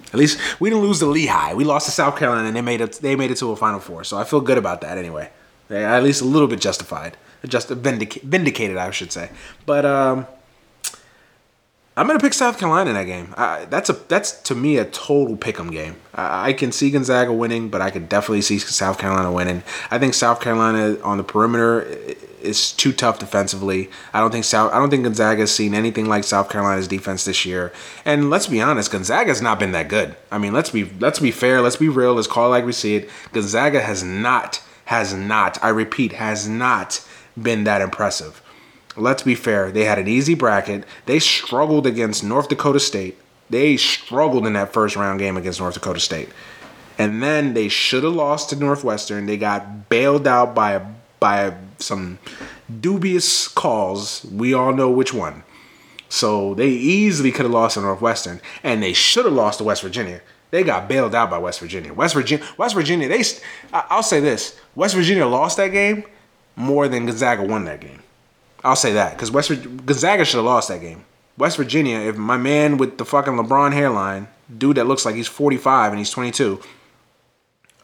at 0.07 0.15
least 0.15 0.39
we 0.59 0.69
didn't 0.69 0.83
lose 0.83 0.99
to 0.99 1.07
Lehigh. 1.07 1.55
We 1.55 1.63
lost 1.63 1.87
to 1.87 1.91
South 1.91 2.17
Carolina, 2.17 2.47
and 2.47 2.55
they 2.55 2.61
made 2.61 2.81
it. 2.81 2.93
They 2.93 3.15
made 3.15 3.31
it 3.31 3.37
to 3.37 3.51
a 3.51 3.55
Final 3.55 3.79
Four. 3.79 4.03
So 4.03 4.17
I 4.17 4.25
feel 4.25 4.41
good 4.41 4.59
about 4.59 4.81
that. 4.81 4.99
Anyway, 4.99 5.31
they 5.69 5.85
at 5.85 6.03
least 6.03 6.21
a 6.21 6.25
little 6.25 6.47
bit 6.47 6.59
justified, 6.59 7.15
just 7.47 7.69
vindic- 7.69 8.21
vindicated, 8.23 8.77
I 8.77 8.91
should 8.91 9.11
say. 9.11 9.29
But 9.65 9.85
um, 9.85 10.27
I'm 11.99 12.07
gonna 12.07 12.19
pick 12.19 12.33
South 12.33 12.57
Carolina 12.57 12.91
in 12.91 12.95
that 12.95 13.05
game. 13.05 13.33
I, 13.37 13.65
that's 13.65 13.89
a 13.89 13.93
that's 13.93 14.41
to 14.43 14.55
me 14.55 14.77
a 14.77 14.85
total 14.85 15.35
pick'em 15.37 15.71
game. 15.71 15.97
I, 16.13 16.49
I, 16.49 16.53
can 16.53 16.71
see 16.71 16.89
Gonzaga 16.91 17.33
winning, 17.33 17.69
but 17.69 17.81
I 17.81 17.89
could 17.91 18.07
definitely 18.07 18.41
see 18.41 18.57
South 18.57 18.97
Carolina 18.97 19.31
winning. 19.31 19.63
I 19.91 19.99
think 19.99 20.13
South 20.13 20.39
Carolina 20.39 20.97
on 21.03 21.17
the 21.17 21.23
perimeter 21.23 21.81
is 22.41 22.71
too 22.71 22.93
tough 22.93 23.19
defensively. 23.19 23.89
I 24.13 24.21
don't 24.21 24.31
think 24.31 24.45
South 24.45 24.71
I 24.73 24.79
don't 24.79 24.89
think 24.89 25.03
Gonzaga 25.03 25.41
has 25.41 25.51
seen 25.51 25.73
anything 25.73 26.05
like 26.05 26.23
South 26.23 26.49
Carolina's 26.49 26.87
defense 26.87 27.25
this 27.25 27.45
year. 27.45 27.73
And 28.05 28.29
let's 28.29 28.47
be 28.47 28.61
honest, 28.61 28.91
Gonzaga 28.91 29.29
has 29.29 29.41
not 29.41 29.59
been 29.59 29.73
that 29.73 29.89
good. 29.89 30.15
I 30.31 30.37
mean, 30.37 30.53
let's 30.53 30.69
be 30.69 30.85
let's 30.99 31.19
be 31.19 31.31
fair, 31.31 31.61
let's 31.61 31.75
be 31.75 31.89
real, 31.89 32.13
let's 32.13 32.27
call 32.27 32.47
it 32.47 32.49
like 32.49 32.65
we 32.65 32.71
see 32.71 32.95
it. 32.95 33.09
Gonzaga 33.33 33.81
has 33.81 34.03
not 34.03 34.61
has 34.89 35.13
not, 35.13 35.57
I 35.63 35.69
repeat, 35.69 36.13
has 36.13 36.47
not 36.47 37.05
been 37.41 37.63
that 37.63 37.81
impressive 37.81 38.41
let's 38.99 39.23
be 39.23 39.35
fair, 39.35 39.71
they 39.71 39.85
had 39.85 39.99
an 39.99 40.07
easy 40.07 40.35
bracket. 40.35 40.83
They 41.05 41.19
struggled 41.19 41.87
against 41.87 42.23
North 42.23 42.49
Dakota 42.49 42.79
State. 42.79 43.17
They 43.49 43.77
struggled 43.77 44.45
in 44.45 44.53
that 44.53 44.73
first 44.73 44.95
round 44.95 45.19
game 45.19 45.37
against 45.37 45.59
North 45.59 45.73
Dakota 45.73 45.99
State. 45.99 46.29
And 46.97 47.23
then 47.23 47.53
they 47.53 47.69
should 47.69 48.03
have 48.03 48.13
lost 48.13 48.49
to 48.49 48.55
Northwestern. 48.55 49.25
They 49.25 49.37
got 49.37 49.89
bailed 49.89 50.27
out 50.27 50.53
by 50.53 50.85
by 51.19 51.53
some 51.77 52.19
dubious 52.79 53.47
calls. 53.47 54.25
We 54.25 54.53
all 54.53 54.73
know 54.73 54.89
which 54.89 55.13
one. 55.13 55.43
So 56.09 56.53
they 56.55 56.69
easily 56.69 57.31
could 57.31 57.45
have 57.45 57.51
lost 57.51 57.75
to 57.75 57.81
Northwestern, 57.81 58.41
and 58.63 58.81
they 58.81 58.93
should 58.93 59.25
have 59.25 59.33
lost 59.33 59.59
to 59.59 59.63
West 59.63 59.81
Virginia. 59.81 60.21
They 60.51 60.63
got 60.63 60.87
bailed 60.87 61.13
out 61.13 61.29
by 61.29 61.37
West 61.37 61.59
Virginia. 61.59 61.93
West 61.93 62.13
Virginia, 62.13 62.45
West 62.57 62.73
Virginia. 62.73 63.07
They, 63.07 63.23
I'll 63.71 64.03
say 64.03 64.19
this: 64.19 64.59
West 64.75 64.95
Virginia 64.95 65.25
lost 65.27 65.57
that 65.57 65.69
game 65.69 66.03
more 66.55 66.87
than 66.87 67.05
Gonzaga 67.05 67.43
won 67.43 67.65
that 67.65 67.79
game. 67.81 68.01
I'll 68.63 68.75
say 68.75 68.93
that 68.93 69.13
because 69.13 69.31
West 69.31 69.49
Gonzaga 69.85 70.25
should 70.25 70.37
have 70.37 70.45
lost 70.45 70.69
that 70.69 70.81
game. 70.81 71.05
West 71.37 71.55
Virginia, 71.55 71.99
if 71.99 72.17
my 72.17 72.35
man 72.35 72.77
with 72.77 72.97
the 72.97 73.05
fucking 73.05 73.33
LeBron 73.33 73.71
hairline, 73.71 74.27
dude 74.55 74.77
that 74.77 74.87
looks 74.87 75.05
like 75.05 75.15
he's 75.15 75.27
45 75.27 75.93
and 75.93 75.99
he's 75.99 76.09
22, 76.09 76.59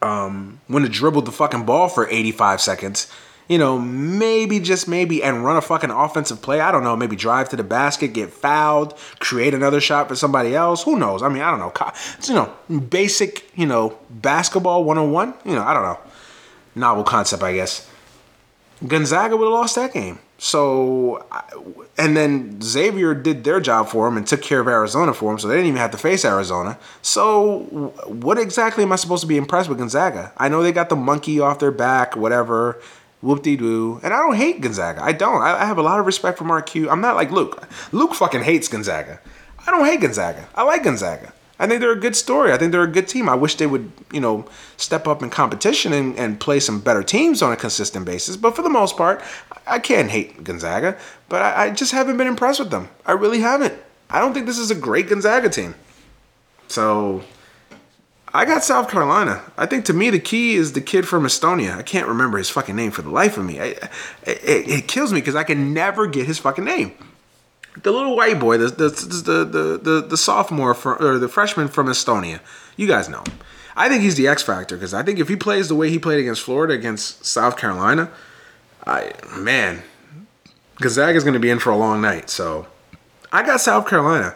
um, 0.02 0.60
wouldn't 0.68 0.92
have 0.92 0.96
dribbled 0.98 1.26
the 1.26 1.32
fucking 1.32 1.66
ball 1.66 1.88
for 1.88 2.10
85 2.10 2.60
seconds, 2.60 3.12
you 3.48 3.58
know, 3.58 3.78
maybe 3.80 4.60
just 4.60 4.88
maybe 4.88 5.22
and 5.24 5.44
run 5.46 5.58
a 5.58 5.62
fucking 5.62 5.92
offensive 5.92 6.42
play. 6.42 6.60
I 6.60 6.72
don't 6.72 6.84
know, 6.84 6.96
maybe 6.96 7.16
drive 7.16 7.50
to 7.50 7.56
the 7.56 7.64
basket, 7.64 8.14
get 8.14 8.32
fouled, 8.32 8.98
create 9.20 9.54
another 9.54 9.80
shot 9.80 10.08
for 10.08 10.16
somebody 10.16 10.56
else. 10.56 10.84
Who 10.84 10.98
knows? 10.98 11.22
I 11.22 11.30
mean, 11.30 11.42
I 11.42 11.52
don't 11.52 11.60
know. 11.60 11.74
It's, 12.18 12.30
you 12.30 12.36
know, 12.36 12.54
basic, 12.80 13.50
you 13.56 13.66
know, 13.66 13.98
basketball 14.10 14.84
101. 14.84 15.34
You 15.46 15.56
know, 15.56 15.64
I 15.64 15.74
don't 15.74 15.84
know. 15.84 16.00
Novel 16.76 17.04
concept, 17.04 17.44
I 17.44 17.54
guess. 17.54 17.90
Gonzaga 18.86 19.38
would 19.38 19.46
have 19.46 19.54
lost 19.54 19.76
that 19.76 19.94
game. 19.94 20.20
So, 20.38 21.26
and 21.98 22.18
then 22.18 22.62
Xavier 22.62 23.14
did 23.14 23.46
their 23.46 23.62
job 23.62 23.88
for 23.88 24.06
him 24.08 24.18
and 24.18 24.28
took 24.28 24.42
care 24.42 24.60
of 24.60 24.68
Arizona 24.68 25.14
for 25.14 25.32
him, 25.32 25.40
so 25.40 25.48
they 25.48 25.56
didn't 25.56 25.70
even 25.70 25.80
have 25.80 25.92
to 25.92 25.98
face 25.98 26.26
Arizona. 26.26 26.78
So, 27.02 27.94
what 28.08 28.38
exactly 28.38 28.84
am 28.84 28.92
I 28.92 28.98
supposed 28.98 29.22
to 29.22 29.28
be 29.28 29.38
impressed 29.38 29.70
with 29.70 29.78
Gonzaga? 29.78 30.34
I 30.36 30.50
know 30.50 30.62
they 30.62 30.74
got 30.74 30.90
the 30.90 30.98
monkey 30.98 31.40
off 31.40 31.60
their 31.60 31.72
back, 31.72 32.18
whatever, 32.18 32.82
whoop 33.22 33.44
de 33.44 33.56
doo, 33.56 34.00
and 34.04 34.14
I 34.14 34.18
don't 34.18 34.36
hate 34.36 34.62
Gonzaga. 34.62 35.04
I 35.04 35.12
don't. 35.12 35.42
I, 35.42 35.62
I 35.62 35.66
have 35.66 35.78
a 35.78 35.84
lot 35.84 36.00
of 36.00 36.06
respect 36.06 36.38
for 36.38 36.44
Mark 36.44 36.70
Few. 36.70 36.90
I'm 36.90 37.02
not 37.02 37.16
like 37.16 37.32
Luke. 37.32 37.68
Luke 37.92 38.14
fucking 38.14 38.44
hates 38.44 38.68
Gonzaga. 38.68 39.20
I 39.66 39.72
don't 39.72 39.86
hate 39.86 40.02
Gonzaga. 40.02 40.48
I 40.56 40.64
like 40.64 40.84
Gonzaga. 40.84 41.34
I 41.58 41.68
think 41.68 41.80
they're 41.80 41.92
a 41.92 42.00
good 42.00 42.16
story. 42.16 42.52
I 42.52 42.58
think 42.58 42.72
they're 42.72 42.84
a 42.84 42.88
good 42.88 43.08
team. 43.08 43.30
I 43.30 43.36
wish 43.36 43.56
they 43.56 43.66
would, 43.66 43.90
you 44.12 44.20
know, 44.20 44.46
step 44.76 45.08
up 45.08 45.24
in 45.24 45.30
competition 45.30 45.94
and, 45.94 46.18
and 46.20 46.40
play 46.40 46.60
some 46.60 46.82
better 46.82 47.02
teams 47.02 47.42
on 47.42 47.54
a 47.54 47.56
consistent 47.56 48.06
basis. 48.06 48.36
But 48.36 48.56
for 48.56 48.62
the 48.62 48.70
most 48.70 48.98
part, 48.98 49.24
I 49.66 49.80
can't 49.80 50.10
hate 50.10 50.44
Gonzaga, 50.44 50.98
but 51.30 51.42
I, 51.42 51.66
I 51.66 51.70
just 51.70 51.94
haven't 51.94 52.18
been 52.18 52.28
impressed 52.28 52.60
with 52.60 52.72
them. 52.72 52.90
I 53.06 53.14
really 53.14 53.40
haven't. 53.40 53.74
I 54.10 54.20
don't 54.20 54.34
think 54.34 54.46
this 54.46 54.58
is 54.58 54.70
a 54.70 54.76
great 54.76 55.08
Gonzaga 55.08 55.50
team. 55.50 55.76
So 56.68 57.24
I 58.36 58.46
got 58.46 58.64
South 58.64 58.90
Carolina. 58.90 59.42
I 59.58 59.66
think 59.66 59.86
to 59.86 59.94
me 59.94 60.10
the 60.10 60.20
key 60.20 60.56
is 60.56 60.74
the 60.74 60.82
kid 60.82 61.08
from 61.08 61.24
Estonia. 61.24 61.78
I 61.78 61.84
can't 61.84 62.08
remember 62.08 62.38
his 62.38 62.50
fucking 62.50 62.76
name 62.76 62.92
for 62.92 63.02
the 63.02 63.10
life 63.10 63.38
of 63.38 63.46
me. 63.46 63.60
I, 63.60 63.66
it, 64.24 64.68
it, 64.68 64.88
kills 64.88 65.14
me 65.14 65.22
because 65.22 65.36
I 65.36 65.44
can 65.44 65.74
never 65.74 66.06
get 66.06 66.26
his 66.26 66.38
fucking 66.38 66.66
name 66.66 66.94
the 67.82 67.92
little 67.92 68.16
white 68.16 68.40
boy, 68.40 68.58
the 68.58 68.68
the 68.68 68.90
the 68.90 69.46
the, 69.46 69.78
the, 69.78 70.08
the 70.08 70.18
sophomore 70.18 70.74
from, 70.74 71.02
or 71.04 71.18
the 71.18 71.28
freshman 71.28 71.68
from 71.68 71.88
Estonia. 71.88 72.40
You 72.78 72.88
guys 72.88 73.10
know. 73.10 73.24
I 73.76 73.90
think 73.90 74.04
he's 74.04 74.16
the 74.16 74.28
X 74.28 74.42
factor 74.42 74.76
because 74.76 74.94
I 74.94 75.04
think 75.04 75.20
if 75.20 75.28
he 75.28 75.36
plays 75.36 75.68
the 75.68 75.76
way 75.76 75.90
he 75.90 76.00
played 76.00 76.20
against 76.20 76.42
Florida, 76.42 76.74
against 76.74 77.26
South 77.26 77.58
Carolina, 77.58 78.10
I 78.88 79.12
man, 79.38 79.84
Gonzaga 80.80 81.18
is 81.18 81.24
going 81.24 81.34
to 81.34 81.40
be 81.40 81.50
in 81.50 81.60
for 81.60 81.72
a 81.72 81.78
long 81.78 82.02
night. 82.02 82.30
So 82.30 82.68
I 83.32 83.44
got 83.44 83.60
South 83.60 83.88
Carolina, 83.88 84.36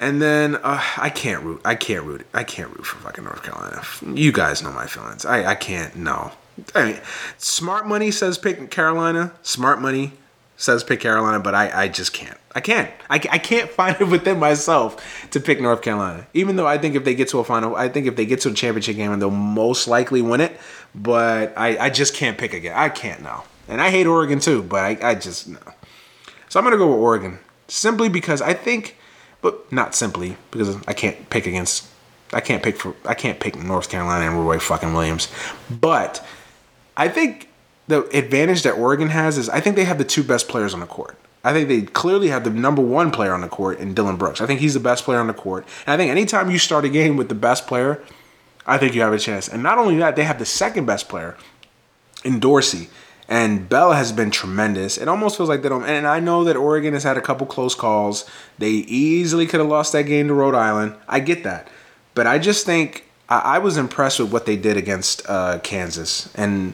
and 0.00 0.20
then 0.22 0.56
uh, 0.56 0.82
I 0.96 1.10
can't 1.10 1.42
root. 1.42 1.60
I 1.64 1.74
can't 1.74 2.04
root. 2.04 2.26
I 2.34 2.44
can't 2.44 2.70
root 2.70 2.86
for 2.86 2.96
fucking 2.98 3.24
North 3.24 3.42
Carolina. 3.42 3.82
You 4.14 4.32
guys 4.32 4.62
know 4.62 4.72
my 4.72 4.86
feelings. 4.86 5.24
I 5.24 5.44
I 5.44 5.54
can't. 5.54 5.96
No. 5.96 6.32
I 6.74 6.84
mean, 6.84 7.00
smart 7.38 7.86
money 7.86 8.10
says 8.10 8.38
pick 8.38 8.70
Carolina. 8.70 9.32
Smart 9.42 9.80
money 9.80 10.12
says 10.56 10.82
pick 10.82 11.00
Carolina, 11.00 11.38
but 11.40 11.54
I, 11.54 11.84
I 11.84 11.88
just 11.88 12.12
can't. 12.12 12.36
I 12.54 12.60
can't. 12.60 12.90
I, 13.08 13.14
I 13.14 13.38
can't 13.38 13.70
find 13.80 13.98
it 14.00 14.08
within 14.08 14.38
myself 14.38 15.30
to 15.30 15.40
pick 15.40 15.60
North 15.60 15.82
Carolina. 15.82 16.26
Even 16.34 16.56
though 16.56 16.66
I 16.66 16.78
think 16.78 16.94
if 16.96 17.04
they 17.04 17.14
get 17.14 17.28
to 17.28 17.38
a 17.38 17.44
final, 17.44 17.76
I 17.76 17.88
think 17.88 18.06
if 18.06 18.16
they 18.16 18.26
get 18.26 18.40
to 18.40 18.50
a 18.50 18.54
championship 18.54 18.96
game, 18.96 19.12
and 19.12 19.22
they'll 19.22 19.30
most 19.30 19.88
likely 19.88 20.20
win 20.20 20.40
it. 20.40 20.58
But 20.94 21.56
I, 21.56 21.78
I 21.78 21.90
just 21.90 22.14
can't 22.14 22.36
pick 22.36 22.52
again. 22.52 22.74
I 22.76 22.88
can't 22.88 23.22
now. 23.22 23.44
And 23.68 23.80
I 23.80 23.90
hate 23.90 24.06
Oregon 24.06 24.40
too, 24.40 24.62
but 24.62 24.82
I, 24.82 25.10
I 25.10 25.14
just 25.14 25.48
no. 25.48 25.58
So 26.48 26.58
I'm 26.58 26.64
gonna 26.64 26.76
go 26.76 26.88
with 26.88 26.98
Oregon 26.98 27.38
simply 27.68 28.08
because 28.08 28.42
I 28.42 28.54
think 28.54 28.96
but 29.40 29.70
not 29.72 29.94
simply 29.94 30.36
because 30.50 30.76
I 30.86 30.92
can't 30.92 31.30
pick 31.30 31.46
against. 31.46 31.86
I 32.32 32.40
can't 32.40 32.62
pick 32.62 32.76
for. 32.76 32.94
I 33.04 33.14
can't 33.14 33.40
pick 33.40 33.56
North 33.56 33.88
Carolina 33.88 34.26
and 34.26 34.44
Roy 34.44 34.58
fucking 34.58 34.92
Williams, 34.92 35.28
but 35.70 36.24
I 36.96 37.08
think 37.08 37.48
the 37.86 38.04
advantage 38.16 38.62
that 38.62 38.72
Oregon 38.72 39.08
has 39.08 39.38
is 39.38 39.48
I 39.48 39.60
think 39.60 39.76
they 39.76 39.84
have 39.84 39.98
the 39.98 40.04
two 40.04 40.22
best 40.22 40.48
players 40.48 40.74
on 40.74 40.80
the 40.80 40.86
court. 40.86 41.16
I 41.44 41.52
think 41.52 41.68
they 41.68 41.82
clearly 41.82 42.28
have 42.28 42.44
the 42.44 42.50
number 42.50 42.82
one 42.82 43.10
player 43.10 43.32
on 43.32 43.40
the 43.40 43.48
court 43.48 43.78
in 43.78 43.94
Dillon 43.94 44.16
Brooks. 44.16 44.40
I 44.40 44.46
think 44.46 44.60
he's 44.60 44.74
the 44.74 44.80
best 44.80 45.04
player 45.04 45.18
on 45.18 45.28
the 45.28 45.34
court. 45.34 45.64
And 45.86 45.94
I 45.94 45.96
think 45.96 46.10
anytime 46.10 46.50
you 46.50 46.58
start 46.58 46.84
a 46.84 46.88
game 46.88 47.16
with 47.16 47.28
the 47.28 47.34
best 47.34 47.66
player, 47.66 48.02
I 48.66 48.76
think 48.76 48.94
you 48.94 49.00
have 49.00 49.12
a 49.12 49.18
chance. 49.18 49.48
And 49.48 49.62
not 49.62 49.78
only 49.78 49.96
that, 49.96 50.16
they 50.16 50.24
have 50.24 50.38
the 50.38 50.44
second 50.44 50.84
best 50.84 51.08
player 51.08 51.36
in 52.24 52.40
Dorsey. 52.40 52.88
And 53.28 53.68
Bell 53.68 53.92
has 53.92 54.10
been 54.10 54.30
tremendous. 54.30 54.96
It 54.96 55.06
almost 55.06 55.36
feels 55.36 55.50
like 55.50 55.60
they 55.60 55.68
don't. 55.68 55.84
And 55.84 56.06
I 56.06 56.18
know 56.18 56.44
that 56.44 56.56
Oregon 56.56 56.94
has 56.94 57.04
had 57.04 57.18
a 57.18 57.20
couple 57.20 57.46
close 57.46 57.74
calls. 57.74 58.24
They 58.58 58.70
easily 58.70 59.46
could 59.46 59.60
have 59.60 59.68
lost 59.68 59.92
that 59.92 60.04
game 60.04 60.28
to 60.28 60.34
Rhode 60.34 60.54
Island. 60.54 60.94
I 61.06 61.20
get 61.20 61.44
that. 61.44 61.68
But 62.14 62.26
I 62.26 62.38
just 62.38 62.64
think 62.64 63.04
I, 63.28 63.38
I 63.38 63.58
was 63.58 63.76
impressed 63.76 64.18
with 64.18 64.32
what 64.32 64.46
they 64.46 64.56
did 64.56 64.78
against 64.78 65.22
uh, 65.28 65.58
Kansas. 65.58 66.34
And 66.34 66.72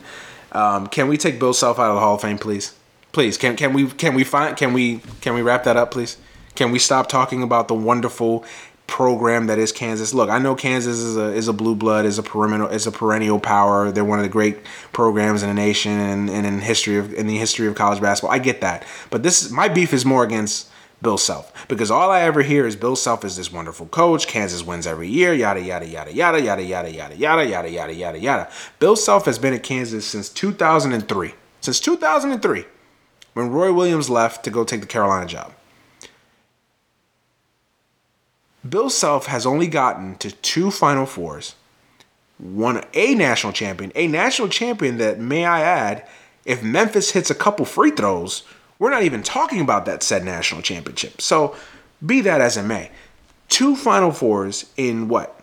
um, 0.52 0.86
can 0.86 1.08
we 1.08 1.16
take 1.16 1.40
Bill 1.40 1.52
Self 1.52 1.78
out 1.78 1.90
of 1.90 1.96
the 1.96 2.00
Hall 2.00 2.14
of 2.14 2.20
Fame, 2.20 2.38
please? 2.38 2.74
Please, 3.10 3.36
can 3.36 3.56
can 3.56 3.72
we 3.72 3.88
can 3.90 4.14
we 4.14 4.24
find 4.24 4.56
can 4.56 4.72
we 4.72 5.00
can 5.20 5.34
we 5.34 5.42
wrap 5.42 5.64
that 5.64 5.76
up, 5.76 5.90
please? 5.90 6.16
Can 6.54 6.70
we 6.70 6.78
stop 6.78 7.08
talking 7.08 7.42
about 7.42 7.68
the 7.68 7.74
wonderful 7.74 8.44
program 8.86 9.46
that 9.46 9.58
is 9.58 9.72
Kansas. 9.72 10.14
Look, 10.14 10.30
I 10.30 10.38
know 10.38 10.54
Kansas 10.54 10.98
is 10.98 11.16
a 11.16 11.32
is 11.32 11.48
a 11.48 11.52
blue 11.52 11.74
blood, 11.74 12.04
is 12.04 12.18
a 12.18 12.22
perennial 12.22 12.68
is 12.68 12.86
a 12.86 12.92
perennial 12.92 13.40
power. 13.40 13.90
They're 13.90 14.04
one 14.04 14.18
of 14.18 14.24
the 14.24 14.30
great 14.30 14.58
programs 14.92 15.42
in 15.42 15.48
the 15.48 15.54
nation 15.54 15.92
and, 15.92 16.30
and 16.30 16.46
in 16.46 16.60
history 16.60 16.98
of 16.98 17.12
in 17.14 17.26
the 17.26 17.36
history 17.38 17.66
of 17.66 17.74
college 17.74 18.00
basketball. 18.00 18.34
I 18.34 18.38
get 18.38 18.60
that, 18.60 18.86
but 19.10 19.22
this 19.22 19.50
my 19.50 19.68
beef 19.68 19.92
is 19.92 20.04
more 20.04 20.22
against 20.24 20.70
Bill 21.02 21.18
Self 21.18 21.66
because 21.68 21.90
all 21.90 22.10
I 22.10 22.22
ever 22.22 22.42
hear 22.42 22.66
is 22.66 22.76
Bill 22.76 22.96
Self 22.96 23.24
is 23.24 23.36
this 23.36 23.52
wonderful 23.52 23.86
coach. 23.86 24.26
Kansas 24.26 24.64
wins 24.64 24.86
every 24.86 25.08
year. 25.08 25.32
Yada 25.32 25.60
yada 25.60 25.86
yada 25.86 26.12
yada 26.12 26.40
yada 26.40 26.62
yada 26.62 26.90
yada 26.90 27.14
yada 27.14 27.44
yada 27.44 27.70
yada 27.70 27.94
yada 27.94 28.18
yada. 28.18 28.50
Bill 28.78 28.96
Self 28.96 29.26
has 29.26 29.38
been 29.38 29.54
at 29.54 29.62
Kansas 29.62 30.06
since 30.06 30.28
2003. 30.28 31.34
Since 31.60 31.80
2003, 31.80 32.64
when 33.32 33.50
Roy 33.50 33.72
Williams 33.72 34.10
left 34.10 34.44
to 34.44 34.50
go 34.50 34.64
take 34.64 34.80
the 34.80 34.86
Carolina 34.86 35.26
job. 35.26 35.52
Bill 38.68 38.88
Self 38.88 39.26
has 39.26 39.44
only 39.44 39.66
gotten 39.66 40.16
to 40.16 40.30
two 40.30 40.70
Final 40.70 41.06
Fours, 41.06 41.54
won 42.38 42.84
a 42.94 43.14
national 43.14 43.52
champion, 43.52 43.92
a 43.94 44.06
national 44.06 44.48
champion 44.48 44.98
that, 44.98 45.18
may 45.18 45.44
I 45.44 45.60
add, 45.60 46.06
if 46.44 46.62
Memphis 46.62 47.10
hits 47.10 47.30
a 47.30 47.34
couple 47.34 47.64
free 47.64 47.90
throws, 47.90 48.42
we're 48.78 48.90
not 48.90 49.02
even 49.02 49.22
talking 49.22 49.60
about 49.60 49.86
that 49.86 50.02
said 50.02 50.24
national 50.24 50.62
championship. 50.62 51.20
So, 51.20 51.54
be 52.04 52.20
that 52.22 52.40
as 52.40 52.56
it 52.56 52.64
may, 52.64 52.90
two 53.48 53.76
Final 53.76 54.12
Fours 54.12 54.66
in 54.76 55.08
what, 55.08 55.40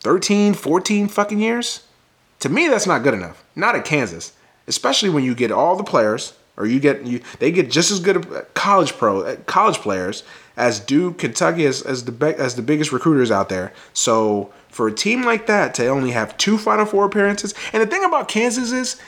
13, 0.00 0.54
14 0.54 1.08
fucking 1.08 1.40
years? 1.40 1.86
To 2.40 2.48
me, 2.48 2.68
that's 2.68 2.86
not 2.86 3.02
good 3.02 3.14
enough. 3.14 3.42
Not 3.54 3.76
at 3.76 3.84
Kansas, 3.84 4.32
especially 4.66 5.08
when 5.08 5.24
you 5.24 5.34
get 5.34 5.50
all 5.50 5.76
the 5.76 5.84
players, 5.84 6.34
or 6.56 6.66
you 6.66 6.80
get 6.80 7.04
you 7.04 7.20
they 7.38 7.50
get 7.50 7.70
just 7.70 7.90
as 7.90 8.00
good 8.00 8.46
college 8.54 8.92
pro 8.92 9.22
uh, 9.22 9.36
college 9.46 9.76
players 9.76 10.22
as 10.56 10.80
Duke, 10.80 11.18
Kentucky 11.18 11.66
as, 11.66 11.82
as 11.82 12.04
the 12.04 12.34
as 12.38 12.54
the 12.54 12.62
biggest 12.62 12.92
recruiters 12.92 13.30
out 13.30 13.48
there. 13.48 13.72
So 13.92 14.52
for 14.68 14.88
a 14.88 14.92
team 14.92 15.22
like 15.22 15.46
that 15.46 15.74
to 15.74 15.86
only 15.86 16.12
have 16.12 16.36
two 16.38 16.58
Final 16.58 16.86
Four 16.86 17.04
appearances, 17.04 17.54
and 17.72 17.82
the 17.82 17.86
thing 17.86 18.04
about 18.04 18.28
Kansas 18.28 18.72
is 18.72 19.00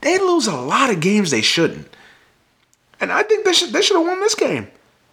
they 0.00 0.18
lose 0.18 0.46
a 0.46 0.56
lot 0.56 0.90
of 0.90 1.00
games 1.00 1.30
they 1.30 1.42
shouldn't. 1.42 1.88
And 3.00 3.12
I 3.12 3.22
think 3.22 3.44
they 3.44 3.52
should 3.52 3.72
they 3.72 3.82
should 3.82 3.96
have 3.96 4.06
won 4.06 4.20
this 4.20 4.34
game. 4.34 4.68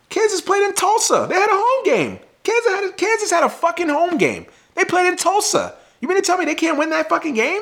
Kansas 0.09 0.41
played 0.41 0.63
in 0.63 0.73
Tulsa. 0.73 1.25
They 1.29 1.36
had 1.36 1.49
a 1.49 1.53
home 1.53 1.86
game. 1.86 2.19
Kansas 2.43 2.71
had 2.71 2.84
a, 2.84 2.91
Kansas 2.93 3.31
had 3.31 3.43
a 3.43 3.49
fucking 3.49 3.89
home 3.89 4.17
game. 4.17 4.45
They 4.75 4.86
played 4.86 5.07
in 5.07 5.17
Tulsa. 5.17 5.75
You 6.01 6.07
mean 6.07 6.17
to 6.17 6.23
tell 6.23 6.38
me 6.38 6.45
they 6.45 6.55
can't 6.55 6.77
win 6.77 6.89
that 6.91 7.09
fucking 7.09 7.34
game? 7.34 7.61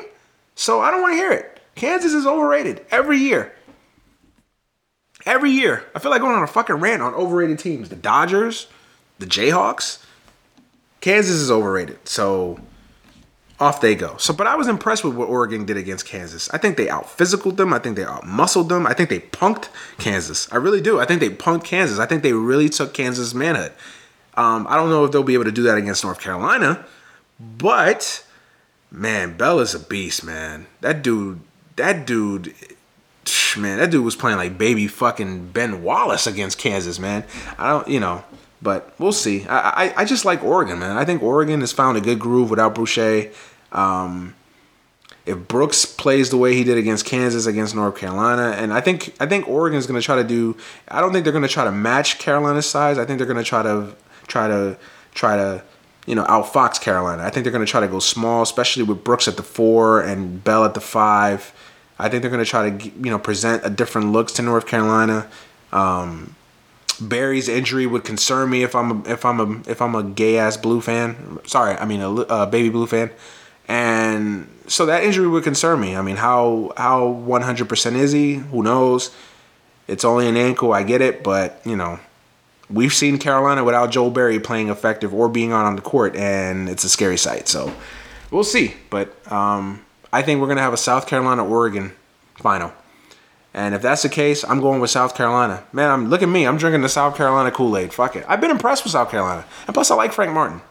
So 0.54 0.80
I 0.80 0.90
don't 0.90 1.00
want 1.00 1.12
to 1.12 1.16
hear 1.16 1.32
it. 1.32 1.60
Kansas 1.74 2.12
is 2.12 2.26
overrated 2.26 2.84
every 2.90 3.18
year. 3.18 3.54
Every 5.24 5.50
year, 5.50 5.84
I 5.94 5.98
feel 5.98 6.10
like 6.10 6.20
going 6.20 6.34
on 6.34 6.42
a 6.42 6.48
fucking 6.48 6.76
rant 6.76 7.02
on 7.02 7.14
overrated 7.14 7.58
teams. 7.58 7.88
The 7.88 7.96
Dodgers, 7.96 8.66
the 9.18 9.26
Jayhawks. 9.26 10.04
Kansas 11.00 11.34
is 11.34 11.50
overrated. 11.50 12.08
So 12.08 12.60
off 13.62 13.80
they 13.80 13.94
go. 13.94 14.16
So, 14.16 14.34
but 14.34 14.46
I 14.46 14.56
was 14.56 14.66
impressed 14.66 15.04
with 15.04 15.14
what 15.14 15.28
Oregon 15.28 15.64
did 15.64 15.76
against 15.76 16.04
Kansas. 16.04 16.50
I 16.50 16.58
think 16.58 16.76
they 16.76 16.90
out 16.90 17.04
physicaled 17.04 17.56
them. 17.56 17.72
I 17.72 17.78
think 17.78 17.96
they 17.96 18.04
out 18.04 18.26
muscled 18.26 18.68
them. 18.68 18.86
I 18.86 18.92
think 18.92 19.08
they 19.08 19.20
punked 19.20 19.68
Kansas. 19.98 20.52
I 20.52 20.56
really 20.56 20.80
do. 20.80 20.98
I 20.98 21.04
think 21.06 21.20
they 21.20 21.30
punked 21.30 21.64
Kansas. 21.64 22.00
I 22.00 22.06
think 22.06 22.24
they 22.24 22.32
really 22.32 22.68
took 22.68 22.92
Kansas 22.92 23.34
manhood. 23.34 23.72
Um, 24.34 24.66
I 24.68 24.76
don't 24.76 24.90
know 24.90 25.04
if 25.04 25.12
they'll 25.12 25.22
be 25.22 25.34
able 25.34 25.44
to 25.44 25.52
do 25.52 25.62
that 25.64 25.78
against 25.78 26.02
North 26.02 26.20
Carolina, 26.20 26.84
but 27.38 28.24
man, 28.90 29.36
Bell 29.36 29.60
is 29.60 29.74
a 29.74 29.78
beast, 29.78 30.24
man. 30.24 30.66
That 30.80 31.02
dude, 31.02 31.40
that 31.76 32.06
dude 32.06 32.54
man, 33.56 33.78
that 33.78 33.90
dude 33.90 34.04
was 34.04 34.16
playing 34.16 34.38
like 34.38 34.58
baby 34.58 34.88
fucking 34.88 35.48
Ben 35.52 35.82
Wallace 35.82 36.26
against 36.26 36.58
Kansas, 36.58 36.98
man. 36.98 37.24
I 37.58 37.70
don't, 37.70 37.88
you 37.88 38.00
know, 38.00 38.24
but 38.60 38.94
we'll 38.98 39.12
see. 39.12 39.46
I, 39.46 39.86
I, 39.86 39.94
I 39.98 40.04
just 40.04 40.24
like 40.24 40.42
Oregon, 40.42 40.78
man. 40.78 40.96
I 40.96 41.04
think 41.04 41.22
Oregon 41.22 41.60
has 41.60 41.72
found 41.72 41.98
a 41.98 42.00
good 42.00 42.18
groove 42.18 42.50
without 42.50 42.74
Boucher. 42.74 43.30
Um, 43.72 44.34
if 45.24 45.38
Brooks 45.48 45.84
plays 45.84 46.30
the 46.30 46.36
way 46.36 46.54
he 46.54 46.64
did 46.64 46.78
against 46.78 47.06
Kansas, 47.06 47.46
against 47.46 47.74
North 47.74 47.96
Carolina, 47.96 48.56
and 48.58 48.72
I 48.72 48.80
think 48.80 49.14
I 49.20 49.26
think 49.26 49.48
Oregon's 49.48 49.86
going 49.86 50.00
to 50.00 50.04
try 50.04 50.16
to 50.16 50.24
do. 50.24 50.56
I 50.88 51.00
don't 51.00 51.12
think 51.12 51.24
they're 51.24 51.32
going 51.32 51.42
to 51.42 51.48
try 51.48 51.64
to 51.64 51.72
match 51.72 52.18
Carolina's 52.18 52.66
size. 52.66 52.98
I 52.98 53.04
think 53.04 53.18
they're 53.18 53.26
going 53.26 53.42
to 53.42 53.44
try 53.44 53.62
to 53.62 53.94
try 54.26 54.48
to 54.48 54.76
try 55.14 55.36
to 55.36 55.62
you 56.06 56.16
know 56.16 56.24
outfox 56.24 56.80
Carolina. 56.80 57.22
I 57.22 57.30
think 57.30 57.44
they're 57.44 57.52
going 57.52 57.64
to 57.64 57.70
try 57.70 57.80
to 57.80 57.88
go 57.88 58.00
small, 58.00 58.42
especially 58.42 58.82
with 58.82 59.04
Brooks 59.04 59.28
at 59.28 59.36
the 59.36 59.42
four 59.44 60.00
and 60.00 60.42
Bell 60.42 60.64
at 60.64 60.74
the 60.74 60.80
five. 60.80 61.52
I 62.02 62.08
think 62.08 62.22
they're 62.22 62.30
going 62.30 62.44
to 62.44 62.50
try 62.50 62.70
to 62.70 62.88
you 62.88 63.10
know 63.10 63.18
present 63.18 63.64
a 63.64 63.70
different 63.70 64.12
looks 64.12 64.32
to 64.34 64.42
North 64.42 64.66
Carolina. 64.66 65.28
Um, 65.72 66.34
Berry's 67.00 67.48
injury 67.48 67.86
would 67.86 68.04
concern 68.04 68.50
me 68.50 68.62
if 68.62 68.74
I'm 68.74 69.06
a, 69.06 69.10
if 69.10 69.24
I'm 69.24 69.40
a 69.40 69.70
if 69.70 69.80
I'm 69.80 69.94
a 69.94 70.02
gay 70.02 70.38
ass 70.38 70.56
blue 70.56 70.80
fan. 70.80 71.38
Sorry, 71.46 71.76
I 71.76 71.84
mean 71.84 72.00
a, 72.00 72.10
a 72.10 72.46
baby 72.46 72.68
blue 72.70 72.86
fan, 72.86 73.10
and 73.68 74.48
so 74.66 74.86
that 74.86 75.04
injury 75.04 75.28
would 75.28 75.44
concern 75.44 75.80
me. 75.80 75.96
I 75.96 76.02
mean, 76.02 76.16
how 76.16 76.72
how 76.76 77.06
100% 77.26 77.94
is 77.94 78.12
he? 78.12 78.34
Who 78.34 78.62
knows? 78.62 79.14
It's 79.86 80.04
only 80.04 80.28
an 80.28 80.36
ankle. 80.36 80.72
I 80.72 80.82
get 80.82 81.00
it, 81.00 81.22
but 81.22 81.60
you 81.64 81.76
know, 81.76 82.00
we've 82.68 82.92
seen 82.92 83.18
Carolina 83.18 83.62
without 83.62 83.90
Joel 83.90 84.10
Berry 84.10 84.40
playing 84.40 84.68
effective 84.68 85.14
or 85.14 85.28
being 85.28 85.52
on 85.52 85.64
on 85.66 85.76
the 85.76 85.82
court, 85.82 86.16
and 86.16 86.68
it's 86.68 86.84
a 86.84 86.88
scary 86.88 87.16
sight. 87.16 87.48
So 87.48 87.72
we'll 88.30 88.44
see. 88.44 88.74
But 88.90 89.14
um, 89.30 89.84
I 90.12 90.22
think 90.22 90.40
we're 90.40 90.46
going 90.46 90.58
to 90.58 90.62
have 90.62 90.72
a 90.72 90.78
South 90.78 91.06
Carolina 91.06 91.44
Oregon 91.44 91.92
final. 92.36 92.72
And 93.54 93.74
if 93.74 93.82
that's 93.82 94.02
the 94.02 94.08
case, 94.08 94.44
I'm 94.44 94.60
going 94.60 94.80
with 94.80 94.90
South 94.90 95.14
Carolina. 95.14 95.64
Man, 95.72 95.90
I'm 95.90 96.08
look 96.08 96.22
at 96.22 96.28
me. 96.28 96.46
I'm 96.46 96.56
drinking 96.56 96.82
the 96.82 96.88
South 96.88 97.16
Carolina 97.16 97.50
Kool-Aid. 97.50 97.92
Fuck 97.92 98.16
it. 98.16 98.24
I've 98.26 98.40
been 98.40 98.50
impressed 98.50 98.84
with 98.84 98.92
South 98.92 99.10
Carolina. 99.10 99.44
And 99.66 99.74
plus 99.74 99.90
I 99.90 99.94
like 99.94 100.12
Frank 100.12 100.32
Martin. 100.32 100.62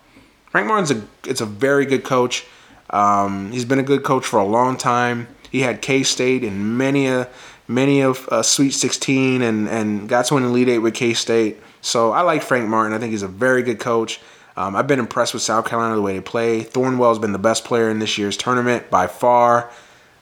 Frank 0.50 0.68
Martin's 0.68 0.92
a 0.92 1.02
it's 1.30 1.42
a 1.42 1.46
very 1.46 1.86
good 1.86 2.04
coach. 2.04 2.46
Um, 2.90 3.52
he's 3.52 3.66
been 3.66 3.80
a 3.80 3.84
good 3.84 4.04
coach 4.04 4.26
for 4.26 4.40
a 4.40 4.46
long 4.46 4.78
time. 4.78 5.28
He 5.50 5.62
had 5.62 5.82
K-State 5.82 6.44
in 6.44 6.78
many 6.78 7.08
a 7.08 7.30
many 7.68 8.02
of 8.02 8.28
uh, 8.30 8.42
Sweet 8.44 8.72
16 8.72 9.42
and 9.42 9.70
and 9.70 10.10
got 10.10 10.26
to 10.26 10.38
an 10.38 10.44
Elite 10.44 10.68
Eight 10.68 10.80
with 10.80 10.96
K-State. 10.96 11.58
So 11.82 12.12
I 12.12 12.22
like 12.22 12.42
Frank 12.42 12.68
Martin. 12.68 12.94
I 12.94 13.00
think 13.00 13.12
he's 13.12 13.24
a 13.24 13.28
very 13.28 13.64
good 13.64 13.80
coach. 13.80 14.20
Um, 14.58 14.76
I've 14.76 14.88
been 14.88 15.00
impressed 15.00 15.34
with 15.34 15.44
South 15.44 15.66
Carolina 15.66 15.96
the 15.96 16.02
way 16.02 16.14
they 16.14 16.22
play. 16.22 16.64
Thornwell's 16.64 17.20
been 17.20 17.32
the 17.32 17.40
best 17.40 17.64
player 17.64 17.90
in 17.90 18.00
this 18.00 18.18
year's 18.18 18.36
tournament 18.36 18.90
by 18.90 19.08
far. 19.08 19.72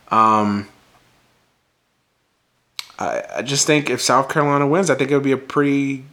Um, 0.09 0.67
I, 2.99 3.23
I 3.37 3.41
just 3.41 3.65
think 3.65 3.89
if 3.89 4.01
South 4.01 4.29
Carolina 4.29 4.67
wins, 4.67 4.89
I 4.89 4.95
think 4.95 5.09
it 5.09 5.15
would 5.15 5.23
be 5.23 5.31
a 5.31 5.37
pretty 5.37 6.05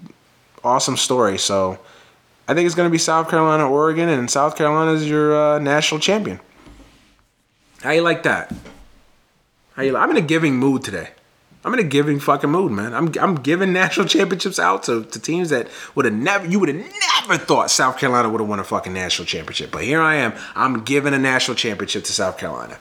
awesome 0.64 0.96
story. 0.96 1.36
So 1.38 1.78
I 2.48 2.54
think 2.54 2.66
it's 2.66 2.74
going 2.74 2.88
to 2.88 2.92
be 2.92 2.98
South 2.98 3.28
Carolina, 3.28 3.68
Oregon, 3.68 4.08
and 4.08 4.30
South 4.30 4.56
Carolina 4.56 4.92
is 4.92 5.08
your 5.08 5.36
uh, 5.36 5.58
national 5.58 6.00
champion. 6.00 6.40
How 7.82 7.90
you 7.90 8.02
like 8.02 8.22
that? 8.22 8.54
How 9.74 9.82
you? 9.82 9.96
I'm 9.96 10.10
in 10.10 10.16
a 10.16 10.22
giving 10.22 10.56
mood 10.56 10.82
today. 10.82 11.10
I'm 11.66 11.74
in 11.74 11.80
a 11.80 11.82
giving 11.82 12.20
fucking 12.20 12.48
mood, 12.48 12.70
man. 12.70 12.94
I'm 12.94 13.12
I'm 13.20 13.34
giving 13.34 13.72
national 13.72 14.06
championships 14.06 14.60
out 14.60 14.84
to, 14.84 15.04
to 15.04 15.18
teams 15.18 15.50
that 15.50 15.66
would 15.96 16.04
have 16.04 16.14
never 16.14 16.46
you 16.46 16.60
would 16.60 16.68
have 16.68 16.78
never 16.78 17.36
thought 17.36 17.72
South 17.72 17.98
Carolina 17.98 18.30
would 18.30 18.40
have 18.40 18.48
won 18.48 18.60
a 18.60 18.64
fucking 18.64 18.92
national 18.92 19.26
championship. 19.26 19.72
But 19.72 19.82
here 19.82 20.00
I 20.00 20.14
am. 20.14 20.32
I'm 20.54 20.84
giving 20.84 21.12
a 21.12 21.18
national 21.18 21.56
championship 21.56 22.04
to 22.04 22.12
South 22.12 22.38
Carolina. 22.38 22.78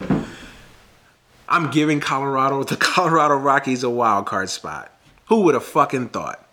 I'm 1.50 1.72
giving 1.72 2.00
Colorado 2.00 2.64
the 2.64 2.78
Colorado 2.78 3.34
Rockies 3.38 3.84
a 3.84 3.90
wild 3.90 4.28
card 4.28 4.52
spot. 4.52 4.92
Who 5.30 5.42
would 5.42 5.56
have 5.56 5.66
fucking 5.66 6.10
thought? 6.10 6.48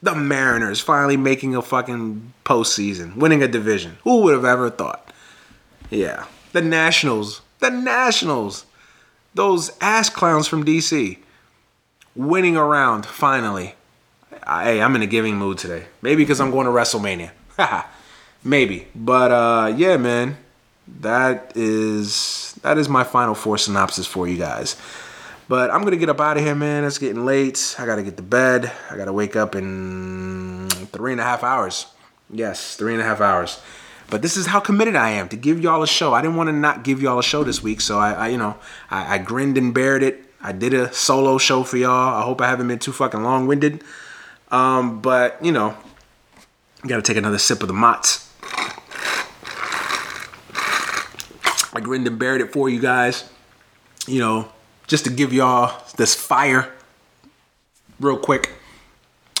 The 0.00 0.14
Mariners 0.14 0.80
finally 0.80 1.16
making 1.16 1.56
a 1.56 1.62
fucking 1.62 2.34
postseason, 2.44 3.16
winning 3.16 3.42
a 3.42 3.48
division. 3.48 3.98
Who 4.04 4.20
would 4.20 4.34
have 4.34 4.44
ever 4.44 4.70
thought? 4.70 5.12
Yeah. 5.90 6.26
The 6.52 6.62
Nationals. 6.62 7.40
The 7.58 7.70
Nationals. 7.70 8.64
Those 9.34 9.72
ass 9.80 10.08
clowns 10.08 10.46
from 10.46 10.64
DC 10.64 11.18
winning 12.16 12.56
around 12.56 13.06
finally. 13.06 13.74
Hey, 14.46 14.82
I'm 14.82 14.94
in 14.96 15.02
a 15.02 15.06
giving 15.06 15.36
mood 15.36 15.58
today. 15.58 15.86
Maybe 16.02 16.22
because 16.22 16.40
I'm 16.40 16.50
going 16.50 16.66
to 16.66 16.72
WrestleMania. 16.72 17.30
Maybe. 18.44 18.88
But 18.94 19.30
uh, 19.30 19.74
yeah, 19.76 19.96
man, 19.96 20.36
that 21.00 21.52
is 21.54 22.52
that 22.62 22.76
is 22.78 22.88
my 22.88 23.04
final 23.04 23.34
four 23.34 23.56
synopsis 23.58 24.06
for 24.06 24.28
you 24.28 24.36
guys. 24.36 24.76
But 25.48 25.70
I'm 25.70 25.84
gonna 25.84 25.96
get 25.96 26.08
up 26.08 26.20
out 26.20 26.36
of 26.36 26.42
here, 26.42 26.54
man. 26.54 26.84
It's 26.84 26.98
getting 26.98 27.24
late. 27.26 27.76
I 27.78 27.86
gotta 27.86 28.02
get 28.02 28.16
to 28.16 28.22
bed. 28.22 28.72
I 28.90 28.96
gotta 28.96 29.12
wake 29.12 29.36
up 29.36 29.54
in 29.54 30.68
three 30.92 31.12
and 31.12 31.20
a 31.20 31.24
half 31.24 31.42
hours. 31.42 31.86
Yes, 32.30 32.76
three 32.76 32.92
and 32.92 33.02
a 33.02 33.04
half 33.04 33.20
hours. 33.20 33.60
But 34.10 34.22
this 34.22 34.36
is 34.36 34.46
how 34.46 34.60
committed 34.60 34.96
I 34.96 35.10
am 35.10 35.28
to 35.30 35.36
give 35.36 35.60
y'all 35.60 35.82
a 35.82 35.86
show. 35.86 36.12
I 36.14 36.22
didn't 36.22 36.36
want 36.36 36.48
to 36.48 36.52
not 36.52 36.84
give 36.84 37.00
y'all 37.00 37.18
a 37.18 37.22
show 37.22 37.44
this 37.44 37.62
week, 37.62 37.80
so 37.80 37.98
I, 37.98 38.12
I 38.12 38.28
you 38.28 38.38
know, 38.38 38.56
I, 38.90 39.14
I, 39.14 39.18
grinned 39.18 39.56
and 39.56 39.72
bared 39.72 40.02
it. 40.02 40.23
I 40.44 40.52
did 40.52 40.74
a 40.74 40.92
solo 40.92 41.38
show 41.38 41.64
for 41.64 41.78
y'all. 41.78 42.20
I 42.20 42.22
hope 42.22 42.42
I 42.42 42.48
haven't 42.48 42.68
been 42.68 42.78
too 42.78 42.92
fucking 42.92 43.22
long 43.22 43.46
winded. 43.46 43.82
Um, 44.50 45.00
but 45.00 45.42
you 45.42 45.50
know, 45.50 45.74
I 46.84 46.86
gotta 46.86 47.02
take 47.02 47.16
another 47.16 47.38
sip 47.38 47.62
of 47.62 47.68
the 47.68 47.74
Mott's. 47.74 48.30
I 51.72 51.80
grinned 51.80 52.06
and 52.06 52.18
bared 52.18 52.42
it 52.42 52.52
for 52.52 52.68
you 52.68 52.78
guys. 52.78 53.28
You 54.06 54.20
know, 54.20 54.48
just 54.86 55.04
to 55.04 55.10
give 55.10 55.32
y'all 55.32 55.82
this 55.96 56.14
fire 56.14 56.70
real 57.98 58.18
quick. 58.18 58.50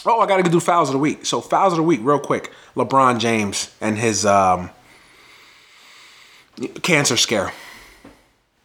Oh, 0.06 0.20
I 0.20 0.26
got 0.26 0.44
to 0.44 0.50
do 0.50 0.60
fouls 0.60 0.88
of 0.88 0.94
the 0.94 0.98
week. 0.98 1.24
So 1.24 1.40
fouls 1.40 1.72
of 1.72 1.78
the 1.78 1.82
week, 1.82 2.00
real 2.02 2.18
quick. 2.18 2.50
LeBron 2.76 3.18
James 3.18 3.74
and 3.80 3.96
his 3.96 4.26
um, 4.26 4.70
cancer 6.82 7.16
scare. 7.16 7.52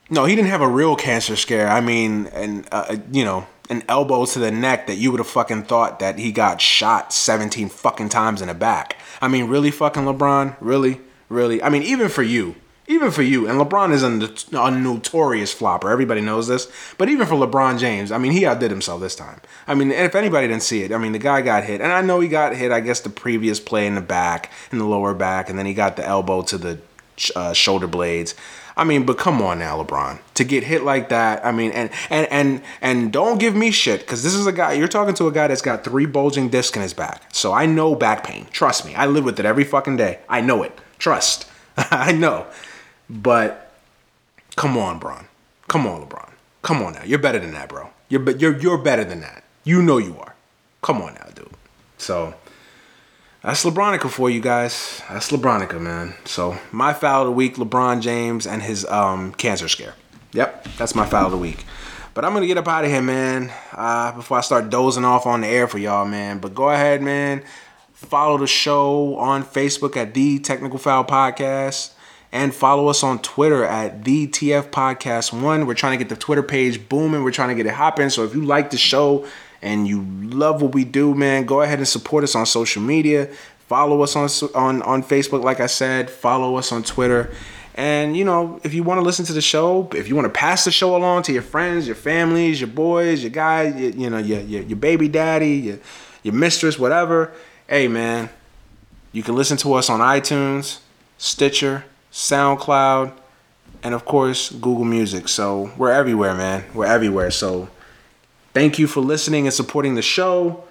No, 0.09 0.25
he 0.25 0.35
didn't 0.35 0.49
have 0.49 0.61
a 0.61 0.67
real 0.67 0.95
cancer 0.95 1.35
scare. 1.35 1.67
I 1.67 1.81
mean, 1.81 2.27
and 2.27 2.67
uh, 2.71 2.97
you 3.11 3.23
know, 3.23 3.47
an 3.69 3.83
elbow 3.87 4.25
to 4.25 4.39
the 4.39 4.51
neck 4.51 4.87
that 4.87 4.95
you 4.95 5.11
would 5.11 5.19
have 5.19 5.27
fucking 5.27 5.63
thought 5.63 5.99
that 5.99 6.17
he 6.17 6.31
got 6.31 6.59
shot 6.59 7.13
17 7.13 7.69
fucking 7.69 8.09
times 8.09 8.41
in 8.41 8.47
the 8.47 8.53
back. 8.53 8.97
I 9.21 9.27
mean, 9.27 9.47
really 9.47 9.71
fucking 9.71 10.03
LeBron? 10.03 10.55
Really? 10.59 11.01
Really? 11.29 11.61
I 11.61 11.69
mean, 11.69 11.83
even 11.83 12.09
for 12.09 12.23
you, 12.23 12.55
even 12.87 13.11
for 13.11 13.21
you, 13.21 13.47
and 13.47 13.61
LeBron 13.61 13.91
is 13.93 14.01
a, 14.01 14.57
a, 14.59 14.71
notorious 14.71 15.53
flopper. 15.53 15.91
Everybody 15.91 16.21
knows 16.21 16.47
this. 16.47 16.71
But 16.97 17.07
even 17.07 17.27
for 17.27 17.35
LeBron 17.35 17.77
James, 17.77 18.11
I 18.11 18.17
mean, 18.17 18.31
he 18.31 18.47
outdid 18.47 18.71
himself 18.71 18.99
this 18.99 19.15
time. 19.15 19.41
I 19.67 19.75
mean, 19.75 19.91
if 19.91 20.15
anybody 20.15 20.47
didn't 20.47 20.63
see 20.63 20.81
it, 20.81 20.91
I 20.91 20.97
mean, 20.97 21.11
the 21.11 21.19
guy 21.19 21.41
got 21.41 21.65
hit. 21.65 21.81
And 21.81 21.91
I 21.91 22.01
know 22.01 22.19
he 22.19 22.27
got 22.27 22.55
hit, 22.55 22.71
I 22.71 22.79
guess, 22.79 23.01
the 23.01 23.11
previous 23.11 23.59
play 23.59 23.85
in 23.85 23.93
the 23.93 24.01
back, 24.01 24.51
in 24.71 24.79
the 24.79 24.85
lower 24.85 25.13
back, 25.13 25.51
and 25.51 25.59
then 25.59 25.67
he 25.67 25.75
got 25.75 25.97
the 25.97 26.05
elbow 26.05 26.41
to 26.41 26.57
the 26.57 26.79
uh, 27.35 27.53
shoulder 27.53 27.85
blades. 27.85 28.33
I 28.79 28.85
mean, 28.85 29.05
but 29.05 29.17
come 29.17 29.41
on 29.41 29.59
now, 29.59 29.83
LeBron, 29.83 30.19
to 30.35 30.45
get 30.45 30.63
hit 30.63 30.83
like 30.83 31.09
that. 31.09 31.45
I 31.45 31.51
mean, 31.51 31.71
and 31.71 31.89
and 32.09 32.25
and 32.31 32.61
and 32.79 33.11
don't 33.11 33.37
give 33.37 33.53
me 33.53 33.71
shit 33.71 33.99
because 33.99 34.23
this 34.23 34.33
is 34.33 34.47
a 34.47 34.53
guy 34.53 34.71
you're 34.71 34.87
talking 34.87 35.13
to 35.15 35.27
a 35.27 35.33
guy 35.33 35.49
that's 35.49 35.61
got 35.61 35.83
three 35.83 36.05
bulging 36.05 36.47
discs 36.47 36.77
in 36.77 36.81
his 36.81 36.93
back. 36.93 37.23
So 37.33 37.51
I 37.51 37.65
know 37.65 37.93
back 37.93 38.23
pain. 38.23 38.47
Trust 38.51 38.85
me, 38.85 38.95
I 38.95 39.05
live 39.05 39.25
with 39.25 39.37
it 39.37 39.45
every 39.45 39.65
fucking 39.65 39.97
day. 39.97 40.19
I 40.29 40.39
know 40.39 40.63
it. 40.63 40.71
Trust. 40.97 41.45
I 41.77 42.13
know. 42.13 42.47
But 43.09 43.73
come 44.55 44.77
on, 44.77 44.97
Bron. 44.97 45.27
Come 45.67 45.85
on, 45.85 46.07
LeBron. 46.07 46.31
Come 46.61 46.81
on 46.81 46.93
now. 46.93 47.03
You're 47.03 47.19
better 47.19 47.39
than 47.39 47.51
that, 47.51 47.67
bro. 47.67 47.89
You're 48.07 48.31
you're 48.37 48.57
you're 48.57 48.77
better 48.77 49.03
than 49.03 49.19
that. 49.19 49.43
You 49.65 49.81
know 49.81 49.97
you 49.97 50.17
are. 50.19 50.35
Come 50.81 51.01
on 51.01 51.15
now, 51.15 51.27
dude. 51.35 51.49
So 51.97 52.33
that's 53.41 53.63
LeBronica 53.63 54.09
for 54.09 54.29
you 54.29 54.41
guys. 54.41 55.01
That's 55.09 55.31
LeBronica, 55.31 55.79
man. 55.79 56.15
So 56.25 56.57
my 56.71 56.93
foul 56.93 57.21
of 57.21 57.27
the 57.27 57.31
week, 57.31 57.55
LeBron 57.55 58.01
James 58.01 58.45
and 58.45 58.61
his 58.61 58.85
um, 58.85 59.33
cancer 59.33 59.67
scare. 59.67 59.95
Yep, 60.33 60.67
that's 60.77 60.93
my 60.95 61.05
foul 61.05 61.25
of 61.25 61.31
the 61.31 61.37
week. 61.37 61.65
But 62.13 62.25
I'm 62.25 62.33
gonna 62.33 62.47
get 62.47 62.57
up 62.57 62.67
out 62.67 62.83
of 62.83 62.91
here, 62.91 63.01
man. 63.01 63.51
Uh, 63.71 64.11
before 64.11 64.37
I 64.37 64.41
start 64.41 64.69
dozing 64.69 65.05
off 65.05 65.25
on 65.25 65.41
the 65.41 65.47
air 65.47 65.67
for 65.67 65.77
y'all, 65.77 66.05
man. 66.05 66.39
But 66.39 66.53
go 66.53 66.69
ahead, 66.69 67.01
man. 67.01 67.43
Follow 67.93 68.37
the 68.37 68.47
show 68.47 69.15
on 69.17 69.43
Facebook 69.43 69.95
at 69.95 70.13
the 70.13 70.39
Technical 70.39 70.79
Foul 70.79 71.05
Podcast 71.05 71.93
and 72.31 72.53
follow 72.53 72.87
us 72.87 73.03
on 73.03 73.19
Twitter 73.21 73.63
at 73.63 74.03
the 74.03 74.27
TF 74.27 74.69
Podcast 74.69 75.33
One. 75.33 75.65
We're 75.65 75.73
trying 75.73 75.97
to 75.97 76.03
get 76.03 76.09
the 76.09 76.19
Twitter 76.19 76.43
page 76.43 76.87
booming. 76.87 77.23
We're 77.23 77.31
trying 77.31 77.49
to 77.49 77.55
get 77.55 77.65
it 77.65 77.73
hopping. 77.73 78.09
So 78.09 78.23
if 78.23 78.35
you 78.35 78.43
like 78.43 78.69
the 78.69 78.77
show 78.77 79.25
and 79.61 79.87
you 79.87 80.03
love 80.03 80.61
what 80.61 80.73
we 80.73 80.85
do, 80.85 81.13
man, 81.13 81.45
go 81.45 81.61
ahead 81.61 81.79
and 81.79 81.87
support 81.87 82.23
us 82.23 82.35
on 82.35 82.45
social 82.45 82.81
media. 82.81 83.29
Follow 83.67 84.01
us 84.01 84.15
on 84.15 84.29
on 84.55 84.81
on 84.83 85.03
Facebook, 85.03 85.43
like 85.43 85.59
I 85.59 85.67
said. 85.67 86.09
Follow 86.09 86.55
us 86.55 86.71
on 86.71 86.83
Twitter. 86.83 87.31
And 87.75 88.17
you 88.17 88.25
know, 88.25 88.59
if 88.63 88.73
you 88.73 88.83
want 88.83 88.99
to 88.99 89.03
listen 89.03 89.25
to 89.25 89.33
the 89.33 89.41
show, 89.41 89.87
if 89.93 90.07
you 90.07 90.15
want 90.15 90.25
to 90.25 90.33
pass 90.33 90.65
the 90.65 90.71
show 90.71 90.95
along 90.95 91.23
to 91.23 91.33
your 91.33 91.41
friends, 91.41 91.85
your 91.85 91.95
families, 91.95 92.59
your 92.59 92.67
boys, 92.69 93.21
your 93.21 93.29
guys, 93.29 93.75
you, 93.79 93.89
you 93.91 94.09
know, 94.09 94.17
your, 94.17 94.41
your 94.41 94.63
your 94.63 94.77
baby 94.77 95.07
daddy, 95.07 95.51
your 95.51 95.79
your 96.23 96.33
mistress, 96.33 96.79
whatever. 96.79 97.31
Hey, 97.67 97.87
man, 97.87 98.29
you 99.11 99.23
can 99.23 99.35
listen 99.35 99.55
to 99.57 99.73
us 99.73 99.89
on 99.89 99.99
iTunes, 99.99 100.79
Stitcher, 101.17 101.85
SoundCloud, 102.11 103.13
and 103.83 103.93
of 103.93 104.03
course 104.03 104.51
Google 104.51 104.85
Music. 104.85 105.27
So 105.27 105.71
we're 105.77 105.91
everywhere, 105.91 106.33
man. 106.33 106.65
We're 106.73 106.87
everywhere. 106.87 107.31
So 107.31 107.69
thank 108.53 108.79
you 108.79 108.87
for 108.87 109.01
listening 109.01 109.45
and 109.45 109.53
supporting 109.53 109.95
the 109.95 110.01
show. 110.01 110.63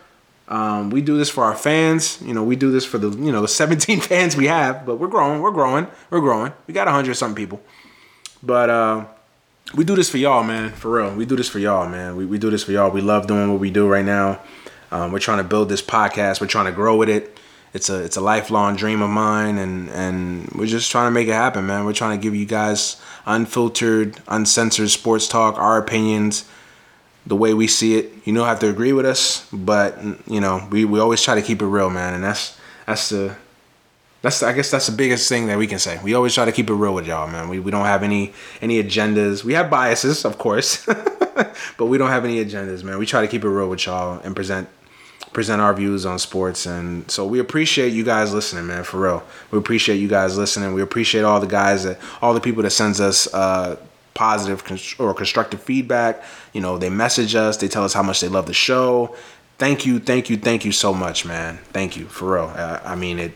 Um, 0.48 0.90
we 0.90 1.02
do 1.02 1.18
this 1.18 1.28
for 1.28 1.44
our 1.44 1.54
fans. 1.54 2.20
You 2.22 2.32
know, 2.32 2.42
we 2.42 2.56
do 2.56 2.70
this 2.70 2.84
for 2.84 2.98
the 2.98 3.10
you 3.10 3.32
know 3.32 3.42
the 3.42 3.48
17 3.62 4.00
fans 4.00 4.36
we 4.36 4.46
have, 4.46 4.86
but 4.86 4.96
we're 4.96 5.08
growing. 5.08 5.42
We're 5.42 5.50
growing. 5.50 5.86
We're 6.10 6.20
growing. 6.20 6.52
We 6.66 6.74
got 6.74 6.86
100 6.86 7.14
something 7.14 7.36
people, 7.36 7.60
but 8.42 8.70
uh, 8.70 9.04
we 9.74 9.84
do 9.84 9.94
this 9.94 10.08
for 10.10 10.18
y'all, 10.18 10.42
man. 10.42 10.72
For 10.72 10.90
real, 10.90 11.14
we 11.14 11.26
do 11.26 11.36
this 11.36 11.48
for 11.48 11.58
y'all, 11.58 11.88
man. 11.88 12.16
We 12.16 12.26
we 12.26 12.38
do 12.38 12.50
this 12.50 12.64
for 12.64 12.72
y'all. 12.72 12.90
We 12.90 13.00
love 13.00 13.26
doing 13.26 13.50
what 13.50 13.60
we 13.60 13.70
do 13.70 13.86
right 13.86 14.04
now. 14.04 14.40
Um, 14.90 15.12
we're 15.12 15.18
trying 15.18 15.38
to 15.38 15.44
build 15.44 15.68
this 15.68 15.82
podcast. 15.82 16.40
We're 16.40 16.46
trying 16.46 16.66
to 16.66 16.72
grow 16.72 16.96
with 16.96 17.10
it 17.10 17.38
it's 17.74 17.90
a 17.90 18.02
it's 18.02 18.16
a 18.16 18.20
lifelong 18.20 18.76
dream 18.76 19.02
of 19.02 19.10
mine 19.10 19.58
and 19.58 19.90
and 19.90 20.48
we're 20.54 20.66
just 20.66 20.90
trying 20.90 21.06
to 21.06 21.10
make 21.10 21.28
it 21.28 21.32
happen 21.32 21.66
man 21.66 21.84
we're 21.84 21.92
trying 21.92 22.18
to 22.18 22.22
give 22.22 22.34
you 22.34 22.46
guys 22.46 23.00
unfiltered 23.26 24.18
uncensored 24.28 24.90
sports 24.90 25.28
talk 25.28 25.58
our 25.58 25.78
opinions 25.78 26.48
the 27.28 27.36
way 27.36 27.54
we 27.54 27.66
see 27.66 27.96
it 27.96 28.12
you 28.24 28.34
don't 28.34 28.46
have 28.46 28.60
to 28.60 28.68
agree 28.68 28.92
with 28.92 29.06
us 29.06 29.48
but 29.52 29.96
you 30.26 30.40
know 30.40 30.66
we, 30.70 30.84
we 30.84 30.98
always 30.98 31.22
try 31.22 31.34
to 31.34 31.42
keep 31.42 31.62
it 31.62 31.66
real 31.66 31.90
man 31.90 32.14
and 32.14 32.24
that's 32.24 32.58
that's 32.86 33.10
the 33.10 33.36
that's 34.20 34.42
I 34.42 34.52
guess 34.52 34.70
that's 34.70 34.86
the 34.86 34.96
biggest 34.96 35.28
thing 35.28 35.46
that 35.46 35.58
we 35.58 35.68
can 35.68 35.78
say. 35.78 36.00
We 36.02 36.14
always 36.14 36.34
try 36.34 36.44
to 36.44 36.50
keep 36.50 36.68
it 36.68 36.74
real 36.74 36.92
with 36.92 37.06
y'all, 37.06 37.28
man. 37.28 37.48
We, 37.48 37.60
we 37.60 37.70
don't 37.70 37.84
have 37.84 38.02
any 38.02 38.32
any 38.60 38.82
agendas. 38.82 39.44
We 39.44 39.52
have 39.52 39.70
biases, 39.70 40.24
of 40.24 40.38
course, 40.38 40.84
but 41.76 41.86
we 41.86 41.98
don't 41.98 42.10
have 42.10 42.24
any 42.24 42.44
agendas, 42.44 42.82
man. 42.82 42.98
We 42.98 43.06
try 43.06 43.20
to 43.20 43.28
keep 43.28 43.44
it 43.44 43.48
real 43.48 43.70
with 43.70 43.86
y'all 43.86 44.20
and 44.24 44.34
present 44.34 44.68
present 45.32 45.60
our 45.60 45.72
views 45.74 46.04
on 46.04 46.18
sports. 46.18 46.66
And 46.66 47.08
so 47.10 47.26
we 47.26 47.38
appreciate 47.38 47.92
you 47.92 48.02
guys 48.02 48.32
listening, 48.32 48.66
man, 48.66 48.82
for 48.82 49.00
real. 49.00 49.22
We 49.50 49.58
appreciate 49.58 49.96
you 49.96 50.08
guys 50.08 50.36
listening. 50.36 50.74
We 50.74 50.82
appreciate 50.82 51.22
all 51.22 51.38
the 51.38 51.46
guys 51.46 51.84
that, 51.84 52.00
all 52.20 52.34
the 52.34 52.40
people 52.40 52.62
that 52.64 52.70
sends 52.70 53.00
us 53.00 53.32
uh, 53.32 53.76
positive 54.18 54.96
or 54.98 55.14
constructive 55.14 55.62
feedback. 55.62 56.24
You 56.52 56.60
know, 56.60 56.76
they 56.76 56.90
message 56.90 57.36
us, 57.36 57.56
they 57.56 57.68
tell 57.68 57.84
us 57.84 57.94
how 57.94 58.02
much 58.02 58.20
they 58.20 58.28
love 58.28 58.46
the 58.46 58.52
show. 58.52 59.14
Thank 59.58 59.86
you, 59.86 60.00
thank 60.00 60.28
you, 60.28 60.36
thank 60.36 60.64
you 60.64 60.72
so 60.72 60.92
much, 60.92 61.24
man. 61.24 61.58
Thank 61.72 61.96
you, 61.96 62.06
for 62.06 62.34
real. 62.34 62.52
I, 62.84 62.96
mean, 62.96 63.20
it, 63.20 63.32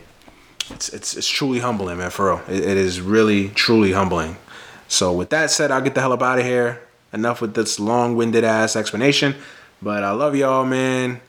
it's, 0.69 0.89
it's, 0.89 1.15
it's 1.15 1.27
truly 1.27 1.59
humbling, 1.59 1.97
man, 1.97 2.09
for 2.11 2.35
real. 2.35 2.41
It, 2.49 2.63
it 2.63 2.77
is 2.77 2.99
really, 2.99 3.49
truly 3.49 3.93
humbling. 3.93 4.35
So 4.89 5.13
with 5.13 5.29
that 5.29 5.51
said, 5.51 5.71
I'll 5.71 5.81
get 5.81 5.95
the 5.95 6.01
hell 6.01 6.13
up 6.13 6.21
out 6.21 6.39
of 6.39 6.45
here. 6.45 6.81
Enough 7.13 7.41
with 7.41 7.53
this 7.53 7.79
long-winded 7.79 8.43
ass 8.43 8.75
explanation. 8.75 9.35
But 9.81 10.03
I 10.03 10.11
love 10.11 10.35
y'all, 10.35 10.65
man. 10.65 11.21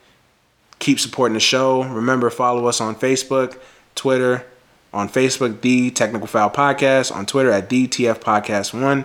Keep 0.81 0.99
supporting 0.99 1.35
the 1.35 1.41
show. 1.41 1.85
Remember, 1.85 2.29
follow 2.29 2.67
us 2.67 2.81
on 2.81 2.97
Facebook, 2.97 3.59
Twitter, 3.95 4.45
on 4.93 5.09
Facebook, 5.09 5.61
The 5.61 5.91
Technical 5.91 6.27
Foul 6.27 6.51
Podcast, 6.51 7.15
on 7.15 7.27
Twitter 7.27 7.51
at 7.51 7.69
DTF 7.69 8.21
Podcast 8.21 8.81
1. 8.81 9.05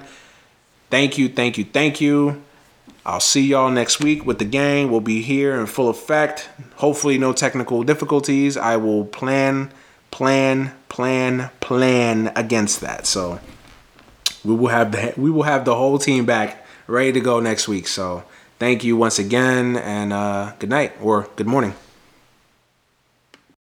Thank 0.90 1.18
you, 1.18 1.30
thank 1.30 1.58
you, 1.58 1.66
thank 1.66 2.02
you. 2.02 2.42
I'll 3.06 3.20
see 3.20 3.42
y'all 3.42 3.72
next 3.72 4.00
week 4.00 4.26
with 4.26 4.40
the 4.40 4.46
gang. 4.46 4.92
We'll 4.92 5.02
be 5.02 5.22
here 5.22 5.60
in 5.60 5.66
full 5.68 5.90
effect. 5.90 6.50
Hopefully, 6.76 7.18
no 7.18 7.34
technical 7.34 7.84
difficulties. 7.84 8.58
I 8.58 8.78
will 8.78 9.06
plan, 9.06 9.72
plan, 10.12 10.74
plan, 10.90 11.50
plan 11.60 12.32
against 12.36 12.82
that. 12.82 13.08
So 13.08 13.40
we 14.44 14.56
will 14.56 14.68
have 14.68 14.92
the 14.92 15.14
we 15.18 15.32
will 15.32 15.44
have 15.44 15.66
the 15.66 15.76
whole 15.76 15.98
team 15.98 16.26
back 16.26 16.66
ready 16.88 17.12
to 17.14 17.20
go 17.20 17.40
next 17.40 17.68
week. 17.68 17.88
So 17.88 18.24
thank 18.58 18.84
you 18.84 18.98
once 18.98 19.20
again, 19.20 19.78
and 19.78 20.12
uh, 20.12 20.54
good 20.60 20.70
night 20.70 20.94
or 21.02 21.28
good 21.36 21.48
morning. 21.48 21.74